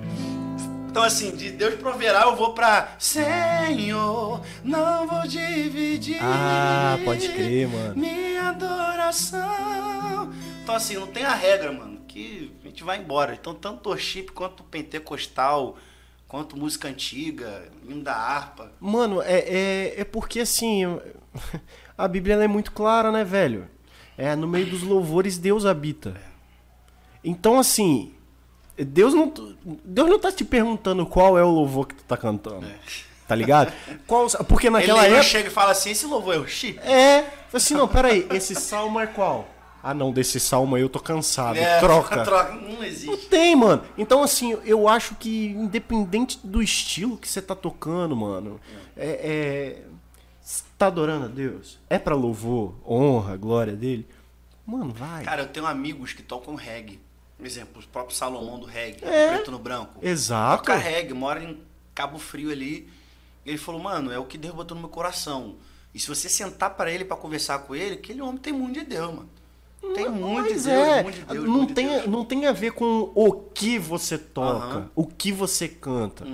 Então, 0.90 1.04
assim, 1.04 1.36
de 1.36 1.52
Deus 1.52 1.76
proverá, 1.76 2.22
eu 2.22 2.36
vou 2.36 2.54
pra 2.54 2.90
Senhor, 3.00 4.42
não 4.64 5.08
vou 5.08 5.28
dividir. 5.28 6.20
Ah, 6.22 6.98
pode 7.04 7.28
crer, 7.30 7.68
mano. 7.68 7.96
Minha 7.96 8.50
adoração. 8.50 10.32
Então, 10.66 10.74
assim, 10.74 10.96
não 10.96 11.06
tem 11.06 11.24
a 11.24 11.36
regra, 11.36 11.72
mano, 11.72 12.02
que 12.08 12.52
a 12.64 12.68
gente 12.68 12.84
vai 12.84 12.98
embora. 12.98 13.36
Então, 13.40 13.54
tanto 13.54 13.88
worship 13.88 14.32
quanto 14.34 14.64
pentecostal, 14.64 15.78
quanto 16.28 16.58
música 16.58 16.88
antiga, 16.88 17.70
hino 17.88 18.02
da 18.02 18.16
harpa. 18.16 18.72
Mano, 18.80 19.22
é, 19.22 19.42
é, 19.42 20.02
é 20.02 20.04
porque 20.04 20.40
assim. 20.40 20.82
A 21.96 22.08
Bíblia 22.08 22.34
é 22.38 22.48
muito 22.48 22.72
clara, 22.72 23.12
né, 23.12 23.24
velho? 23.24 23.70
É, 24.18 24.36
no 24.36 24.48
meio 24.48 24.66
dos 24.66 24.82
louvores 24.82 25.38
Deus 25.38 25.68
habita. 25.68 26.20
Então, 27.24 27.60
assim, 27.60 28.16
Deus 28.76 29.14
não, 29.14 29.32
Deus 29.84 30.10
não 30.10 30.18
tá 30.18 30.32
te 30.32 30.44
perguntando 30.44 31.06
qual 31.06 31.38
é 31.38 31.44
o 31.44 31.52
louvor 31.52 31.88
que 31.88 31.94
tu 31.94 32.04
tá 32.06 32.18
cantando. 32.18 32.66
Tá 33.28 33.36
ligado? 33.36 33.72
Qual, 34.06 34.28
porque 34.48 34.70
naquela 34.70 35.04
ele 35.04 35.16
época. 35.16 35.30
chega 35.30 35.48
e 35.48 35.52
fala 35.52 35.72
assim, 35.72 35.90
esse 35.92 36.06
louvor 36.06 36.36
é 36.36 36.38
o 36.38 36.48
chip. 36.48 36.80
É, 36.80 37.26
assim, 37.52 37.74
não, 37.74 37.88
peraí, 37.88 38.28
esse 38.32 38.54
salmo 38.54 39.00
é 39.00 39.08
qual? 39.08 39.55
Ah, 39.88 39.94
não, 39.94 40.12
desse 40.12 40.40
salmo 40.40 40.76
aí 40.76 40.82
eu 40.82 40.90
tô 40.90 41.00
cansado. 41.00 41.58
É, 41.60 41.80
troca. 41.80 42.24
troca. 42.26 42.54
Não 42.56 42.78
Não 42.78 42.84
existe. 42.84 43.28
tem, 43.28 43.56
mano. 43.56 43.84
Então, 43.96 44.24
assim, 44.24 44.58
eu 44.66 44.88
acho 44.88 45.14
que, 45.14 45.50
independente 45.50 46.40
do 46.44 46.60
estilo 46.60 47.16
que 47.16 47.28
você 47.28 47.40
tá 47.40 47.54
tocando, 47.54 48.16
mano, 48.16 48.60
é. 48.98 49.84
é 49.84 49.84
tá 50.76 50.88
adorando 50.88 51.26
a 51.26 51.28
Deus? 51.28 51.78
É 51.88 52.00
pra 52.00 52.16
louvor, 52.16 52.74
honra, 52.84 53.38
glória 53.38 53.74
dele? 53.74 54.08
Mano, 54.66 54.92
vai. 54.92 55.24
Cara, 55.24 55.44
eu 55.44 55.48
tenho 55.48 55.68
amigos 55.68 56.14
que 56.14 56.24
tocam 56.24 56.56
reggae. 56.56 57.00
Por 57.38 57.46
exemplo, 57.46 57.80
o 57.80 57.88
próprio 57.88 58.16
Salomão 58.16 58.60
do 58.60 58.66
reggae, 58.66 59.06
É. 59.06 59.28
do 59.28 59.34
preto 59.36 59.52
no 59.52 59.60
branco. 59.60 60.00
Exato. 60.02 60.64
Toca 60.64 60.76
reggae, 60.78 61.14
mora 61.14 61.44
em 61.44 61.62
Cabo 61.94 62.18
Frio 62.18 62.50
ali. 62.52 62.90
Ele 63.46 63.60
falou, 63.60 63.80
mano, 63.80 64.12
é 64.12 64.18
o 64.18 64.26
que 64.26 64.38
Deus 64.38 64.56
botou 64.56 64.74
no 64.74 64.82
meu 64.82 64.90
coração. 64.90 65.58
E 65.94 66.00
se 66.00 66.08
você 66.08 66.28
sentar 66.28 66.72
pra 66.72 66.92
ele 66.92 67.06
pra 67.06 67.16
conversar 67.16 67.60
com 67.60 67.76
ele, 67.76 67.94
aquele 67.96 68.20
homem 68.22 68.38
tem 68.38 68.52
muito 68.52 68.80
de 68.80 68.86
Deus, 68.86 69.14
mano. 69.14 69.30
Tem 69.94 70.10
muito 70.10 70.48
de 70.48 70.54
Mas 70.54 70.64
Deus, 70.66 70.68
é, 70.88 71.04
muito 71.04 71.16
de 71.20 71.26
Deus. 71.26 71.44
não, 71.46 71.52
muito 71.54 71.68
de 71.70 71.74
tem, 71.76 71.88
Deus. 71.88 72.08
não 72.08 72.26
tem 72.26 72.46
a 72.48 72.52
ver 72.52 72.72
com 72.72 73.12
o 73.16 73.32
que 73.34 73.78
você 73.80 74.18
toca, 74.18 74.66
Aham. 74.66 74.92
o 74.96 75.06
que 75.06 75.32
você 75.32 75.68
canta. 75.68 76.26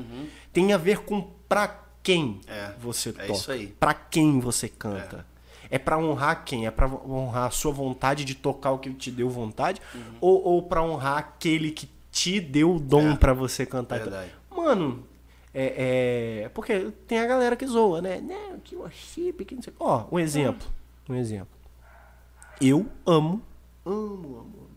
Tem 0.54 0.74
a 0.74 0.78
ver 0.78 1.00
com 1.00 1.28
pra 1.48 1.80
quem 2.04 2.42
É, 2.48 2.72
você 2.80 3.10
é 3.10 3.14
toca. 3.14 3.32
isso 3.32 3.52
aí. 3.52 3.68
Pra 3.80 3.94
quem 3.94 4.40
você 4.40 4.68
canta. 4.68 5.26
É, 5.70 5.78
pra 5.80 5.98
honrar 5.98 6.44
quem? 6.44 6.66
É 6.68 6.72
pra 6.72 6.88
honrar 6.88 7.46
a 7.48 7.50
sua 7.52 7.72
vontade 7.72 8.26
de 8.26 8.36
tocar 8.36 8.72
o 8.72 8.78
que 8.80 8.92
te 8.94 9.10
deu 9.10 9.30
vontade? 9.30 9.82
Uhum. 9.96 10.02
Ou, 10.20 10.44
ou 10.44 10.64
pra 10.64 10.84
honrar 10.84 11.18
aquele 11.18 11.72
que 11.72 11.88
te 12.12 12.42
deu 12.42 12.76
o 12.76 12.80
dom 12.80 13.12
É, 13.12 13.16
pra 13.16 13.32
você 13.34 13.66
cantar? 13.66 14.00
verdade. 14.00 14.32
Mano, 14.50 15.04
é, 15.54 16.44
é- 16.44 16.50
Porque 16.50 16.92
tem 17.08 17.20
a 17.20 17.26
galera 17.26 17.56
que 17.56 17.66
zoa, 17.66 18.02
né? 18.02 18.20
Não, 18.22 18.60
que 18.60 18.76
worship, 18.76 19.34
que 19.46 19.56
não 19.56 19.62
sei. 19.62 19.72
Ó, 19.80 20.04
um 20.12 20.20
exemplo. 20.20 20.68
Um 21.08 21.16
exemplo. 21.16 21.48
Eu 22.62 22.86
amo, 23.06 23.42
amo, 23.86 23.96
amo, 23.96 24.38
amo. 24.40 24.72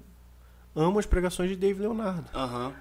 Amo 0.87 0.99
as 0.99 1.07
pregações 1.07 1.51
de 1.51 1.57
Dave 1.57 1.81
Leonardo. 1.81 2.25
Aham. 2.35 2.73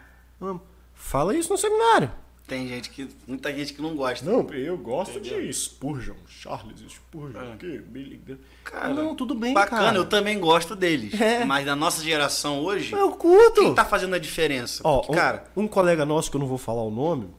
Amo. 0.41 0.61
Fala 0.93 1.35
isso 1.35 1.51
no 1.51 1.57
seminário. 1.57 2.11
Tem 2.47 2.67
gente 2.67 2.89
que. 2.89 3.07
Muita 3.27 3.53
gente 3.53 3.73
que 3.73 3.81
não 3.81 3.95
gosta. 3.95 4.25
Não, 4.29 4.47
eu 4.53 4.77
gosto 4.77 5.19
de 5.19 5.51
Spurgeon, 5.53 6.15
Charles 6.27 6.77
Spurgeon, 6.89 7.53
É. 7.53 7.55
que 7.57 7.77
Billy. 7.79 8.21
Cara, 8.63 8.93
não, 8.93 9.15
tudo 9.15 9.33
bem, 9.33 9.53
Bacana, 9.53 9.81
cara. 9.83 9.97
eu 9.97 10.05
também 10.05 10.39
gosto 10.39 10.75
deles. 10.75 11.19
É. 11.19 11.45
Mas 11.45 11.65
na 11.65 11.75
nossa 11.75 12.03
geração 12.03 12.59
hoje, 12.59 12.93
Eu 12.93 13.11
curto. 13.11 13.61
quem 13.61 13.73
tá 13.73 13.85
fazendo 13.85 14.13
a 14.15 14.19
diferença? 14.19 14.81
Ó, 14.83 14.97
Porque, 14.99 15.11
um, 15.13 15.15
cara, 15.15 15.43
um 15.55 15.67
colega 15.67 16.05
nosso, 16.05 16.29
que 16.29 16.35
eu 16.35 16.39
não 16.41 16.47
vou 16.47 16.57
falar 16.57 16.83
o 16.83 16.91
nome. 16.91 17.29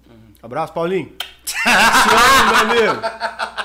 Abraço, 0.43 0.73
Paulinho. 0.73 1.13
Te 1.45 1.55
amo, 1.67 2.75
meu 2.75 2.91
amigo. 2.91 3.64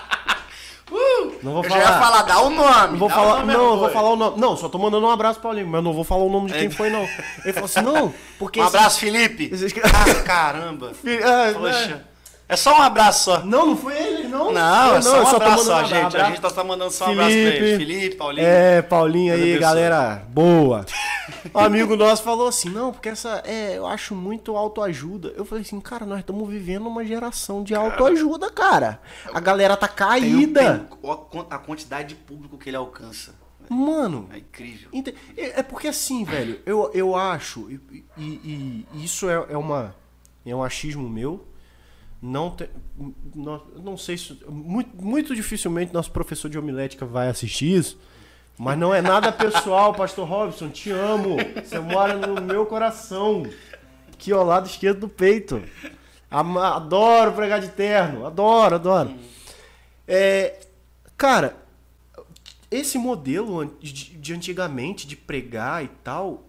Não 1.44 1.54
vou 1.54 1.64
eu 1.64 1.70
falar. 1.70 1.82
já 1.84 1.90
ia 1.92 2.00
falar, 2.00 2.22
dá 2.24 2.42
o 2.42 2.50
nome. 2.50 2.92
Não 2.94 2.98
vou 3.00 3.08
dá 3.10 3.16
o 3.16 3.18
falar, 3.18 3.40
nome 3.40 3.54
não, 3.54 3.78
vou 3.80 3.90
falar 3.90 4.10
o 4.12 4.16
nome. 4.16 4.40
Não, 4.42 4.58
só 4.58 4.70
tô 4.70 4.78
mandando 4.78 5.06
um 5.06 5.10
abraço 5.10 5.40
pra 5.40 5.50
Paulinho, 5.50 5.68
mas 5.68 5.76
eu 5.76 5.82
não 5.82 5.94
vou 5.94 6.04
falar 6.04 6.24
o 6.24 6.30
nome 6.30 6.48
de 6.48 6.54
quem 6.58 6.68
É. 6.68 6.70
foi, 6.70 6.90
não. 6.90 7.02
Ele 7.44 7.54
falou 7.54 7.66
assim, 7.66 7.82
não, 7.82 8.14
porque... 8.38 8.60
Um 8.60 8.66
esse- 8.66 8.76
abraço, 8.76 9.00
Felipe. 9.00 9.50
esse- 9.54 9.74
Ah, 9.84 10.22
caramba. 10.24 10.92
Ah, 11.24 11.54
Poxa. 11.58 12.04
É 12.50 12.56
só 12.56 12.78
um 12.78 12.82
abraço 12.82 13.26
só. 13.26 13.46
Não, 13.46 13.68
não 13.68 13.78
foi 13.78 13.96
ele, 13.96 14.28
não. 14.28 14.52
Não, 14.52 14.90
Eu 14.90 14.96
é 14.96 15.02
só 15.04 15.22
um 15.22 15.26
tô 15.30 15.36
abraço 15.36 15.66
só, 15.66 15.84
gente. 15.84 15.94
A 15.94 16.08
abraço. 16.08 16.30
gente 16.32 16.42
tá 16.54 16.64
mandando 16.64 16.92
só 16.92 17.06
um 17.08 17.12
abraço 17.12 17.30
pra 17.30 17.38
eles. 17.40 17.78
Felipe, 17.78 18.16
Paulinho. 18.16 18.48
É, 18.48 18.82
Paulinho 18.82 19.34
aí, 19.34 19.42
abençoe. 19.42 19.60
galera, 19.60 20.26
boa. 20.30 20.86
Um 21.54 21.60
amigo 21.60 21.96
nosso 21.96 22.24
falou 22.24 22.48
assim, 22.48 22.70
não, 22.72 22.92
porque 22.92 23.08
essa, 23.10 23.44
é, 23.46 23.78
eu 23.78 23.86
acho 23.86 24.16
muito 24.16 24.58
autoajuda. 24.58 25.32
Eu 25.38 25.46
falei 25.46 25.64
assim, 25.64 25.80
cara, 25.80 26.04
nós 26.04 26.20
estamos 26.22 26.50
vivendo 26.50 26.88
uma 26.88 27.06
geração 27.06 27.64
de 27.64 27.76
autoajuda, 27.76 28.50
cara. 28.50 29.00
A 29.32 29.40
galera 29.40 29.78
tá 29.78 29.88
Tem- 29.88 29.96
caída. 29.96 30.88
tem 30.90 30.98
o- 31.04 31.46
a 31.48 31.58
quantidade 31.60 32.10
de 32.10 32.16
público 32.16 32.58
que 32.58 32.68
ele 32.70 32.78
alcança. 32.78 33.36
Mano, 33.70 34.28
É 34.34 34.40
incrível. 34.40 34.90
É 35.38 35.60
é 35.60 35.64
porque 35.64 35.88
assim, 35.88 36.24
velho, 36.24 36.60
eu, 36.66 36.90
eu 36.96 37.16
acho, 37.16 37.70
e, 37.70 37.80
e- 38.18 38.86
e 38.96 39.06
isso 39.06 39.30
é, 39.30 39.46
é, 39.52 39.58
uma, 39.58 39.94
é 40.44 40.56
um 40.56 40.64
achismo 40.64 41.08
meu, 41.08 41.46
não, 42.22 42.56
não, 43.34 43.64
não 43.84 43.98
sei 43.98 44.18
se. 44.18 44.38
Muito, 44.48 44.90
muito 45.02 45.36
dificilmente 45.36 45.94
nosso 45.94 46.12
professor 46.12 46.50
de 46.50 46.58
homilética 46.58 47.06
vai 47.06 47.30
assistir 47.30 47.78
isso, 47.78 48.00
mas 48.58 48.78
não 48.78 48.94
é 48.94 49.02
nada 49.02 49.32
pessoal, 49.32 49.94
Pastor 49.94 50.28
Robson, 50.28 50.70
te 50.70 50.92
amo. 50.92 51.38
Você 51.64 51.80
mora 51.80 52.16
no 52.16 52.42
meu 52.42 52.66
coração, 52.66 53.44
aqui 54.12 54.32
ao 54.34 54.44
lado 54.44 54.68
esquerdo 54.68 55.02
do 55.02 55.10
peito. 55.10 55.64
Adoro 56.30 57.32
pregar 57.32 57.60
de 57.62 57.70
terno, 57.70 58.26
adoro, 58.26 58.76
adoro. 58.76 59.16
É, 60.08 60.60
cara, 61.16 61.56
esse 62.70 62.98
modelo 62.98 63.66
de, 63.80 63.92
de 64.18 64.34
antigamente 64.34 65.08
de 65.08 65.16
pregar 65.16 65.84
e 65.84 65.88
tal 66.04 66.44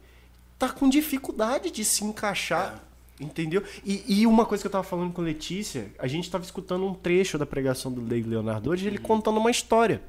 tá 0.59 0.68
com 0.68 0.88
dificuldade 0.88 1.70
de 1.70 1.84
se 1.84 2.05
encaixar, 2.05 2.82
entendeu? 3.20 3.62
E, 3.84 4.02
e 4.22 4.26
uma 4.26 4.44
coisa 4.47 4.62
que 4.62 4.66
eu 4.66 4.70
tava 4.70 4.84
falando 4.84 5.12
com 5.12 5.22
Letícia, 5.22 5.92
a 5.98 6.06
gente 6.06 6.30
tava 6.30 6.42
escutando 6.44 6.84
um 6.86 6.94
trecho 6.94 7.36
da 7.38 7.44
pregação 7.47 7.92
do 7.92 8.01
Dave 8.01 8.28
Leonardo 8.28 8.70
hoje, 8.70 8.86
ele 8.86 8.98
contando 8.98 9.38
uma 9.38 9.51
história. 9.51 10.02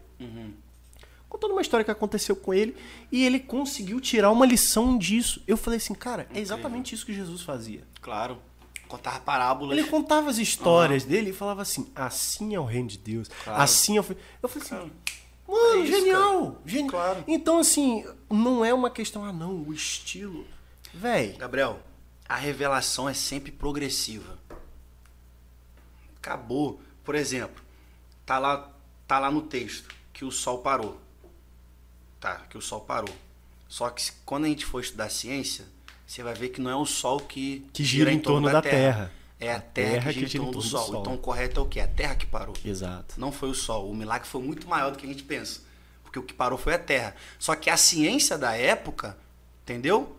Contando 1.29 1.51
uma 1.51 1.61
história 1.61 1.83
que 1.83 1.91
aconteceu 1.91 2.35
com 2.35 2.53
ele 2.53 2.75
e 3.11 3.23
ele 3.25 3.39
conseguiu 3.39 3.99
tirar 4.01 4.31
uma 4.31 4.45
lição 4.45 4.97
disso. 4.97 5.41
Eu 5.47 5.55
falei 5.55 5.77
assim, 5.77 5.93
cara, 5.93 6.27
é 6.33 6.39
exatamente 6.39 6.93
isso 6.93 7.05
que 7.05 7.13
Jesus 7.13 7.41
fazia. 7.41 7.83
Claro. 8.01 8.37
Contar 8.87 9.21
parábolas. 9.21 9.77
Ele 9.77 9.87
contava 9.87 10.29
as 10.29 10.37
histórias 10.37 11.05
dele 11.05 11.29
e 11.29 11.33
falava 11.33 11.61
assim: 11.61 11.87
assim 11.95 12.53
é 12.53 12.59
o 12.59 12.65
reino 12.65 12.89
de 12.89 12.97
Deus. 12.97 13.29
Claro. 13.45 13.61
Assim 13.61 13.95
é 13.95 14.01
o. 14.01 14.03
fi-" 14.03 14.17
Eu 14.43 14.49
falei 14.49 14.67
assim. 14.67 14.91
Mano, 15.47 15.73
É 15.81 15.83
isso, 15.85 15.91
genial! 15.99 16.61
geni- 16.65 16.89
Claro. 16.89 17.23
Então, 17.27 17.57
assim, 17.59 18.05
não 18.29 18.63
é 18.65 18.73
uma 18.73 18.89
questão, 18.89 19.23
ah, 19.23 19.31
não, 19.33 19.63
o 19.63 19.73
estilo. 19.73 20.45
Véi, 20.93 21.33
Gabriel, 21.37 21.79
a 22.31 22.37
revelação 22.37 23.09
é 23.09 23.13
sempre 23.13 23.51
progressiva. 23.51 24.39
Acabou. 26.15 26.81
Por 27.03 27.13
exemplo, 27.13 27.61
tá 28.25 28.39
lá, 28.39 28.71
tá 29.05 29.19
lá 29.19 29.29
no 29.29 29.41
texto 29.41 29.93
que 30.13 30.23
o 30.23 30.31
sol 30.31 30.59
parou. 30.59 30.97
Tá, 32.21 32.37
que 32.49 32.57
o 32.57 32.61
sol 32.61 32.79
parou. 32.79 33.13
Só 33.67 33.89
que 33.89 34.09
quando 34.23 34.45
a 34.45 34.47
gente 34.47 34.65
for 34.65 34.79
estudar 34.79 35.09
ciência, 35.09 35.65
você 36.07 36.23
vai 36.23 36.33
ver 36.33 36.49
que 36.49 36.61
não 36.61 36.71
é 36.71 36.75
o 36.75 36.85
sol 36.85 37.19
que, 37.19 37.67
Que 37.73 37.83
gira 37.83 38.13
em 38.13 38.19
torno 38.19 38.49
da 38.49 38.61
Terra. 38.61 39.11
É 39.37 39.51
a, 39.51 39.59
terra, 39.59 40.13
que 40.13 40.25
gira 40.25 40.43
em 40.43 40.45
torno 40.45 40.51
do 40.53 40.61
sol. 40.61 41.01
Então 41.01 41.15
o 41.15 41.17
correto 41.17 41.59
é 41.59 41.63
o 41.63 41.65
quê? 41.65 41.81
A 41.81 41.87
terra 41.87 42.15
que 42.15 42.27
parou. 42.27 42.55
exato. 42.63 43.19
Não 43.19 43.33
foi 43.33 43.49
o 43.49 43.55
Sol. 43.55 43.89
O 43.89 43.95
milagre 43.95 44.25
foi 44.25 44.41
muito 44.41 44.69
maior 44.69 44.91
do 44.91 44.97
que 44.97 45.05
a 45.05 45.09
gente 45.09 45.23
pensa. 45.23 45.61
Porque 46.01 46.19
o 46.19 46.23
que 46.23 46.33
parou 46.33 46.57
foi 46.57 46.75
a 46.75 46.79
Terra. 46.79 47.15
Só 47.39 47.55
que 47.55 47.69
a 47.69 47.75
ciência 47.75 48.37
da 48.37 48.55
época, 48.55 49.17
entendeu? 49.63 50.15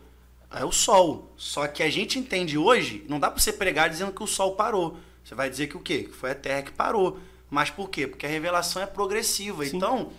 É 0.54 0.64
o 0.64 0.72
Sol. 0.72 1.32
Só 1.36 1.66
que 1.66 1.82
a 1.82 1.90
gente 1.90 2.18
entende 2.18 2.58
hoje, 2.58 3.04
não 3.08 3.18
dá 3.18 3.30
pra 3.30 3.40
você 3.40 3.52
pregar 3.52 3.88
dizendo 3.88 4.12
que 4.12 4.22
o 4.22 4.26
Sol 4.26 4.54
parou. 4.54 4.98
Você 5.24 5.34
vai 5.34 5.48
dizer 5.48 5.66
que 5.68 5.76
o 5.76 5.80
quê? 5.80 6.04
Que 6.04 6.12
foi 6.12 6.32
a 6.32 6.34
Terra 6.34 6.62
que 6.62 6.72
parou. 6.72 7.18
Mas 7.48 7.70
por 7.70 7.88
quê? 7.90 8.06
Porque 8.06 8.26
a 8.26 8.28
revelação 8.28 8.82
é 8.82 8.86
progressiva. 8.86 9.64
Sim. 9.64 9.76
Então, 9.76 10.12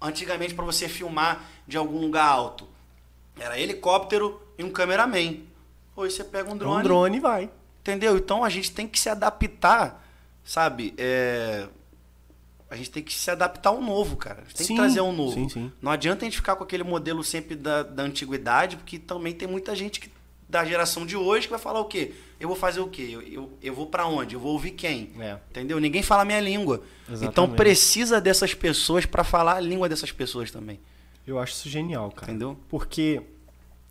antigamente, 0.00 0.54
para 0.54 0.64
você 0.64 0.88
filmar 0.88 1.44
de 1.66 1.76
algum 1.76 1.98
lugar 1.98 2.26
alto, 2.26 2.68
era 3.38 3.58
helicóptero 3.58 4.40
e 4.58 4.64
um 4.64 4.70
cameraman. 4.70 5.40
Hoje 5.96 6.16
você 6.16 6.24
pega 6.24 6.52
um 6.52 6.56
drone. 6.56 6.80
Um 6.80 6.82
drone 6.82 7.20
vai. 7.20 7.50
Entendeu? 7.80 8.16
Então 8.16 8.44
a 8.44 8.48
gente 8.48 8.70
tem 8.72 8.86
que 8.86 8.98
se 8.98 9.08
adaptar, 9.08 10.06
sabe? 10.44 10.94
É, 10.96 11.66
A 12.72 12.76
gente 12.76 12.90
tem 12.90 13.02
que 13.02 13.12
se 13.12 13.30
adaptar 13.30 13.68
ao 13.68 13.82
novo, 13.82 14.16
cara. 14.16 14.38
A 14.40 14.44
gente 14.44 14.54
tem 14.54 14.66
Sim, 14.66 14.74
que 14.74 14.80
trazer 14.80 15.02
um 15.02 15.12
novo. 15.12 15.34
sim, 15.34 15.46
sim. 15.46 15.70
Não 15.82 15.92
adianta 15.92 16.24
a 16.24 16.24
gente 16.24 16.38
ficar 16.38 16.56
com 16.56 16.64
aquele 16.64 16.82
modelo 16.82 17.22
sempre 17.22 17.54
da, 17.54 17.82
da 17.82 18.02
antiguidade, 18.02 18.78
porque 18.78 18.98
também 18.98 19.34
tem 19.34 19.46
muita 19.46 19.76
gente 19.76 20.00
que, 20.00 20.08
da 20.48 20.64
geração 20.64 21.04
de 21.04 21.14
hoje 21.14 21.48
que 21.48 21.50
vai 21.50 21.60
falar 21.60 21.80
o 21.80 21.84
quê? 21.84 22.14
Eu 22.40 22.48
vou 22.48 22.56
fazer 22.56 22.80
o 22.80 22.88
quê? 22.88 23.10
Eu, 23.12 23.20
eu, 23.20 23.52
eu 23.62 23.74
vou 23.74 23.86
para 23.88 24.06
onde? 24.06 24.36
Eu 24.36 24.40
vou 24.40 24.52
ouvir 24.52 24.70
quem? 24.70 25.10
É. 25.20 25.36
Entendeu? 25.50 25.78
Ninguém 25.78 26.02
fala 26.02 26.22
a 26.22 26.24
minha 26.24 26.40
língua. 26.40 26.82
Exatamente. 27.06 27.30
Então 27.30 27.50
precisa 27.50 28.18
dessas 28.22 28.54
pessoas 28.54 29.04
para 29.04 29.22
falar 29.22 29.56
a 29.56 29.60
língua 29.60 29.86
dessas 29.86 30.10
pessoas 30.10 30.50
também. 30.50 30.80
Eu 31.26 31.38
acho 31.38 31.52
isso 31.52 31.68
genial, 31.68 32.10
cara. 32.10 32.32
Entendeu? 32.32 32.58
Porque. 32.70 33.20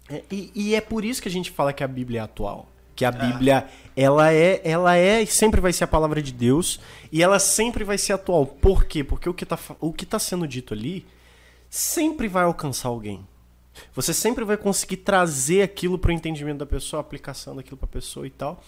é- 0.09 0.23
e, 0.31 0.51
e 0.55 0.73
é 0.73 0.81
por 0.81 1.05
isso 1.05 1.21
que 1.21 1.27
a 1.27 1.31
gente 1.31 1.51
fala 1.51 1.71
que 1.71 1.83
a 1.83 1.87
Bíblia 1.87 2.21
é 2.21 2.23
atual. 2.23 2.67
Que 3.01 3.05
a 3.05 3.11
Bíblia, 3.11 3.65
ela 3.95 4.31
é, 4.31 4.61
ela 4.63 4.95
é 4.95 5.23
e 5.23 5.27
sempre 5.27 5.59
vai 5.59 5.73
ser 5.73 5.85
a 5.85 5.87
palavra 5.87 6.21
de 6.21 6.31
Deus. 6.31 6.79
E 7.11 7.23
ela 7.23 7.39
sempre 7.39 7.83
vai 7.83 7.97
ser 7.97 8.13
atual. 8.13 8.45
Por 8.45 8.85
quê? 8.85 9.03
Porque 9.03 9.27
o 9.27 9.33
que 9.33 9.45
tá, 9.45 9.57
fa- 9.57 9.75
o 9.79 9.91
que 9.91 10.05
tá 10.05 10.19
sendo 10.19 10.47
dito 10.47 10.73
ali 10.73 11.05
sempre 11.69 12.27
vai 12.27 12.43
alcançar 12.43 12.89
alguém. 12.89 13.25
Você 13.95 14.13
sempre 14.13 14.43
vai 14.43 14.57
conseguir 14.57 14.97
trazer 14.97 15.63
aquilo 15.63 15.97
para 15.97 16.09
o 16.09 16.13
entendimento 16.13 16.59
da 16.59 16.65
pessoa, 16.65 16.99
aplicação 16.99 17.55
daquilo 17.55 17.77
para 17.77 17.85
a 17.85 17.91
pessoa 17.91 18.27
e 18.27 18.29
tal. 18.29 18.61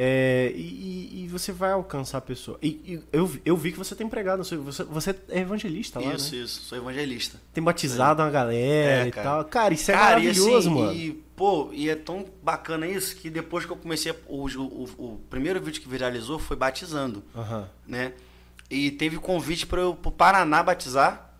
É, 0.00 0.52
e, 0.54 1.24
e- 1.24 1.28
você 1.28 1.50
vai 1.50 1.72
alcançar 1.72 2.18
a 2.18 2.20
pessoa. 2.20 2.56
E, 2.62 2.68
e 2.68 3.02
eu, 3.12 3.26
vi- 3.26 3.42
eu 3.44 3.56
vi 3.56 3.72
que 3.72 3.78
você 3.78 3.96
tem 3.96 4.08
pregado, 4.08 4.44
você, 4.44 4.56
você, 4.56 5.10
é 5.28 5.40
evangelista 5.40 5.98
lá, 5.98 6.14
isso, 6.14 6.36
né? 6.36 6.42
isso. 6.42 6.60
Sou 6.62 6.78
evangelista. 6.78 7.40
Tem 7.52 7.62
batizado 7.64 8.22
uma 8.22 8.30
galera 8.30 9.04
É, 9.04 9.08
e 9.08 9.10
cara. 9.10 9.28
tal. 9.28 9.44
Cara, 9.46 9.74
isso 9.74 9.90
é 9.90 9.94
Cara, 9.94 10.04
maravilhoso, 10.20 10.50
e 10.50 10.54
assim, 10.56 10.70
mano. 10.70 10.92
E, 10.92 11.12
pô, 11.34 11.70
e 11.72 11.88
é 11.90 11.96
tão 11.96 12.24
bacana 12.44 12.86
isso 12.86 13.16
que 13.16 13.28
depois 13.28 13.66
que 13.66 13.72
eu 13.72 13.76
comecei. 13.76 14.12
a- 14.12 14.16
O, 14.28 14.46
o, 14.46 14.84
o 14.98 15.20
primeiro 15.28 15.60
vídeo 15.60 15.82
que 15.82 15.88
viralizou 15.88 16.38
foi 16.38 16.56
batizando, 16.56 17.24
Aham. 17.34 17.68
né? 17.86 18.12
E 18.70 18.92
teve 18.92 19.18
convite 19.18 19.66
para 19.66 19.80
eu 19.80 19.96
pro 19.96 20.12
Paraná 20.12 20.62
batizar, 20.62 21.34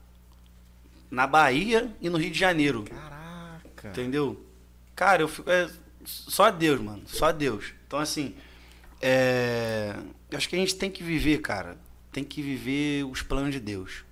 na 1.08 1.26
Bahia 1.28 1.90
e 2.00 2.10
no 2.10 2.18
Rio 2.18 2.30
de 2.32 2.38
Janeiro. 2.38 2.82
Caraca. 2.84 3.88
Entendeu? 3.90 4.44
Cara, 4.96 5.22
eu 5.22 5.28
fico. 5.28 5.48
É, 5.48 5.70
só 6.04 6.50
Deus, 6.50 6.80
mano. 6.80 7.02
Só 7.06 7.30
Deus. 7.30 7.72
Então, 7.86 8.00
assim. 8.00 8.34
É, 9.00 9.94
eu 10.30 10.36
acho 10.38 10.48
que 10.48 10.56
a 10.56 10.58
gente 10.58 10.74
tem 10.76 10.90
que 10.90 11.02
viver, 11.02 11.38
cara. 11.40 11.76
Tem 12.12 12.24
que 12.24 12.42
viver 12.42 13.04
os 13.04 13.22
planos 13.22 13.52
de 13.52 13.60
Deus. 13.60 14.04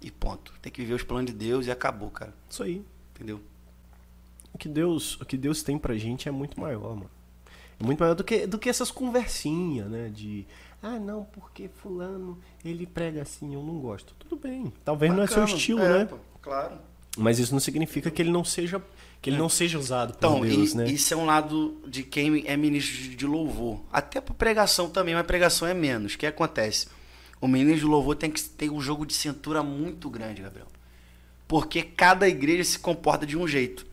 E 0.00 0.10
ponto. 0.10 0.52
Tem 0.62 0.72
que 0.72 0.80
viver 0.80 0.94
os 0.94 1.02
planos 1.02 1.26
de 1.30 1.36
Deus 1.36 1.66
e 1.66 1.70
acabou, 1.70 2.10
cara. 2.10 2.32
Isso 2.48 2.62
aí. 2.62 2.82
Entendeu? 3.14 3.40
O 4.52 4.58
que 4.58 4.68
Deus, 4.68 5.20
o 5.20 5.24
que 5.24 5.36
Deus 5.36 5.62
tem 5.62 5.78
pra 5.78 5.96
gente 5.96 6.28
é 6.28 6.32
muito 6.32 6.58
maior, 6.60 6.94
mano. 6.96 7.10
É 7.78 7.84
muito 7.84 7.98
maior 8.00 8.14
do 8.14 8.24
que, 8.24 8.46
do 8.46 8.58
que 8.58 8.68
essas 8.68 8.90
conversinhas, 8.90 9.88
né? 9.90 10.08
De, 10.12 10.46
ah, 10.82 10.98
não, 10.98 11.24
porque 11.24 11.68
fulano, 11.68 12.38
ele 12.64 12.86
prega 12.86 13.22
assim, 13.22 13.54
eu 13.54 13.62
não 13.62 13.78
gosto. 13.78 14.14
Tudo 14.18 14.36
bem. 14.36 14.72
Talvez 14.84 15.12
não 15.12 15.22
é 15.22 15.26
seu 15.26 15.40
Bacana. 15.40 15.56
estilo, 15.58 15.80
É, 15.80 15.98
né? 16.00 16.04
pô, 16.06 16.16
claro. 16.42 16.78
Mas 17.16 17.38
isso 17.38 17.52
não 17.52 17.60
significa 17.60 18.10
que 18.10 18.20
ele 18.22 18.30
não 18.30 18.44
seja, 18.44 18.82
que 19.22 19.28
ele 19.30 19.36
não 19.36 19.48
seja 19.48 19.78
usado 19.78 20.14
por 20.14 20.18
Então, 20.18 20.40
Deus, 20.40 20.72
e- 20.72 20.76
né? 20.76 20.88
isso 20.90 21.12
é 21.12 21.16
um 21.16 21.26
lado 21.26 21.78
de 21.86 22.02
quem 22.02 22.42
é 22.46 22.56
ministro 22.56 23.14
de- 23.16 23.26
louvor. 23.26 23.80
Até 23.92 24.20
para 24.20 24.34
pregação 24.34 24.88
também, 24.88 25.14
mas 25.14 25.26
pregação 25.26 25.68
é 25.68 25.74
menos. 25.74 26.14
O 26.14 26.18
que 26.18 26.26
acontece? 26.26 26.88
O 27.40 27.46
ministro 27.48 27.80
de 27.80 27.86
louvor 27.86 28.16
tem 28.16 28.30
que 28.30 28.42
ter 28.42 28.70
um 28.70 28.80
jogo 28.80 29.04
de 29.06 29.14
cintura 29.14 29.62
muito 29.62 30.08
grande, 30.10 30.42
Gabriel. 30.42 30.66
Porque 31.46 31.82
cada 31.82 32.28
igreja 32.28 32.64
se 32.64 32.78
comporta 32.78 33.26
de 33.26 33.36
um 33.36 33.46
jeito. 33.46 33.86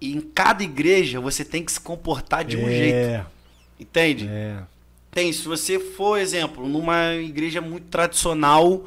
E 0.00 0.12
em 0.14 0.20
cada 0.20 0.64
igreja 0.64 1.20
você 1.20 1.44
tem 1.44 1.62
que 1.64 1.70
se 1.70 1.80
comportar 1.80 2.44
de 2.44 2.56
um 2.56 2.68
jeito. 2.68 2.94
É, 2.96 3.26
Entende? 3.78 4.26
é. 4.28 4.62
Tem, 5.10 5.32
se 5.32 5.46
você 5.46 5.78
for, 5.78 6.18
exemplo, 6.18 6.68
numa 6.68 7.14
igreja 7.14 7.60
muito 7.60 7.86
tradicional 7.88 8.86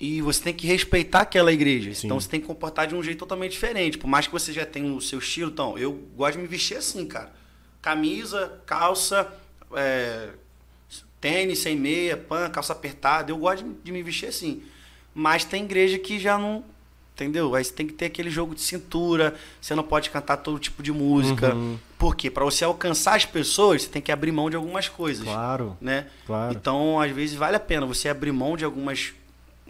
e 0.00 0.22
você 0.22 0.42
tem 0.42 0.54
que 0.54 0.66
respeitar 0.66 1.20
aquela 1.20 1.52
igreja. 1.52 1.92
Sim. 1.92 2.06
Então 2.06 2.18
você 2.18 2.26
tem 2.26 2.40
que 2.40 2.46
comportar 2.46 2.86
de 2.86 2.94
um 2.94 3.02
jeito 3.02 3.18
totalmente 3.18 3.52
diferente. 3.52 3.98
Por 3.98 4.08
mais 4.08 4.26
que 4.26 4.32
você 4.32 4.50
já 4.50 4.64
tenha 4.64 4.90
o 4.90 5.00
seu 5.00 5.18
estilo, 5.18 5.50
então, 5.50 5.76
eu 5.76 5.92
gosto 6.16 6.36
de 6.36 6.42
me 6.42 6.48
vestir 6.48 6.78
assim, 6.78 7.04
cara. 7.06 7.30
Camisa, 7.82 8.60
calça, 8.64 9.30
é, 9.74 10.30
tênis 11.20 11.58
sem 11.58 11.76
meia, 11.76 12.16
pan, 12.16 12.48
calça 12.48 12.72
apertada. 12.72 13.30
Eu 13.30 13.36
gosto 13.36 13.62
de, 13.62 13.74
de 13.84 13.92
me 13.92 14.02
vestir 14.02 14.30
assim. 14.30 14.62
Mas 15.14 15.44
tem 15.44 15.64
igreja 15.64 15.98
que 15.98 16.18
já 16.18 16.38
não. 16.38 16.64
Entendeu? 17.14 17.54
Aí 17.54 17.62
você 17.62 17.72
tem 17.74 17.86
que 17.86 17.92
ter 17.92 18.06
aquele 18.06 18.30
jogo 18.30 18.54
de 18.54 18.62
cintura, 18.62 19.34
você 19.60 19.74
não 19.74 19.82
pode 19.82 20.08
cantar 20.08 20.38
todo 20.38 20.58
tipo 20.58 20.82
de 20.82 20.90
música. 20.90 21.54
Uhum. 21.54 21.78
Por 21.98 22.16
quê? 22.16 22.30
Para 22.30 22.46
você 22.46 22.64
alcançar 22.64 23.16
as 23.16 23.26
pessoas, 23.26 23.82
você 23.82 23.88
tem 23.90 24.00
que 24.00 24.10
abrir 24.10 24.32
mão 24.32 24.48
de 24.48 24.56
algumas 24.56 24.88
coisas 24.88 25.24
Claro, 25.24 25.76
né? 25.82 26.06
claro. 26.26 26.54
Então, 26.54 26.98
às 26.98 27.10
vezes 27.10 27.36
vale 27.36 27.56
a 27.56 27.60
pena 27.60 27.84
você 27.84 28.08
abrir 28.08 28.32
mão 28.32 28.56
de 28.56 28.64
algumas 28.64 29.12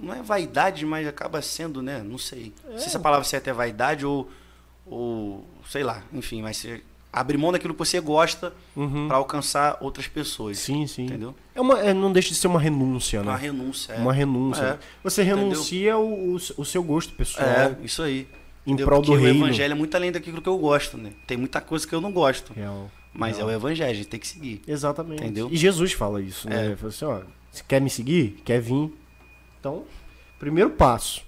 não 0.02 0.14
é 0.14 0.22
vaidade, 0.22 0.85
mas 0.86 1.06
acaba 1.06 1.40
sendo, 1.43 1.82
né? 1.82 2.02
Não 2.02 2.18
sei. 2.18 2.52
Não 2.68 2.78
sei 2.78 2.89
se 2.89 2.97
a 2.97 3.01
palavra 3.01 3.24
certa 3.24 3.51
é 3.51 3.52
vaidade 3.52 4.05
ou 4.06 4.28
ou 4.86 5.44
sei 5.68 5.82
lá, 5.85 6.02
enfim, 6.12 6.43
mas 6.43 6.56
você 6.56 6.82
abre 7.12 7.36
mão 7.36 7.52
daquilo 7.52 7.74
que 7.74 7.78
você 7.78 8.01
gosta 8.01 8.52
Uhum. 8.77 9.09
para 9.09 9.16
alcançar 9.16 9.77
outras 9.81 10.06
pessoas. 10.06 10.59
Sim, 10.59 10.86
sim. 10.86 11.05
Entendeu? 11.06 11.35
É 11.55 11.60
uma, 11.60 11.78
é, 11.81 11.93
não 11.93 12.12
deixa 12.12 12.31
de 12.31 12.36
ser 12.36 12.47
uma 12.47 12.60
renúncia, 12.60 13.20
né? 13.22 13.31
Uma 13.31 13.36
renúncia, 13.36 13.93
é. 13.93 13.98
Uma 13.98 14.12
renúncia. 14.12 14.62
É. 14.62 14.78
Você 15.02 15.22
renuncia 15.22 15.97
o, 15.98 16.35
o, 16.35 16.36
o 16.56 16.64
seu 16.64 16.82
gosto 16.82 17.12
pessoal. 17.14 17.47
É, 17.48 17.77
isso 17.85 18.02
aí. 18.02 18.27
Em 18.66 18.72
Entendeu? 18.72 18.86
prol 18.86 19.01
do 19.02 19.06
Porque 19.12 19.24
reino. 19.24 19.40
o 19.40 19.47
evangelho 19.47 19.72
é 19.72 19.74
muito 19.74 19.94
além 19.97 20.12
daquilo 20.12 20.40
que 20.43 20.48
eu 20.48 20.56
gosto, 20.59 20.97
né? 20.98 21.12
Tem 21.27 21.36
muita 21.36 21.60
coisa 21.60 21.86
que 21.86 21.94
eu 21.94 22.01
não 22.01 22.12
gosto, 22.12 22.52
Real. 22.52 22.90
mas 23.12 23.36
Real. 23.39 23.51
é 23.51 23.52
o 23.55 23.56
evangelho, 23.56 23.90
a 23.90 23.94
gente 23.94 24.09
tem 24.09 24.20
que 24.20 24.28
seguir. 24.28 24.62
Exatamente. 24.68 25.22
Entendeu? 25.22 25.48
E 25.51 25.56
Jesus 25.56 25.93
fala 25.93 26.20
isso, 26.22 26.48
né? 26.48 26.62
É. 26.62 26.66
Ele 26.66 26.77
fala 26.77 26.89
assim, 26.90 27.05
ó, 27.06 27.20
você 27.51 27.62
quer 27.66 27.81
me 27.81 27.90
seguir? 27.90 28.40
Quer 28.44 28.60
vir? 28.60 28.93
Então, 29.61 29.85
primeiro 30.39 30.70
passo, 30.70 31.23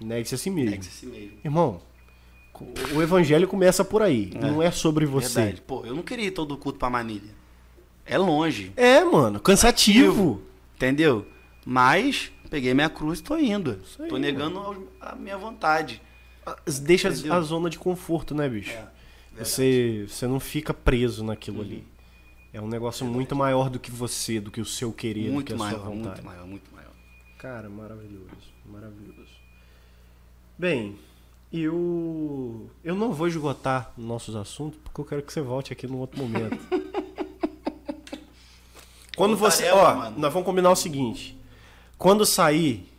negue-se 0.00 0.34
a 0.34 0.38
si 0.38 0.50
mesmo. 0.50 0.74
É 0.74 0.78
que 0.78 0.86
assim 0.86 1.06
mesmo. 1.06 1.32
Irmão, 1.44 1.80
o 2.94 3.02
evangelho 3.02 3.48
começa 3.48 3.84
por 3.84 4.02
aí. 4.02 4.30
É. 4.34 4.38
Não 4.38 4.62
é 4.62 4.70
sobre 4.70 5.06
você. 5.06 5.40
Verdade. 5.40 5.62
Pô, 5.62 5.84
eu 5.84 5.94
não 5.94 6.02
queria 6.02 6.26
ir 6.26 6.30
todo 6.30 6.56
culto 6.56 6.78
pra 6.78 6.90
Manilha. 6.90 7.34
É 8.06 8.18
longe. 8.18 8.70
É, 8.76 9.02
mano, 9.02 9.40
cansativo. 9.40 10.42
Entendeu? 10.76 11.26
Mas 11.64 12.30
peguei 12.50 12.74
minha 12.74 12.90
cruz 12.90 13.18
e 13.20 13.22
tô 13.22 13.36
indo. 13.38 13.80
aí, 13.98 14.08
tô 14.08 14.18
negando 14.18 14.58
ao- 14.58 14.76
a 15.00 15.14
minha 15.16 15.38
vontade. 15.38 16.02
Deixa 16.82 17.08
Entendeu? 17.08 17.32
a 17.32 17.40
zona 17.40 17.70
de 17.70 17.78
conforto, 17.78 18.34
né, 18.34 18.46
bicho? 18.46 18.70
É, 18.72 18.86
você, 19.42 20.04
você 20.06 20.26
não 20.26 20.38
fica 20.38 20.74
preso 20.74 21.24
naquilo 21.24 21.62
ali. 21.62 21.86
É 22.52 22.60
um 22.60 22.68
negócio 22.68 23.04
muito 23.06 23.34
maior 23.34 23.70
do 23.70 23.80
que 23.80 23.90
você, 23.90 24.38
do 24.38 24.50
que 24.50 24.60
o 24.60 24.64
seu 24.64 24.92
querer, 24.92 25.28
do 25.28 25.32
muito 25.32 25.46
que 25.46 25.54
a 25.54 25.56
maior, 25.56 25.78
sua 25.80 25.88
vontade. 25.88 26.04
muito 26.22 26.24
maior, 26.24 26.46
muito 26.46 26.70
maior. 26.70 26.73
Cara, 27.38 27.68
maravilhoso, 27.68 28.28
maravilhoso. 28.64 29.30
Bem, 30.58 30.98
eu 31.52 32.70
eu 32.82 32.94
não 32.94 33.12
vou 33.12 33.28
esgotar 33.28 33.92
nossos 33.98 34.34
assuntos 34.36 34.78
porque 34.82 35.00
eu 35.00 35.04
quero 35.04 35.22
que 35.22 35.32
você 35.32 35.40
volte 35.40 35.72
aqui 35.72 35.86
num 35.86 35.98
outro 35.98 36.18
momento. 36.22 36.58
Quando 39.16 39.36
você, 39.36 39.70
ó, 39.70 39.94
mano. 39.94 40.18
nós 40.18 40.32
vamos 40.32 40.46
combinar 40.46 40.70
o 40.70 40.76
seguinte. 40.76 41.36
Quando 41.96 42.26
sair 42.26 42.90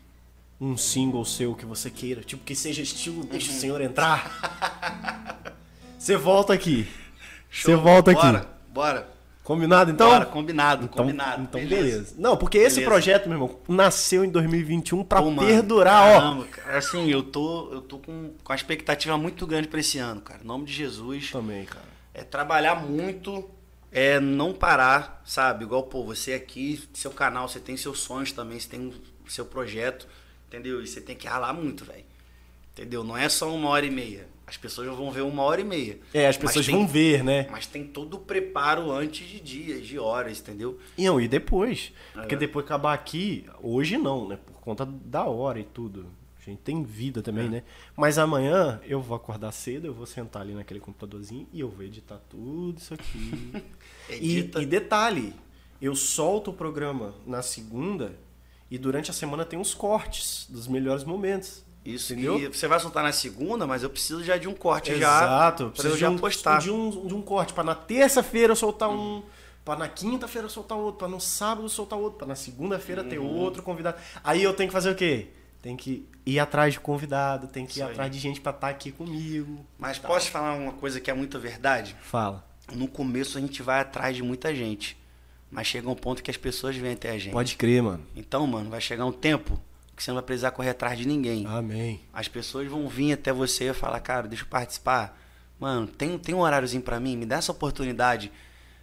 um 0.62 0.78
single 0.78 1.26
seu 1.26 1.54
que 1.54 1.66
você 1.66 1.90
queira, 1.90 2.22
tipo 2.22 2.44
que 2.46 2.56
seja 2.56 2.82
estilo 2.82 3.26
Deixa 3.26 3.52
Uhum. 3.52 3.58
o 3.58 3.60
Senhor 3.60 3.82
entrar, 3.82 5.54
você 6.00 6.16
volta 6.16 6.54
aqui. 6.54 6.88
Você 7.52 7.72
Show. 7.74 7.82
volta 7.82 8.12
aqui. 8.12 8.22
Bora, 8.22 8.48
bora. 8.74 9.15
Combinado 9.46 9.92
então? 9.92 10.10
bora, 10.10 10.26
combinado, 10.26 10.86
Então, 10.86 11.06
combinado. 11.06 11.44
então 11.44 11.66
beleza. 11.68 12.16
Não, 12.18 12.36
porque 12.36 12.58
esse 12.58 12.78
Beleza. 12.82 12.90
projeto, 12.92 13.30
meu 13.30 13.36
irmão, 13.38 13.60
nasceu 13.68 14.26
em 14.26 14.30
2021 14.30 15.04
pra 15.04 15.22
Pô, 15.22 15.30
mano, 15.30 15.48
perdurar, 15.48 16.04
ó. 16.04 16.20
caramba, 16.20 16.46
cara. 16.48 16.78
Assim, 16.80 17.10
eu 17.12 17.22
tô, 17.22 17.72
eu 17.72 17.80
tô 17.82 18.00
com, 18.00 18.34
com 18.44 18.52
a 18.52 18.56
expectativa 18.56 19.16
muito 19.20 19.46
grande 19.46 19.68
pra 19.68 19.80
esse 19.80 20.00
ano, 20.00 20.20
cara. 20.20 20.42
Em 20.44 20.48
nome 20.48 20.66
de 20.66 20.74
Jesus. 20.74 21.30
Também, 21.32 21.64
cara. 21.64 21.86
É 22.12 22.24
trabalhar 22.24 22.76
muito, 22.76 23.48
é 23.92 24.20
não 24.20 24.52
parar, 24.52 25.22
sabe? 25.24 25.64
Igual, 25.64 25.84
pô, 25.84 26.04
você 26.04 26.34
aqui, 26.34 26.84
seu 26.92 27.12
canal, 27.12 27.48
você 27.48 27.60
tem 27.60 27.78
seus 27.78 28.00
sonhos 28.00 28.32
também, 28.32 28.60
você 28.60 28.68
tem 28.68 28.88
o 28.88 29.30
seu 29.32 29.46
projeto, 29.46 30.08
entendeu? 30.48 30.82
E 30.82 30.88
você 30.88 31.00
tem 31.00 31.16
que 31.16 31.28
ralar 31.28 31.54
muito, 31.54 31.86
velho. 31.86 32.04
Entendeu? 32.74 33.04
Não 33.04 33.16
é 33.16 33.30
só 33.30 33.54
uma 33.54 33.70
hora 33.70 33.86
e 33.86 33.92
meia. 33.92 34.28
As 34.48 34.58
pessoas 34.58 34.88
vão 34.96 35.12
ver 35.12 35.22
uma 35.22 35.42
hora 35.42 35.60
e 35.62 35.64
meia. 35.64 36.00
É, 36.14 36.28
as 36.28 36.38
pessoas 36.38 36.66
tem- 36.68 36.76
vão 36.76 36.88
ver, 36.88 37.24
né? 37.24 37.48
Mas 37.50 37.66
tem 37.66 37.84
todo 37.84 38.14
o 38.16 38.20
preparo 38.20 38.92
antes 38.92 39.28
de 39.28 39.40
dias, 39.40 39.86
de 39.88 39.98
horas, 39.98 40.40
entendeu? 40.40 40.78
E, 40.98 41.06
não, 41.06 41.20
e 41.20 41.28
depois. 41.28 41.92
Porque 42.14 42.36
É. 42.36 42.38
depois 42.38 42.64
acabar 42.66 42.94
aqui, 42.94 43.46
hoje 43.62 43.98
não, 43.98 44.28
né? 44.28 44.38
Por 44.46 44.54
conta 44.62 44.86
da 44.86 45.24
hora 45.26 45.60
e 45.60 45.64
tudo. 45.64 46.06
A 46.40 46.48
gente 46.48 46.60
tem 46.60 46.84
vida 46.84 47.22
É. 47.22 47.24
também, 47.24 47.50
né? 47.50 47.64
Mas 47.98 48.20
amanhã 48.20 48.80
eu 48.86 49.02
vou 49.02 49.18
acordar 49.18 49.52
cedo, 49.52 49.88
eu 49.88 49.94
vou 49.96 50.06
sentar 50.06 50.44
ali 50.44 50.54
naquele 50.54 50.80
computadorzinho 50.80 51.48
e 51.52 51.60
eu 51.60 51.68
vou 51.68 51.84
editar 51.84 52.22
tudo 52.30 52.78
isso 52.78 52.94
aqui. 52.94 53.52
e, 54.22 54.38
Edita. 54.38 54.62
e 54.62 54.66
detalhe, 54.68 55.34
eu 55.82 55.96
solto 55.96 56.52
o 56.52 56.54
programa 56.54 57.16
na 57.26 57.42
segunda 57.42 58.16
e 58.70 58.78
durante 58.78 59.10
a 59.10 59.14
semana 59.14 59.44
tem 59.44 59.58
uns 59.58 59.74
cortes 59.74 60.46
dos 60.48 60.68
melhores 60.68 61.04
momentos. 61.04 61.65
Isso, 61.86 62.14
Entendeu? 62.14 62.40
e 62.40 62.48
você 62.48 62.68
vai 62.68 62.80
soltar 62.80 63.04
na 63.04 63.12
segunda, 63.12 63.68
mas 63.68 63.84
eu 63.84 63.90
preciso 63.90 64.24
já 64.24 64.38
de 64.38 64.48
um 64.48 64.54
corte 64.56 64.90
já. 64.90 64.96
Exato. 65.24 65.70
Preciso 65.70 65.96
já 65.98 66.10
um, 66.10 66.18
postar. 66.18 66.60
De 66.60 66.72
um, 66.72 66.90
de 67.08 67.14
um 67.14 67.22
corte. 67.22 67.54
Pra 67.54 67.64
na 67.64 67.76
terça-feira 67.76 68.52
eu 68.54 68.56
soltar 68.56 68.90
um. 68.90 69.22
Pra 69.64 69.76
na 69.76 69.88
quinta-feira 69.88 70.46
eu 70.48 70.50
soltar 70.50 70.78
outro. 70.78 70.98
Pra 71.00 71.08
no 71.08 71.22
sábado 71.22 71.66
eu 71.66 71.70
soltar 71.70 72.00
outro. 72.00 72.18
Pra 72.18 72.28
na 72.28 72.36
segunda-feira 72.36 73.04
ter 73.04 73.20
Uhum. 73.20 73.28
outro 73.38 73.62
convidado. 73.62 73.98
Aí 74.24 74.42
eu 74.42 74.54
tenho 74.54 74.68
que 74.70 74.74
fazer 74.74 74.90
o 74.90 74.96
quê? 74.96 75.28
Tem 75.62 75.76
que 75.78 76.08
ir 76.26 76.40
atrás 76.40 76.74
de 76.74 76.80
convidado. 76.80 77.48
Tem 77.48 77.66
que 77.66 77.74
ir 77.74 77.82
Isso 77.82 77.84
aí. 77.86 77.92
atrás 77.92 78.12
de 78.12 78.18
gente 78.20 78.42
pra 78.42 78.52
estar 78.52 78.70
aqui 78.70 78.92
comigo. 78.92 79.64
Mas 79.78 80.00
posso 80.00 80.26
te 80.26 80.32
falar 80.32 80.54
uma 80.56 80.74
coisa 80.74 81.00
que 81.00 81.10
é 81.12 81.14
muita 81.14 81.38
verdade? 81.38 81.96
Fala. 82.02 82.44
No 82.74 82.88
começo 82.88 83.38
a 83.38 83.42
gente 83.42 83.62
vai 83.62 83.80
atrás 83.80 84.16
de 84.16 84.24
muita 84.24 84.54
gente. 84.56 84.98
Mas 85.52 85.68
chega 85.68 85.88
um 85.90 85.96
ponto 85.96 86.24
que 86.24 86.32
as 86.32 86.38
pessoas 86.38 86.76
vêm 86.76 86.94
até 86.94 87.12
a 87.12 87.18
gente. 87.20 87.32
Pode 87.32 87.56
crer, 87.56 87.82
mano. 87.84 88.04
Então, 88.16 88.46
mano, 88.48 88.70
vai 88.72 88.82
chegar 88.82 89.06
um 89.06 89.12
tempo 89.12 89.60
que 89.96 90.04
você 90.04 90.12
não 90.12 90.16
vai 90.16 90.24
precisar 90.24 90.52
correr 90.52 90.72
atrás 90.72 90.98
de 90.98 91.08
ninguém. 91.08 91.46
Amém. 91.48 92.02
As 92.14 92.28
pessoas 92.28 92.68
vão 92.68 92.88
vir 92.88 93.14
até 93.14 93.32
você 93.32 93.70
e 93.70 93.74
falar, 93.74 94.00
cara, 94.02 94.28
deixa 94.28 94.44
eu 94.44 94.48
participar. 94.48 95.18
Mano, 95.60 95.88
tem, 95.88 96.18
tem 96.18 96.36
um 96.36 96.40
horáriozinho 96.40 96.84
pra 96.84 97.00
mim, 97.00 97.16
me 97.16 97.26
dá 97.26 97.38
essa 97.38 97.52
oportunidade. 97.52 98.32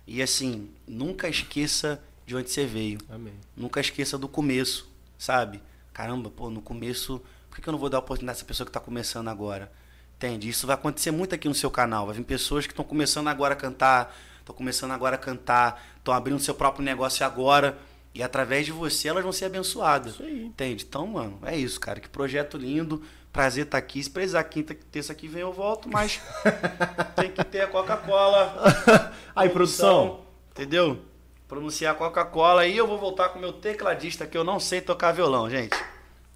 E 0.07 0.23
assim, 0.23 0.71
nunca 0.87 1.29
esqueça 1.29 2.03
de 2.27 2.35
onde 2.35 2.51
você 2.51 2.65
veio. 2.65 2.99
Amém. 3.11 3.35
Nunca 3.57 3.81
esqueça 3.81 4.17
do 4.17 4.27
começo, 4.27 4.91
sabe? 5.19 5.63
Caramba, 5.93 6.31
pô, 6.31 6.49
no 6.49 6.63
começo, 6.63 7.23
por 7.51 7.57
que 7.57 7.63
que 7.63 7.69
eu 7.69 7.73
não 7.73 7.79
vou 7.79 7.91
dar 7.91 7.99
oportunidade 7.99 8.37
a 8.37 8.39
essa 8.39 8.47
pessoa 8.47 8.67
que 8.67 8.73
tá 8.73 8.81
começando 8.81 9.29
agora? 9.29 9.71
Entende? 10.17 10.49
Isso 10.49 10.67
vai 10.67 10.75
acontecer 10.75 11.11
muito 11.11 11.35
aqui 11.35 11.49
no 11.49 11.55
seu 11.55 11.71
canal. 11.71 12.07
Vai 12.07 12.15
vir 12.15 12.25
pessoas 12.25 12.67
que 12.67 12.73
estão 12.73 12.85
começando 12.85 13.29
agora 13.29 13.55
a 13.55 13.57
cantar, 13.57 14.17
estão 14.39 14.55
começando 14.55 14.93
agora 14.93 15.17
a 15.17 15.19
cantar, 15.19 15.85
estão 15.99 16.15
abrindo 16.15 16.41
seu 16.41 16.55
próprio 16.55 16.85
negócio 16.85 17.27
agora. 17.27 17.79
E 18.15 18.23
através 18.23 18.67
de 18.67 18.73
você 18.73 19.09
elas 19.09 19.23
vão 19.23 19.33
ser 19.33 19.47
abençoadas. 19.47 20.15
Isso 20.15 20.23
aí. 20.23 20.45
Entende? 20.45 20.85
Então, 20.87 21.07
mano, 21.07 21.39
é 21.45 21.57
isso, 21.57 21.81
cara. 21.81 22.01
Que 22.01 22.09
projeto 22.09 22.59
lindo. 22.59 23.03
Prazer 23.33 23.65
estar 23.65 23.79
aqui. 23.79 24.03
Se 24.03 24.11
precisar 24.11 24.45
quinta, 24.45 24.77
terça 24.91 25.15
que 25.15 25.27
vem 25.27 25.41
eu 25.41 25.53
volto, 25.53 25.89
mas 25.89 26.21
tem 27.17 27.31
que 27.31 27.43
ter 27.45 27.63
a 27.63 27.67
Coca-Cola. 27.67 29.15
Aí, 29.35 29.49
produção. 29.49 30.21
Entendeu? 30.51 31.01
Pronunciar 31.49 31.95
Coca-Cola 31.95 32.63
aí 32.63 32.77
eu 32.77 32.87
vou 32.87 32.99
voltar 32.99 33.29
com 33.29 33.39
o 33.39 33.43
meu 33.43 33.53
tecladista 33.53 34.27
que 34.27 34.37
eu 34.39 34.43
não 34.43 34.59
sei 34.59 34.81
tocar 34.81 35.13
violão, 35.13 35.51
gente. 35.51 35.77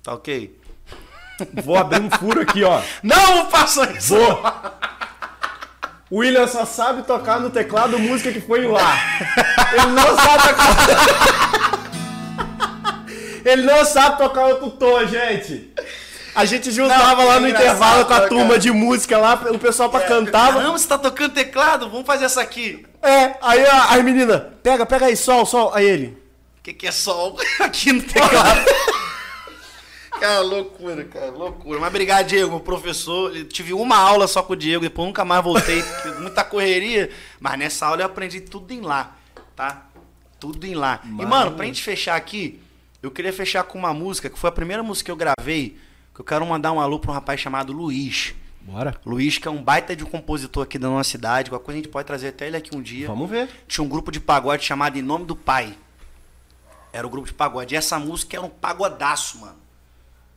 Tá 0.03 0.13
ok? 0.13 0.59
Vou 1.65 1.77
abrir 1.77 2.03
um 2.03 2.11
furo 2.11 2.41
aqui, 2.41 2.63
ó. 2.65 2.83
Não 3.03 3.51
faça 3.51 3.91
isso! 3.93 4.15
Vou. 4.15 4.43
O 6.09 6.19
William 6.19 6.47
só 6.47 6.65
sabe 6.65 7.03
tocar 7.03 7.41
no 7.41 7.51
teclado 7.51 7.99
música 7.99 8.31
que 8.31 8.41
foi 8.41 8.65
em 8.65 8.69
lá. 8.69 8.97
Ele 9.73 9.87
não 9.87 10.17
sabe 10.17 10.49
tocar. 10.49 11.87
Ele 13.45 13.63
não 13.63 13.85
sabe 13.85 14.19
tocar 14.19 14.47
outro 14.47 14.71
tom, 14.71 15.05
gente. 15.07 15.73
A 16.35 16.45
gente 16.45 16.71
juntava 16.71 17.23
Não, 17.23 17.29
lá 17.29 17.37
é 17.37 17.41
no 17.41 17.49
intervalo 17.49 18.05
com 18.05 18.13
a 18.13 18.17
cara. 18.17 18.29
turma 18.29 18.59
de 18.59 18.71
música 18.71 19.17
lá, 19.17 19.35
o 19.51 19.59
pessoal 19.59 19.89
pra 19.89 20.01
cantar. 20.01 20.53
Caramba, 20.53 20.77
você 20.79 20.87
tá 20.87 20.99
tocando 20.99 21.33
teclado? 21.33 21.89
Vamos 21.89 22.07
fazer 22.07 22.27
essa 22.27 22.43
aqui. 22.43 22.85
É, 23.03 23.37
aí 23.41 23.65
a, 23.65 23.93
aí 23.93 24.03
menina, 24.03 24.53
pega, 24.63 24.85
pega 24.85 25.07
aí, 25.07 25.17
sol, 25.17 25.47
sol. 25.47 25.73
Aí 25.75 25.87
ele. 25.89 26.19
O 26.59 26.63
que, 26.63 26.73
que 26.73 26.87
é 26.87 26.93
sol? 26.93 27.39
aqui 27.59 27.93
no 27.93 28.03
teclado. 28.03 28.61
Cara, 30.21 30.41
loucura, 30.41 31.05
cara, 31.05 31.31
loucura. 31.31 31.79
Mas 31.79 31.89
obrigado, 31.89 32.27
Diego, 32.27 32.59
professor. 32.61 33.37
Eu 33.37 33.47
tive 33.47 33.73
uma 33.73 33.97
aula 33.97 34.27
só 34.27 34.43
com 34.43 34.55
o 34.55 34.57
Diego, 34.57 34.83
depois 34.83 35.07
nunca 35.07 35.25
mais 35.25 35.43
voltei. 35.43 35.83
Muita 36.21 36.43
correria. 36.43 37.11
Mas 37.39 37.59
nessa 37.59 37.87
aula 37.87 38.03
eu 38.03 38.07
aprendi 38.07 38.41
tudo 38.41 38.73
em 38.73 38.81
lá, 38.81 39.17
tá? 39.55 39.87
Tudo 40.41 40.67
em 40.67 40.75
lá. 40.75 41.01
E, 41.05 41.27
mano, 41.27 41.53
pra 41.53 41.67
gente 41.67 41.83
fechar 41.83 42.17
aqui, 42.17 42.61
eu 43.03 43.11
queria 43.11 43.33
fechar 43.33 43.63
com 43.65 43.79
uma 43.79 43.93
música, 43.93 44.31
que 44.31 44.39
foi 44.39 44.49
a 44.49 44.53
primeira 44.53 44.83
música 44.83 45.07
que 45.07 45.11
eu 45.11 45.17
gravei, 45.17 45.77
que 46.15 46.21
eu 46.21 46.25
quero 46.25 46.47
mandar 46.47 46.73
um 46.73 46.81
alô 46.81 46.99
pra 46.99 47.11
um 47.11 47.15
rapaz 47.15 47.41
chamado 47.41 47.73
Luiz. 47.73 48.35
Bora. 48.61 48.99
Luiz, 49.07 49.39
que 49.39 49.47
é 49.47 49.51
um 49.51 49.63
baita 49.63 49.95
de 49.95 50.03
um 50.03 50.09
compositor 50.09 50.65
aqui 50.65 50.77
da 50.77 50.89
nossa 50.89 51.09
cidade. 51.09 51.51
Qualquer 51.51 51.65
coisa 51.67 51.79
a 51.79 51.83
gente 51.83 51.93
pode 51.93 52.07
trazer 52.07 52.29
até 52.29 52.49
ele 52.49 52.57
aqui 52.57 52.75
um 52.77 52.83
dia. 52.83 53.07
Vamos 53.07 53.31
ver. 53.31 53.49
Tinha 53.69 53.85
um 53.85 53.89
grupo 53.89 54.11
de 54.11 54.19
pagode 54.19 54.65
chamado 54.65 54.99
Em 54.99 55.03
Nome 55.03 55.25
do 55.25 55.37
Pai. 55.37 55.77
Era 56.93 57.07
o 57.07 57.11
grupo 57.11 57.29
de 57.29 57.35
pagode. 57.35 57.75
E 57.75 57.77
essa 57.77 57.99
música 57.99 58.37
era 58.37 58.45
um 58.45 58.51
pagodaço, 58.51 59.39
mano. 59.39 59.66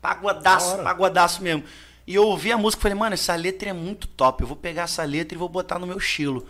Da 0.01 0.09
Pagodaço, 0.09 0.77
pagodaço 0.83 1.43
mesmo. 1.43 1.63
E 2.07 2.15
eu 2.15 2.23
ouvi 2.23 2.51
a 2.51 2.57
música 2.57 2.81
e 2.81 2.83
falei, 2.83 2.97
mano, 2.97 3.13
essa 3.13 3.35
letra 3.35 3.69
é 3.69 3.73
muito 3.73 4.07
top. 4.07 4.41
Eu 4.41 4.47
vou 4.47 4.57
pegar 4.57 4.83
essa 4.83 5.03
letra 5.03 5.35
e 5.35 5.37
vou 5.37 5.47
botar 5.49 5.77
no 5.77 5.85
meu 5.85 5.97
estilo. 5.97 6.45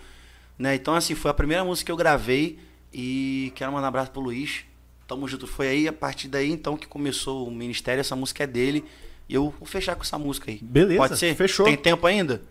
Né? 0.58 0.76
Então, 0.76 0.96
assim, 0.96 1.16
foi 1.16 1.30
a 1.32 1.34
primeira 1.34 1.64
música 1.66 1.88
que 1.88 1.92
eu 1.92 1.98
gravei. 1.98 2.60
E 2.94 3.52
quero 3.56 3.72
mandar 3.72 3.86
um 3.86 3.90
abraço 3.90 4.12
pro 4.12 4.22
Luiz. 4.22 4.64
Tamo 5.08 5.28
junto. 5.28 5.48
Foi 5.48 5.68
aí, 5.68 5.88
a 5.88 5.94
partir 5.94 6.28
daí, 6.28 6.50
então, 6.50 6.78
que 6.78 6.88
começou 6.88 7.48
o 7.48 7.52
ministério. 7.52 8.00
Essa 8.00 8.16
música 8.16 8.44
é 8.44 8.48
dele. 8.48 8.86
E 9.28 9.36
eu 9.36 9.54
vou 9.60 9.68
fechar 9.68 9.96
com 9.96 10.02
essa 10.04 10.18
música 10.18 10.50
aí. 10.50 10.60
Beleza, 10.62 10.98
Pode 11.00 11.18
ser? 11.18 11.36
fechou. 11.36 11.66
Tem 11.66 11.76
tempo 11.76 12.08
ainda? 12.08 12.42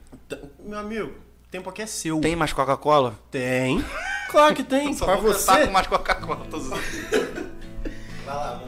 Meu 0.64 0.78
amigo, 0.78 1.06
o 1.08 1.50
tempo 1.50 1.70
aqui 1.70 1.82
é 1.82 1.86
seu. 1.86 2.20
Tem 2.20 2.36
mais 2.36 2.52
Coca-Cola? 2.52 3.18
Tem. 3.30 3.82
Claro 4.30 4.54
que 4.54 4.62
tem. 4.62 4.92
Só 4.92 5.06
pra 5.06 5.16
vou 5.16 5.32
você. 5.32 5.66
com 5.66 5.72
mais 5.72 5.86
Coca-Cola. 5.86 6.46
tô. 6.50 6.58
Vai 8.28 8.36
lá, 8.36 8.60
lá. 8.62 8.68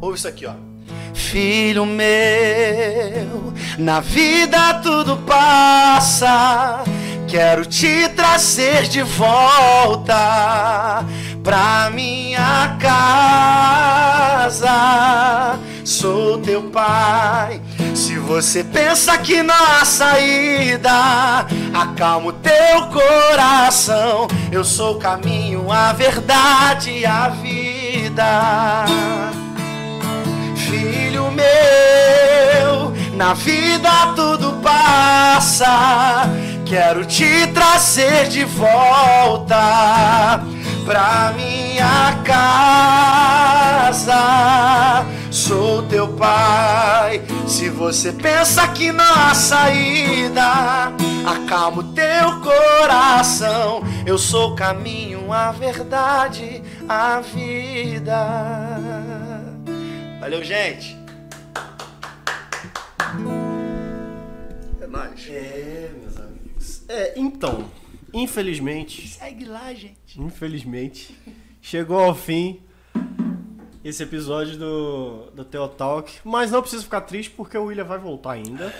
Ouve 0.00 0.16
isso 0.16 0.28
aqui, 0.28 0.46
ó. 0.46 0.52
Filho 1.12 1.84
meu, 1.84 3.52
na 3.76 3.98
vida 4.00 4.74
tudo 4.74 5.16
passa. 5.18 6.84
Quero 7.26 7.66
te 7.66 8.08
trazer 8.10 8.84
de 8.84 9.02
volta 9.02 11.04
pra 11.42 11.90
minha 11.92 12.78
casa. 12.80 14.68
Sou 15.84 16.38
teu 16.38 16.70
pai. 16.70 17.60
Se 17.94 18.16
você 18.18 18.62
pensa 18.62 19.18
que 19.18 19.42
não 19.42 19.54
há 19.54 19.84
saída, 19.84 21.44
acalma 21.74 22.28
o 22.28 22.32
teu 22.32 22.86
coração. 22.92 24.28
Eu 24.52 24.62
sou 24.64 24.94
o 24.94 24.98
caminho, 24.98 25.72
a 25.72 25.92
verdade 25.92 26.92
e 26.92 27.04
a 27.04 27.28
vida 27.28 28.86
na 33.18 33.34
vida 33.34 33.90
tudo 34.14 34.52
passa. 34.62 36.30
Quero 36.64 37.04
te 37.04 37.48
trazer 37.48 38.28
de 38.28 38.44
volta 38.44 40.40
pra 40.86 41.34
minha 41.34 42.16
casa. 42.24 44.14
Sou 45.32 45.82
teu 45.82 46.06
pai. 46.06 47.20
Se 47.44 47.68
você 47.68 48.12
pensa 48.12 48.68
que 48.68 48.92
não 48.92 49.04
há 49.04 49.34
saída, 49.34 50.92
acalma 51.26 51.80
o 51.80 51.92
teu 51.92 52.40
coração. 52.40 53.82
Eu 54.06 54.16
sou 54.16 54.52
o 54.52 54.54
caminho, 54.54 55.32
a 55.32 55.50
verdade, 55.50 56.62
a 56.88 57.20
vida. 57.20 58.24
Valeu, 60.20 60.44
gente. 60.44 60.97
É 64.80 64.86
nóis. 64.86 65.28
É, 65.28 65.90
meus 66.00 66.16
amigos. 66.18 66.84
É, 66.88 67.14
então, 67.18 67.70
infelizmente, 68.12 69.08
Segue 69.08 69.44
lá, 69.44 69.72
gente. 69.74 70.20
infelizmente, 70.20 71.16
chegou 71.60 71.98
ao 71.98 72.14
fim 72.14 72.60
esse 73.84 74.02
episódio 74.02 74.56
do, 74.58 75.30
do 75.34 75.44
Teotalk. 75.44 76.12
Mas 76.24 76.50
não 76.50 76.60
precisa 76.60 76.82
ficar 76.82 77.02
triste 77.02 77.30
porque 77.30 77.56
o 77.56 77.64
William 77.64 77.84
vai 77.84 77.98
voltar 77.98 78.32
ainda. 78.32 78.72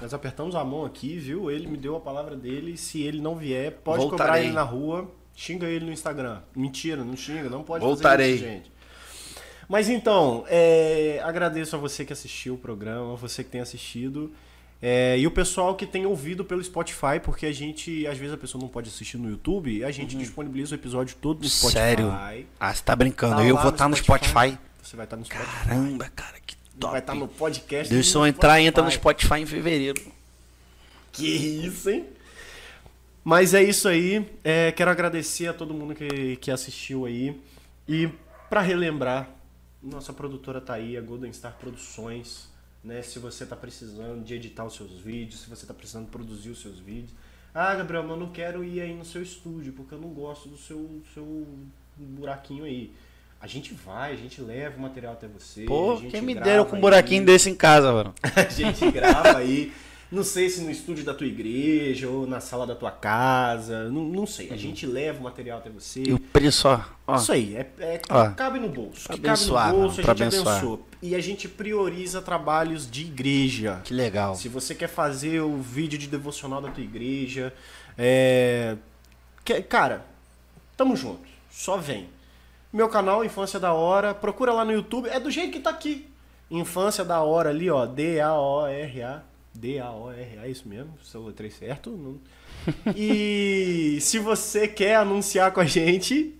Nós 0.00 0.12
apertamos 0.12 0.54
a 0.54 0.62
mão 0.64 0.84
aqui, 0.84 1.16
viu? 1.18 1.50
Ele 1.50 1.66
me 1.66 1.76
deu 1.76 1.96
a 1.96 2.00
palavra 2.00 2.36
dele. 2.36 2.76
Se 2.76 3.02
ele 3.02 3.20
não 3.20 3.36
vier, 3.36 3.72
pode 3.72 4.02
cobrar 4.04 4.18
Voltarei. 4.26 4.44
ele 4.46 4.52
na 4.52 4.62
rua. 4.62 5.10
Xinga 5.34 5.66
ele 5.66 5.84
no 5.84 5.92
Instagram. 5.92 6.40
Mentira, 6.54 7.04
não 7.04 7.16
xinga, 7.16 7.48
não 7.50 7.62
pode 7.62 7.84
Voltarei. 7.84 8.38
fazer 8.38 8.46
isso, 8.46 8.54
gente. 8.54 8.72
Mas 9.68 9.88
então, 9.88 10.44
é, 10.48 11.20
agradeço 11.24 11.74
a 11.74 11.78
você 11.78 12.04
que 12.04 12.12
assistiu 12.12 12.54
o 12.54 12.58
programa, 12.58 13.16
você 13.16 13.42
que 13.42 13.50
tem 13.50 13.60
assistido. 13.60 14.32
é, 14.80 15.18
e 15.18 15.26
o 15.26 15.30
pessoal 15.30 15.74
que 15.74 15.86
tem 15.86 16.06
ouvido 16.06 16.44
pelo 16.44 16.62
Spotify, 16.62 17.18
porque 17.22 17.46
a 17.46 17.52
gente, 17.52 18.06
às 18.06 18.16
vezes 18.18 18.34
a 18.34 18.36
pessoa 18.36 18.60
não 18.60 18.68
pode 18.68 18.88
assistir 18.88 19.16
no 19.16 19.28
YouTube, 19.28 19.82
a 19.84 19.90
gente 19.90 20.16
disponibiliza 20.16 20.74
o 20.74 20.78
episódio 20.78 21.16
todo 21.20 21.42
no 21.42 21.48
Spotify. 21.48 21.78
Sério? 21.78 22.10
Ah, 22.60 22.72
você 22.72 22.82
tá 22.82 22.94
brincando. 22.94 23.36
Tá 23.36 23.44
eu 23.44 23.56
vou 23.56 23.70
estar 23.70 23.88
no 23.88 23.96
Spotify. 23.96 24.58
Você 24.82 24.96
vai 24.96 25.04
estar 25.04 25.16
no 25.16 25.24
Spotify. 25.24 25.66
Caramba, 25.66 26.10
cara, 26.14 26.36
que 26.46 26.56
top. 26.78 26.92
Vai 26.92 27.00
estar 27.00 27.14
no 27.14 27.26
podcast. 27.26 27.92
Deus, 27.92 28.06
e 28.06 28.08
se 28.08 28.16
eu 28.16 28.26
entrar, 28.26 28.60
entra 28.60 28.84
no 28.84 28.90
Spotify. 28.90 29.40
Em 29.40 29.46
fevereiro. 29.46 30.00
Que 31.10 31.26
isso, 31.26 31.90
hein? 31.90 32.06
Mas 33.24 33.54
é 33.54 33.62
isso 33.62 33.88
aí. 33.88 34.24
É, 34.44 34.70
quero 34.70 34.90
agradecer 34.90 35.48
a 35.48 35.52
todo 35.52 35.74
mundo 35.74 35.94
que, 35.94 36.36
que 36.36 36.50
assistiu 36.50 37.06
aí. 37.06 37.36
E 37.88 38.08
pra 38.48 38.60
relembrar, 38.60 39.28
nossa 39.86 40.12
produtora 40.12 40.60
tá 40.60 40.74
aí, 40.74 40.96
a 40.96 41.00
Golden 41.00 41.32
Star 41.32 41.56
Produções. 41.58 42.48
Né? 42.82 43.02
Se 43.02 43.18
você 43.18 43.44
tá 43.44 43.56
precisando 43.56 44.24
de 44.24 44.34
editar 44.34 44.64
os 44.64 44.74
seus 44.74 44.92
vídeos, 44.92 45.40
se 45.40 45.50
você 45.50 45.66
tá 45.66 45.74
precisando 45.74 46.08
produzir 46.08 46.50
os 46.50 46.60
seus 46.60 46.78
vídeos. 46.78 47.12
Ah, 47.54 47.74
Gabriel, 47.74 48.02
mas 48.02 48.12
eu 48.12 48.16
não 48.18 48.30
quero 48.30 48.62
ir 48.62 48.80
aí 48.80 48.94
no 48.94 49.04
seu 49.04 49.22
estúdio, 49.22 49.72
porque 49.72 49.94
eu 49.94 49.98
não 49.98 50.10
gosto 50.10 50.48
do 50.48 50.58
seu, 50.58 51.00
seu 51.14 51.46
buraquinho 51.96 52.64
aí. 52.64 52.92
A 53.40 53.46
gente 53.46 53.74
vai, 53.74 54.12
a 54.12 54.16
gente 54.16 54.40
leva 54.40 54.76
o 54.76 54.80
material 54.80 55.14
até 55.14 55.26
você. 55.26 55.64
Pô, 55.64 55.98
quem 56.10 56.20
me 56.20 56.34
deram 56.34 56.64
com 56.64 56.72
um 56.72 56.76
aí. 56.76 56.80
buraquinho 56.80 57.24
desse 57.24 57.48
em 57.48 57.54
casa, 57.54 57.92
mano. 57.92 58.14
A 58.34 58.48
gente 58.48 58.90
grava 58.90 59.38
aí. 59.38 59.72
Não 60.10 60.22
sei 60.22 60.48
se 60.48 60.60
no 60.60 60.70
estúdio 60.70 61.04
da 61.04 61.12
tua 61.12 61.26
igreja 61.26 62.08
ou 62.08 62.26
na 62.28 62.38
sala 62.40 62.64
da 62.64 62.76
tua 62.76 62.92
casa. 62.92 63.88
Não, 63.90 64.04
não 64.04 64.24
sei. 64.26 64.50
A 64.52 64.56
gente 64.56 64.86
leva 64.86 65.18
o 65.18 65.22
material 65.24 65.58
até 65.58 65.68
você. 65.68 66.04
E 66.04 66.12
o 66.12 66.18
preço, 66.20 66.68
ó. 66.68 66.80
ó. 67.06 67.16
Isso 67.16 67.32
aí. 67.32 67.56
É, 67.56 67.66
é- 67.80 68.00
Ó. 68.08 68.30
cabe 68.30 68.60
no 68.60 68.68
bolso. 68.68 69.06
Pra 69.08 69.16
Que 69.16 69.22
cabe 69.22 69.40
no 69.44 69.46
bolso, 69.48 69.62
mano, 69.76 69.84
a 69.84 69.88
gente 69.94 70.10
abençoar. 70.10 70.56
abençoa. 70.58 70.78
E 71.02 71.14
a 71.16 71.20
gente 71.20 71.48
prioriza 71.48 72.22
trabalhos 72.22 72.88
de 72.88 73.02
igreja. 73.02 73.80
Que 73.82 73.92
legal. 73.92 74.36
Se 74.36 74.48
você 74.48 74.74
quer 74.76 74.88
fazer 74.88 75.40
o 75.40 75.56
vídeo 75.60 75.98
de 75.98 76.06
devocional 76.06 76.60
da 76.62 76.70
tua 76.70 76.84
igreja, 76.84 77.52
é... 77.98 78.76
que- 79.44 79.60
cara, 79.62 80.06
tamo 80.76 80.94
junto. 80.94 81.26
Só 81.50 81.76
vem. 81.78 82.08
Meu 82.72 82.88
canal 82.88 83.24
Infância 83.24 83.58
da 83.58 83.72
Hora, 83.72 84.14
procura 84.14 84.52
lá 84.52 84.64
no 84.64 84.70
YouTube, 84.72 85.08
é 85.08 85.18
do 85.18 85.30
jeito 85.32 85.50
que 85.52 85.60
tá 85.60 85.70
aqui. 85.70 86.06
Infância 86.50 87.04
da 87.04 87.20
Hora 87.22 87.50
ali, 87.50 87.68
ó, 87.68 87.86
D-A-O-R-A. 87.86 89.22
D-A-O-R-A, 89.58 90.46
é 90.46 90.50
isso 90.50 90.68
mesmo? 90.68 90.94
Se 91.02 91.14
eu 91.14 91.24
letrei 91.26 91.50
certo? 91.50 91.90
Não... 91.90 92.20
E 92.96 93.98
se 94.00 94.18
você 94.18 94.66
quer 94.68 94.96
anunciar 94.96 95.52
com 95.52 95.60
a 95.60 95.64
gente, 95.64 96.34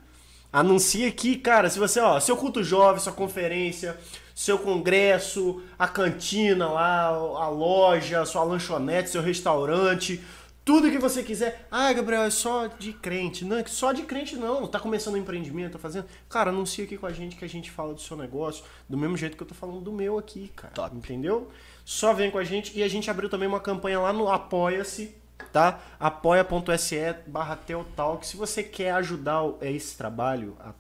anuncia 0.52 1.08
aqui, 1.08 1.36
cara. 1.36 1.68
Se 1.70 1.78
você, 1.78 2.00
ó, 2.00 2.18
seu 2.20 2.36
culto 2.36 2.62
jovem, 2.64 3.00
sua 3.00 3.12
conferência, 3.12 3.96
seu 4.34 4.58
congresso, 4.58 5.62
a 5.78 5.88
cantina 5.88 6.68
lá, 6.68 7.06
a 7.06 7.48
loja, 7.48 8.24
sua 8.24 8.42
lanchonete, 8.44 9.10
seu 9.10 9.22
restaurante, 9.22 10.20
Tudo 10.66 10.90
que 10.90 10.98
você 10.98 11.22
quiser. 11.22 11.64
Ah, 11.70 11.92
Gabriel, 11.92 12.22
é 12.22 12.30
só 12.30 12.66
de 12.66 12.92
crente. 12.92 13.44
Não, 13.44 13.56
é 13.56 13.64
só 13.66 13.92
de 13.92 14.02
crente 14.02 14.34
não. 14.34 14.66
Tá 14.66 14.80
começando 14.80 15.14
um 15.14 15.18
empreendimento, 15.18 15.74
tá 15.74 15.78
fazendo. 15.78 16.06
Cara, 16.28 16.50
anuncia 16.50 16.82
aqui 16.84 16.98
com 16.98 17.06
a 17.06 17.12
gente 17.12 17.36
que 17.36 17.44
a 17.44 17.48
gente 17.48 17.70
fala 17.70 17.94
do 17.94 18.00
seu 18.00 18.16
negócio. 18.16 18.64
Do 18.88 18.98
mesmo 18.98 19.16
jeito 19.16 19.36
que 19.36 19.42
eu 19.44 19.46
tô 19.46 19.54
falando 19.54 19.80
do 19.80 19.92
meu 19.92 20.18
aqui, 20.18 20.50
cara. 20.56 20.74
Top. 20.74 20.96
Entendeu? 20.96 21.48
Só 21.86 22.12
vem 22.12 22.30
com 22.32 22.38
a 22.38 22.44
gente. 22.44 22.76
E 22.76 22.82
a 22.82 22.88
gente 22.88 23.08
abriu 23.08 23.28
também 23.30 23.48
uma 23.48 23.60
campanha 23.60 24.00
lá 24.00 24.12
no 24.12 24.28
Apoia-se, 24.28 25.14
tá? 25.52 25.80
apoia.se 26.00 27.14
barra 27.28 27.54
Teotalk. 27.56 28.26
Se 28.26 28.36
você 28.36 28.62
quer 28.62 28.90
ajudar 28.90 29.42
o- 29.44 29.58
esse 29.62 29.96
trabalho 29.96 30.56
a, 30.60 30.74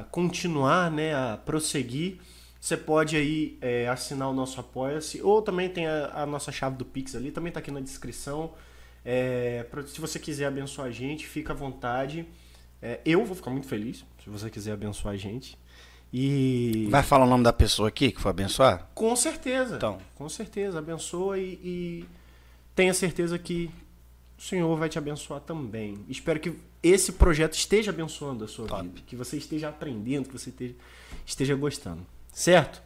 a 0.00 0.04
continuar, 0.04 0.90
né? 0.90 1.14
A 1.14 1.36
prosseguir. 1.44 2.20
Você 2.60 2.76
pode 2.76 3.16
aí 3.16 3.58
é, 3.60 3.88
assinar 3.88 4.28
o 4.30 4.32
nosso 4.32 4.58
Apoia-se, 4.60 5.20
ou 5.22 5.42
também 5.42 5.68
tem 5.68 5.86
a, 5.86 6.22
a 6.22 6.26
nossa 6.26 6.50
chave 6.52 6.76
do 6.76 6.84
Pix 6.84 7.14
ali, 7.14 7.30
também 7.32 7.52
tá 7.52 7.60
aqui 7.60 7.70
na 7.70 7.80
descrição. 7.80 8.52
É, 9.04 9.64
pra- 9.70 9.82
se 9.86 10.00
você 10.00 10.18
quiser 10.18 10.46
abençoar 10.46 10.86
a 10.88 10.90
gente, 10.92 11.26
fica 11.26 11.52
à 11.52 11.56
vontade. 11.56 12.24
É, 12.80 13.00
eu 13.04 13.24
vou 13.24 13.34
ficar 13.34 13.50
muito 13.50 13.66
feliz 13.66 14.04
se 14.22 14.30
você 14.30 14.48
quiser 14.48 14.72
abençoar 14.72 15.14
a 15.14 15.16
gente. 15.16 15.56
E. 16.12 16.88
Vai 16.90 17.02
falar 17.02 17.24
o 17.24 17.28
nome 17.28 17.44
da 17.44 17.52
pessoa 17.52 17.88
aqui 17.88 18.10
que 18.10 18.20
foi 18.20 18.30
abençoar? 18.30 18.88
Com 18.94 19.14
certeza. 19.14 19.76
Então. 19.76 19.98
Com 20.14 20.28
certeza. 20.28 20.78
Abençoa 20.78 21.38
e, 21.38 21.60
e 21.62 22.04
tenha 22.74 22.94
certeza 22.94 23.38
que 23.38 23.70
o 24.38 24.42
Senhor 24.42 24.76
vai 24.76 24.88
te 24.88 24.98
abençoar 24.98 25.40
também. 25.40 25.98
Espero 26.08 26.40
que 26.40 26.54
esse 26.82 27.12
projeto 27.12 27.54
esteja 27.54 27.90
abençoando 27.90 28.44
a 28.44 28.48
sua 28.48 28.66
Top. 28.66 28.82
vida. 28.82 29.00
Que 29.06 29.16
você 29.16 29.36
esteja 29.36 29.68
aprendendo, 29.68 30.28
que 30.28 30.38
você 30.38 30.50
esteja, 30.50 30.74
esteja 31.26 31.54
gostando. 31.54 32.06
Certo? 32.32 32.80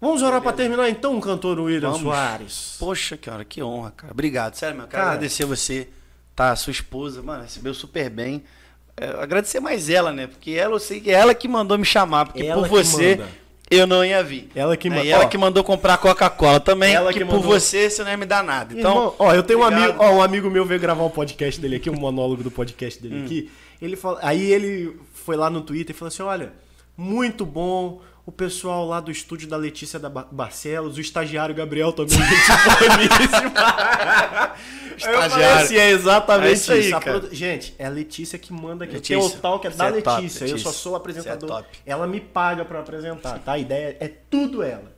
Vamos 0.00 0.22
orar 0.22 0.40
para 0.40 0.52
terminar 0.54 0.88
então, 0.88 1.20
cantor 1.20 1.60
William 1.60 1.90
Vamos. 1.90 2.00
Soares. 2.02 2.76
Poxa, 2.78 3.16
cara, 3.16 3.44
que 3.44 3.62
honra, 3.62 3.90
cara. 3.90 4.12
Obrigado, 4.12 4.54
sério, 4.54 4.76
meu. 4.76 4.86
Quero 4.86 5.02
Cara. 5.02 5.12
agradecer 5.12 5.44
você, 5.44 5.88
tá? 6.34 6.56
Sua 6.56 6.70
esposa, 6.70 7.22
mano, 7.22 7.42
recebeu 7.42 7.74
super 7.74 8.08
bem. 8.08 8.42
É, 8.96 9.06
agradecer 9.22 9.60
mais 9.60 9.88
ela, 9.88 10.12
né? 10.12 10.26
Porque 10.26 10.52
ela, 10.52 10.74
eu 10.74 10.78
sei 10.78 11.00
que 11.00 11.10
é 11.10 11.14
ela 11.14 11.34
que 11.34 11.48
mandou 11.48 11.78
me 11.78 11.84
chamar, 11.84 12.26
porque 12.26 12.42
Ela 12.44 12.66
por 12.68 12.84
você 12.84 13.16
manda. 13.16 13.28
eu 13.70 13.86
não 13.86 14.04
ia 14.04 14.22
vir. 14.22 14.50
Ela 14.54 14.76
que 14.76 14.90
Né? 14.90 14.96
manda. 14.96 15.06
E 15.08 15.10
ela 15.10 15.24
Ó, 15.24 15.28
que 15.28 15.38
mandou 15.38 15.64
comprar 15.64 15.96
Coca-Cola 15.98 16.60
também, 16.60 16.94
Ela 16.94 17.12
que, 17.12 17.20
que 17.20 17.24
por 17.24 17.36
mandou- 17.36 17.50
você 17.50 17.88
você 17.88 18.02
não 18.04 18.10
ia 18.10 18.16
me 18.16 18.26
dar 18.26 18.44
nada. 18.44 18.74
Então, 18.78 18.90
Irmão, 18.90 19.14
ó, 19.18 19.32
eu 19.34 19.42
tenho 19.42 19.60
um 19.60 19.62
obrigado. 19.62 19.88
amigo, 19.90 20.04
ó, 20.04 20.10
um 20.16 20.22
amigo 20.22 20.50
meu 20.50 20.64
veio 20.66 20.78
gravar 20.80 21.04
um 21.04 21.10
podcast 21.10 21.60
dele 21.60 21.76
aqui, 21.76 21.88
um 21.88 21.94
monólogo 21.98 22.42
do 22.42 22.50
podcast 22.50 22.98
Hum. 22.98 23.08
dele 23.08 23.24
aqui. 23.24 23.50
Ele 23.80 23.96
fala, 23.96 24.18
aí 24.22 24.52
ele 24.52 24.94
foi 25.14 25.36
lá 25.36 25.48
no 25.48 25.62
Twitter 25.62 25.94
e 25.94 25.98
falou 25.98 26.08
assim: 26.08 26.22
"Olha, 26.22 26.52
muito 26.96 27.46
bom 27.46 28.00
o 28.26 28.32
pessoal 28.32 28.86
lá 28.86 29.00
do 29.00 29.10
estúdio 29.10 29.48
da 29.48 29.56
Letícia 29.56 29.98
da 29.98 30.08
Ba- 30.10 30.26
Barcelos, 30.30 30.96
o 30.96 31.00
estagiário 31.00 31.54
Gabriel 31.54 31.92
também. 31.92 32.18
Estagiário. 34.96 35.30
Falei 35.30 35.46
assim, 35.64 35.76
é 35.76 35.90
exatamente 35.90 36.48
É 36.48 36.52
isso 36.52 36.72
aí, 36.72 36.90
Gente, 37.32 37.74
é 37.78 37.86
a 37.86 37.88
Letícia 37.88 38.38
que 38.38 38.52
manda 38.52 38.84
aqui. 38.84 38.94
Letícia, 38.94 39.18
O 39.18 39.30
Teotal 39.30 39.60
que 39.60 39.66
é 39.66 39.70
da 39.70 39.88
é 39.88 40.00
top, 40.02 40.22
Letícia. 40.22 40.44
Eu 40.44 40.48
Letícia. 40.50 40.72
só 40.72 40.78
sou 40.78 40.92
o 40.92 40.96
apresentador. 40.96 41.64
É. 41.86 41.90
Ela 41.92 42.06
me 42.06 42.20
paga 42.20 42.64
pra 42.64 42.80
apresentar, 42.80 43.38
tá? 43.38 43.52
A 43.52 43.58
ideia 43.58 43.96
é 44.00 44.08
tudo 44.08 44.62
ela. 44.62 44.92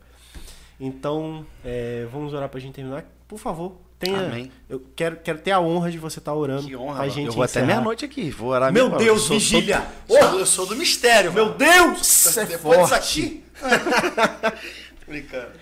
Então, 0.80 1.46
é, 1.64 2.06
vamos 2.12 2.34
orar 2.34 2.48
pra 2.48 2.58
gente 2.60 2.74
terminar. 2.74 3.04
Por 3.28 3.38
favor, 3.38 3.76
tenha. 4.02 4.26
Amém. 4.26 4.50
Eu 4.68 4.82
quero, 4.96 5.16
quero 5.16 5.38
ter 5.38 5.52
a 5.52 5.60
honra 5.60 5.90
de 5.90 5.98
você 5.98 6.18
estar 6.18 6.34
orando. 6.34 6.66
Que 6.66 6.74
honra, 6.76 6.96
pra 6.96 7.08
gente 7.08 7.26
Eu 7.28 7.32
vou 7.32 7.42
até 7.42 7.50
encerrar. 7.60 7.66
meia-noite 7.66 8.04
aqui. 8.04 8.30
Vou 8.30 8.48
orar 8.50 8.72
Meu. 8.72 8.88
Deus, 8.90 9.02
Eu 9.02 9.18
sou- 9.18 9.38
vigília! 9.38 9.86
sou- 10.08 10.18
sou- 10.20 10.38
eu 10.40 10.46
sou 10.46 10.66
do 10.66 10.76
mistério, 10.76 11.32
Meu 11.32 11.46
mano. 11.46 11.56
Deus! 11.58 12.36
É 12.36 12.44
Depois 12.46 12.78
disso 12.78 12.88
forte. 12.90 13.20
aqui. 13.20 13.44
Brincando. 15.06 15.52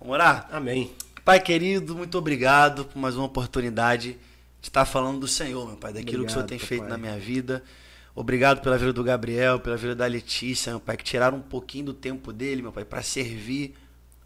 Vamos 0.00 0.14
orar? 0.14 0.48
Amém. 0.50 0.90
Pai 1.24 1.38
querido, 1.40 1.94
muito 1.94 2.18
obrigado 2.18 2.84
por 2.84 2.98
mais 2.98 3.14
uma 3.16 3.26
oportunidade 3.26 4.12
de 4.60 4.68
estar 4.68 4.84
falando 4.84 5.20
do 5.20 5.28
Senhor, 5.28 5.66
meu 5.66 5.76
Pai, 5.76 5.92
daquilo 5.92 6.24
que 6.24 6.30
o 6.30 6.30
Senhor 6.30 6.42
Obrigado, 6.44 6.48
tem 6.48 6.58
feito 6.58 6.84
na 6.88 6.96
minha 6.98 7.16
vida. 7.18 7.62
Obrigado 8.14 8.60
pela 8.60 8.76
vida 8.76 8.92
do 8.92 9.02
Gabriel, 9.04 9.58
pela 9.60 9.76
vida 9.76 9.94
da 9.94 10.06
Letícia, 10.06 10.70
meu 10.72 10.80
Pai, 10.80 10.96
que 10.96 11.04
tiraram 11.04 11.38
um 11.38 11.42
pouquinho 11.42 11.86
do 11.86 11.94
tempo 11.94 12.32
dele, 12.32 12.60
meu 12.62 12.72
Pai, 12.72 12.84
para 12.84 13.02
servir 13.02 13.74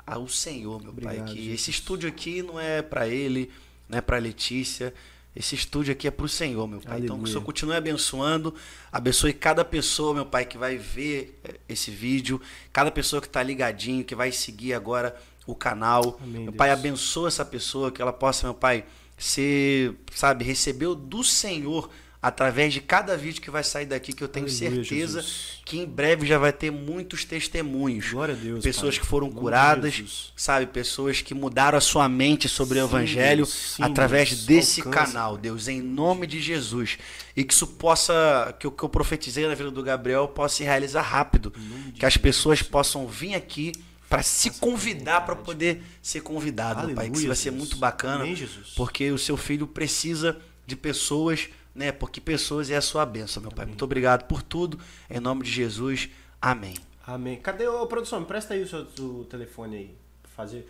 ao 0.07 0.28
Senhor, 0.28 0.83
meu 0.83 0.93
Pai. 0.93 1.16
Obrigado, 1.16 1.33
Que 1.33 1.39
Jesus. 1.39 1.61
esse 1.61 1.70
estúdio 1.70 2.09
aqui 2.09 2.43
não 2.43 2.61
é 2.61 2.81
para 2.81 3.09
ele, 3.09 3.51
não 3.89 3.99
é 3.99 4.01
para 4.01 4.19
Letícia. 4.19 4.95
Esse 5.35 5.55
estúdio 5.55 5.93
aqui 5.93 6.09
é 6.09 6.11
para 6.11 6.24
o 6.24 6.28
Senhor, 6.28 6.66
meu 6.66 6.81
Pai. 6.81 6.99
Então 6.99 7.07
que 7.07 7.11
o 7.11 7.12
Aleluia. 7.12 7.33
Senhor 7.33 7.45
continue 7.45 7.77
abençoando, 7.77 8.55
abençoe 8.91 9.35
cada 9.35 9.65
pessoa, 9.65 10.15
meu 10.15 10.24
Pai, 10.24 10.47
que 10.47 10.57
vai 10.57 10.78
ver 10.78 11.39
eh, 11.45 11.57
esse 11.69 11.91
vídeo, 11.91 12.41
cada 12.73 12.91
pessoa 12.91 13.20
que 13.20 13.27
está 13.27 13.43
ligadinho, 13.43 14.03
que 14.03 14.15
vai 14.15 14.33
seguir 14.33 14.73
agora 14.73 15.15
o 15.47 15.55
canal. 15.55 16.19
Amém, 16.23 16.33
meu 16.33 16.45
Deus. 16.45 16.57
Pai, 16.57 16.70
abençoa 16.70 17.28
essa 17.28 17.45
pessoa, 17.45 17.93
que 17.93 18.01
ela 18.01 18.15
possa, 18.15 18.47
meu 18.47 18.55
Pai, 18.55 18.85
ser, 19.19 19.95
sabe, 20.15 20.43
receber 20.45 20.95
do 20.95 21.23
Senhor 21.23 21.91
através 22.20 22.72
de 22.72 22.80
cada 22.80 23.16
vídeo 23.16 23.40
que 23.40 23.51
vai 23.51 23.62
sair 23.62 23.86
daqui, 23.86 24.12
que 24.12 24.22
eu 24.24 24.28
tenho 24.28 24.47
Aleluia, 24.47 24.70
certeza 24.84 25.20
Jesus. 25.20 25.60
que 25.64 25.78
em 25.78 25.86
breve 25.86 26.26
já 26.26 26.38
vai 26.38 26.52
ter 26.52 26.70
muitos 26.72 27.24
testemunhos. 27.24 28.10
Glória 28.10 28.34
a 28.34 28.36
Deus, 28.36 28.64
Pessoas 28.64 28.97
Pai. 28.97 29.05
que 29.05 29.06
foram 29.10 29.28
de 29.28 29.34
curadas, 29.34 30.32
sabe? 30.36 30.66
Pessoas 30.66 31.20
que 31.22 31.34
mudaram 31.34 31.78
a 31.78 31.80
sua 31.80 32.09
mente 32.09 32.48
sobre 32.48 32.78
o 32.78 32.82
Sim, 32.82 32.88
Evangelho 32.88 33.44
Deus. 33.44 33.74
Sim, 33.76 33.82
através 33.82 34.30
Deus. 34.30 34.44
desse 34.47 34.80
Alcança, 34.80 35.12
canal, 35.12 35.36
Deus, 35.36 35.68
em 35.68 35.80
nome 35.80 36.26
de 36.26 36.40
Jesus. 36.40 36.98
E 37.36 37.44
que 37.44 37.52
isso 37.55 37.66
possa, 37.66 38.55
que 38.59 38.66
o 38.66 38.70
que 38.70 38.82
eu 38.82 38.88
profetizei 38.88 39.47
na 39.47 39.55
vida 39.55 39.70
do 39.70 39.82
Gabriel 39.82 40.26
possa 40.28 40.56
se 40.56 40.64
realizar 40.64 41.02
rápido. 41.02 41.52
Que 41.94 42.06
as 42.06 42.16
pessoas 42.16 42.62
possam 42.62 43.06
vir 43.06 43.34
aqui 43.34 43.72
para 44.09 44.22
se 44.22 44.51
convidar 44.51 45.22
para 45.26 45.34
poder 45.34 45.82
ser 46.01 46.20
convidado, 46.20 46.86
meu 46.86 46.94
pai. 46.94 47.06
Que 47.06 47.16
isso 47.16 47.20
Aleluia, 47.22 47.28
vai 47.28 47.36
ser 47.36 47.51
Deus. 47.51 47.59
muito 47.59 47.76
bacana. 47.76 48.22
Amém. 48.24 48.48
Porque 48.76 49.10
o 49.10 49.18
seu 49.18 49.36
filho 49.36 49.66
precisa 49.66 50.36
de 50.66 50.76
pessoas, 50.76 51.48
né? 51.77 51.93
Porque 51.93 52.20
pessoas 52.20 52.70
é 52.70 52.77
a 52.77 52.81
sua 52.82 53.05
bênção, 53.07 53.43
meu 53.43 53.53
pai. 53.53 53.66
Muito 53.66 53.85
obrigado 53.85 54.24
por 54.27 54.43
tudo. 54.43 54.78
Em 55.11 55.20
nome 55.20 55.44
de 55.44 55.51
Jesus. 55.51 56.09
Amém. 56.40 56.74
Amém. 57.07 57.36
Cadê 57.36 57.66
a 57.66 57.86
produção? 57.86 58.20
Me 58.20 58.27
presta 58.27 58.55
aí 58.55 58.62
o 58.62 58.69
seu 58.69 58.86
o 58.98 59.24
telefone 59.24 59.77
aí. 59.77 59.94
Fazer. 60.35 60.69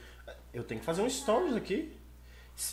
Eu 0.52 0.62
tenho 0.64 0.80
que 0.80 0.86
fazer 0.86 1.02
um 1.02 1.08
stories 1.10 1.54
aqui. 1.56 1.92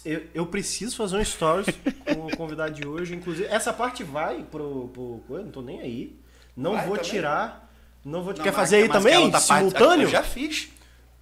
Eu, 0.06 0.24
eu 0.34 0.46
preciso 0.46 0.96
fazer 0.96 1.18
um 1.18 1.24
stories 1.24 1.68
com 2.06 2.28
o 2.28 2.38
convidado 2.38 2.74
de 2.74 2.88
hoje. 2.88 3.14
Inclusive, 3.16 3.48
essa 3.48 3.72
parte 3.74 4.04
vai 4.04 4.44
pro. 4.44 4.90
pro 4.90 5.22
eu 5.38 5.44
não 5.44 5.52
tô 5.52 5.62
nem 5.62 5.80
aí. 5.82 6.18
Não 6.56 6.74
Vai 6.74 6.86
vou 6.88 6.98
também? 6.98 7.12
tirar. 7.12 7.74
Não 8.06 8.22
vou. 8.24 8.34
Não, 8.34 8.44
Quer 8.44 8.54
fazer 8.54 8.78
aí 8.78 8.90
também? 8.90 9.16
outra 9.18 9.40
parte- 9.42 9.48
Simultâneo? 9.60 10.06
eu 10.08 10.10
já 10.10 10.24
fiz. 10.24 10.70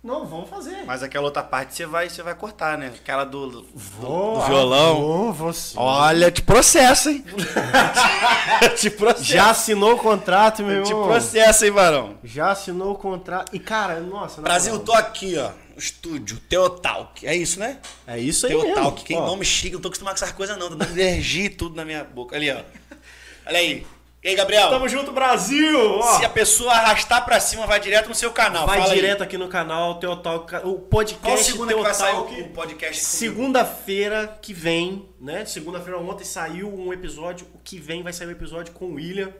Não, 0.04 0.26
vamos 0.26 0.50
fazer. 0.50 0.84
Mas 0.84 1.04
aquela 1.04 1.26
outra 1.26 1.44
parte 1.44 1.76
você 1.76 1.86
vai, 1.86 2.10
você 2.10 2.24
vai 2.24 2.34
cortar, 2.34 2.76
né? 2.76 2.88
Aquela 2.88 3.24
do, 3.24 3.48
do, 3.48 3.68
Vou, 3.72 4.34
do 4.34 4.42
ah, 4.42 4.48
violão. 4.48 5.00
Vou, 5.00 5.34
vou 5.34 5.54
sim. 5.54 5.76
Olha, 5.78 6.32
te 6.32 6.42
processo, 6.42 7.12
hein? 7.12 7.24
te 8.78 8.90
processo. 8.90 9.24
Já 9.24 9.52
assinou 9.52 9.94
o 9.94 9.98
contrato, 9.98 10.64
meu 10.64 10.82
te 10.82 10.90
irmão? 10.90 11.08
processo, 11.08 11.66
hein, 11.66 11.72
varão? 11.72 12.18
Já 12.24 12.50
assinou 12.50 12.94
o 12.94 12.96
contrato. 12.96 13.56
E, 13.56 13.60
cara, 13.60 14.00
nossa. 14.00 14.42
Brasil, 14.42 14.80
tô 14.80 14.92
aqui, 14.94 15.38
ó. 15.38 15.52
no 15.76 15.80
Estúdio, 15.80 16.40
Teotalk. 16.50 17.28
É 17.28 17.36
isso, 17.36 17.60
né? 17.60 17.78
É 18.08 18.18
isso 18.18 18.48
aí. 18.48 18.56
mesmo. 18.56 18.74
Teotalk. 18.74 19.04
Quem 19.04 19.18
Ó, 19.18 19.28
nome 19.28 19.46
chique, 19.46 19.74
não 19.74 19.82
tô 19.82 19.90
acostumado 19.90 20.18
com 20.18 20.24
essas 20.24 20.36
coisas, 20.36 20.58
não. 20.58 20.68
Tá 20.70 20.84
dando 20.84 20.98
energia 20.98 21.46
e 21.46 21.50
tudo 21.50 21.76
na 21.76 21.86
minha 21.86 22.04
boca. 22.04 22.36
Ali, 22.36 22.50
ó. 22.50 22.58
Olha 23.46 23.60
aí. 23.60 23.86
E 24.24 24.30
aí, 24.30 24.36
Gabriel? 24.36 24.70
Tamo 24.70 24.88
junto, 24.88 25.12
Brasil! 25.12 25.98
Ó. 25.98 26.20
Se 26.20 26.24
a 26.24 26.30
pessoa 26.30 26.72
arrastar 26.74 27.26
pra 27.26 27.40
cima, 27.40 27.66
vai 27.66 27.80
direto 27.80 28.08
no 28.08 28.14
seu 28.14 28.32
canal. 28.32 28.68
Vai 28.68 28.78
Fala 28.80 28.94
aí. 28.94 29.00
direto 29.00 29.24
aqui 29.24 29.36
no 29.36 29.48
canal 29.48 29.96
Teotalk, 30.00 30.58
o 30.64 30.76
podcast 30.78 31.24
Qual 31.28 31.38
segunda 31.40 31.74
que 31.74 31.82
vai 31.82 31.94
sair 31.96 32.12
Teotalk. 32.14 32.42
o 32.42 32.50
podcast? 32.50 33.04
Segunda-feira 33.04 34.38
que 34.40 34.54
vem, 34.54 35.10
né? 35.20 35.44
Segunda-feira 35.46 35.98
ontem 35.98 36.24
saiu 36.24 36.72
um 36.72 36.94
episódio, 36.94 37.48
o 37.56 37.58
que 37.64 37.80
vem 37.80 38.04
vai 38.04 38.14
sair 38.14 38.28
um 38.28 38.32
episódio 38.32 38.74
com 38.74 38.86
o 38.86 38.94
William. 38.94 39.34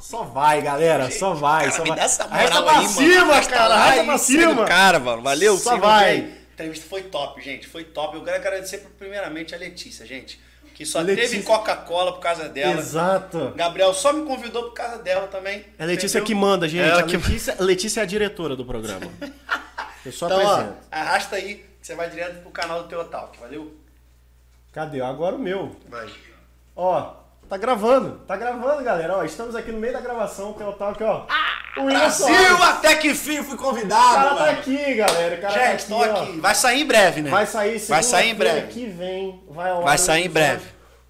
Só 0.00 0.22
vai, 0.22 0.62
galera, 0.62 1.10
só 1.10 1.34
vai, 1.34 1.64
Cara, 1.64 1.76
só 1.76 1.82
me 1.82 1.88
vai. 1.88 1.98
dá 1.98 2.04
essa 2.04 2.24
Arrasta 2.24 2.60
moral 2.60 2.64
pra 2.64 2.78
aí, 2.78 2.86
cima, 2.88 3.24
mano. 3.24 3.48
cara, 3.48 3.74
arrasta 3.74 4.04
pra 4.04 4.12
Aí, 4.12 4.18
cima 4.20 4.64
cara, 4.64 4.98
mano. 5.00 5.22
Valeu, 5.22 5.56
Só 5.56 5.76
vai. 5.76 6.10
aí. 6.10 6.20
A 6.50 6.52
entrevista 6.54 6.86
foi 6.88 7.02
top, 7.02 7.40
gente. 7.42 7.66
Foi 7.66 7.82
top. 7.82 8.16
Eu 8.16 8.22
quero 8.22 8.36
agradecer 8.36 8.78
primeiramente 8.96 9.54
a 9.56 9.58
Letícia, 9.58 10.06
gente. 10.06 10.40
Que 10.74 10.84
só 10.84 11.00
Letícia. 11.00 11.30
teve 11.30 11.42
Coca-Cola 11.44 12.12
por 12.12 12.20
causa 12.20 12.48
dela. 12.48 12.78
Exato. 12.80 13.52
Gabriel 13.54 13.94
só 13.94 14.12
me 14.12 14.26
convidou 14.26 14.64
por 14.64 14.74
causa 14.74 14.98
dela 14.98 15.28
também. 15.28 15.64
É 15.78 15.84
a 15.84 15.86
Letícia 15.86 16.18
entendeu? 16.18 16.26
que 16.26 16.34
manda, 16.34 16.68
gente. 16.68 16.82
Ela 16.88 17.00
a 17.00 17.04
que- 17.04 17.16
Letícia, 17.16 17.56
Letícia 17.60 18.00
é 18.00 18.02
a 18.02 18.06
diretora 18.06 18.56
do 18.56 18.64
programa. 18.64 19.06
Eu 20.04 20.12
só 20.12 20.26
Então, 20.26 20.44
ó, 20.44 20.52
apresento. 20.54 20.76
arrasta 20.90 21.36
aí, 21.36 21.54
que 21.80 21.86
você 21.86 21.94
vai 21.94 22.10
direto 22.10 22.42
pro 22.42 22.50
canal 22.50 22.82
do 22.82 22.88
Teotalk. 22.88 23.38
Valeu? 23.38 23.72
Cadê? 24.72 25.00
Agora 25.00 25.36
o 25.36 25.38
meu. 25.38 25.76
Vai. 25.88 26.08
Ó, 26.76 27.14
tá 27.48 27.56
gravando. 27.56 28.18
Tá 28.26 28.36
gravando, 28.36 28.82
galera. 28.82 29.16
Ó, 29.18 29.24
estamos 29.24 29.54
aqui 29.54 29.70
no 29.70 29.78
meio 29.78 29.92
da 29.92 30.00
gravação, 30.00 30.50
o 30.50 30.54
Teotalk, 30.54 31.02
ó. 31.04 31.26
O 31.76 31.84
Brasil, 31.84 32.62
até 32.62 32.94
que 32.96 33.08
enfim 33.08 33.42
fui 33.42 33.54
O 33.54 33.58
convidado, 33.58 34.14
cara 34.14 34.28
tá 34.30 34.34
mano. 34.46 34.50
aqui, 34.58 34.94
galera. 34.94 35.36
O 35.36 35.40
cara 35.40 35.70
Gente, 35.70 35.82
tá 35.86 35.94
tô 35.96 36.02
aqui, 36.02 36.10
ó. 36.18 36.22
aqui. 36.22 36.40
Vai 36.40 36.54
sair 36.54 36.80
em 36.80 36.86
breve, 36.86 37.22
né? 37.22 37.30
Vai 37.30 37.46
sair 37.46 37.78
Vai 37.80 38.02
sair 38.02 38.30
em 38.30 38.34
breve. 38.34 38.66
que 38.68 38.86
vem. 38.86 39.42
Vai, 39.50 39.70
ao 39.70 39.82
Vai 39.82 39.96
o 39.96 39.98
sair 39.98 40.26
em 40.26 40.30
breve. 40.30 40.62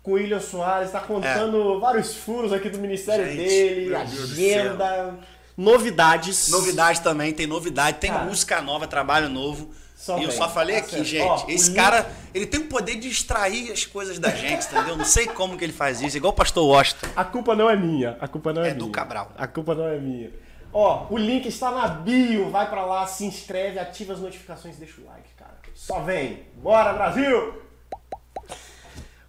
Com 0.03 0.11
o 0.13 0.15
William 0.15 0.41
Soares, 0.41 0.91
tá 0.91 1.01
contando 1.01 1.81
vários 1.81 2.15
furos 2.15 2.53
aqui 2.53 2.69
do 2.69 2.79
ministério 2.79 3.25
Gente, 3.25 3.37
dele, 3.39 3.89
do 3.91 3.97
agenda, 3.97 5.19
novidades. 5.57 6.49
Novidade 6.51 7.01
também, 7.01 7.33
tem 7.33 7.47
novidade, 7.47 7.99
tem 7.99 8.11
Cara. 8.11 8.25
música 8.25 8.61
nova, 8.61 8.87
trabalho 8.87 9.29
novo. 9.29 9.71
Só 9.97 10.19
E 10.19 10.25
eu 10.25 10.29
vem. 10.29 10.37
só 10.37 10.49
falei 10.51 10.77
Tá 10.77 10.83
aqui, 10.83 10.91
certo. 10.97 11.05
gente. 11.07 11.23
Ó, 11.23 11.47
o 11.47 11.51
esse 11.51 11.69
link- 11.69 11.77
cara, 11.77 12.07
ele 12.35 12.45
tem 12.47 12.61
o 12.61 12.65
poder 12.67 12.97
de 12.97 13.09
extrair 13.09 13.73
as 13.73 13.87
coisas 13.87 14.19
da 14.19 14.29
gente, 14.31 14.67
entendeu? 14.67 14.97
Não 14.97 15.05
sei 15.05 15.27
como 15.27 15.57
que 15.57 15.65
ele 15.65 15.73
faz 15.73 16.03
isso. 16.03 16.17
Igual 16.17 16.33
o 16.35 16.37
pastor 16.37 16.67
Washington. 16.67 17.07
A 17.17 17.25
culpa 17.25 17.55
não 17.55 17.71
é 17.71 17.77
minha. 17.77 18.17
A 18.21 18.29
culpa 18.29 18.53
não 18.53 18.63
é, 18.63 18.71
É 18.71 18.75
do 18.75 18.85
minha. 18.85 18.93
Cabral. 18.93 19.33
A 19.39 19.47
culpa 19.47 19.75
não 19.75 19.87
é 19.89 19.97
minha. 19.99 20.31
Ó, 20.75 21.07
o 21.09 21.17
link 21.17 21.47
está 21.47 21.71
na 21.71 21.87
bio. 21.87 22.51
Vai 22.51 22.69
pra 22.69 22.85
lá, 22.85 23.07
se 23.07 23.25
inscreve, 23.25 23.79
ativa 23.79 24.13
as 24.13 24.19
notificações, 24.21 24.77
deixa 24.77 25.01
o 25.01 25.05
like, 25.07 25.29
cara. 25.39 25.55
Só 25.75 26.01
vem. 26.01 26.43
Bora, 26.57 26.93
Brasil! 26.93 27.63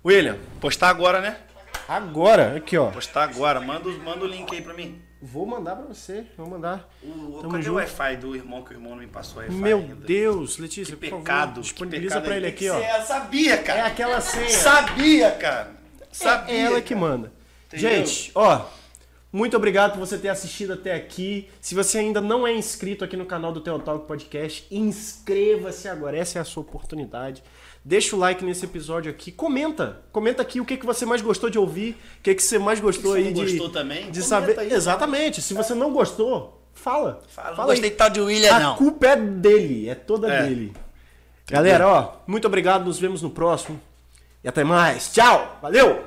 William, 0.03 0.37
Postar 0.59 0.89
agora, 0.89 1.21
né? 1.21 1.37
agora, 1.87 2.57
aqui, 2.57 2.77
ó. 2.77 2.89
Postar 2.89 3.23
agora. 3.23 3.59
Manda, 3.61 3.87
o- 3.89 3.99
manda 3.99 4.23
o 4.25 4.27
link 4.27 4.53
aí 4.53 4.61
pra 4.61 4.73
mim. 4.73 5.01
Vou 5.21 5.45
mandar 5.45 5.75
pra 5.75 5.85
você. 5.85 6.25
Vou 6.37 6.47
mandar. 6.47 6.87
O, 7.03 7.39
Tamo 7.41 7.51
cadê 7.51 7.63
junto. 7.63 7.71
o 7.73 7.75
Wi-Fi 7.77 8.17
do 8.17 8.35
irmão 8.35 8.63
que 8.63 8.71
o 8.71 8.73
irmão 8.73 8.91
não 8.91 8.97
me 8.99 9.07
passou 9.07 9.37
o 9.37 9.39
Wi-Fi 9.41 9.55
Meu 9.55 9.77
ainda? 9.79 9.95
Deus, 9.95 10.57
Letícia, 10.59 10.95
Que 10.95 11.09
por 11.09 11.19
pecado. 11.19 11.39
favor, 11.47 11.53
que 11.55 11.61
disponibiliza 11.61 12.15
pecado. 12.15 12.25
pra 12.25 12.37
ele 12.37 12.47
aqui, 12.47 12.57
que 12.65 12.69
ó. 12.69 12.77
Eu 12.79 13.01
sabia, 13.05 13.53
É 13.53 13.57
cara. 13.57 13.85
aquela 13.87 14.21
senha. 14.21 14.49
Sabia, 14.49 15.31
cara. 15.31 15.71
É 16.01 16.05
Sabia. 16.11 16.61
ela 16.67 16.81
que 16.81 16.93
cara. 16.93 17.01
manda. 17.07 17.31
Entendeu? 17.67 17.89
Gente, 18.05 18.31
ó, 18.35 18.65
muito 19.35 19.57
obrigado 19.57 19.91
por 19.93 19.99
você 19.99 20.17
ter 20.17 20.29
assistido 20.29 20.73
até 20.73 20.93
aqui. 20.93 21.49
Se 21.59 21.75
você 21.75 21.97
ainda 21.97 22.21
não 22.21 22.47
é 22.47 22.53
inscrito 22.53 23.03
aqui 23.03 23.17
no 23.17 23.25
canal 23.25 23.51
do 23.51 23.59
Teotalk 23.59 24.07
Podcast, 24.07 24.65
inscreva-se 24.71 25.87
agora. 25.87 26.17
Essa 26.17 26.39
é 26.39 26.41
a 26.41 26.45
sua 26.45 26.61
oportunidade. 26.61 27.43
Deixa 27.83 28.15
o 28.15 28.19
like 28.19 28.43
nesse 28.43 28.65
episódio 28.65 29.11
aqui. 29.11 29.31
Comenta. 29.31 30.01
Comenta 30.11 30.41
aqui 30.41 30.59
o 30.61 30.65
que, 30.65 30.77
que 30.77 30.85
você 30.85 31.05
mais 31.05 31.21
gostou 31.21 31.49
de 31.49 31.59
ouvir. 31.59 31.97
O 32.19 32.23
que, 32.23 32.33
que 32.33 32.41
você 32.41 32.57
mais 32.57 32.79
gostou 32.79 33.11
você 33.11 33.17
aí 33.19 33.33
de, 33.33 33.41
gostou 33.41 33.69
também? 33.69 34.09
de 34.09 34.21
Comenta 34.21 34.23
saber. 34.27 34.59
aí. 34.59 34.71
Exatamente. 34.73 35.41
Se 35.41 35.53
você 35.53 35.75
não 35.75 35.91
gostou, 35.93 36.61
fala. 36.73 37.21
Fala, 37.27 37.49
não 37.49 37.55
Fala 37.57 37.67
gostei 37.73 37.89
aí. 37.89 37.91
de 37.91 37.97
tal 37.97 38.09
de 38.09 38.21
William, 38.21 38.55
A 38.55 38.59
não. 38.59 38.75
culpa 38.75 39.05
é 39.07 39.15
dele, 39.17 39.89
é 39.89 39.95
toda 39.95 40.31
É. 40.33 40.43
dele. 40.43 40.73
Galera, 41.47 41.87
ó, 41.87 42.13
muito 42.25 42.47
obrigado. 42.47 42.85
Nos 42.85 42.97
vemos 42.97 43.21
no 43.21 43.29
próximo. 43.29 43.79
E 44.43 44.47
até 44.47 44.63
mais. 44.63 45.11
Tchau. 45.13 45.59
Valeu! 45.61 46.05